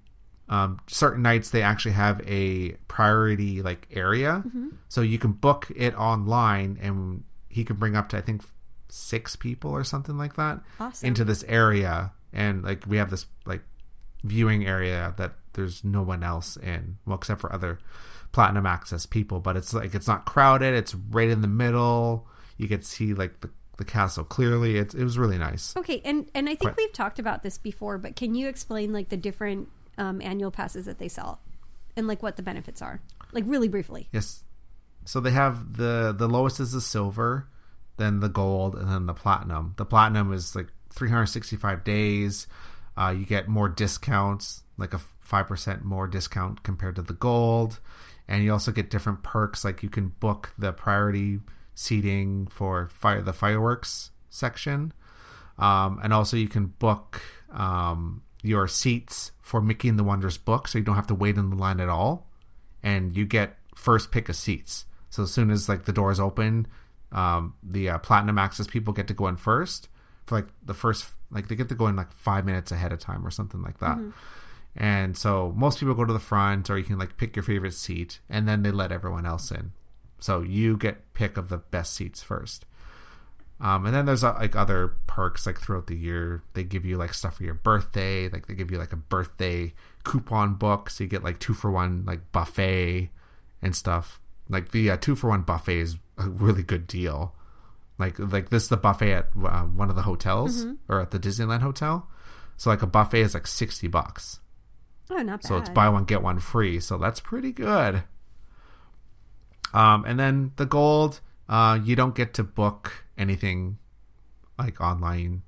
um 0.49 0.79
certain 0.87 1.21
nights 1.21 1.49
they 1.51 1.61
actually 1.61 1.91
have 1.93 2.21
a 2.27 2.71
priority 2.87 3.61
like 3.61 3.87
area. 3.91 4.43
So 4.89 5.01
you 5.01 5.17
can 5.19 5.31
book 5.33 5.71
it 5.75 5.93
online 5.95 6.77
and 6.81 7.23
he 7.49 7.63
can 7.63 7.75
bring 7.77 7.95
up 7.95 8.09
to 8.09 8.17
i 8.17 8.21
think 8.21 8.41
six 8.89 9.35
people 9.35 9.69
or 9.71 9.83
something 9.83 10.17
like 10.17 10.35
that 10.35 10.59
Awesome. 10.79 11.07
into 11.07 11.23
this 11.23 11.43
area. 11.47 12.11
And 12.33 12.63
like 12.63 12.85
we 12.87 12.97
have 12.97 13.09
this 13.11 13.25
like 13.45 13.61
viewing 14.23 14.65
area 14.67 15.13
that 15.17 15.33
there's 15.53 15.83
no 15.83 16.01
one 16.01 16.23
else 16.23 16.57
in 16.57 16.97
well 17.05 17.17
except 17.17 17.41
for 17.41 17.53
other 17.53 17.77
platinum 18.31 18.65
access 18.65 19.05
people. 19.05 19.39
But 19.39 19.57
it's 19.57 19.73
like 19.73 19.93
it's 19.93 20.07
not 20.07 20.25
crowded. 20.25 20.73
It's 20.73 20.95
right 20.95 21.29
in 21.29 21.41
the 21.41 21.47
middle. 21.47 22.27
You 22.57 22.67
can 22.67 22.81
see 22.81 23.13
like 23.13 23.39
the, 23.41 23.49
the 23.79 23.85
castle. 23.85 24.23
Clearly 24.23 24.77
it's, 24.77 24.93
it 24.93 25.03
was 25.03 25.17
really 25.17 25.39
nice. 25.39 25.75
Okay, 25.75 26.01
and 26.05 26.29
and 26.35 26.47
I 26.47 26.55
think 26.55 26.77
we've 26.77 26.93
talked 26.93 27.17
about 27.17 27.41
this 27.41 27.57
before, 27.57 27.97
but 27.97 28.15
can 28.15 28.35
you 28.35 28.47
explain 28.47 28.93
like 28.93 29.09
the 29.09 29.17
different 29.17 29.69
um, 29.97 30.21
annual 30.21 30.51
passes 30.51 30.85
that 30.85 30.99
they 30.99 31.07
sell, 31.07 31.39
and 31.97 32.07
like 32.07 32.21
what 32.21 32.35
the 32.35 32.43
benefits 32.43 32.81
are, 32.81 33.01
like 33.31 33.45
really 33.47 33.67
briefly? 33.67 34.07
yes. 34.11 34.43
So 35.05 35.19
they 35.19 35.31
have 35.31 35.77
the 35.77 36.13
the 36.15 36.27
lowest 36.27 36.59
is 36.59 36.73
the 36.73 36.81
silver 36.81 37.47
then 37.99 38.21
the 38.21 38.29
gold 38.29 38.75
and 38.75 38.89
then 38.89 39.05
the 39.05 39.13
platinum. 39.13 39.75
The 39.77 39.85
platinum 39.85 40.33
is 40.33 40.55
like 40.55 40.67
365 40.91 41.83
days. 41.83 42.47
Uh, 42.97 43.13
you 43.15 43.25
get 43.25 43.47
more 43.47 43.69
discounts 43.69 44.63
like 44.77 44.93
a 44.93 45.01
5% 45.29 45.83
more 45.83 46.07
discount 46.07 46.63
compared 46.63 46.95
to 46.95 47.03
the 47.03 47.13
gold. 47.13 47.79
And 48.27 48.43
you 48.43 48.51
also 48.51 48.71
get 48.71 48.89
different 48.89 49.21
perks 49.21 49.63
like 49.63 49.83
you 49.83 49.89
can 49.89 50.07
book 50.07 50.53
the 50.57 50.71
priority 50.71 51.39
seating 51.79 52.45
for 52.47 52.89
fire 52.89 53.21
the 53.21 53.31
fireworks 53.31 54.11
section. 54.29 54.91
Um, 55.57 55.99
and 56.03 56.13
also 56.13 56.35
you 56.35 56.49
can 56.49 56.67
book 56.67 57.21
um, 57.51 58.21
your 58.43 58.67
seats 58.67 59.31
for 59.41 59.61
mickey 59.61 59.87
and 59.87 59.97
the 59.97 60.03
Wondrous 60.03 60.37
Book 60.37 60.67
so 60.67 60.77
you 60.77 60.83
don't 60.83 60.95
have 60.95 61.07
to 61.07 61.15
wait 61.15 61.37
in 61.37 61.49
the 61.49 61.55
line 61.55 61.79
at 61.79 61.87
all. 61.87 62.27
And 62.83 63.15
you 63.15 63.25
get 63.25 63.57
first 63.75 64.11
pick 64.11 64.27
of 64.27 64.35
seats. 64.35 64.85
So 65.09 65.23
as 65.23 65.31
soon 65.31 65.51
as 65.51 65.69
like 65.69 65.85
the 65.85 65.93
doors 65.93 66.19
open 66.19 66.67
um, 67.11 67.55
the 67.63 67.89
uh, 67.89 67.97
platinum 67.99 68.37
access 68.37 68.67
people 68.67 68.93
get 68.93 69.07
to 69.07 69.13
go 69.13 69.27
in 69.27 69.37
first 69.37 69.87
for 70.25 70.35
like 70.35 70.47
the 70.63 70.73
first 70.73 71.07
like 71.31 71.47
they 71.47 71.55
get 71.55 71.69
to 71.69 71.75
go 71.75 71.87
in 71.87 71.95
like 71.95 72.11
five 72.11 72.45
minutes 72.45 72.71
ahead 72.71 72.91
of 72.91 72.99
time 72.99 73.25
or 73.25 73.31
something 73.31 73.61
like 73.61 73.79
that. 73.79 73.97
And 74.75 75.17
so 75.17 75.53
most 75.55 75.79
people 75.79 75.95
go 75.95 76.05
to 76.05 76.13
the 76.13 76.19
front 76.19 76.69
or 76.69 76.77
you 76.77 76.83
can 76.83 76.99
like 76.99 77.17
pick 77.17 77.35
your 77.35 77.43
favorite 77.43 77.73
seat 77.73 78.19
and 78.29 78.47
then 78.47 78.63
they 78.63 78.71
let 78.71 78.91
everyone 78.91 79.25
else 79.25 79.49
in 79.49 79.71
so 80.19 80.41
you 80.41 80.77
get 80.77 81.13
pick 81.13 81.37
of 81.37 81.49
the 81.49 81.57
best 81.57 81.93
seats 81.93 82.21
first. 82.21 82.65
Um, 83.61 83.85
and 83.85 83.93
then 83.93 84.05
there's 84.05 84.23
uh, 84.23 84.35
like 84.39 84.55
other 84.55 84.93
perks 85.05 85.45
like 85.45 85.59
throughout 85.59 85.87
the 85.87 85.95
year. 85.95 86.43
They 86.53 86.63
give 86.63 86.85
you 86.85 86.97
like 86.97 87.13
stuff 87.13 87.37
for 87.37 87.43
your 87.43 87.55
birthday. 87.55 88.29
Like 88.29 88.47
they 88.47 88.53
give 88.53 88.71
you 88.71 88.77
like 88.77 88.93
a 88.93 88.97
birthday 88.97 89.73
coupon 90.03 90.53
book. 90.55 90.89
So 90.89 91.03
you 91.03 91.09
get 91.09 91.23
like 91.23 91.39
two 91.39 91.53
for 91.53 91.69
one 91.69 92.05
like 92.05 92.31
buffet 92.31 93.09
and 93.61 93.75
stuff. 93.75 94.21
Like 94.47 94.71
the 94.71 94.91
uh, 94.91 94.97
two 94.97 95.15
for 95.15 95.29
one 95.29 95.41
buffet 95.41 95.77
is 95.79 95.97
a 96.17 96.29
really 96.29 96.63
good 96.63 96.87
deal. 96.87 97.35
Like 97.97 98.17
like 98.17 98.49
this 98.49 98.63
is 98.63 98.69
the 98.69 98.77
buffet 98.77 99.11
at 99.11 99.27
uh, 99.43 99.63
one 99.63 99.89
of 99.89 99.97
the 99.97 100.03
hotels 100.03 100.65
or 100.87 101.01
at 101.01 101.11
the 101.11 101.19
disneyland 101.19 101.61
hotel. 101.61 102.07
So 102.55 102.69
like 102.69 102.81
a 102.81 102.87
buffet 102.87 103.21
is 103.21 103.33
like 103.33 103.47
60 103.47 103.87
bucks. 103.89 104.39
Oh, 105.09 105.17
not 105.17 105.41
bad. 105.41 105.47
so 105.47 105.57
it's 105.57 105.69
buy 105.69 105.89
one 105.89 106.05
get 106.05 106.21
one 106.21 106.39
free. 106.39 106.79
So 106.79 106.97
that's 106.97 107.19
pretty 107.19 107.51
good. 107.51 108.03
Um, 109.73 110.03
and 110.05 110.19
then 110.19 110.51
the 110.55 110.65
gold, 110.65 111.21
uh, 111.47 111.79
you 111.83 111.95
don't 111.95 112.15
get 112.15 112.33
to 112.35 112.43
book 112.43 113.05
anything 113.17 113.77
like 114.57 114.81
online, 114.81 115.43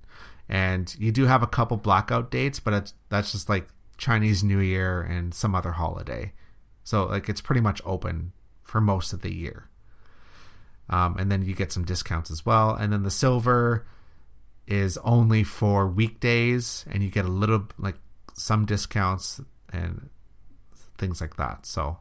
and 0.47 0.93
you 0.99 1.11
do 1.11 1.25
have 1.25 1.43
a 1.43 1.47
couple 1.47 1.77
blackout 1.77 2.31
dates, 2.31 2.59
but 2.59 2.73
it's, 2.73 2.93
that's 3.09 3.31
just 3.31 3.49
like 3.49 3.67
Chinese 3.97 4.43
New 4.43 4.59
Year 4.59 5.01
and 5.01 5.33
some 5.33 5.55
other 5.55 5.71
holiday. 5.71 6.33
So 6.83 7.05
like 7.05 7.29
it's 7.29 7.41
pretty 7.41 7.61
much 7.61 7.81
open 7.85 8.33
for 8.63 8.81
most 8.81 9.13
of 9.13 9.21
the 9.21 9.33
year. 9.33 9.69
Um, 10.89 11.15
and 11.17 11.31
then 11.31 11.43
you 11.43 11.55
get 11.55 11.71
some 11.71 11.85
discounts 11.85 12.31
as 12.31 12.45
well. 12.45 12.75
And 12.75 12.91
then 12.91 13.03
the 13.03 13.11
silver 13.11 13.85
is 14.67 14.97
only 14.97 15.43
for 15.43 15.87
weekdays, 15.87 16.85
and 16.89 17.01
you 17.03 17.09
get 17.09 17.25
a 17.25 17.29
little 17.29 17.67
like 17.77 17.95
some 18.33 18.65
discounts 18.65 19.39
and 19.71 20.09
things 20.97 21.21
like 21.21 21.37
that. 21.37 21.65
So 21.65 21.97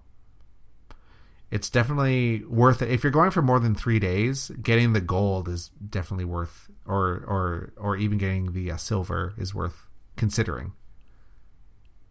it's 1.50 1.68
definitely 1.68 2.44
worth 2.44 2.80
it 2.80 2.90
if 2.90 3.02
you're 3.02 3.10
going 3.10 3.30
for 3.30 3.42
more 3.42 3.58
than 3.58 3.74
three 3.74 3.98
days. 3.98 4.50
Getting 4.62 4.92
the 4.92 5.00
gold 5.00 5.48
is 5.48 5.68
definitely 5.68 6.24
worth, 6.24 6.70
or 6.86 7.24
or 7.26 7.72
or 7.76 7.96
even 7.96 8.18
getting 8.18 8.52
the 8.52 8.70
uh, 8.70 8.76
silver 8.76 9.34
is 9.36 9.54
worth 9.54 9.88
considering. 10.16 10.72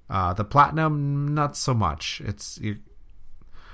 Uh, 0.09 0.33
the 0.33 0.43
platinum, 0.43 1.33
not 1.33 1.55
so 1.55 1.73
much. 1.73 2.21
It's 2.25 2.57
you, 2.57 2.79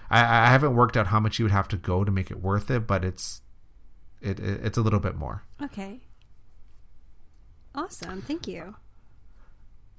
I, 0.10 0.20
I 0.20 0.48
haven't 0.48 0.76
worked 0.76 0.98
out 0.98 1.08
how 1.08 1.20
much 1.20 1.40
you 1.40 1.46
would 1.46 1.52
have 1.52 1.68
to 1.70 1.78
go 1.78 2.04
to 2.04 2.12
make 2.12 2.30
it 2.30 2.42
worth 2.42 2.70
it, 2.70 2.86
but 2.86 3.04
it's 3.04 3.42
it, 4.22 4.40
it 4.40 4.66
it's 4.66 4.78
a 4.78 4.82
little 4.82 5.00
bit 5.00 5.16
more. 5.16 5.44
okay. 5.62 6.02
Awesome. 7.74 8.22
Thank 8.22 8.48
you. 8.48 8.76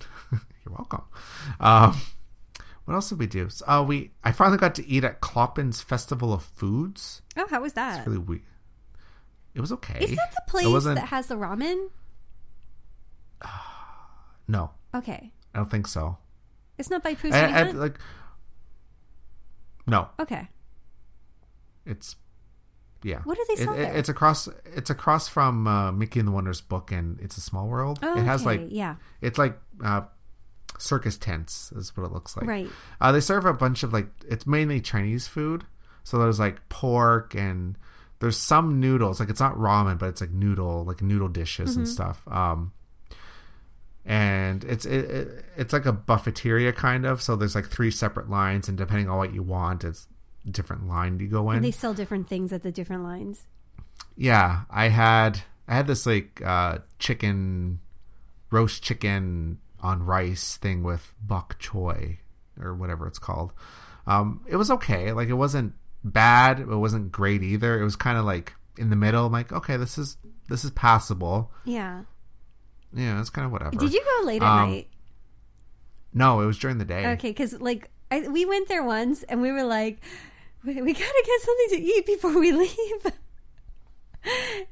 You're 0.33 0.75
welcome. 0.75 1.03
Um, 1.61 2.01
what 2.87 2.95
else 2.95 3.09
did 3.11 3.19
we 3.19 3.27
do? 3.27 3.49
So, 3.51 3.65
uh, 3.67 3.83
we 3.83 4.13
I 4.25 4.33
finally 4.33 4.59
got 4.59 4.75
to 4.77 4.87
eat 4.89 5.05
at 5.05 5.21
Clopin's 5.21 5.83
Festival 5.83 6.33
of 6.33 6.43
Foods. 6.43 7.21
Oh, 7.37 7.47
how 7.51 7.61
was 7.61 7.75
that? 7.75 7.99
It's 7.99 8.07
really 8.07 8.19
weird. 8.19 8.43
It 9.55 9.61
was 9.61 9.73
okay. 9.73 9.99
Is 10.05 10.17
that 10.17 10.33
the 10.35 10.43
place 10.51 10.85
that 10.85 10.99
has 11.09 11.27
the 11.29 11.35
ramen? 11.37 11.91
No, 14.49 14.71
Okay. 14.95 15.33
I 15.55 15.59
don't 15.59 15.71
think 15.71 15.89
so. 15.89 16.19
It's 16.79 16.89
not 16.91 17.03
by 17.03 17.17
I- 17.25 17.61
I- 17.63 17.71
like, 17.73 17.99
no, 19.89 20.09
Okay. 20.21 20.49
it's 21.85 22.15
yeah. 23.03 23.21
What 23.25 23.37
do 23.37 23.45
they 23.49 23.65
sell 23.65 23.75
it- 23.75 23.77
there? 23.79 23.97
It's 23.97 24.09
across. 24.09 24.49
It's 24.67 24.91
across 24.91 25.29
from 25.29 25.67
uh, 25.67 25.91
Mickey 25.93 26.19
and 26.21 26.29
the 26.29 26.33
Wondrous 26.33 26.61
Book, 26.61 26.93
and 26.93 27.19
It's 27.21 27.37
a 27.37 27.41
Small 27.41 27.67
World. 27.69 27.99
Oh, 28.03 28.17
it 28.19 28.25
has 28.25 28.47
okay. 28.47 28.59
like 28.63 28.69
yeah. 28.71 28.97
it's 29.21 29.39
like 29.39 29.59
uh, 29.85 30.03
circus 30.79 31.17
tents 31.17 31.73
is 31.73 31.97
what 31.97 32.05
it 32.05 32.13
looks 32.13 32.37
like. 32.37 32.47
Right. 32.47 32.69
Uh, 33.01 33.13
they 33.13 33.21
serve 33.21 33.45
a 33.45 33.53
bunch 33.53 33.83
of 33.83 33.93
like 33.93 34.07
it's 34.29 34.47
mainly 34.47 34.81
Chinese 34.81 35.27
food. 35.27 35.65
So 36.05 36.19
there's 36.19 36.39
like 36.39 36.69
pork 36.69 37.35
and 37.35 37.77
there's 38.21 38.37
some 38.37 38.79
noodles. 38.81 39.19
Like 39.21 39.29
it's 39.31 39.41
not 39.41 39.57
ramen, 39.57 39.99
but 39.99 40.09
it's 40.09 40.21
like 40.21 40.31
noodle, 40.31 40.85
like 40.85 41.03
noodle 41.03 41.29
dishes 41.29 41.71
Mm-hmm. 41.71 41.81
and 41.81 41.89
stuff. 41.89 42.23
Um, 42.29 42.73
and 44.05 44.63
it's 44.65 44.85
it, 44.87 45.05
it, 45.11 45.45
it's 45.57 45.73
like 45.73 45.85
a 45.87 45.93
buffeteria 45.93 46.73
kind 46.75 47.05
of. 47.05 47.21
So 47.21 47.35
there's 47.37 47.55
like 47.55 47.67
three 47.69 47.91
separate 47.91 48.31
lines, 48.31 48.69
and 48.69 48.79
depending 48.79 49.09
on 49.09 49.19
what 49.19 49.35
you 49.35 49.43
want, 49.43 49.83
it's 49.85 50.07
different 50.49 50.87
line 50.87 51.19
you 51.19 51.27
go 51.27 51.51
in. 51.51 51.57
And 51.57 51.65
they 51.65 51.73
sell 51.73 51.93
different 51.93 52.29
things 52.29 52.53
at 52.53 52.63
the 52.63 52.71
different 52.71 53.03
lines. 53.03 53.49
yeah, 54.17 54.63
I 54.71 54.89
had 54.89 55.41
I 55.67 55.75
had 55.75 55.89
this 55.89 56.07
like 56.07 56.41
uh, 56.45 56.79
chicken 57.01 57.81
roast 58.53 58.83
chicken 58.83 59.59
on 59.83 60.03
rice 60.03 60.57
thing 60.57 60.83
with 60.83 61.13
bok 61.23 61.59
choy 61.61 62.19
or 62.61 62.75
whatever 62.75 63.07
it's 63.07 63.19
called. 63.19 63.53
Um, 64.07 64.43
it 64.47 64.57
was 64.57 64.71
okay. 64.71 65.13
Like 65.13 65.29
it 65.29 65.35
wasn't 65.35 65.75
bad. 66.05 66.61
It 66.61 66.67
wasn't 66.67 67.13
great 67.13 67.43
either. 67.43 67.81
It 67.81 67.85
was 67.85 67.97
kind 67.97 68.17
of 68.19 68.25
like 68.25 68.55
in 68.79 68.91
the 68.91 68.97
middle. 68.97 69.27
I'm 69.27 69.33
like, 69.33 69.53
okay, 69.53 69.77
this 69.77 69.99
is 69.99 70.17
this 70.49 70.65
is 70.65 70.71
passable. 70.71 71.51
Yeah. 71.65 72.03
Yeah, 72.95 73.21
it's 73.21 73.31
kind 73.31 73.45
of 73.47 73.53
whatever. 73.53 73.73
Did 73.77 73.93
you 73.93 74.03
go 74.21 74.27
late 74.27 74.43
at 74.43 74.49
Um, 74.49 74.71
night? 74.71 74.89
No, 76.15 76.41
it 76.41 76.47
was 76.47 76.59
during 76.59 76.79
the 76.79 76.85
day. 76.85 77.07
Okay, 77.15 77.31
because 77.31 77.61
like 77.61 77.91
I, 78.11 78.21
we 78.29 78.47
went 78.47 78.69
there 78.69 78.83
once 78.85 79.23
and 79.25 79.43
we 79.43 79.51
were 79.53 79.65
like, 79.65 79.99
we, 80.65 80.81
we 80.81 80.93
gotta 80.93 81.23
get 81.27 81.41
something 81.43 81.79
to 81.79 81.83
eat 81.85 82.07
before 82.07 82.39
we 82.39 82.53
leave. 82.65 83.13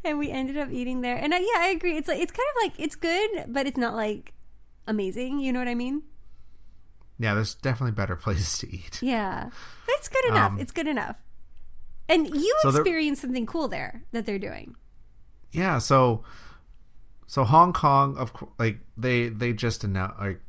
and 0.04 0.18
we 0.18 0.30
ended 0.30 0.56
up 0.56 0.70
eating 0.70 1.00
there. 1.00 1.16
And 1.16 1.34
I, 1.34 1.38
yeah, 1.38 1.58
I 1.58 1.66
agree. 1.68 1.96
It's 1.96 2.08
like 2.08 2.20
it's 2.20 2.32
kind 2.32 2.46
of 2.56 2.62
like 2.62 2.72
it's 2.78 2.96
good, 2.96 3.46
but 3.48 3.66
it's 3.66 3.76
not 3.78 3.94
like 3.94 4.32
amazing. 4.86 5.40
You 5.40 5.52
know 5.52 5.58
what 5.58 5.68
I 5.68 5.74
mean? 5.74 6.02
Yeah, 7.18 7.34
there's 7.34 7.54
definitely 7.54 7.92
better 7.92 8.16
places 8.24 8.58
to 8.58 8.72
eat. 8.72 9.00
Yeah, 9.02 9.50
but 9.86 9.94
it's 9.98 10.08
good 10.08 10.24
enough. 10.26 10.52
Um, 10.52 10.58
it's 10.60 10.72
good 10.72 10.86
enough. 10.86 11.16
And 12.08 12.28
you 12.28 12.54
So 12.60 12.68
experienced 12.68 13.22
something 13.22 13.46
cool 13.46 13.68
there 13.68 14.04
that 14.12 14.26
they're 14.26 14.38
doing. 14.38 14.76
Yeah, 15.52 15.78
so 15.78 16.24
so 17.26 17.44
Hong 17.44 17.72
Kong, 17.72 18.16
of 18.18 18.32
course, 18.32 18.52
like 18.58 18.80
they 18.96 19.28
they 19.28 19.52
just 19.52 19.84
announced 19.84 20.18
like 20.18 20.40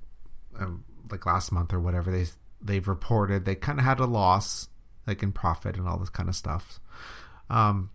um, 0.59 0.83
like 1.09 1.25
last 1.25 1.51
month 1.51 1.73
or 1.73 1.79
whatever 1.79 2.11
they 2.11 2.25
they've 2.61 2.87
reported 2.87 3.45
they 3.45 3.55
kind 3.55 3.79
of 3.79 3.85
had 3.85 3.99
a 3.99 4.05
loss 4.05 4.69
like 5.05 5.21
in 5.21 5.31
profit 5.31 5.77
and 5.77 5.87
all 5.87 5.97
this 5.97 6.09
kind 6.09 6.27
of 6.27 6.35
stuff. 6.35 6.79
Um, 7.49 7.91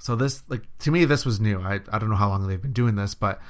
so 0.00 0.14
this 0.14 0.42
like 0.48 0.62
to 0.80 0.90
me 0.90 1.04
this 1.04 1.24
was 1.24 1.40
new. 1.40 1.60
I 1.60 1.80
I 1.90 1.98
don't 1.98 2.10
know 2.10 2.16
how 2.16 2.28
long 2.28 2.46
they've 2.46 2.60
been 2.60 2.72
doing 2.72 2.94
this, 2.94 3.14
but 3.14 3.40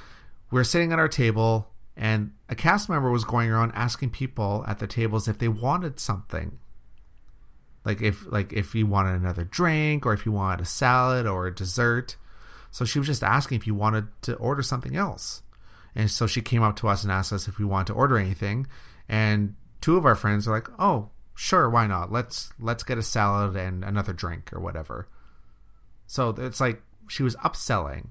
we're 0.51 0.64
sitting 0.64 0.92
at 0.92 0.98
our 0.98 1.09
table 1.09 1.68
and 1.97 2.33
a 2.49 2.55
cast 2.55 2.89
member 2.89 3.11
was 3.11 3.25
going 3.25 3.51
around 3.51 3.73
asking 3.75 4.11
people 4.11 4.65
at 4.66 4.79
the 4.79 4.87
tables 4.87 5.29
if 5.29 5.39
they 5.39 5.49
wanted 5.49 6.01
something. 6.01 6.59
Like 7.85 8.03
if 8.03 8.31
like 8.31 8.53
if 8.53 8.75
you 8.75 8.87
wanted 8.87 9.15
another 9.15 9.45
drink 9.45 10.05
or 10.07 10.12
if 10.12 10.27
you 10.27 10.33
wanted 10.33 10.62
a 10.62 10.66
salad 10.66 11.27
or 11.27 11.47
a 11.47 11.55
dessert. 11.55 12.16
So 12.71 12.85
she 12.85 12.99
was 12.99 13.07
just 13.07 13.23
asking 13.23 13.59
if 13.59 13.66
you 13.66 13.75
wanted 13.75 14.09
to 14.23 14.35
order 14.37 14.62
something 14.62 14.97
else. 14.97 15.43
And 15.95 16.11
so 16.11 16.27
she 16.27 16.41
came 16.41 16.62
up 16.62 16.75
to 16.77 16.89
us 16.89 17.05
and 17.05 17.12
asked 17.12 17.33
us 17.33 17.47
if 17.47 17.59
we 17.59 17.65
wanted 17.65 17.89
to 17.89 17.93
order 17.93 18.19
anything. 18.19 18.66
And 19.09 19.55
two 19.81 19.97
of 19.97 20.05
our 20.05 20.16
friends 20.16 20.47
were 20.47 20.55
like 20.55 20.69
oh 20.79 21.11
sure 21.37 21.71
why 21.71 21.87
not? 21.87 22.11
Let's 22.11 22.53
let's 22.59 22.83
get 22.83 22.99
a 22.99 23.03
salad 23.03 23.55
and 23.55 23.85
another 23.85 24.12
drink 24.12 24.53
or 24.53 24.59
whatever. 24.59 25.09
So 26.07 26.31
it's 26.31 26.61
like 26.61 26.83
she 27.09 27.23
was 27.23 27.37
upselling 27.37 28.09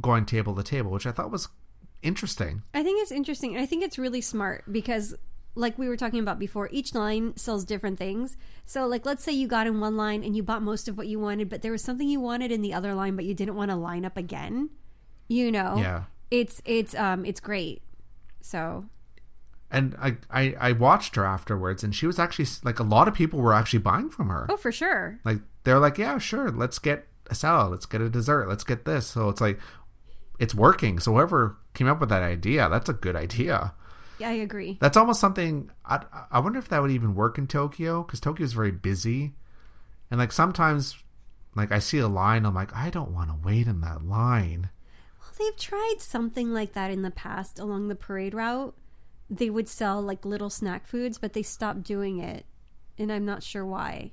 going 0.00 0.26
table 0.26 0.56
to 0.56 0.62
table 0.64 0.90
which 0.90 1.06
i 1.06 1.12
thought 1.12 1.30
was 1.30 1.48
interesting 2.04 2.62
I 2.74 2.82
think 2.82 3.02
it's 3.02 3.10
interesting. 3.10 3.56
I 3.56 3.66
think 3.66 3.82
it's 3.82 3.98
really 3.98 4.20
smart 4.20 4.64
because, 4.70 5.14
like 5.56 5.78
we 5.78 5.88
were 5.88 5.96
talking 5.96 6.20
about 6.20 6.38
before, 6.38 6.68
each 6.72 6.94
line 6.94 7.36
sells 7.36 7.64
different 7.64 7.98
things. 7.98 8.36
So, 8.66 8.86
like, 8.86 9.04
let's 9.06 9.22
say 9.24 9.32
you 9.32 9.46
got 9.48 9.66
in 9.66 9.80
one 9.80 9.96
line 9.96 10.22
and 10.24 10.36
you 10.36 10.42
bought 10.42 10.62
most 10.62 10.88
of 10.88 10.96
what 10.98 11.06
you 11.06 11.18
wanted, 11.20 11.48
but 11.48 11.62
there 11.62 11.72
was 11.72 11.82
something 11.82 12.08
you 12.08 12.20
wanted 12.20 12.50
in 12.52 12.60
the 12.62 12.74
other 12.74 12.94
line, 12.94 13.14
but 13.16 13.24
you 13.24 13.34
didn't 13.34 13.54
want 13.56 13.70
to 13.70 13.76
line 13.76 14.04
up 14.04 14.16
again. 14.16 14.70
You 15.28 15.50
know, 15.52 15.76
Yeah. 15.78 16.04
it's 16.30 16.60
it's 16.64 16.94
um 16.94 17.24
it's 17.24 17.40
great. 17.40 17.82
So 18.40 18.84
and 19.70 19.96
I, 20.00 20.16
I 20.30 20.54
i 20.60 20.72
watched 20.72 21.16
her 21.16 21.24
afterwards 21.24 21.82
and 21.82 21.94
she 21.94 22.06
was 22.06 22.18
actually 22.18 22.46
like 22.62 22.78
a 22.78 22.84
lot 22.84 23.08
of 23.08 23.14
people 23.14 23.40
were 23.40 23.54
actually 23.54 23.80
buying 23.80 24.10
from 24.10 24.28
her 24.28 24.46
oh, 24.48 24.56
for 24.56 24.70
sure. 24.72 25.18
Like 25.24 25.38
they're 25.64 25.78
like, 25.80 25.98
yeah, 25.98 26.18
sure, 26.18 26.50
let's 26.50 26.78
get 26.78 27.06
a 27.30 27.34
salad, 27.34 27.70
let's 27.70 27.86
get 27.86 28.00
a 28.02 28.10
dessert, 28.10 28.48
let's 28.48 28.64
get 28.64 28.84
this. 28.84 29.06
So 29.06 29.28
it's 29.30 29.40
like 29.40 29.58
it's 30.38 30.54
working. 30.54 30.98
So 31.00 31.12
whoever 31.12 31.56
came 31.74 31.88
up 31.88 32.00
with 32.00 32.08
that 32.08 32.22
idea, 32.22 32.68
that's 32.68 32.88
a 32.88 32.94
good 32.94 33.16
idea. 33.16 33.74
Yeah, 34.18 34.28
I 34.28 34.32
agree. 34.32 34.78
That's 34.80 34.96
almost 34.96 35.20
something. 35.20 35.70
I, 35.84 36.04
I 36.30 36.38
wonder 36.38 36.58
if 36.58 36.68
that 36.68 36.80
would 36.80 36.90
even 36.90 37.14
work 37.14 37.38
in 37.38 37.46
Tokyo 37.46 38.02
because 38.02 38.20
Tokyo 38.20 38.44
is 38.44 38.52
very 38.52 38.70
busy, 38.70 39.34
and 40.10 40.20
like 40.20 40.32
sometimes, 40.32 40.96
like 41.56 41.72
I 41.72 41.80
see 41.80 41.98
a 41.98 42.08
line, 42.08 42.46
I'm 42.46 42.54
like, 42.54 42.74
I 42.74 42.90
don't 42.90 43.10
want 43.10 43.30
to 43.30 43.46
wait 43.46 43.66
in 43.66 43.80
that 43.80 44.04
line. 44.06 44.70
Well, 45.20 45.32
they've 45.38 45.58
tried 45.58 45.96
something 45.98 46.52
like 46.52 46.74
that 46.74 46.90
in 46.90 47.02
the 47.02 47.10
past 47.10 47.58
along 47.58 47.88
the 47.88 47.96
parade 47.96 48.34
route. 48.34 48.76
They 49.28 49.50
would 49.50 49.68
sell 49.68 50.00
like 50.00 50.24
little 50.24 50.50
snack 50.50 50.86
foods, 50.86 51.18
but 51.18 51.32
they 51.32 51.42
stopped 51.42 51.82
doing 51.82 52.18
it, 52.18 52.46
and 52.96 53.10
I'm 53.10 53.24
not 53.24 53.42
sure 53.42 53.66
why. 53.66 54.12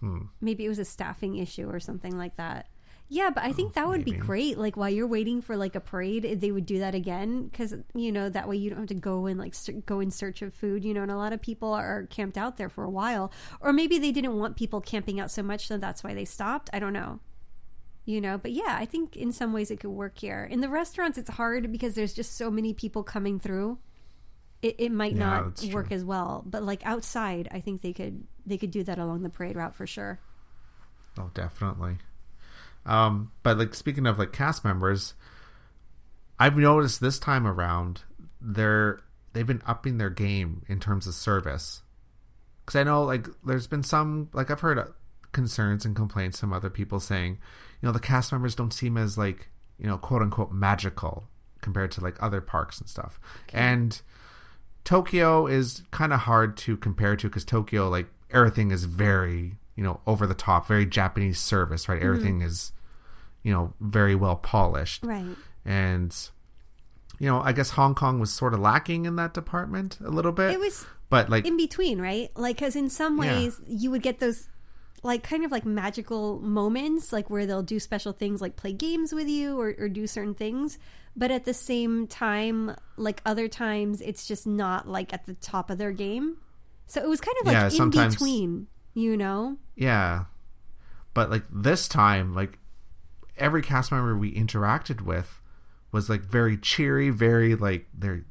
Hmm. 0.00 0.26
Maybe 0.42 0.66
it 0.66 0.68
was 0.68 0.78
a 0.78 0.84
staffing 0.84 1.36
issue 1.36 1.70
or 1.70 1.80
something 1.80 2.18
like 2.18 2.36
that. 2.36 2.68
Yeah, 3.08 3.30
but 3.30 3.44
I 3.44 3.52
think 3.52 3.74
that 3.74 3.86
would 3.86 4.04
be 4.04 4.12
great. 4.12 4.56
Like 4.58 4.76
while 4.76 4.88
you're 4.90 5.06
waiting 5.06 5.42
for 5.42 5.56
like 5.56 5.74
a 5.74 5.80
parade, 5.80 6.24
eh, 6.24 6.34
they 6.36 6.50
would 6.50 6.66
do 6.66 6.78
that 6.78 6.94
again 6.94 7.46
because 7.48 7.74
you 7.94 8.10
know 8.10 8.28
that 8.28 8.48
way 8.48 8.56
you 8.56 8.70
don't 8.70 8.78
have 8.80 8.88
to 8.88 8.94
go 8.94 9.26
and 9.26 9.38
like 9.38 9.54
ser- 9.54 9.72
go 9.72 10.00
in 10.00 10.10
search 10.10 10.40
of 10.42 10.54
food. 10.54 10.84
You 10.84 10.94
know, 10.94 11.02
and 11.02 11.10
a 11.10 11.16
lot 11.16 11.32
of 11.32 11.40
people 11.42 11.72
are 11.72 12.06
camped 12.06 12.38
out 12.38 12.56
there 12.56 12.68
for 12.70 12.82
a 12.82 12.90
while, 12.90 13.30
or 13.60 13.72
maybe 13.72 13.98
they 13.98 14.10
didn't 14.10 14.38
want 14.38 14.56
people 14.56 14.80
camping 14.80 15.20
out 15.20 15.30
so 15.30 15.42
much, 15.42 15.66
so 15.68 15.76
that's 15.76 16.02
why 16.02 16.14
they 16.14 16.24
stopped. 16.24 16.70
I 16.72 16.78
don't 16.78 16.92
know 16.92 17.20
you 18.06 18.20
know 18.20 18.36
but 18.36 18.52
yeah 18.52 18.76
i 18.78 18.84
think 18.84 19.16
in 19.16 19.32
some 19.32 19.50
ways 19.54 19.70
it 19.70 19.80
could 19.80 19.88
work 19.88 20.18
here 20.18 20.44
in 20.50 20.60
the 20.60 20.68
restaurants 20.68 21.16
it's 21.16 21.30
hard 21.30 21.72
because 21.72 21.94
there's 21.94 22.12
just 22.12 22.36
so 22.36 22.50
many 22.50 22.74
people 22.74 23.02
coming 23.02 23.40
through 23.40 23.78
it, 24.60 24.74
it 24.78 24.92
might 24.92 25.12
Yeah, 25.14 25.20
not 25.20 25.64
work 25.72 25.88
true. 25.88 25.96
as 25.96 26.04
well 26.04 26.42
but 26.44 26.62
like 26.62 26.84
outside 26.84 27.48
i 27.50 27.60
think 27.60 27.80
they 27.80 27.94
could 27.94 28.26
they 28.44 28.58
could 28.58 28.70
do 28.70 28.82
that 28.82 28.98
along 28.98 29.22
the 29.22 29.30
parade 29.30 29.56
route 29.56 29.74
for 29.74 29.86
sure 29.86 30.20
Oh, 31.18 31.30
definitely. 31.32 31.96
Um, 32.86 33.32
but 33.42 33.58
like 33.58 33.74
speaking 33.74 34.06
of 34.06 34.18
like 34.18 34.32
cast 34.32 34.64
members, 34.64 35.14
I've 36.38 36.56
noticed 36.56 37.00
this 37.00 37.18
time 37.18 37.46
around 37.46 38.02
they're 38.40 39.00
they've 39.32 39.46
been 39.46 39.62
upping 39.66 39.98
their 39.98 40.10
game 40.10 40.64
in 40.68 40.80
terms 40.80 41.06
of 41.06 41.14
service. 41.14 41.82
Because 42.64 42.78
I 42.78 42.84
know 42.84 43.02
like 43.04 43.26
there's 43.44 43.66
been 43.66 43.82
some 43.82 44.28
like 44.32 44.50
I've 44.50 44.60
heard 44.60 44.78
uh, 44.78 44.86
concerns 45.32 45.84
and 45.84 45.96
complaints 45.96 46.40
from 46.40 46.52
other 46.52 46.70
people 46.70 47.00
saying, 47.00 47.38
you 47.80 47.86
know, 47.86 47.92
the 47.92 48.00
cast 48.00 48.32
members 48.32 48.54
don't 48.54 48.72
seem 48.72 48.96
as 48.96 49.18
like 49.18 49.48
you 49.78 49.86
know 49.86 49.98
quote 49.98 50.22
unquote 50.22 50.52
magical 50.52 51.24
compared 51.60 51.90
to 51.90 52.00
like 52.00 52.22
other 52.22 52.40
parks 52.40 52.78
and 52.78 52.88
stuff. 52.88 53.18
And 53.52 54.00
Tokyo 54.84 55.46
is 55.46 55.82
kind 55.90 56.12
of 56.12 56.20
hard 56.20 56.56
to 56.58 56.76
compare 56.76 57.16
to 57.16 57.28
because 57.28 57.44
Tokyo, 57.44 57.88
like 57.88 58.06
everything 58.30 58.70
is 58.70 58.84
very, 58.84 59.56
you 59.76 59.82
know, 59.84 60.00
over 60.06 60.26
the 60.26 60.34
top, 60.34 60.66
very 60.68 60.86
Japanese 60.86 61.38
service, 61.38 61.88
right? 61.88 61.98
Mm-hmm. 61.98 62.06
Everything 62.08 62.40
is, 62.42 62.72
you 63.42 63.52
know, 63.52 63.72
very 63.80 64.14
well 64.14 64.36
polished. 64.36 65.02
right 65.04 65.36
And, 65.64 66.14
you 67.18 67.28
know, 67.28 67.40
I 67.40 67.52
guess 67.52 67.70
Hong 67.70 67.94
Kong 67.94 68.18
was 68.20 68.32
sort 68.32 68.54
of 68.54 68.60
lacking 68.60 69.04
in 69.06 69.16
that 69.16 69.34
department 69.34 69.98
a 70.00 70.10
little 70.10 70.32
bit. 70.32 70.50
it 70.52 70.60
was 70.60 70.86
but 71.10 71.28
like, 71.30 71.46
in 71.46 71.56
between 71.56 72.00
right 72.00 72.30
like 72.34 72.56
because 72.56 72.74
in 72.76 72.88
some 72.88 73.22
Yeah. 73.22 73.36
ways 73.38 73.60
you 73.66 73.90
would 73.90 74.02
get 74.02 74.18
those 74.18 74.48
like 75.02 75.22
kind 75.22 75.44
of 75.44 75.52
like 75.52 75.64
magical 75.66 76.40
moments 76.40 77.12
like 77.12 77.28
where 77.30 77.44
they'll 77.46 77.62
do 77.62 77.78
special 77.78 78.12
things 78.12 78.40
like 78.40 78.56
play 78.56 78.72
games 78.72 79.12
with 79.12 79.28
you 79.28 79.60
or, 79.60 79.74
or 79.78 79.88
do 79.88 80.06
certain 80.06 80.34
things 80.34 80.78
but 81.14 81.30
at 81.30 81.44
the 81.44 81.54
same 81.54 82.06
time 82.08 82.74
like 82.96 83.20
other 83.26 83.46
times 83.48 84.00
it's 84.00 84.26
just 84.26 84.46
not 84.46 84.88
like 84.88 85.12
at 85.12 85.26
the 85.26 85.34
top 85.34 85.68
of 85.70 85.78
their 85.78 85.92
game 85.92 86.38
so 86.86 87.02
it 87.02 87.08
was 87.08 87.20
kind 87.20 87.36
of 87.42 87.46
like 87.46 87.54
Yeah, 87.72 87.84
in 87.84 87.90
between 87.90 88.66
you 88.94 89.16
know 89.16 89.56
yeah. 89.74 90.24
But 91.12 91.30
like 91.30 91.44
this 91.50 91.88
time, 91.88 92.34
like 92.34 92.58
every 93.36 93.62
cast 93.62 93.92
member 93.92 94.16
we 94.16 94.34
interacted 94.34 95.00
with 95.02 95.40
was 95.92 96.08
like 96.08 96.22
very 96.22 96.56
cheery, 96.56 97.10
very 97.10 97.54
like 97.54 97.86
they're 97.94 98.24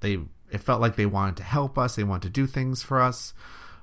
they 0.00 0.18
it 0.50 0.58
felt 0.58 0.80
like 0.80 0.96
they 0.96 1.06
wanted 1.06 1.36
to 1.38 1.42
help 1.42 1.78
us, 1.78 1.96
they 1.96 2.04
wanted 2.04 2.22
to 2.22 2.40
do 2.40 2.46
things 2.46 2.82
for 2.82 3.00
us. 3.00 3.34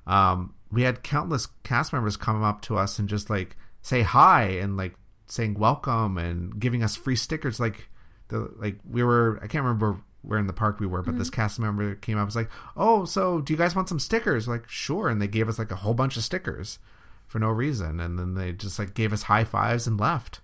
Um, 0.08 0.54
we 0.72 0.84
had 0.84 1.04
countless 1.04 1.48
cast 1.64 1.94
members 1.94 2.18
come 2.18 2.44
up 2.44 2.62
to 2.64 2.78
us 2.78 3.00
and 3.00 3.08
just 3.08 3.30
like 3.30 3.56
say 3.82 4.02
hi 4.02 4.44
and 4.44 4.78
like 4.78 4.96
saying 5.28 5.54
welcome 5.56 6.18
and 6.18 6.60
giving 6.60 6.84
us 6.84 6.96
free 6.96 7.16
stickers. 7.16 7.60
Like 7.60 7.90
the 8.30 8.52
like 8.58 8.78
we 8.90 9.04
were 9.04 9.40
I 9.44 9.48
can't 9.48 9.64
remember 9.64 10.00
where 10.24 10.40
in 10.40 10.48
the 10.48 10.54
park 10.54 10.80
we 10.80 10.88
were, 10.88 11.02
but 11.02 11.18
this 11.18 11.30
mm-hmm. 11.30 11.42
cast 11.42 11.60
member 11.60 11.96
came 11.96 12.18
up 12.18 12.22
and 12.22 12.28
was 12.28 12.36
like, 12.36 12.50
"Oh, 12.76 13.06
so 13.06 13.42
do 13.42 13.54
you 13.54 13.58
guys 13.58 13.76
want 13.76 13.90
some 13.90 14.00
stickers?" 14.00 14.48
We're 14.48 14.56
like, 14.56 14.70
sure, 14.70 15.10
and 15.10 15.22
they 15.22 15.28
gave 15.28 15.50
us 15.50 15.60
like 15.60 15.72
a 15.72 15.78
whole 15.78 15.94
bunch 15.94 16.18
of 16.18 16.24
stickers 16.24 16.80
for 17.28 17.40
no 17.40 17.50
reason, 17.50 18.00
and 18.00 18.18
then 18.18 18.34
they 18.36 18.54
just 18.54 18.80
like 18.80 18.94
gave 18.94 19.14
us 19.14 19.24
high 19.24 19.44
fives 19.44 19.86
and 19.86 20.00
left. 20.00 20.40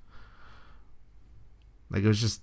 Like 1.89 2.03
it 2.03 2.07
was 2.07 2.19
just 2.19 2.41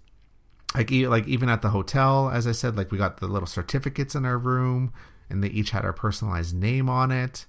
like 0.74 0.90
e- 0.90 1.08
like 1.08 1.26
even 1.28 1.48
at 1.48 1.62
the 1.62 1.70
hotel, 1.70 2.30
as 2.30 2.46
I 2.46 2.52
said, 2.52 2.76
like 2.76 2.90
we 2.90 2.98
got 2.98 3.18
the 3.18 3.28
little 3.28 3.46
certificates 3.46 4.14
in 4.14 4.24
our 4.24 4.38
room, 4.38 4.92
and 5.28 5.44
they 5.44 5.48
each 5.48 5.70
had 5.70 5.84
our 5.84 5.92
personalized 5.92 6.54
name 6.54 6.88
on 6.88 7.10
it, 7.10 7.44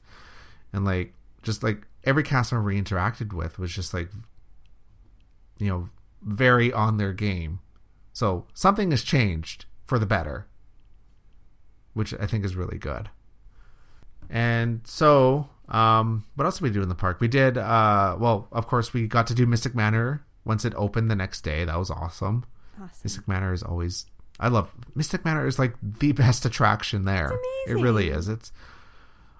and 0.73 0.83
like 0.83 1.13
just 1.43 1.63
like 1.63 1.87
every 2.03 2.23
cast 2.23 2.51
member 2.51 2.67
we 2.67 2.81
interacted 2.81 3.31
with 3.31 3.57
was 3.57 3.71
just 3.71 3.93
like 3.93 4.09
you 5.59 5.69
know 5.69 5.89
very 6.21 6.73
on 6.73 6.97
their 6.97 7.13
game. 7.13 7.59
So 8.11 8.47
something 8.53 8.91
has 8.91 9.03
changed 9.03 9.66
for 9.87 9.97
the 9.97 10.05
better, 10.05 10.45
which 11.93 12.13
I 12.19 12.27
think 12.27 12.45
is 12.45 12.55
really 12.55 12.77
good. 12.77 13.09
And 14.29 14.81
so, 14.85 15.49
um, 15.69 16.25
what 16.35 16.45
else 16.45 16.59
did 16.59 16.63
we 16.63 16.69
do 16.69 16.83
in 16.83 16.89
the 16.89 16.95
park? 16.95 17.19
We 17.19 17.27
did, 17.27 17.57
uh, 17.57 18.17
well, 18.19 18.47
of 18.51 18.67
course, 18.67 18.93
we 18.93 19.07
got 19.07 19.25
to 19.27 19.33
do 19.33 19.45
Mystic 19.45 19.73
Manor 19.73 20.25
once 20.45 20.65
it 20.65 20.73
opened 20.75 21.09
the 21.09 21.15
next 21.15 21.41
day. 21.41 21.65
That 21.65 21.79
was 21.79 21.89
awesome. 21.89 22.45
Awesome. 22.75 23.01
Mystic 23.03 23.27
Manor 23.27 23.53
is 23.53 23.63
always 23.63 24.05
I 24.39 24.49
love 24.49 24.71
Mystic 24.95 25.25
Manor 25.25 25.47
is 25.47 25.57
like 25.57 25.73
the 25.81 26.11
best 26.13 26.45
attraction 26.45 27.05
there. 27.05 27.31
It 27.67 27.73
really 27.73 28.09
is. 28.09 28.27
It's 28.27 28.51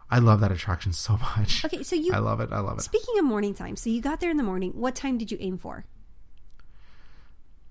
I 0.10 0.20
love 0.20 0.40
that 0.40 0.52
attraction 0.52 0.94
so 0.94 1.18
much. 1.18 1.66
Okay, 1.66 1.84
so 1.84 1.96
you 1.96 2.14
I 2.16 2.20
love 2.20 2.40
it. 2.40 2.50
I 2.52 2.60
love 2.60 2.80
it. 2.80 2.82
speaking 2.82 3.20
of 3.20 3.26
morning 3.26 3.54
time, 3.54 3.76
so 3.76 3.90
you 3.90 4.02
got 4.02 4.20
there 4.20 4.32
in 4.32 4.38
the 4.38 4.44
morning. 4.44 4.72
What 4.72 4.96
time 4.96 5.18
did 5.18 5.32
you 5.32 5.38
aim 5.40 5.58
for? 5.58 5.86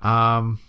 Um 0.00 0.60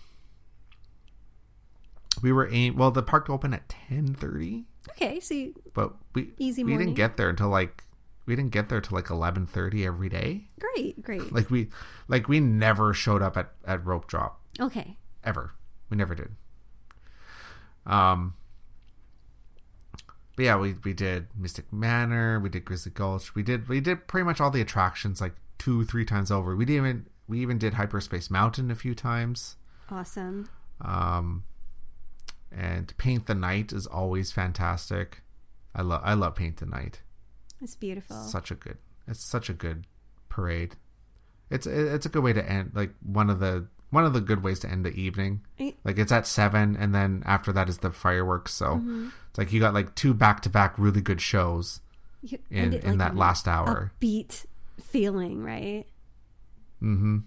we 2.21 2.31
were 2.31 2.47
aim 2.51 2.75
well 2.77 2.91
the 2.91 3.03
park 3.03 3.29
opened 3.29 3.53
at 3.53 3.67
10:30, 3.89 4.65
Okay, 4.91 5.19
so 5.19 5.51
but 5.73 5.93
we 6.13 6.31
Easy 6.37 6.63
we 6.63 6.71
morning. 6.71 6.87
didn't 6.87 6.97
get 6.97 7.17
there 7.17 7.29
until 7.29 7.49
like 7.49 7.83
we 8.25 8.35
didn't 8.35 8.51
get 8.51 8.69
there 8.69 8.81
till 8.81 8.95
like 8.95 9.05
11:30 9.07 9.85
every 9.85 10.09
day. 10.09 10.47
great, 10.59 11.01
great. 11.03 11.31
Like 11.31 11.49
we 11.49 11.69
like 12.07 12.27
we 12.27 12.39
never 12.39 12.93
showed 12.93 13.21
up 13.21 13.37
at 13.37 13.51
at 13.65 13.85
rope 13.85 14.07
drop. 14.07 14.41
Okay, 14.59 14.97
ever. 15.23 15.53
We 15.89 15.97
never 15.97 16.15
did. 16.15 16.35
Um, 17.85 18.33
but 20.35 20.43
yeah, 20.45 20.57
we 20.57 20.75
we 20.83 20.93
did 20.93 21.27
Mystic 21.35 21.71
Manor, 21.71 22.39
we 22.39 22.49
did 22.49 22.65
Grizzly 22.65 22.91
Gulch, 22.93 23.33
we 23.35 23.43
did 23.43 23.67
we 23.69 23.79
did 23.79 24.07
pretty 24.07 24.25
much 24.25 24.39
all 24.41 24.51
the 24.51 24.61
attractions 24.61 25.21
like 25.21 25.35
two 25.57 25.85
three 25.85 26.05
times 26.05 26.29
over. 26.31 26.55
We 26.55 26.65
didn't 26.65 26.85
even 26.85 27.05
we 27.27 27.39
even 27.41 27.57
did 27.57 27.73
Hyperspace 27.75 28.29
Mountain 28.29 28.71
a 28.71 28.75
few 28.75 28.93
times. 28.95 29.55
awesome. 29.89 30.49
Um, 30.81 31.43
and 32.57 32.91
Paint 32.97 33.27
the 33.27 33.35
Night 33.35 33.71
is 33.71 33.85
always 33.85 34.31
fantastic. 34.31 35.21
I 35.75 35.81
love 35.83 36.01
I 36.03 36.13
love 36.15 36.35
Paint 36.35 36.57
the 36.57 36.65
Night. 36.65 37.01
It's 37.61 37.75
beautiful. 37.75 38.15
Such 38.23 38.49
a 38.51 38.55
good 38.55 38.77
it's 39.07 39.23
such 39.23 39.49
a 39.49 39.53
good 39.53 39.85
parade. 40.29 40.75
It's 41.49 41.67
it's 41.67 42.05
a 42.05 42.09
good 42.09 42.23
way 42.23 42.33
to 42.33 42.49
end 42.49 42.71
like 42.73 42.91
one 43.03 43.29
of 43.29 43.39
the 43.39 43.67
one 43.91 44.03
of 44.05 44.11
the 44.13 44.19
good 44.21 44.43
ways 44.43 44.59
to 44.59 44.69
end 44.69 44.83
the 44.85 44.89
evening. 44.93 45.41
Eh, 45.59 45.71
Like 45.85 45.97
it's 45.97 46.11
at 46.11 46.27
seven, 46.27 46.75
and 46.75 46.93
then 46.93 47.23
after 47.25 47.53
that 47.53 47.69
is 47.69 47.77
the 47.77 47.91
fireworks. 47.91 48.53
So 48.53 48.65
Mm-hmm. 48.75 49.09
it's 49.29 49.37
like 49.37 49.53
you 49.53 49.59
got 49.61 49.73
like 49.73 49.95
two 49.95 50.13
back 50.13 50.41
to 50.41 50.49
back 50.49 50.77
really 50.77 50.99
good 51.01 51.21
shows 51.21 51.79
in 52.49 52.73
it, 52.73 52.83
in 52.83 52.97
like, 52.97 52.97
that 52.99 53.15
last 53.15 53.47
hour. 53.47 53.91
Beat 53.99 54.45
feeling, 54.81 55.41
right? 55.43 55.85
Mm-hmm. 56.83 57.19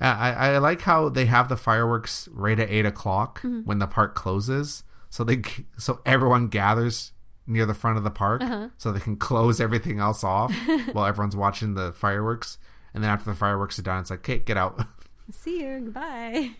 I 0.00 0.32
I 0.54 0.58
like 0.58 0.82
how 0.82 1.08
they 1.08 1.26
have 1.26 1.48
the 1.48 1.56
fireworks 1.56 2.28
right 2.32 2.58
at 2.58 2.70
eight 2.70 2.86
o'clock 2.86 3.40
Mm-hmm. 3.42 3.60
when 3.64 3.78
the 3.78 3.86
park 3.86 4.14
closes. 4.14 4.84
So 5.10 5.24
they 5.24 5.42
so 5.76 6.00
everyone 6.06 6.48
gathers 6.48 7.12
near 7.46 7.66
the 7.66 7.74
front 7.74 7.98
of 7.98 8.04
the 8.04 8.10
park 8.10 8.40
Uh-huh. 8.42 8.68
so 8.78 8.92
they 8.92 9.00
can 9.00 9.16
close 9.16 9.60
everything 9.60 9.98
else 9.98 10.22
off 10.24 10.54
while 10.92 11.06
everyone's 11.06 11.36
watching 11.36 11.74
the 11.74 11.92
fireworks. 11.92 12.58
And 12.94 13.02
then 13.02 13.10
after 13.10 13.30
the 13.30 13.36
fireworks 13.36 13.78
are 13.78 13.82
done, 13.82 14.00
it's 14.00 14.10
like, 14.10 14.20
okay, 14.20 14.38
get 14.38 14.56
out. 14.56 14.86
See 15.30 15.60
you. 15.62 15.80
Goodbye. 15.80 16.50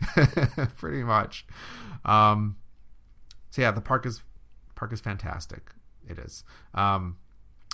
pretty 0.76 1.02
much. 1.02 1.46
Um, 2.04 2.56
so 3.50 3.62
yeah, 3.62 3.70
the 3.70 3.80
park 3.80 4.06
is 4.06 4.22
park 4.74 4.92
is 4.92 5.00
fantastic. 5.00 5.70
It 6.08 6.18
is. 6.18 6.44
Um, 6.74 7.16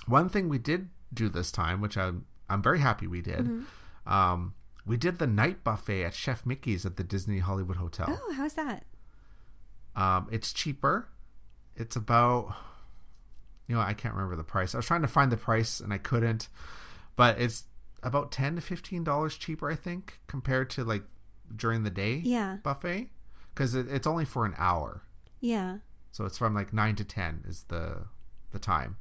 one 0.07 0.29
thing 0.29 0.49
we 0.49 0.59
did 0.59 0.89
do 1.13 1.29
this 1.29 1.51
time, 1.53 1.81
which 1.81 1.97
I'm 1.97 2.27
I'm 2.49 2.63
very 2.63 2.81
happy 2.81 3.07
we 3.07 3.23
did. 3.23 3.49
Um, 4.07 4.55
we 4.87 4.97
did 4.97 5.19
the 5.19 5.27
night 5.27 5.65
buffet 5.65 6.05
at 6.05 6.15
Chef 6.15 6.47
Mickey's 6.47 6.87
at 6.87 6.97
the 6.97 7.05
Disney 7.05 7.41
Hollywood 7.41 7.77
Hotel. 7.77 8.07
Oh, 8.09 8.33
how's 8.35 8.55
that? 8.55 8.85
Um, 9.95 10.29
it's 10.31 10.53
cheaper. 10.53 11.09
It's 11.75 11.97
about 11.97 12.55
you 13.67 13.75
know 13.75 13.81
I 13.81 13.95
can't 13.95 14.15
remember 14.15 14.37
the 14.37 14.45
price. 14.45 14.75
I 14.75 14.79
was 14.79 14.87
trying 14.87 15.03
to 15.03 15.09
find 15.09 15.31
the 15.33 15.37
price 15.37 15.81
and 15.81 15.93
I 15.93 15.99
couldn't, 15.99 16.49
but 17.17 17.41
it's 17.41 17.65
about 18.03 18.31
ten 18.33 18.55
to 18.57 18.61
fifteen 18.63 19.05
dollars 19.05 19.37
cheaper, 19.37 19.71
I 19.71 19.75
think, 19.75 20.21
compared 20.27 20.71
to 20.71 20.85
like 20.85 21.03
during 21.55 21.83
the 21.83 21.91
day 21.91 22.17
Yeah, 22.25 22.59
buffet 22.63 23.11
because 23.55 23.75
it, 23.75 23.89
it's 23.89 24.07
only 24.07 24.25
for 24.25 24.45
an 24.47 24.55
hour. 24.59 25.03
yeah. 25.41 25.79
So 26.13 26.25
it's 26.25 26.39
from 26.39 26.55
like 26.55 26.73
nine 26.73 26.97
to 26.97 27.05
ten 27.05 27.45
is 27.47 27.65
the 27.69 28.05
the 28.53 28.59
time, 28.59 28.97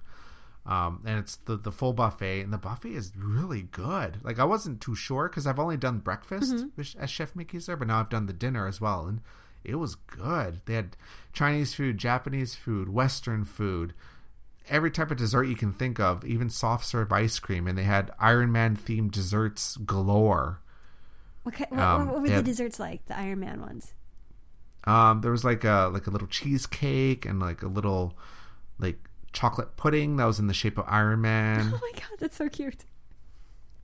um, 0.66 1.02
and 1.06 1.20
it's 1.20 1.36
the 1.38 1.58
the 1.58 1.72
full 1.72 1.94
buffet, 1.94 2.42
and 2.42 2.52
the 2.52 2.58
buffet 2.58 2.94
is 2.94 3.12
really 3.18 3.64
good. 3.64 4.18
Like 4.24 4.40
I 4.40 4.44
wasn't 4.46 4.82
too 4.82 4.96
sure 4.96 5.28
because 5.30 5.46
I've 5.46 5.60
only 5.60 5.78
done 5.78 6.00
breakfast 6.00 6.66
with, 6.76 6.96
at 7.00 7.10
Chef 7.10 7.36
Mickey's 7.36 7.66
there, 7.68 7.76
but 7.78 7.88
now 7.88 8.00
I've 8.00 8.10
done 8.10 8.26
the 8.26 8.34
dinner 8.34 8.68
as 8.68 8.82
well, 8.82 9.06
and 9.08 9.22
it 9.64 9.76
was 9.76 9.96
good. 9.96 10.62
They 10.66 10.74
had 10.76 10.98
Chinese 11.34 11.74
food, 11.74 11.98
Japanese 11.98 12.56
food, 12.56 12.90
Western 12.90 13.46
food, 13.46 13.94
every 14.70 14.90
type 14.92 15.12
of 15.12 15.18
dessert 15.18 15.44
you 15.46 15.56
can 15.56 15.72
think 15.74 16.00
of, 16.00 16.24
even 16.26 16.50
soft 16.50 16.86
serve 16.86 17.12
ice 17.12 17.38
cream, 17.40 17.68
and 17.68 17.78
they 17.78 17.84
had 17.84 18.12
Iron 18.20 18.52
Man 18.52 18.76
themed 18.76 19.12
desserts 19.12 19.78
galore. 19.78 20.62
What, 21.44 21.56
ki- 21.56 21.66
what, 21.70 21.80
Um, 21.80 22.08
what 22.12 22.22
were 22.22 22.30
the 22.30 22.42
desserts 22.44 22.80
like? 22.80 23.06
The 23.06 23.18
Iron 23.18 23.40
Man 23.40 23.62
ones. 23.62 23.94
Um, 24.86 25.22
there 25.22 25.32
was 25.32 25.44
like 25.44 25.64
a 25.64 25.90
like 25.94 26.08
a 26.08 26.12
little 26.12 26.28
cheesecake 26.28 27.26
and 27.26 27.40
like 27.40 27.62
a 27.64 27.68
little 27.68 28.18
like 28.78 29.00
chocolate 29.36 29.76
pudding 29.78 30.16
that 30.18 30.26
was 30.26 30.40
in 30.40 30.48
the 30.48 30.54
shape 30.54 30.78
of 30.80 30.86
Iron 30.88 31.22
Man. 31.22 31.60
Oh 31.76 31.80
my 31.82 31.92
god, 31.94 32.18
that's 32.20 32.38
so 32.38 32.50
cute. 32.50 32.86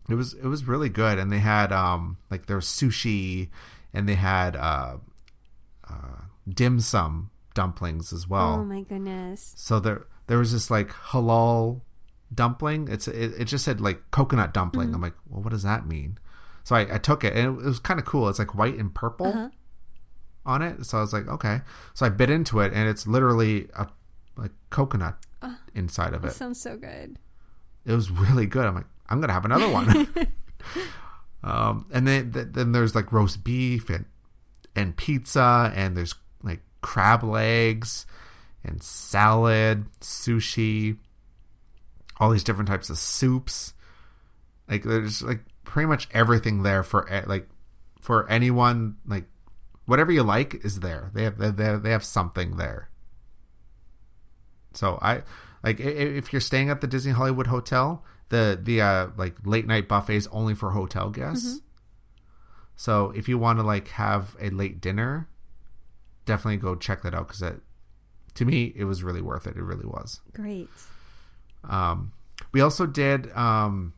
it 0.09 0.15
was 0.15 0.33
it 0.33 0.45
was 0.45 0.63
really 0.65 0.89
good, 0.89 1.19
and 1.19 1.31
they 1.31 1.39
had 1.39 1.71
um 1.71 2.17
like 2.31 2.47
there 2.47 2.55
was 2.55 2.65
sushi, 2.65 3.49
and 3.93 4.09
they 4.09 4.15
had 4.15 4.55
uh, 4.55 4.97
uh 5.89 6.21
dim 6.49 6.79
sum 6.79 7.29
dumplings 7.53 8.13
as 8.13 8.27
well. 8.27 8.53
oh 8.61 8.63
my 8.65 8.81
goodness. 8.81 9.53
So 9.57 9.79
there 9.79 10.07
there 10.27 10.37
was 10.39 10.53
this 10.53 10.71
like 10.71 10.89
halal 10.89 11.81
dumpling. 12.33 12.87
It's 12.87 13.07
it, 13.07 13.33
it 13.37 13.45
just 13.45 13.65
said 13.65 13.81
like 13.81 14.09
coconut 14.11 14.53
dumpling. 14.53 14.87
Mm-hmm. 14.87 14.95
I'm 14.95 15.01
like, 15.01 15.15
well, 15.29 15.43
what 15.43 15.51
does 15.51 15.63
that 15.63 15.85
mean? 15.85 16.17
So 16.63 16.75
I, 16.75 16.95
I 16.95 16.97
took 16.97 17.23
it, 17.23 17.35
and 17.35 17.59
it, 17.59 17.65
was 17.65 17.79
kind 17.79 17.99
of 17.99 18.05
cool. 18.05 18.29
It's 18.29 18.39
like 18.39 18.55
white 18.55 18.77
and 18.77 18.93
purple 18.93 19.27
Uh-huh. 19.27 19.49
on 20.45 20.61
it. 20.61 20.85
So 20.85 20.99
I 20.99 21.01
was 21.01 21.11
like, 21.11 21.27
okay. 21.27 21.61
So 21.93 22.05
I 22.05 22.09
bit 22.09 22.29
into 22.29 22.59
it, 22.61 22.71
and 22.73 22.87
it's 22.87 23.05
literally 23.07 23.67
a 23.75 23.87
like 24.37 24.51
coconut 24.69 25.17
Uh, 25.41 25.55
inside 25.73 26.13
of 26.13 26.23
it. 26.23 26.33
sounds 26.33 26.61
so 26.61 26.77
good. 26.77 27.17
It 27.85 27.93
was 27.93 28.11
really 28.11 28.45
good. 28.45 28.65
I'm 28.65 28.75
like, 28.75 28.85
I'm 29.09 29.19
gonna 29.19 29.33
have 29.33 29.45
another 29.45 29.69
one. 29.69 30.07
um, 31.43 31.85
and 31.91 32.07
then 32.07 32.31
th- 32.31 32.47
then 32.51 32.71
there's 32.71 32.93
like 32.95 33.11
roast 33.11 33.43
beef 33.43 33.89
and 33.89 34.05
and 34.75 34.95
pizza, 34.95 35.71
and 35.75 35.97
there's 35.97 36.15
like 36.43 36.61
crab 36.81 37.23
legs 37.23 38.05
and 38.63 38.81
salad, 38.83 39.85
sushi, 39.99 40.97
all 42.19 42.29
these 42.29 42.43
different 42.43 42.69
types 42.69 42.89
of 42.89 42.97
soups. 42.97 43.73
Like 44.69 44.83
there's 44.83 45.23
like 45.23 45.41
pretty 45.63 45.87
much 45.87 46.07
everything 46.13 46.63
there 46.63 46.83
for 46.83 47.07
like 47.25 47.47
for 47.99 48.29
anyone 48.29 48.97
like 49.05 49.25
whatever 49.85 50.11
you 50.11 50.23
like 50.23 50.63
is 50.63 50.79
there. 50.81 51.09
They 51.13 51.23
have 51.23 51.37
they 51.37 51.65
have, 51.65 51.83
they 51.83 51.91
have 51.91 52.03
something 52.03 52.57
there. 52.57 52.89
So 54.73 54.97
I 55.01 55.23
like 55.63 55.79
if 55.79 56.31
you're 56.33 56.39
staying 56.39 56.69
at 56.69 56.81
the 56.81 56.87
Disney 56.87 57.11
Hollywood 57.11 57.47
Hotel, 57.47 58.03
the 58.29 58.59
the 58.61 58.81
uh, 58.81 59.07
like 59.17 59.35
late 59.45 59.67
night 59.67 59.87
buffet 59.87 60.15
is 60.15 60.27
only 60.31 60.55
for 60.55 60.71
hotel 60.71 61.09
guests. 61.09 61.59
So 62.75 63.11
if 63.15 63.29
you 63.29 63.37
want 63.37 63.59
to 63.59 63.63
like 63.63 63.89
have 63.89 64.35
a 64.39 64.49
late 64.49 64.81
dinner, 64.81 65.27
definitely 66.25 66.57
go 66.57 66.75
check 66.75 67.03
that 67.03 67.13
out 67.13 67.27
because 67.27 67.41
it 67.41 67.61
to 68.35 68.45
me 68.45 68.73
it 68.75 68.85
was 68.85 69.03
really 69.03 69.21
worth 69.21 69.45
it. 69.47 69.55
It 69.57 69.61
really 69.63 69.85
was. 69.85 70.19
Great. 70.33 70.69
Um, 71.63 72.13
we 72.53 72.61
also 72.61 72.87
did 72.87 73.31
um, 73.33 73.93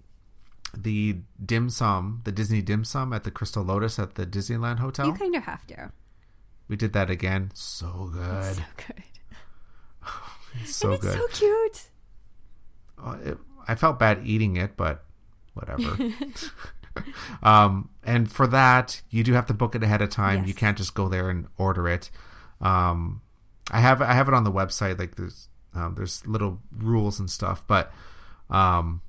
the 0.75 1.17
dim 1.43 1.69
sum, 1.69 2.21
the 2.25 2.31
Disney 2.31 2.61
dim 2.61 2.83
sum 2.83 3.13
at 3.13 3.23
the 3.23 3.31
Crystal 3.31 3.63
Lotus 3.63 3.99
at 3.99 4.15
the 4.15 4.25
Disneyland 4.25 4.79
Hotel. 4.79 5.05
You 5.07 5.13
kind 5.13 5.35
of 5.35 5.43
have 5.43 5.65
to. 5.67 5.91
we 6.67 6.75
did 6.75 6.91
that 6.93 7.09
again. 7.09 7.51
So 7.53 8.09
good. 8.11 8.55
So 8.55 8.61
good. 8.75 9.03
It's 10.61 10.75
so 10.75 10.87
and 10.87 10.95
it's 10.95 11.05
good. 11.05 11.19
so 11.19 11.27
cute. 11.27 11.81
Uh, 13.03 13.17
it, 13.23 13.37
I 13.67 13.75
felt 13.75 13.99
bad 13.99 14.21
eating 14.25 14.55
it, 14.57 14.75
but 14.77 15.03
whatever. 15.53 15.97
um, 17.43 17.89
and 18.03 18.31
for 18.31 18.47
that, 18.47 19.01
you 19.09 19.23
do 19.23 19.33
have 19.33 19.47
to 19.47 19.53
book 19.53 19.75
it 19.75 19.83
ahead 19.83 20.01
of 20.01 20.09
time. 20.09 20.39
Yes. 20.39 20.47
You 20.47 20.53
can't 20.53 20.77
just 20.77 20.93
go 20.93 21.07
there 21.09 21.29
and 21.29 21.47
order 21.57 21.87
it. 21.87 22.09
Um, 22.61 23.21
I 23.71 23.79
have 23.79 24.01
I 24.01 24.13
have 24.13 24.27
it 24.27 24.33
on 24.33 24.43
the 24.43 24.51
website. 24.51 24.99
Like 24.99 25.15
there's 25.15 25.49
um, 25.73 25.95
there's 25.95 26.25
little 26.27 26.59
rules 26.71 27.19
and 27.19 27.29
stuff, 27.29 27.63
but 27.67 27.91
um, 28.49 29.01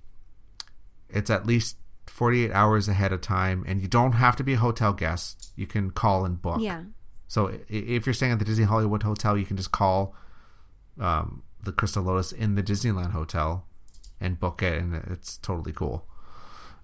it's 1.09 1.31
at 1.31 1.47
least 1.47 1.77
48 2.07 2.53
hours 2.53 2.89
ahead 2.89 3.12
of 3.12 3.21
time, 3.21 3.65
and 3.66 3.81
you 3.81 3.89
don't 3.89 4.12
have 4.12 4.37
to 4.37 4.45
be 4.45 4.55
a 4.55 4.59
hotel 4.59 4.93
guest. 4.93 5.53
You 5.57 5.66
can 5.66 5.91
call 5.91 6.25
and 6.25 6.41
book. 6.41 6.61
Yeah. 6.61 6.83
So 7.27 7.59
if 7.69 8.07
you're 8.07 8.15
staying 8.15 8.33
at 8.33 8.39
the 8.39 8.45
Disney 8.45 8.65
Hollywood 8.65 9.03
Hotel, 9.03 9.37
you 9.37 9.47
can 9.47 9.57
just 9.57 9.73
call 9.73 10.15
um, 11.01 11.43
the 11.62 11.73
Crystal 11.73 12.03
Lotus 12.03 12.33
in 12.33 12.55
the 12.55 12.62
Disneyland 12.62 13.12
Hotel 13.12 13.65
and 14.21 14.39
book 14.39 14.62
it, 14.62 14.79
and 14.81 14.95
it's 15.11 15.39
totally 15.39 15.73
cool. 15.73 16.07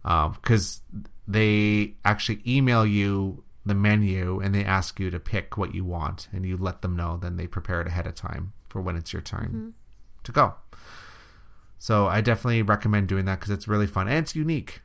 Um 0.05 0.32
because 0.32 0.81
they 1.28 1.95
actually 2.05 2.41
email 2.47 2.85
you 2.87 3.45
the 3.66 3.74
menu 3.74 4.41
and 4.41 4.55
they 4.55 4.65
ask 4.65 4.99
you 4.99 5.11
to 5.11 5.20
pick 5.20 5.57
what 5.57 5.74
you 5.74 5.85
want, 5.85 6.28
and 6.32 6.45
you 6.47 6.57
let 6.57 6.81
them 6.82 6.97
know. 6.97 7.19
Then 7.20 7.37
they 7.37 7.47
prepare 7.47 7.81
it 7.82 7.87
ahead 7.87 8.07
of 8.07 8.15
time 8.15 8.53
for 8.69 8.81
when 8.81 8.97
it's 8.97 9.12
your 9.12 9.23
time 9.23 9.74
to 10.24 10.32
go. 10.32 10.55
So 11.78 12.07
I 12.07 12.20
definitely 12.20 12.62
recommend 12.62 13.09
doing 13.09 13.24
that 13.27 13.41
because 13.41 13.51
it's 13.53 13.69
really 13.69 13.87
fun 13.87 14.09
and 14.09 14.19
it's 14.19 14.35
unique. 14.35 14.82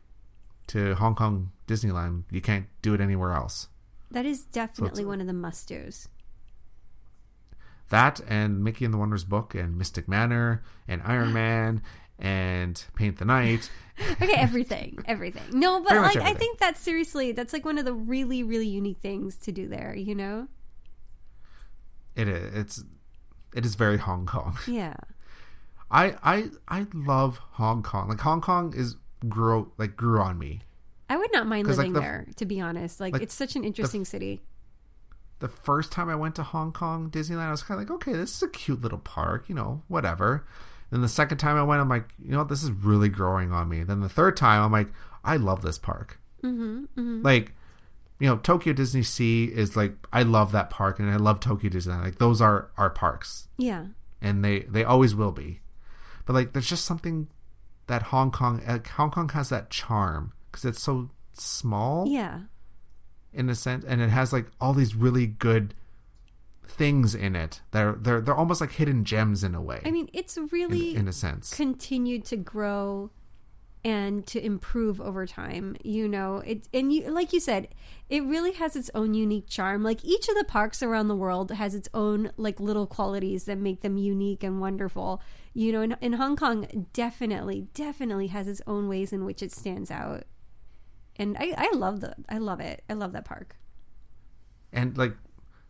to 0.68 0.96
Hong 0.96 1.14
Kong 1.16 1.52
Disneyland. 1.68 2.24
You 2.32 2.42
can't 2.42 2.66
do 2.82 2.94
it 2.94 3.02
anywhere 3.02 3.34
else. 3.34 3.68
That 4.12 4.26
is 4.26 4.46
definitely 4.46 5.06
one 5.06 5.22
of 5.22 5.28
the 5.28 5.34
must 5.34 5.68
dos. 5.70 6.08
That 7.90 8.20
and 8.28 8.64
Mickey 8.64 8.86
and 8.86 8.94
the 8.94 8.98
Wondrous 8.98 9.24
Book 9.24 9.54
and 9.56 9.78
Mystic 9.78 10.08
Manor 10.08 10.64
and 10.88 11.02
Iron 11.04 11.34
Man 11.42 11.82
and 12.18 12.84
Paint 12.96 13.18
the 13.18 13.26
Night. 13.26 13.70
okay, 14.22 14.34
everything, 14.36 14.98
everything. 15.06 15.44
No, 15.52 15.82
but 15.82 15.94
like 15.96 16.18
I 16.18 16.34
think 16.34 16.58
that's 16.60 16.80
seriously 16.82 17.32
that's 17.32 17.54
like 17.54 17.64
one 17.66 17.78
of 17.78 17.86
the 17.86 17.94
really 17.94 18.44
really 18.44 18.68
unique 18.68 19.00
things 19.00 19.38
to 19.38 19.52
do 19.52 19.68
there. 19.68 19.96
You 19.96 20.16
know? 20.16 20.48
It 22.16 22.28
is. 22.28 22.54
It's. 22.56 22.84
It 23.56 23.66
is 23.66 23.76
very 23.76 23.98
Hong 23.98 24.26
Kong. 24.26 24.58
Yeah. 24.68 24.96
I 25.92 26.16
I 26.24 26.50
I 26.68 26.88
love 26.94 27.38
Hong 27.52 27.84
Kong. 27.84 28.10
Like 28.10 28.20
Hong 28.20 28.42
Kong 28.42 28.74
is 28.76 28.96
grow 29.30 29.72
like 29.78 29.96
grew 29.96 30.20
on 30.20 30.38
me. 30.40 30.62
I 31.10 31.16
would 31.18 31.32
not 31.32 31.46
mind 31.46 31.68
'Cause, 31.68 31.78
like, 31.78 31.86
living 31.88 31.94
the- 31.94 32.00
there, 32.00 32.28
to 32.38 32.46
be 32.46 32.60
honest. 32.60 33.00
Like, 33.00 33.14
like, 33.14 33.22
it's 33.22 33.36
such 33.36 33.56
an 33.56 33.64
interesting 33.64 34.04
city. 34.04 34.42
The 35.40 35.48
first 35.50 35.92
time 35.92 36.10
I 36.10 36.16
went 36.16 36.36
to 36.36 36.44
Hong 36.44 36.72
Kong 36.72 37.10
Disneyland, 37.10 37.48
I 37.48 37.52
was 37.52 37.62
kind 37.64 37.80
of 37.82 37.88
like, 37.88 37.96
okay, 37.96 38.14
this 38.14 38.36
is 38.38 38.44
a 38.44 38.48
cute 38.50 38.82
little 38.82 38.98
park, 39.00 39.50
you 39.50 39.56
know, 39.56 39.84
whatever. 39.88 40.46
Then 40.92 41.02
the 41.02 41.10
second 41.10 41.40
time 41.40 41.58
I 41.58 41.64
went, 41.64 41.82
I'm 41.82 41.90
like, 41.90 42.10
you 42.24 42.32
know 42.32 42.38
what, 42.40 42.48
this 42.50 42.64
is 42.64 42.72
really 42.72 43.10
growing 43.10 43.52
on 43.52 43.68
me. 43.68 43.84
Then 43.84 44.00
the 44.00 44.10
third 44.10 44.38
time, 44.38 44.62
I'm 44.62 44.72
like, 44.72 44.88
I 45.24 45.36
love 45.38 45.62
this 45.62 45.78
park. 45.78 46.20
Mm-hmm, 46.44 47.22
Like, 47.24 47.54
you 48.20 48.28
know, 48.30 48.38
Tokyo 48.38 48.72
Disney 48.72 49.04
Sea 49.04 49.46
is 49.46 49.76
like, 49.76 49.94
I 50.14 50.24
love 50.24 50.52
that 50.54 50.70
park, 50.70 51.00
and 51.00 51.10
I 51.10 51.18
love 51.18 51.40
Tokyo 51.42 51.70
Disneyland. 51.70 52.04
Like, 52.04 52.18
those 52.20 52.40
are 52.40 52.70
our 52.78 52.90
parks, 52.90 53.48
Yeah. 53.58 53.88
and 54.22 54.46
they 54.46 54.60
they 54.62 54.84
always 54.86 55.16
will 55.16 55.32
be. 55.34 55.60
But 56.26 56.34
like, 56.34 56.54
there's 56.54 56.70
just 56.70 56.86
something 56.86 57.28
that 57.88 58.04
Hong 58.04 58.32
Kong, 58.32 58.62
uh, 58.66 58.80
Hong 58.96 59.12
Kong 59.12 59.28
has 59.30 59.50
that 59.50 59.70
charm 59.70 60.32
because 60.50 60.64
it's 60.66 60.82
so 60.82 61.10
small 61.34 62.08
Yeah. 62.08 62.42
In 63.36 63.50
a 63.50 63.56
sense, 63.56 63.86
and 63.86 64.02
it 64.02 64.10
has 64.10 64.34
like 64.34 64.48
all 64.60 64.74
these 64.74 64.96
really 64.96 65.28
good 65.28 65.74
things 66.68 67.16
in 67.16 67.36
it. 67.36 67.62
They're 67.72 67.94
they're 67.94 68.22
they're 68.22 68.36
almost 68.36 68.62
like 68.62 68.72
hidden 68.74 69.06
gems 69.06 69.44
in 69.44 69.56
a 69.56 69.62
way. 69.62 69.82
I 69.86 69.92
mean, 69.92 70.10
it's 70.14 70.38
really 70.52 70.96
in 70.96 71.08
a 71.08 71.14
sense. 71.14 71.54
continued 71.54 72.26
to 72.26 72.38
grow 72.38 73.12
and 73.86 74.26
to 74.26 74.44
improve 74.44 75.00
over 75.00 75.28
time 75.28 75.78
you 75.84 76.08
know 76.08 76.38
it 76.38 76.68
and 76.74 76.92
you 76.92 77.08
like 77.12 77.32
you 77.32 77.40
said 77.40 77.68
it 78.10 78.24
really 78.24 78.54
has 78.54 78.76
its 78.76 78.90
own 78.96 79.14
unique 79.14 79.48
charm 79.48 79.84
like 79.84 80.04
each 80.04 80.28
of 80.28 80.36
the 80.36 80.44
parks 80.44 80.82
around 80.82 81.08
the 81.08 81.16
world 81.16 81.52
has 81.52 81.76
its 81.76 81.88
own 81.94 82.32
like 82.36 82.60
little 82.60 82.88
qualities 82.88 83.44
that 83.44 83.60
make 83.60 83.82
them 83.82 83.96
unique 83.96 84.44
and 84.44 84.60
wonderful 84.60 85.22
you 85.54 85.72
know 85.72 85.84
in, 85.84 85.96
in 86.02 86.14
hong 86.14 86.36
kong 86.36 86.88
definitely 86.94 87.68
definitely 87.76 88.26
has 88.26 88.48
its 88.48 88.62
own 88.66 88.88
ways 88.88 89.14
in 89.14 89.24
which 89.24 89.44
it 89.44 89.52
stands 89.52 89.92
out 89.92 90.24
and 91.18 91.38
i 91.40 91.54
i 91.58 91.72
love 91.76 92.02
the 92.02 92.14
i 92.30 92.38
love 92.38 92.60
it. 92.60 92.84
I 92.90 92.94
love 92.94 93.14
that 93.14 93.26
park. 93.26 93.56
And 94.74 94.98
like 94.98 95.16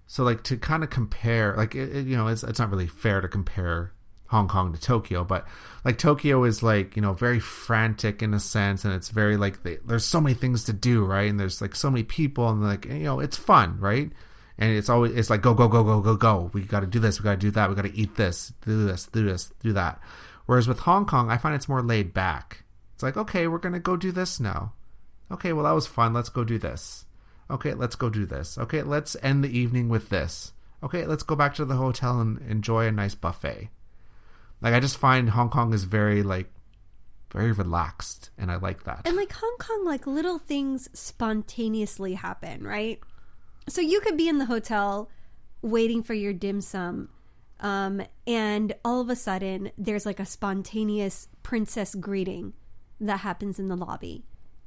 so 0.07 0.23
like 0.23 0.43
to 0.43 0.57
kind 0.57 0.84
of 0.84 0.89
compare 0.89 1.55
like 1.55 1.76
it, 1.76 1.95
it- 1.95 2.07
you 2.07 2.15
know 2.17 2.27
it's 2.27 2.43
it's 2.43 2.59
not 2.59 2.69
really 2.72 2.88
fair 2.88 3.22
to 3.22 3.27
compare 3.27 3.91
Hong 4.27 4.47
Kong 4.47 4.73
to 4.73 4.80
Tokyo 4.81 5.23
but 5.23 5.47
like 5.84 5.97
Tokyo 5.99 6.43
is 6.43 6.63
like 6.63 6.95
you 6.95 7.01
know 7.01 7.13
very 7.13 7.39
frantic 7.39 8.23
in 8.23 8.34
a 8.34 8.39
sense 8.39 8.84
and 8.84 8.93
it's 8.93 9.09
very 9.09 9.38
like 9.38 9.63
they, 9.63 9.77
there's 9.85 10.05
so 10.05 10.19
many 10.19 10.34
things 10.35 10.63
to 10.65 10.73
do 10.73 11.05
right? 11.05 11.30
And 11.30 11.39
there's 11.39 11.61
like 11.61 11.76
so 11.76 11.89
many 11.91 12.03
people 12.03 12.49
and 12.49 12.63
like 12.63 12.85
you 12.85 13.03
know 13.03 13.19
it's 13.19 13.38
fun 13.38 13.80
right? 13.80 14.11
And 14.57 14.72
it's 14.72 14.89
always 14.89 15.11
it's 15.13 15.30
like 15.30 15.41
go 15.41 15.53
go 15.53 15.67
go 15.67 15.84
go 15.84 16.01
go 16.01 16.15
go. 16.15 16.49
We 16.53 16.61
got 16.63 16.80
to 16.80 16.88
do 16.88 16.99
this 16.99 17.19
we 17.19 17.23
got 17.23 17.31
to 17.31 17.38
do 17.38 17.51
that 17.51 17.69
we 17.69 17.76
got 17.76 17.84
to 17.85 17.95
eat 17.95 18.15
this 18.15 18.53
do 18.65 18.85
this 18.85 19.05
do 19.07 19.23
this 19.26 19.51
do 19.61 19.73
that. 19.73 19.99
Whereas 20.47 20.67
with 20.67 20.80
Hong 20.80 21.05
Kong 21.05 21.30
I 21.30 21.38
find 21.38 21.53
it's 21.55 21.69
more 21.69 21.84
laid 21.84 22.13
back. 22.13 22.63
It's 22.95 23.03
like 23.03 23.17
okay 23.17 23.47
we're 23.47 23.59
gonna 23.59 23.80
go 23.80 23.95
do 23.95 24.11
this 24.11 24.39
now 24.39 24.73
okay 25.31 25.53
well 25.53 25.65
that 25.65 25.72
was 25.72 25.88
fun. 25.88 26.14
Let's 26.14 26.30
go 26.30 26.43
do 26.43 26.57
this. 26.57 27.06
Okay 27.49 27.73
let's 27.73 27.95
go 27.95 28.10
do 28.10 28.26
this. 28.26 28.57
Okay 28.57 28.81
let's 28.81 29.15
end 29.22 29.43
the 29.43 29.57
evening 29.57 29.89
with 29.89 30.10
this. 30.10 30.53
Okay 30.84 31.06
let's 31.06 31.23
go 31.23 31.35
back 31.35 31.56
to 31.56 31.65
the 31.65 31.76
hotel 31.76 32.19
and 32.19 32.39
enjoy 32.49 32.88
a 32.88 32.91
nice 32.91 33.15
buffet. 33.15 33.69
Like 34.61 34.73
i 34.73 34.80
just 34.80 34.97
find 34.97 35.31
hong 35.31 35.49
kong 35.49 35.73
is 35.73 35.84
very 35.84 36.23
like 36.23 36.52
very 37.31 37.52
relaxed 37.52 38.30
and 38.38 38.52
i 38.52 38.56
like 38.56 38.84
that. 38.84 39.02
And 39.06 39.18
like 39.18 39.34
Hong 39.34 39.57
Kong, 39.60 39.84
like 39.85 40.07
little 40.07 40.39
things 40.39 40.89
spontaneously 40.93 42.14
happen, 42.14 42.64
right? 42.64 42.99
So 43.68 43.81
you 43.81 43.99
could 43.99 44.15
be 44.15 44.30
in 44.30 44.38
the 44.38 44.45
hotel 44.45 45.10
waiting 45.61 46.03
for 46.03 46.14
your 46.14 46.31
dim 46.31 46.61
sum, 46.61 47.10
um, 47.60 48.02
and 48.27 48.73
all 48.85 49.02
of 49.02 49.10
a 49.10 49.15
sudden 49.15 49.72
there's 49.77 50.06
like 50.06 50.19
a 50.19 50.26
spontaneous 50.26 51.27
princess 51.43 51.95
greeting 51.95 52.53
that 52.99 53.22
happens 53.22 53.60
in 53.60 53.68
the 53.68 53.76
lobby. 53.76 54.23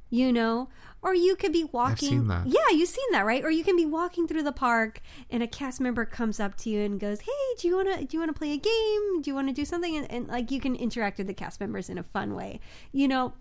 You 0.09 0.33
know, 0.33 0.69
or 1.01 1.13
you 1.13 1.35
could 1.35 1.53
be 1.53 1.63
walking. 1.63 2.09
Yeah, 2.47 2.69
you've 2.71 2.89
seen 2.89 3.11
that, 3.11 3.25
right? 3.25 3.43
Or 3.43 3.51
you 3.51 3.63
can 3.63 3.75
be 3.75 3.85
walking 3.85 4.27
through 4.27 4.43
the 4.43 4.51
park, 4.51 5.01
and 5.29 5.43
a 5.43 5.47
cast 5.47 5.79
member 5.79 6.03
comes 6.03 6.39
up 6.39 6.55
to 6.57 6.69
you 6.69 6.81
and 6.81 6.99
goes, 6.99 7.21
"Hey, 7.21 7.55
do 7.59 7.67
you 7.67 7.75
wanna 7.75 8.03
do 8.03 8.17
you 8.17 8.19
wanna 8.19 8.33
play 8.33 8.51
a 8.53 8.57
game? 8.57 9.21
Do 9.21 9.29
you 9.29 9.35
wanna 9.35 9.53
do 9.53 9.65
something?" 9.65 9.95
And, 9.95 10.11
and 10.11 10.27
like 10.27 10.49
you 10.51 10.59
can 10.59 10.75
interact 10.75 11.19
with 11.19 11.27
the 11.27 11.33
cast 11.33 11.59
members 11.59 11.89
in 11.89 11.97
a 11.97 12.03
fun 12.03 12.33
way. 12.33 12.59
You 12.91 13.07
know, 13.07 13.33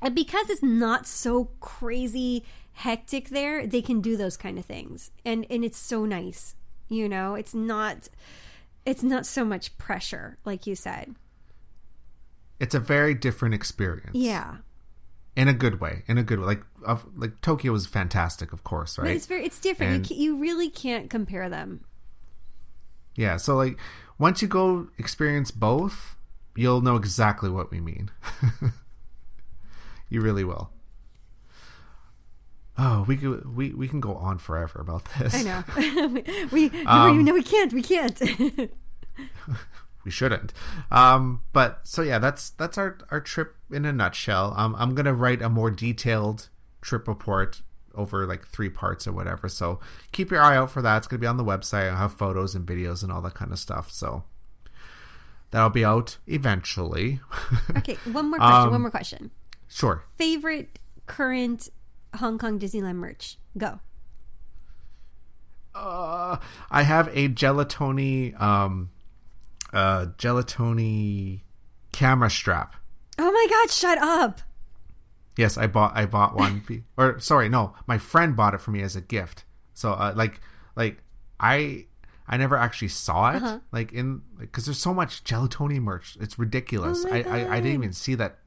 and 0.00 0.14
because 0.14 0.50
it's 0.50 0.62
not 0.62 1.06
so 1.06 1.50
crazy 1.60 2.44
hectic 2.72 3.28
there, 3.28 3.66
they 3.66 3.82
can 3.82 4.00
do 4.00 4.16
those 4.16 4.36
kind 4.36 4.58
of 4.58 4.64
things. 4.64 5.12
And 5.24 5.46
and 5.48 5.64
it's 5.64 5.78
so 5.78 6.04
nice. 6.04 6.56
You 6.88 7.08
know, 7.08 7.36
it's 7.36 7.54
not 7.54 8.08
it's 8.84 9.04
not 9.04 9.24
so 9.24 9.44
much 9.44 9.78
pressure, 9.78 10.38
like 10.44 10.66
you 10.66 10.74
said. 10.74 11.14
it's 12.58 12.74
a 12.74 12.80
very 12.80 13.14
different 13.14 13.54
experience 13.54 14.14
Yeah. 14.14 14.56
In 15.34 15.48
a 15.48 15.52
good 15.54 15.80
way 15.80 16.02
in 16.06 16.18
a 16.18 16.22
good 16.22 16.38
way 16.40 16.46
like 16.46 16.62
of 16.84 17.06
like 17.16 17.40
tokyo 17.40 17.72
was 17.72 17.86
fantastic 17.86 18.52
of 18.52 18.62
course 18.64 18.98
right? 18.98 19.06
But 19.06 19.16
it's 19.16 19.26
very 19.26 19.44
it's 19.44 19.58
different. 19.58 19.92
And- 19.94 20.10
you 20.10 20.16
you 20.16 20.36
really 20.36 20.68
can't 20.68 21.08
compare 21.08 21.48
them. 21.48 21.84
yeah 23.16 23.36
so 23.38 23.56
like 23.56 23.78
once 24.18 24.42
you 24.42 24.48
go 24.48 24.88
experience 24.98 25.50
both 25.50 26.16
you'll 26.54 26.82
know 26.82 26.96
exactly 26.96 27.48
what 27.50 27.70
we 27.70 27.80
mean 27.80 28.10
you 30.10 30.20
really 30.20 30.44
will 30.44 30.70
oh 32.76 33.04
we 33.08 33.16
could 33.16 33.56
we, 33.56 33.72
we 33.72 33.88
can 33.88 34.00
go 34.00 34.14
on 34.16 34.36
forever 34.38 34.80
about 34.80 35.06
this 35.18 35.34
I 35.34 35.42
know. 35.42 35.64
we 36.52 36.70
Um, 36.86 37.24
no, 37.24 37.32
we 37.34 37.42
can't. 37.42 37.72
We 37.72 37.82
can't. 37.82 38.20
We 40.04 40.10
shouldn't 40.10 40.52
um 40.90 41.42
but 41.52 41.80
so 41.84 42.02
yeah 42.02 42.18
that's 42.18 42.50
that's 42.50 42.76
our 42.78 42.98
our 43.10 43.20
trip 43.20 43.54
in 43.70 43.84
a 43.84 43.92
nutshell 43.92 44.52
um 44.56 44.74
i'm 44.78 44.94
gonna 44.94 45.14
write 45.14 45.40
a 45.42 45.48
more 45.48 45.70
detailed 45.70 46.48
trip 46.80 47.06
report 47.06 47.62
over 47.94 48.26
like 48.26 48.46
three 48.46 48.70
parts 48.70 49.06
or 49.06 49.12
whatever 49.12 49.48
so 49.48 49.78
keep 50.12 50.30
your 50.30 50.40
eye 50.40 50.56
out 50.56 50.70
for 50.70 50.80
that 50.82 50.96
it's 50.96 51.06
gonna 51.06 51.20
be 51.20 51.26
on 51.26 51.36
the 51.36 51.44
website 51.44 51.90
i'll 51.90 51.96
have 51.96 52.12
photos 52.12 52.54
and 52.54 52.66
videos 52.66 53.02
and 53.02 53.12
all 53.12 53.20
that 53.20 53.34
kind 53.34 53.52
of 53.52 53.58
stuff 53.58 53.90
so 53.90 54.24
that'll 55.50 55.68
be 55.70 55.84
out 55.84 56.16
eventually 56.26 57.20
okay, 57.76 57.96
one 58.10 58.30
more 58.30 58.38
question. 58.38 58.62
Um, 58.62 58.70
one 58.70 58.80
more 58.80 58.90
question. 58.90 59.30
sure 59.68 60.02
Favorite 60.16 60.78
current 61.06 61.68
Hong 62.16 62.38
Kong 62.38 62.58
Disneyland 62.58 62.96
merch? 62.96 63.38
Go. 63.58 63.80
uh, 65.74 66.36
i 66.70 66.82
have 66.82 67.08
a 67.08 67.28
gelatoni 67.28 68.38
um 68.40 68.90
uh 69.72 70.06
gelatoni 70.18 71.40
camera 71.92 72.30
strap 72.30 72.76
Oh 73.18 73.30
my 73.30 73.46
God! 73.50 73.70
Shut 73.70 73.98
up. 73.98 74.40
Yes, 75.36 75.58
I 75.58 75.66
bought 75.66 75.92
I 75.94 76.06
bought 76.06 76.34
one. 76.34 76.84
or 76.96 77.18
sorry, 77.20 77.48
no, 77.50 77.74
my 77.86 77.98
friend 77.98 78.34
bought 78.34 78.54
it 78.54 78.60
for 78.60 78.70
me 78.70 78.80
as 78.82 78.96
a 78.96 79.00
gift. 79.02 79.44
So 79.74 79.92
uh, 79.92 80.12
like 80.16 80.40
like 80.76 81.02
I 81.38 81.86
I 82.26 82.38
never 82.38 82.56
actually 82.56 82.88
saw 82.88 83.30
it 83.32 83.36
Uh-huh. 83.42 83.58
like 83.70 83.92
in 83.92 84.22
because 84.38 84.64
there's 84.64 84.78
so 84.80 84.94
much 84.94 85.24
gelatoni 85.24 85.78
merch. 85.80 86.16
It's 86.20 86.38
ridiculous. 86.38 87.04
Oh 87.04 87.12
I, 87.12 87.22
I 87.22 87.52
I 87.56 87.60
didn't 87.60 87.74
even 87.74 87.92
see 87.92 88.14
that 88.14 88.38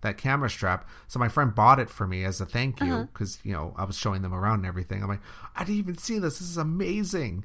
that 0.00 0.16
camera 0.16 0.48
strap. 0.48 0.88
So 1.08 1.18
my 1.18 1.28
friend 1.28 1.54
bought 1.54 1.78
it 1.78 1.90
for 1.90 2.06
me 2.06 2.24
as 2.24 2.40
a 2.40 2.46
thank 2.46 2.80
Uh-huh. 2.80 2.90
you 3.00 3.08
because 3.12 3.38
you 3.44 3.52
know 3.52 3.74
I 3.76 3.84
was 3.84 3.96
showing 3.98 4.22
them 4.22 4.32
around 4.32 4.60
and 4.60 4.66
everything. 4.66 5.02
I'm 5.02 5.08
like 5.10 5.20
I 5.54 5.60
didn't 5.64 5.78
even 5.78 5.98
see 5.98 6.18
this. 6.18 6.38
This 6.38 6.48
is 6.48 6.56
amazing. 6.56 7.44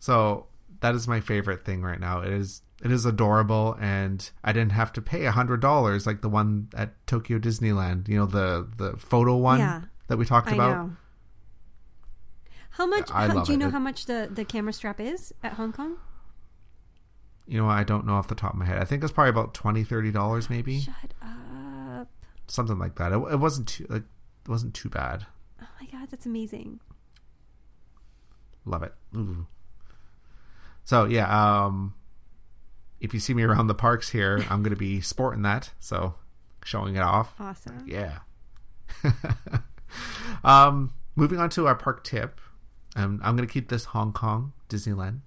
So 0.00 0.46
that 0.80 0.94
is 0.94 1.06
my 1.08 1.20
favorite 1.20 1.64
thing 1.64 1.82
right 1.82 2.00
now. 2.00 2.20
It 2.20 2.32
is 2.32 2.62
it 2.82 2.90
is 2.92 3.04
adorable, 3.04 3.76
and 3.80 4.30
I 4.44 4.52
didn't 4.52 4.72
have 4.72 4.92
to 4.94 5.02
pay 5.02 5.24
a 5.26 5.32
hundred 5.32 5.60
dollars 5.60 6.06
like 6.06 6.20
the 6.22 6.28
one 6.28 6.68
at 6.76 6.94
Tokyo 7.06 7.38
Disneyland. 7.38 8.08
You 8.08 8.18
know 8.18 8.26
the 8.26 8.68
the 8.76 8.96
photo 8.96 9.36
one 9.36 9.58
Yeah. 9.58 9.82
that 10.08 10.16
we 10.16 10.24
talked 10.24 10.48
I 10.48 10.54
about. 10.54 10.70
know. 10.88 10.96
How 12.70 12.86
much? 12.86 13.10
I 13.12 13.26
how- 13.26 13.42
do 13.44 13.52
you 13.52 13.58
know 13.58 13.68
It- 13.68 13.72
how 13.72 13.78
much 13.80 14.06
the 14.06 14.28
the 14.32 14.44
camera 14.44 14.72
strap 14.72 15.00
is 15.00 15.32
at 15.42 15.54
Hong 15.54 15.72
Kong? 15.72 15.96
You 17.46 17.58
know? 17.58 17.68
I 17.68 17.82
don't 17.82 18.04
know 18.06 18.14
off 18.14 18.28
the 18.28 18.34
top 18.34 18.52
of 18.52 18.58
my 18.58 18.66
head. 18.66 18.78
I 18.78 18.84
think 18.84 19.02
it's 19.02 19.12
probably 19.12 19.30
about 19.30 19.54
20 19.54 19.82
dollars, 20.12 20.50
maybe 20.50 20.80
Shut 20.80 21.14
up! 21.22 22.08
something 22.46 22.78
like 22.78 22.96
that. 22.96 23.10
It, 23.10 23.16
it 23.32 23.36
wasn't 23.40 23.68
too 23.68 23.86
like, 23.88 24.02
it 24.44 24.48
wasn't 24.48 24.74
too 24.74 24.88
bad. 24.90 25.26
Oh 25.60 25.66
my 25.80 25.86
God, 25.90 26.08
that's 26.10 26.26
amazing. 26.26 26.78
Love 28.64 28.82
it. 28.82 28.94
Ooh. 29.16 29.46
So 30.88 31.04
yeah, 31.04 31.28
um, 31.66 31.92
if 32.98 33.12
you 33.12 33.20
see 33.20 33.34
me 33.34 33.42
around 33.42 33.66
the 33.66 33.74
parks 33.74 34.08
here, 34.08 34.42
I'm 34.48 34.62
gonna 34.62 34.74
be 34.74 35.02
sporting 35.02 35.42
that. 35.42 35.70
So 35.80 36.14
showing 36.64 36.96
it 36.96 37.02
off. 37.02 37.34
Awesome. 37.38 37.84
Yeah. 37.86 38.20
um, 40.44 40.94
moving 41.14 41.38
on 41.40 41.50
to 41.50 41.66
our 41.66 41.74
park 41.74 42.04
tip. 42.04 42.40
Um, 42.96 43.20
I'm 43.22 43.36
going 43.36 43.46
to 43.46 43.52
keep 43.52 43.68
this 43.68 43.84
Hong 43.84 44.14
Kong 44.14 44.54
Disneyland 44.70 45.20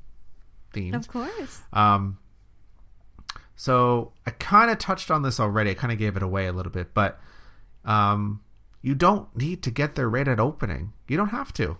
themed. 0.73 0.95
Of 0.95 1.07
course. 1.07 1.61
Um, 1.71 2.17
so 3.55 4.13
I 4.25 4.31
kind 4.31 4.71
of 4.71 4.79
touched 4.79 5.11
on 5.11 5.21
this 5.21 5.39
already. 5.39 5.69
I 5.69 5.73
kind 5.75 5.93
of 5.93 5.99
gave 5.99 6.17
it 6.17 6.23
away 6.23 6.47
a 6.47 6.53
little 6.53 6.71
bit, 6.71 6.95
but 6.95 7.21
um, 7.85 8.41
you 8.81 8.95
don't 8.95 9.35
need 9.37 9.61
to 9.61 9.69
get 9.69 9.93
there 9.93 10.09
right 10.09 10.27
at 10.27 10.39
opening. 10.39 10.93
You 11.07 11.17
don't 11.17 11.29
have 11.29 11.53
to. 11.53 11.77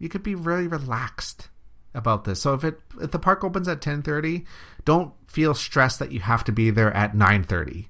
You 0.00 0.08
could 0.08 0.24
be 0.24 0.34
really 0.34 0.66
relaxed 0.66 1.50
about 1.96 2.24
this. 2.24 2.40
So 2.40 2.54
if 2.54 2.62
it 2.62 2.78
if 3.00 3.10
the 3.10 3.18
park 3.18 3.42
opens 3.42 3.66
at 3.66 3.80
10:30, 3.80 4.44
don't 4.84 5.14
feel 5.26 5.54
stressed 5.54 5.98
that 5.98 6.12
you 6.12 6.20
have 6.20 6.44
to 6.44 6.52
be 6.52 6.70
there 6.70 6.92
at 6.92 7.14
9:30. 7.14 7.88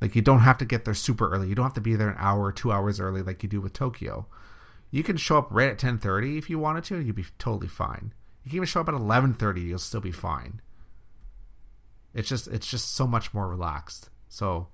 Like 0.00 0.14
you 0.14 0.20
don't 0.20 0.40
have 0.40 0.58
to 0.58 0.66
get 0.66 0.84
there 0.84 0.94
super 0.94 1.30
early. 1.30 1.48
You 1.48 1.54
don't 1.54 1.64
have 1.64 1.74
to 1.74 1.80
be 1.80 1.96
there 1.96 2.10
an 2.10 2.18
hour 2.18 2.44
or 2.44 2.52
2 2.52 2.70
hours 2.70 3.00
early 3.00 3.22
like 3.22 3.42
you 3.42 3.48
do 3.48 3.60
with 3.60 3.72
Tokyo. 3.72 4.26
You 4.90 5.02
can 5.02 5.16
show 5.16 5.38
up 5.38 5.48
right 5.50 5.70
at 5.70 5.78
10:30 5.78 6.36
if 6.36 6.50
you 6.50 6.58
wanted 6.58 6.84
to, 6.84 6.98
you'd 6.98 7.14
be 7.14 7.26
totally 7.38 7.68
fine. 7.68 8.12
You 8.42 8.50
can 8.50 8.56
even 8.56 8.66
show 8.66 8.80
up 8.80 8.88
at 8.88 8.94
11:30, 8.94 9.62
you'll 9.62 9.78
still 9.78 10.00
be 10.00 10.12
fine. 10.12 10.60
It's 12.12 12.28
just 12.28 12.48
it's 12.48 12.66
just 12.66 12.94
so 12.94 13.06
much 13.06 13.32
more 13.32 13.48
relaxed. 13.48 14.10
So 14.28 14.68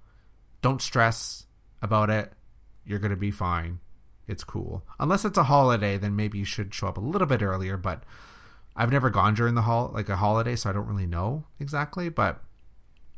don't 0.63 0.81
stress 0.81 1.47
about 1.83 2.09
it. 2.09 2.33
You're 2.85 2.99
going 2.99 3.11
to 3.11 3.17
be 3.17 3.31
fine. 3.31 3.81
It's 4.27 4.45
cool. 4.45 4.87
Unless 4.99 5.25
it's 5.25 5.39
a 5.39 5.45
holiday, 5.45 5.99
then 5.99 6.17
maybe 6.17 6.39
you 6.39 6.45
should 6.45 6.73
show 6.73 6.87
up 6.87 6.97
a 6.97 7.01
little 7.01 7.27
bit 7.27 7.43
earlier, 7.43 7.77
but 7.77 8.05
I've 8.75 8.91
never 8.91 9.11
gone 9.11 9.35
during 9.35 9.55
the 9.55 9.63
hol 9.63 9.91
like 9.93 10.09
a 10.09 10.17
holiday, 10.17 10.57
so 10.57 10.71
I 10.71 10.73
don't 10.73 10.87
really 10.87 11.07
know 11.07 11.45
exactly, 11.61 12.09
but 12.09 12.43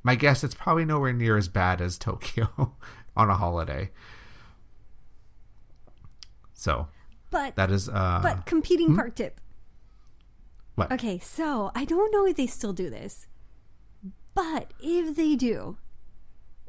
my 0.03 0.15
guess 0.17 0.43
it's 0.45 0.55
probably 0.55 0.85
nowhere 0.85 1.13
near 1.13 1.37
as 1.37 1.49
bad 1.49 1.81
as 1.81 1.97
Tokyo 1.99 2.75
on 3.17 3.31
a 3.31 3.35
holiday. 3.37 3.91
So, 6.53 6.89
But 7.31 7.57
that 7.57 7.71
is 7.71 7.89
uh 7.89 8.21
but 8.23 8.47
competing 8.47 8.95
park 8.97 9.17
tip. 9.17 9.41
what? 10.75 10.91
Okay, 10.93 11.19
so 11.19 11.71
I 11.75 11.85
don't 11.85 12.11
know 12.13 12.27
if 12.27 12.37
they 12.37 12.47
still 12.47 12.73
do 12.73 12.89
this, 12.91 13.27
but 14.35 14.73
if 14.81 15.15
they 15.17 15.37
do, 15.37 15.77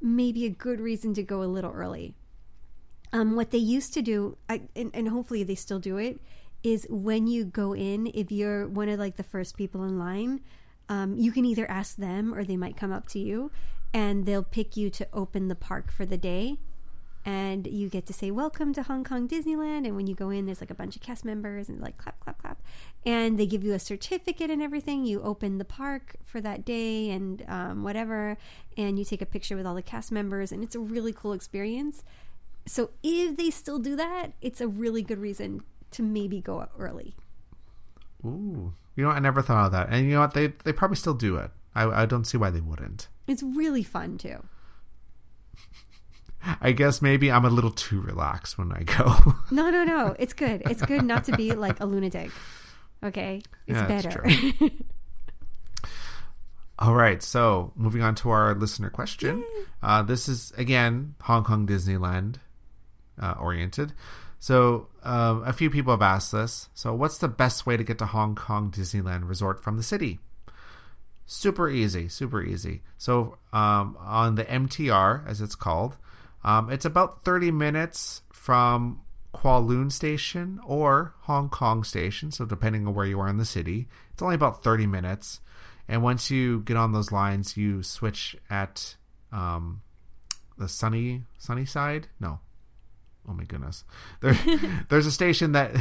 maybe 0.01 0.45
a 0.45 0.49
good 0.49 0.79
reason 0.79 1.13
to 1.15 1.23
go 1.23 1.41
a 1.41 1.45
little 1.45 1.71
early. 1.71 2.15
Um, 3.13 3.35
what 3.35 3.51
they 3.51 3.57
used 3.59 3.93
to 3.93 4.01
do, 4.01 4.37
I, 4.49 4.63
and, 4.75 4.91
and 4.93 5.07
hopefully 5.07 5.43
they 5.43 5.55
still 5.55 5.79
do 5.79 5.97
it, 5.97 6.19
is 6.65 6.87
when 6.89 7.27
you 7.27 7.45
go 7.45 7.75
in, 7.75 8.11
if 8.15 8.31
you're 8.31 8.67
one 8.67 8.89
of 8.89 8.97
like 8.99 9.17
the 9.17 9.23
first 9.23 9.55
people 9.55 9.83
in 9.83 9.99
line, 9.99 10.41
um, 10.89 11.15
you 11.15 11.31
can 11.31 11.45
either 11.45 11.69
ask 11.69 11.95
them 11.95 12.33
or 12.33 12.43
they 12.43 12.57
might 12.57 12.75
come 12.75 12.91
up 12.91 13.07
to 13.09 13.19
you, 13.19 13.51
and 13.93 14.25
they'll 14.25 14.43
pick 14.43 14.75
you 14.75 14.89
to 14.89 15.07
open 15.13 15.47
the 15.47 15.55
park 15.55 15.91
for 15.91 16.05
the 16.07 16.17
day 16.17 16.57
and 17.25 17.65
you 17.65 17.89
get 17.89 18.05
to 18.05 18.13
say 18.13 18.29
welcome 18.29 18.71
to 18.71 18.83
Hong 18.83 19.03
Kong 19.03 19.27
Disneyland 19.27 19.85
and 19.85 19.95
when 19.95 20.05
you 20.05 20.13
go 20.13 20.29
in 20.29 20.45
there's 20.45 20.61
like 20.61 20.69
a 20.69 20.75
bunch 20.75 20.95
of 20.95 21.01
cast 21.01 21.25
members 21.25 21.69
and 21.69 21.81
like 21.81 21.97
clap 21.97 22.19
clap 22.19 22.39
clap 22.39 22.61
and 23.03 23.39
they 23.39 23.47
give 23.47 23.63
you 23.63 23.73
a 23.73 23.79
certificate 23.79 24.51
and 24.51 24.61
everything. 24.61 25.05
You 25.05 25.21
open 25.23 25.57
the 25.57 25.65
park 25.65 26.17
for 26.23 26.39
that 26.41 26.63
day 26.65 27.09
and 27.09 27.43
um, 27.47 27.83
whatever 27.83 28.37
and 28.77 28.99
you 28.99 29.05
take 29.05 29.21
a 29.21 29.25
picture 29.25 29.55
with 29.55 29.65
all 29.65 29.75
the 29.75 29.81
cast 29.81 30.11
members 30.11 30.51
and 30.51 30.63
it's 30.63 30.75
a 30.75 30.79
really 30.79 31.13
cool 31.13 31.33
experience. 31.33 32.03
So 32.67 32.91
if 33.01 33.37
they 33.37 33.49
still 33.49 33.79
do 33.79 33.95
that 33.95 34.33
it's 34.41 34.61
a 34.61 34.67
really 34.67 35.01
good 35.01 35.19
reason 35.19 35.63
to 35.95 36.03
maybe 36.03 36.39
go 36.41 36.59
up 36.59 36.71
early 36.79 37.15
Ooh. 38.25 38.73
You 38.95 39.03
know, 39.03 39.09
I 39.11 39.19
never 39.19 39.41
thought 39.41 39.65
of 39.67 39.71
that. 39.73 39.89
And 39.89 40.05
you 40.07 40.13
know 40.13 40.21
what? 40.21 40.33
They 40.33 40.47
they 40.63 40.71
probably 40.73 40.95
still 40.97 41.13
do 41.13 41.35
it. 41.35 41.51
I 41.75 41.83
I 42.03 42.05
don't 42.05 42.23
see 42.25 42.37
why 42.37 42.49
they 42.49 42.61
wouldn't. 42.61 43.07
it's 43.27 43.43
really 43.43 43.83
fun 43.83 44.17
too 44.17 44.39
I 46.61 46.71
guess 46.71 47.01
maybe 47.01 47.31
I'm 47.31 47.45
a 47.45 47.49
little 47.49 47.71
too 47.71 47.99
relaxed 48.01 48.57
when 48.57 48.71
I 48.71 48.83
go. 48.83 49.15
no 49.51 49.69
no 49.69 49.83
no 49.83 50.15
it's 50.19 50.33
good 50.33 50.63
it's 50.69 50.81
good 50.81 51.03
not 51.03 51.23
to 51.25 51.35
be 51.35 51.51
like 51.53 51.79
a 51.81 51.85
lunatic 51.85 52.31
okay 53.03 53.41
it's 53.67 53.77
Yeah, 53.79 53.87
better 53.87 54.25
All 56.77 56.93
right, 56.93 57.23
so 57.23 57.71
moving 57.77 58.01
on 58.01 58.15
to 58.15 58.29
our 58.31 58.53
listener 58.53 58.89
question. 58.89 59.45
Uh, 59.81 60.01
this 60.03 60.27
is 60.27 60.51
again 60.57 61.15
Hong 61.21 61.43
Kong 61.45 61.65
Disneyland 61.65 62.35
uh, 63.21 63.35
oriented. 63.39 63.93
So 64.39 64.89
um, 65.05 65.43
a 65.45 65.53
few 65.53 65.69
people 65.69 65.93
have 65.93 66.01
asked 66.01 66.31
this. 66.31 66.69
So, 66.73 66.93
what's 66.93 67.17
the 67.17 67.27
best 67.27 67.65
way 67.65 67.77
to 67.77 67.83
get 67.83 67.97
to 67.99 68.05
Hong 68.05 68.35
Kong 68.35 68.71
Disneyland 68.71 69.27
Resort 69.27 69.63
from 69.63 69.77
the 69.77 69.83
city? 69.83 70.19
Super 71.25 71.69
easy, 71.69 72.07
super 72.07 72.43
easy. 72.43 72.83
So 72.97 73.37
um, 73.51 73.97
on 73.99 74.35
the 74.35 74.45
MTR, 74.45 75.27
as 75.27 75.41
it's 75.41 75.55
called, 75.55 75.97
um, 76.43 76.69
it's 76.69 76.85
about 76.85 77.23
30 77.23 77.49
minutes 77.49 78.21
from 78.31 79.01
Kowloon 79.33 79.91
Station 79.91 80.59
or 80.63 81.15
Hong 81.21 81.49
Kong 81.49 81.83
Station. 81.83 82.31
So 82.31 82.45
depending 82.45 82.85
on 82.85 82.93
where 82.93 83.07
you 83.07 83.19
are 83.19 83.27
in 83.27 83.37
the 83.37 83.45
city, 83.45 83.87
it's 84.13 84.21
only 84.21 84.35
about 84.35 84.63
30 84.63 84.85
minutes. 84.85 85.39
And 85.87 86.03
once 86.03 86.29
you 86.29 86.61
get 86.61 86.77
on 86.77 86.91
those 86.91 87.11
lines, 87.11 87.57
you 87.57 87.81
switch 87.81 88.35
at 88.49 88.95
um, 89.31 89.81
the 90.59 90.67
sunny 90.67 91.23
sunny 91.39 91.65
side. 91.65 92.07
No, 92.19 92.39
oh 93.27 93.33
my 93.33 93.43
goodness, 93.43 93.83
there, 94.21 94.37
there's 94.89 95.05
a 95.05 95.11
station 95.11 95.53
that 95.53 95.75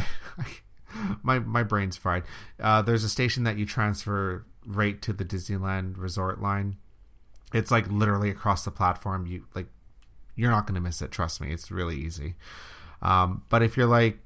my 1.22 1.38
my 1.38 1.62
brain's 1.62 1.96
fried. 1.96 2.24
Uh, 2.60 2.82
there's 2.82 3.04
a 3.04 3.08
station 3.08 3.44
that 3.44 3.58
you 3.58 3.66
transfer 3.66 4.44
right 4.66 5.00
to 5.02 5.12
the 5.12 5.24
Disneyland 5.24 5.94
Resort 5.98 6.40
line. 6.40 6.76
It's 7.52 7.70
like 7.70 7.88
literally 7.88 8.30
across 8.30 8.64
the 8.64 8.70
platform. 8.70 9.26
You 9.26 9.44
like, 9.54 9.66
you're 10.34 10.50
not 10.50 10.66
going 10.66 10.74
to 10.74 10.80
miss 10.80 11.02
it. 11.02 11.10
Trust 11.10 11.40
me, 11.40 11.52
it's 11.52 11.70
really 11.70 11.96
easy. 11.96 12.34
Um, 13.02 13.42
but 13.48 13.62
if 13.62 13.76
you're 13.76 13.86
like 13.86 14.18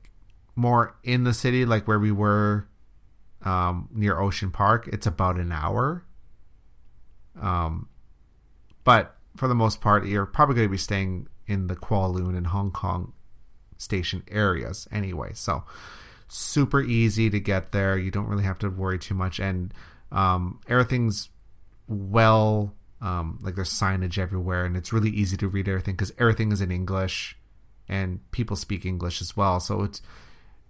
more 0.56 0.96
in 1.02 1.24
the 1.24 1.34
city, 1.34 1.64
like 1.64 1.86
where 1.86 1.98
we 1.98 2.12
were 2.12 2.66
um, 3.42 3.88
near 3.92 4.18
Ocean 4.18 4.50
Park, 4.50 4.88
it's 4.88 5.06
about 5.06 5.36
an 5.36 5.52
hour. 5.52 6.04
Um, 7.40 7.88
but 8.84 9.16
for 9.36 9.48
the 9.48 9.54
most 9.54 9.80
part, 9.80 10.06
you're 10.06 10.26
probably 10.26 10.56
going 10.56 10.68
to 10.68 10.72
be 10.72 10.78
staying 10.78 11.28
in 11.48 11.66
the 11.66 11.74
Kowloon 11.74 12.36
and 12.36 12.46
Hong 12.46 12.70
Kong 12.70 13.12
station 13.78 14.22
areas 14.30 14.86
anyway. 14.92 15.30
So 15.34 15.64
super 16.28 16.82
easy 16.82 17.30
to 17.30 17.40
get 17.40 17.72
there. 17.72 17.96
You 17.96 18.10
don't 18.10 18.28
really 18.28 18.44
have 18.44 18.58
to 18.58 18.68
worry 18.68 18.98
too 18.98 19.14
much, 19.14 19.40
and 19.40 19.72
um, 20.12 20.60
everything's 20.68 21.30
well. 21.88 22.74
Um, 23.00 23.38
like 23.42 23.54
there's 23.54 23.72
signage 23.72 24.18
everywhere, 24.18 24.64
and 24.64 24.76
it's 24.76 24.92
really 24.92 25.10
easy 25.10 25.36
to 25.38 25.48
read 25.48 25.68
everything 25.68 25.94
because 25.94 26.12
everything 26.18 26.52
is 26.52 26.60
in 26.60 26.70
English, 26.70 27.36
and 27.88 28.20
people 28.30 28.56
speak 28.56 28.84
English 28.84 29.20
as 29.22 29.36
well. 29.36 29.60
So 29.60 29.82
it's 29.82 30.02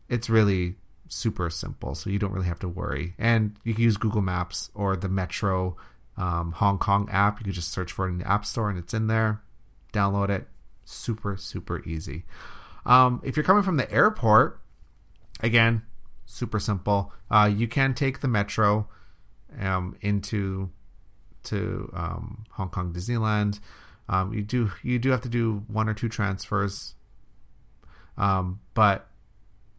it's 0.09 0.31
really 0.31 0.77
super 1.09 1.51
simple. 1.51 1.95
So 1.95 2.11
you 2.11 2.19
don't 2.19 2.33
really 2.33 2.47
have 2.47 2.61
to 2.61 2.69
worry, 2.69 3.15
and 3.19 3.57
you 3.65 3.75
can 3.75 3.83
use 3.83 3.97
Google 3.97 4.23
Maps 4.23 4.71
or 4.75 4.95
the 4.95 5.09
Metro 5.09 5.77
um, 6.19 6.53
Hong 6.53 6.79
Kong 6.79 7.09
app. 7.11 7.41
You 7.41 7.45
can 7.45 7.53
just 7.53 7.73
search 7.73 7.93
for 7.93 8.07
it 8.07 8.11
in 8.11 8.19
the 8.19 8.31
App 8.31 8.45
Store, 8.45 8.69
and 8.69 8.79
it's 8.79 8.95
in 8.95 9.07
there. 9.07 9.41
Download 9.93 10.29
it. 10.29 10.47
Super 10.89 11.37
super 11.37 11.83
easy. 11.87 12.25
Um, 12.87 13.21
if 13.23 13.37
you're 13.37 13.45
coming 13.45 13.63
from 13.63 13.77
the 13.77 13.91
airport, 13.93 14.61
again, 15.41 15.83
super 16.25 16.59
simple. 16.59 17.13
Uh, 17.31 17.51
you 17.55 17.69
can 17.69 17.93
take 17.93 18.21
the 18.21 18.29
metro 18.29 18.89
um, 19.61 19.97
into 20.01 20.71
to 21.45 21.91
um, 21.95 22.45
Hong 22.53 22.71
Kong 22.71 22.93
Disneyland. 22.93 23.61
Um, 24.09 24.33
you 24.33 24.43
do 24.43 24.71
you 24.83 24.99
do 24.99 25.11
have 25.11 25.21
to 25.21 25.29
do 25.29 25.63
one 25.67 25.91
or 25.91 25.95
two 25.95 26.09
transfers, 26.09 26.95
um, 28.17 28.61
but 28.73 29.09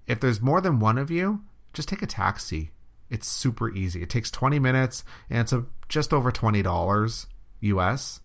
if 0.06 0.19
there's 0.19 0.41
more 0.41 0.61
than 0.61 0.80
one 0.80 0.99
of 0.99 1.10
you, 1.10 1.41
just 1.73 1.90
take 1.90 2.03
a 2.03 2.07
taxi. 2.07 2.69
It's 3.10 3.27
super 3.27 3.73
easy. 3.73 4.03
It 4.03 4.10
takes 4.11 4.30
20 4.30 4.60
minutes 4.60 5.03
and 5.27 5.40
it's 5.40 5.53
a, 5.53 5.65
just 5.88 6.14
over 6.14 6.31
$20 6.31 7.26
US. 7.61 8.19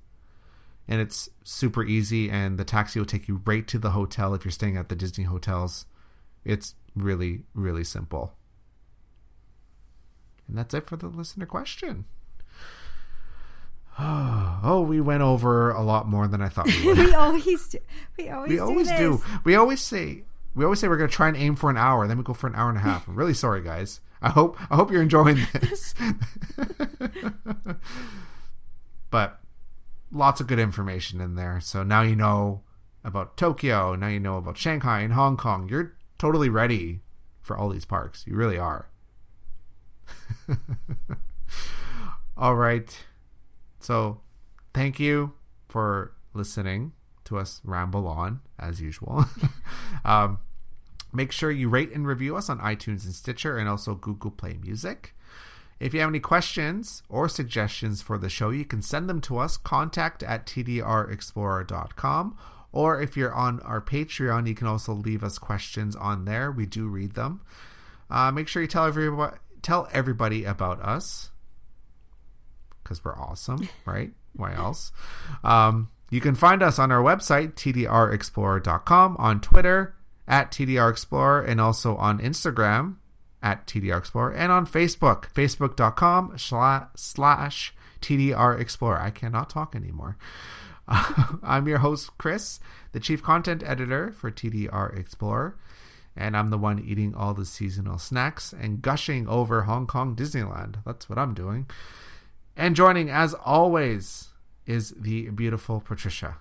And 0.87 1.01
it's 1.01 1.31
super 1.43 1.83
easy 1.83 2.31
and 2.31 2.59
the 2.59 2.65
taxi 2.65 2.99
will 2.99 3.07
take 3.07 3.27
you 3.27 3.41
right 3.47 3.67
to 3.69 3.79
the 3.79 3.91
hotel 3.91 4.35
if 4.35 4.45
you're 4.45 4.53
staying 4.53 4.77
at 4.77 4.89
the 4.89 4.97
Disney 4.97 5.25
hotels. 5.25 5.87
It's 6.45 6.75
really 6.95 7.43
really 7.55 7.85
simple. 7.85 8.35
And 10.47 10.59
that's 10.59 10.75
it 10.75 10.87
for 10.87 10.97
the 10.97 11.09
listener 11.09 11.47
question. 11.47 12.05
Oh, 14.67 14.81
we 14.81 14.99
went 14.99 15.23
over 15.23 15.71
a 15.71 15.83
lot 15.83 16.09
more 16.09 16.27
than 16.27 16.41
I 16.41 16.49
thought 16.49 16.67
we 16.67 16.87
would. 16.87 16.97
we 16.99 17.13
always 17.13 17.69
do. 17.69 17.79
We 18.17 18.31
always, 18.31 18.49
we 18.49 18.57
do 18.57 18.63
always 18.63 18.89
this. 18.89 18.99
do. 18.99 19.23
We 19.45 19.55
always 19.57 19.81
say 19.83 20.23
we 20.55 20.65
always 20.65 20.81
say 20.81 20.89
we're 20.89 20.97
going 20.97 21.11
to 21.11 21.15
try 21.15 21.29
and 21.29 21.37
aim 21.37 21.57
for 21.57 21.69
an 21.69 21.77
hour, 21.77 22.07
then 22.07 22.17
we 22.17 22.25
go 22.25 22.33
for 22.33 22.47
an 22.47 22.55
hour 22.55 22.69
and 22.69 22.79
a 22.79 22.81
half. 22.81 23.09
I'm 23.09 23.15
really 23.15 23.35
sorry, 23.35 23.61
guys. 23.63 24.01
I 24.23 24.31
hope 24.31 24.57
I 24.71 24.77
hope 24.77 24.91
you're 24.91 25.03
enjoying 25.03 25.39
this. 25.53 25.95
but 29.11 29.41
lots 30.15 30.41
of 30.41 30.47
good 30.47 30.59
information 30.59 31.21
in 31.21 31.35
there. 31.35 31.61
So 31.61 31.83
now 31.83 32.03
you 32.03 32.17
know 32.17 32.63
about 33.05 33.37
Tokyo. 33.37 33.95
Now 33.95 34.09
you 34.09 34.21
know 34.21 34.39
about 34.39 34.57
Shanghai 34.57 35.01
and 35.01 35.13
Hong 35.13 35.37
Kong. 35.37 35.69
You're 35.69 35.97
totally 36.19 36.49
ready 36.49 37.01
for 37.43 37.57
all 37.57 37.69
these 37.69 37.85
parks. 37.85 38.25
You 38.27 38.37
really 38.37 38.59
are. 38.59 38.89
all 42.37 42.55
right. 42.55 43.05
So 43.81 44.21
thank 44.73 44.99
you 44.99 45.33
for 45.69 46.13
listening 46.33 46.93
to 47.25 47.39
us 47.39 47.61
ramble 47.65 48.07
on 48.07 48.41
as 48.59 48.81
usual. 48.81 49.27
um, 50.05 50.39
make 51.13 51.33
sure 51.33 51.51
you 51.51 51.69
rate 51.69 51.93
and 51.93 52.07
review 52.07 52.37
us 52.37 52.49
on 52.49 52.59
iTunes 52.61 53.05
and 53.05 53.15
Stitcher 53.15 53.59
and 53.59 53.69
also 53.69 53.95
Google 53.95 54.31
Play 54.31 54.57
Music. 54.61 55.15
If 55.85 55.93
you 55.93 56.01
have 56.01 56.09
any 56.09 56.19
questions 56.19 57.03
or 57.11 57.29
suggestions 57.29 58.01
for 58.01 58.17
the 58.17 58.31
show, 58.31 58.49
you 58.49 58.65
can 58.65 58.81
send 58.81 59.07
them 59.07 59.21
to 59.21 59.37
us, 59.37 59.59
contact 59.59 60.23
at 60.23 60.47
tdrexplorer.com. 60.47 62.39
Or 62.73 63.03
if 63.03 63.19
you're 63.19 63.35
on 63.35 63.61
our 63.61 63.83
Patreon, 63.83 64.49
you 64.49 64.55
can 64.55 64.67
also 64.67 64.95
leave 64.95 65.23
us 65.23 65.37
questions 65.37 65.95
on 65.95 66.25
there. 66.25 66.51
We 66.51 66.65
do 66.65 66.89
read 66.89 67.13
them. 67.13 67.43
Uh, 68.09 68.33
make 68.33 68.49
sure 68.49 68.63
you 68.63 68.69
tell 68.69 68.87
everybody, 68.87 69.37
tell 69.61 69.87
everybody 69.93 70.45
about 70.45 70.81
us 70.81 71.29
because 72.83 73.05
we're 73.05 73.19
awesome, 73.19 73.69
right? 73.85 74.11
Why 74.35 74.55
else? 74.55 74.91
Um, 75.45 75.91
you 76.09 76.23
can 76.23 76.35
find 76.35 76.63
us 76.63 76.79
on 76.79 76.93
our 76.93 77.03
website, 77.03 77.57
tdrexplorer.com, 77.57 79.17
on 79.19 79.43
Twitter, 79.43 79.95
at 80.27 80.51
tdrexplorer, 80.51 81.47
and 81.47 81.61
also 81.61 81.95
on 81.97 82.21
Instagram, 82.21 82.97
at 83.45 83.67
TDR 83.67 83.99
Explorer 83.99 84.33
and 84.33 84.51
on 84.51 84.67
Facebook, 84.67 85.27
facebook.com 85.33 86.33
slash 86.97 87.75
TDR 88.01 88.59
Explorer. 88.59 88.99
I 88.99 89.11
cannot 89.11 89.51
talk 89.51 89.77
anymore. 89.77 90.17
I'm 90.89 91.69
your 91.69 91.79
host, 91.79 92.11
Chris, 92.17 92.59
the 92.93 93.01
chief 93.01 93.23
content 93.23 93.63
editor 93.63 94.11
for 94.13 94.31
TDR 94.31 94.99
Explorer, 94.99 95.57
and 96.17 96.37
I'm 96.37 96.49
the 96.49 96.59
one 96.59 96.83
eating 96.83 97.15
all 97.15 97.35
the 97.35 97.45
seasonal 97.45 97.99
snacks 97.99 98.55
and 98.59 98.81
gushing 98.81 99.29
over 99.29 99.63
Hong 99.63 99.87
Kong 99.87 100.17
Disneyland. 100.17 100.77
That's 100.87 101.09
what 101.11 101.19
I'm 101.19 101.35
doing. 101.35 101.67
And 102.57 102.75
joining, 102.75 103.11
as 103.11 103.35
always, 103.35 104.29
is 104.65 104.95
the 104.97 105.29
beautiful 105.31 105.81
Patricia. 105.81 106.37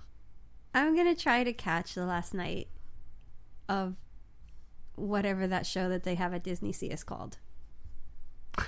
I'm 0.74 0.96
gonna 0.96 1.16
try 1.16 1.44
to 1.44 1.54
catch 1.54 1.96
the 1.96 2.06
last 2.06 2.34
night 2.34 2.70
of 3.68 3.96
whatever 4.96 5.48
that 5.48 5.66
show 5.66 5.90
that 5.90 6.04
they 6.04 6.16
have 6.16 6.34
at 6.34 6.44
Disney 6.44 6.72
Sea 6.72 6.88
is 6.88 7.04
called. 7.04 7.38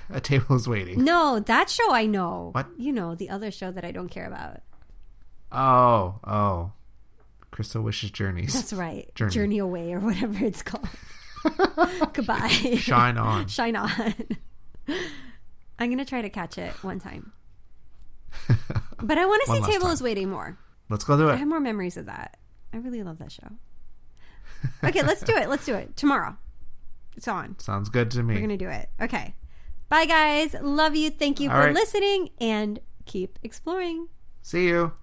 A 0.10 0.19
table 0.19 0.56
is 0.56 0.68
waiting. 0.68 1.03
No, 1.03 1.39
that 1.39 1.69
show 1.69 1.93
I 1.93 2.06
know. 2.07 2.49
What? 2.53 2.68
You 2.77 2.91
know, 2.91 3.14
the 3.15 3.30
other 3.30 3.52
show 3.52 3.72
that 3.72 3.85
I 3.85 3.91
don't 3.91 4.10
care 4.10 4.26
about. 4.26 4.61
Oh, 5.52 6.19
oh. 6.23 6.72
Crystal 7.52 7.81
Wishes 7.84 8.11
Journeys. 8.11 8.53
That's 8.53 8.73
right. 8.73 9.14
Journey. 9.15 9.31
Journey, 9.31 9.57
Away 9.60 9.93
or 9.93 9.99
whatever 9.99 10.43
it's 10.43 10.61
called. 10.64 10.88
Goodbye. 12.14 12.47
Shine 12.77 13.18
on. 13.18 13.47
Shine 13.47 13.76
on. 13.76 13.91
I'm 15.77 15.89
gonna 15.89 16.03
try 16.06 16.22
to 16.22 16.30
catch 16.30 16.57
it 16.57 16.72
one 16.84 16.99
time. 16.99 17.31
But 19.02 19.18
I 19.19 19.26
want 19.26 19.43
to 19.45 19.52
see 19.52 19.60
Table 19.72 19.84
time. 19.85 19.91
is 19.93 20.02
Waiting 20.02 20.30
more. 20.30 20.57
Let's 20.89 21.03
go 21.03 21.15
do 21.18 21.27
it. 21.30 21.34
I 21.34 21.35
have 21.35 21.47
more 21.47 21.60
memories 21.60 21.97
of 21.97 22.07
that. 22.07 22.38
I 22.73 22.77
really 22.77 23.03
love 23.03 23.19
that 23.19 23.31
show. 23.31 23.47
Okay, 24.83 25.03
let's 25.03 25.21
do 25.21 25.35
it. 25.35 25.49
Let's 25.49 25.65
do 25.65 25.75
it. 25.75 25.95
Tomorrow. 25.95 26.37
It's 27.15 27.27
on. 27.27 27.57
Sounds 27.59 27.89
good 27.89 28.11
to 28.11 28.23
me. 28.23 28.33
We're 28.33 28.41
going 28.41 28.49
to 28.49 28.57
do 28.57 28.69
it. 28.69 28.89
Okay. 29.01 29.35
Bye, 29.89 30.05
guys. 30.05 30.55
Love 30.61 30.95
you. 30.95 31.09
Thank 31.09 31.39
you 31.39 31.49
All 31.49 31.55
for 31.55 31.67
right. 31.67 31.73
listening 31.73 32.29
and 32.39 32.79
keep 33.05 33.39
exploring. 33.43 34.09
See 34.41 34.67
you. 34.67 34.93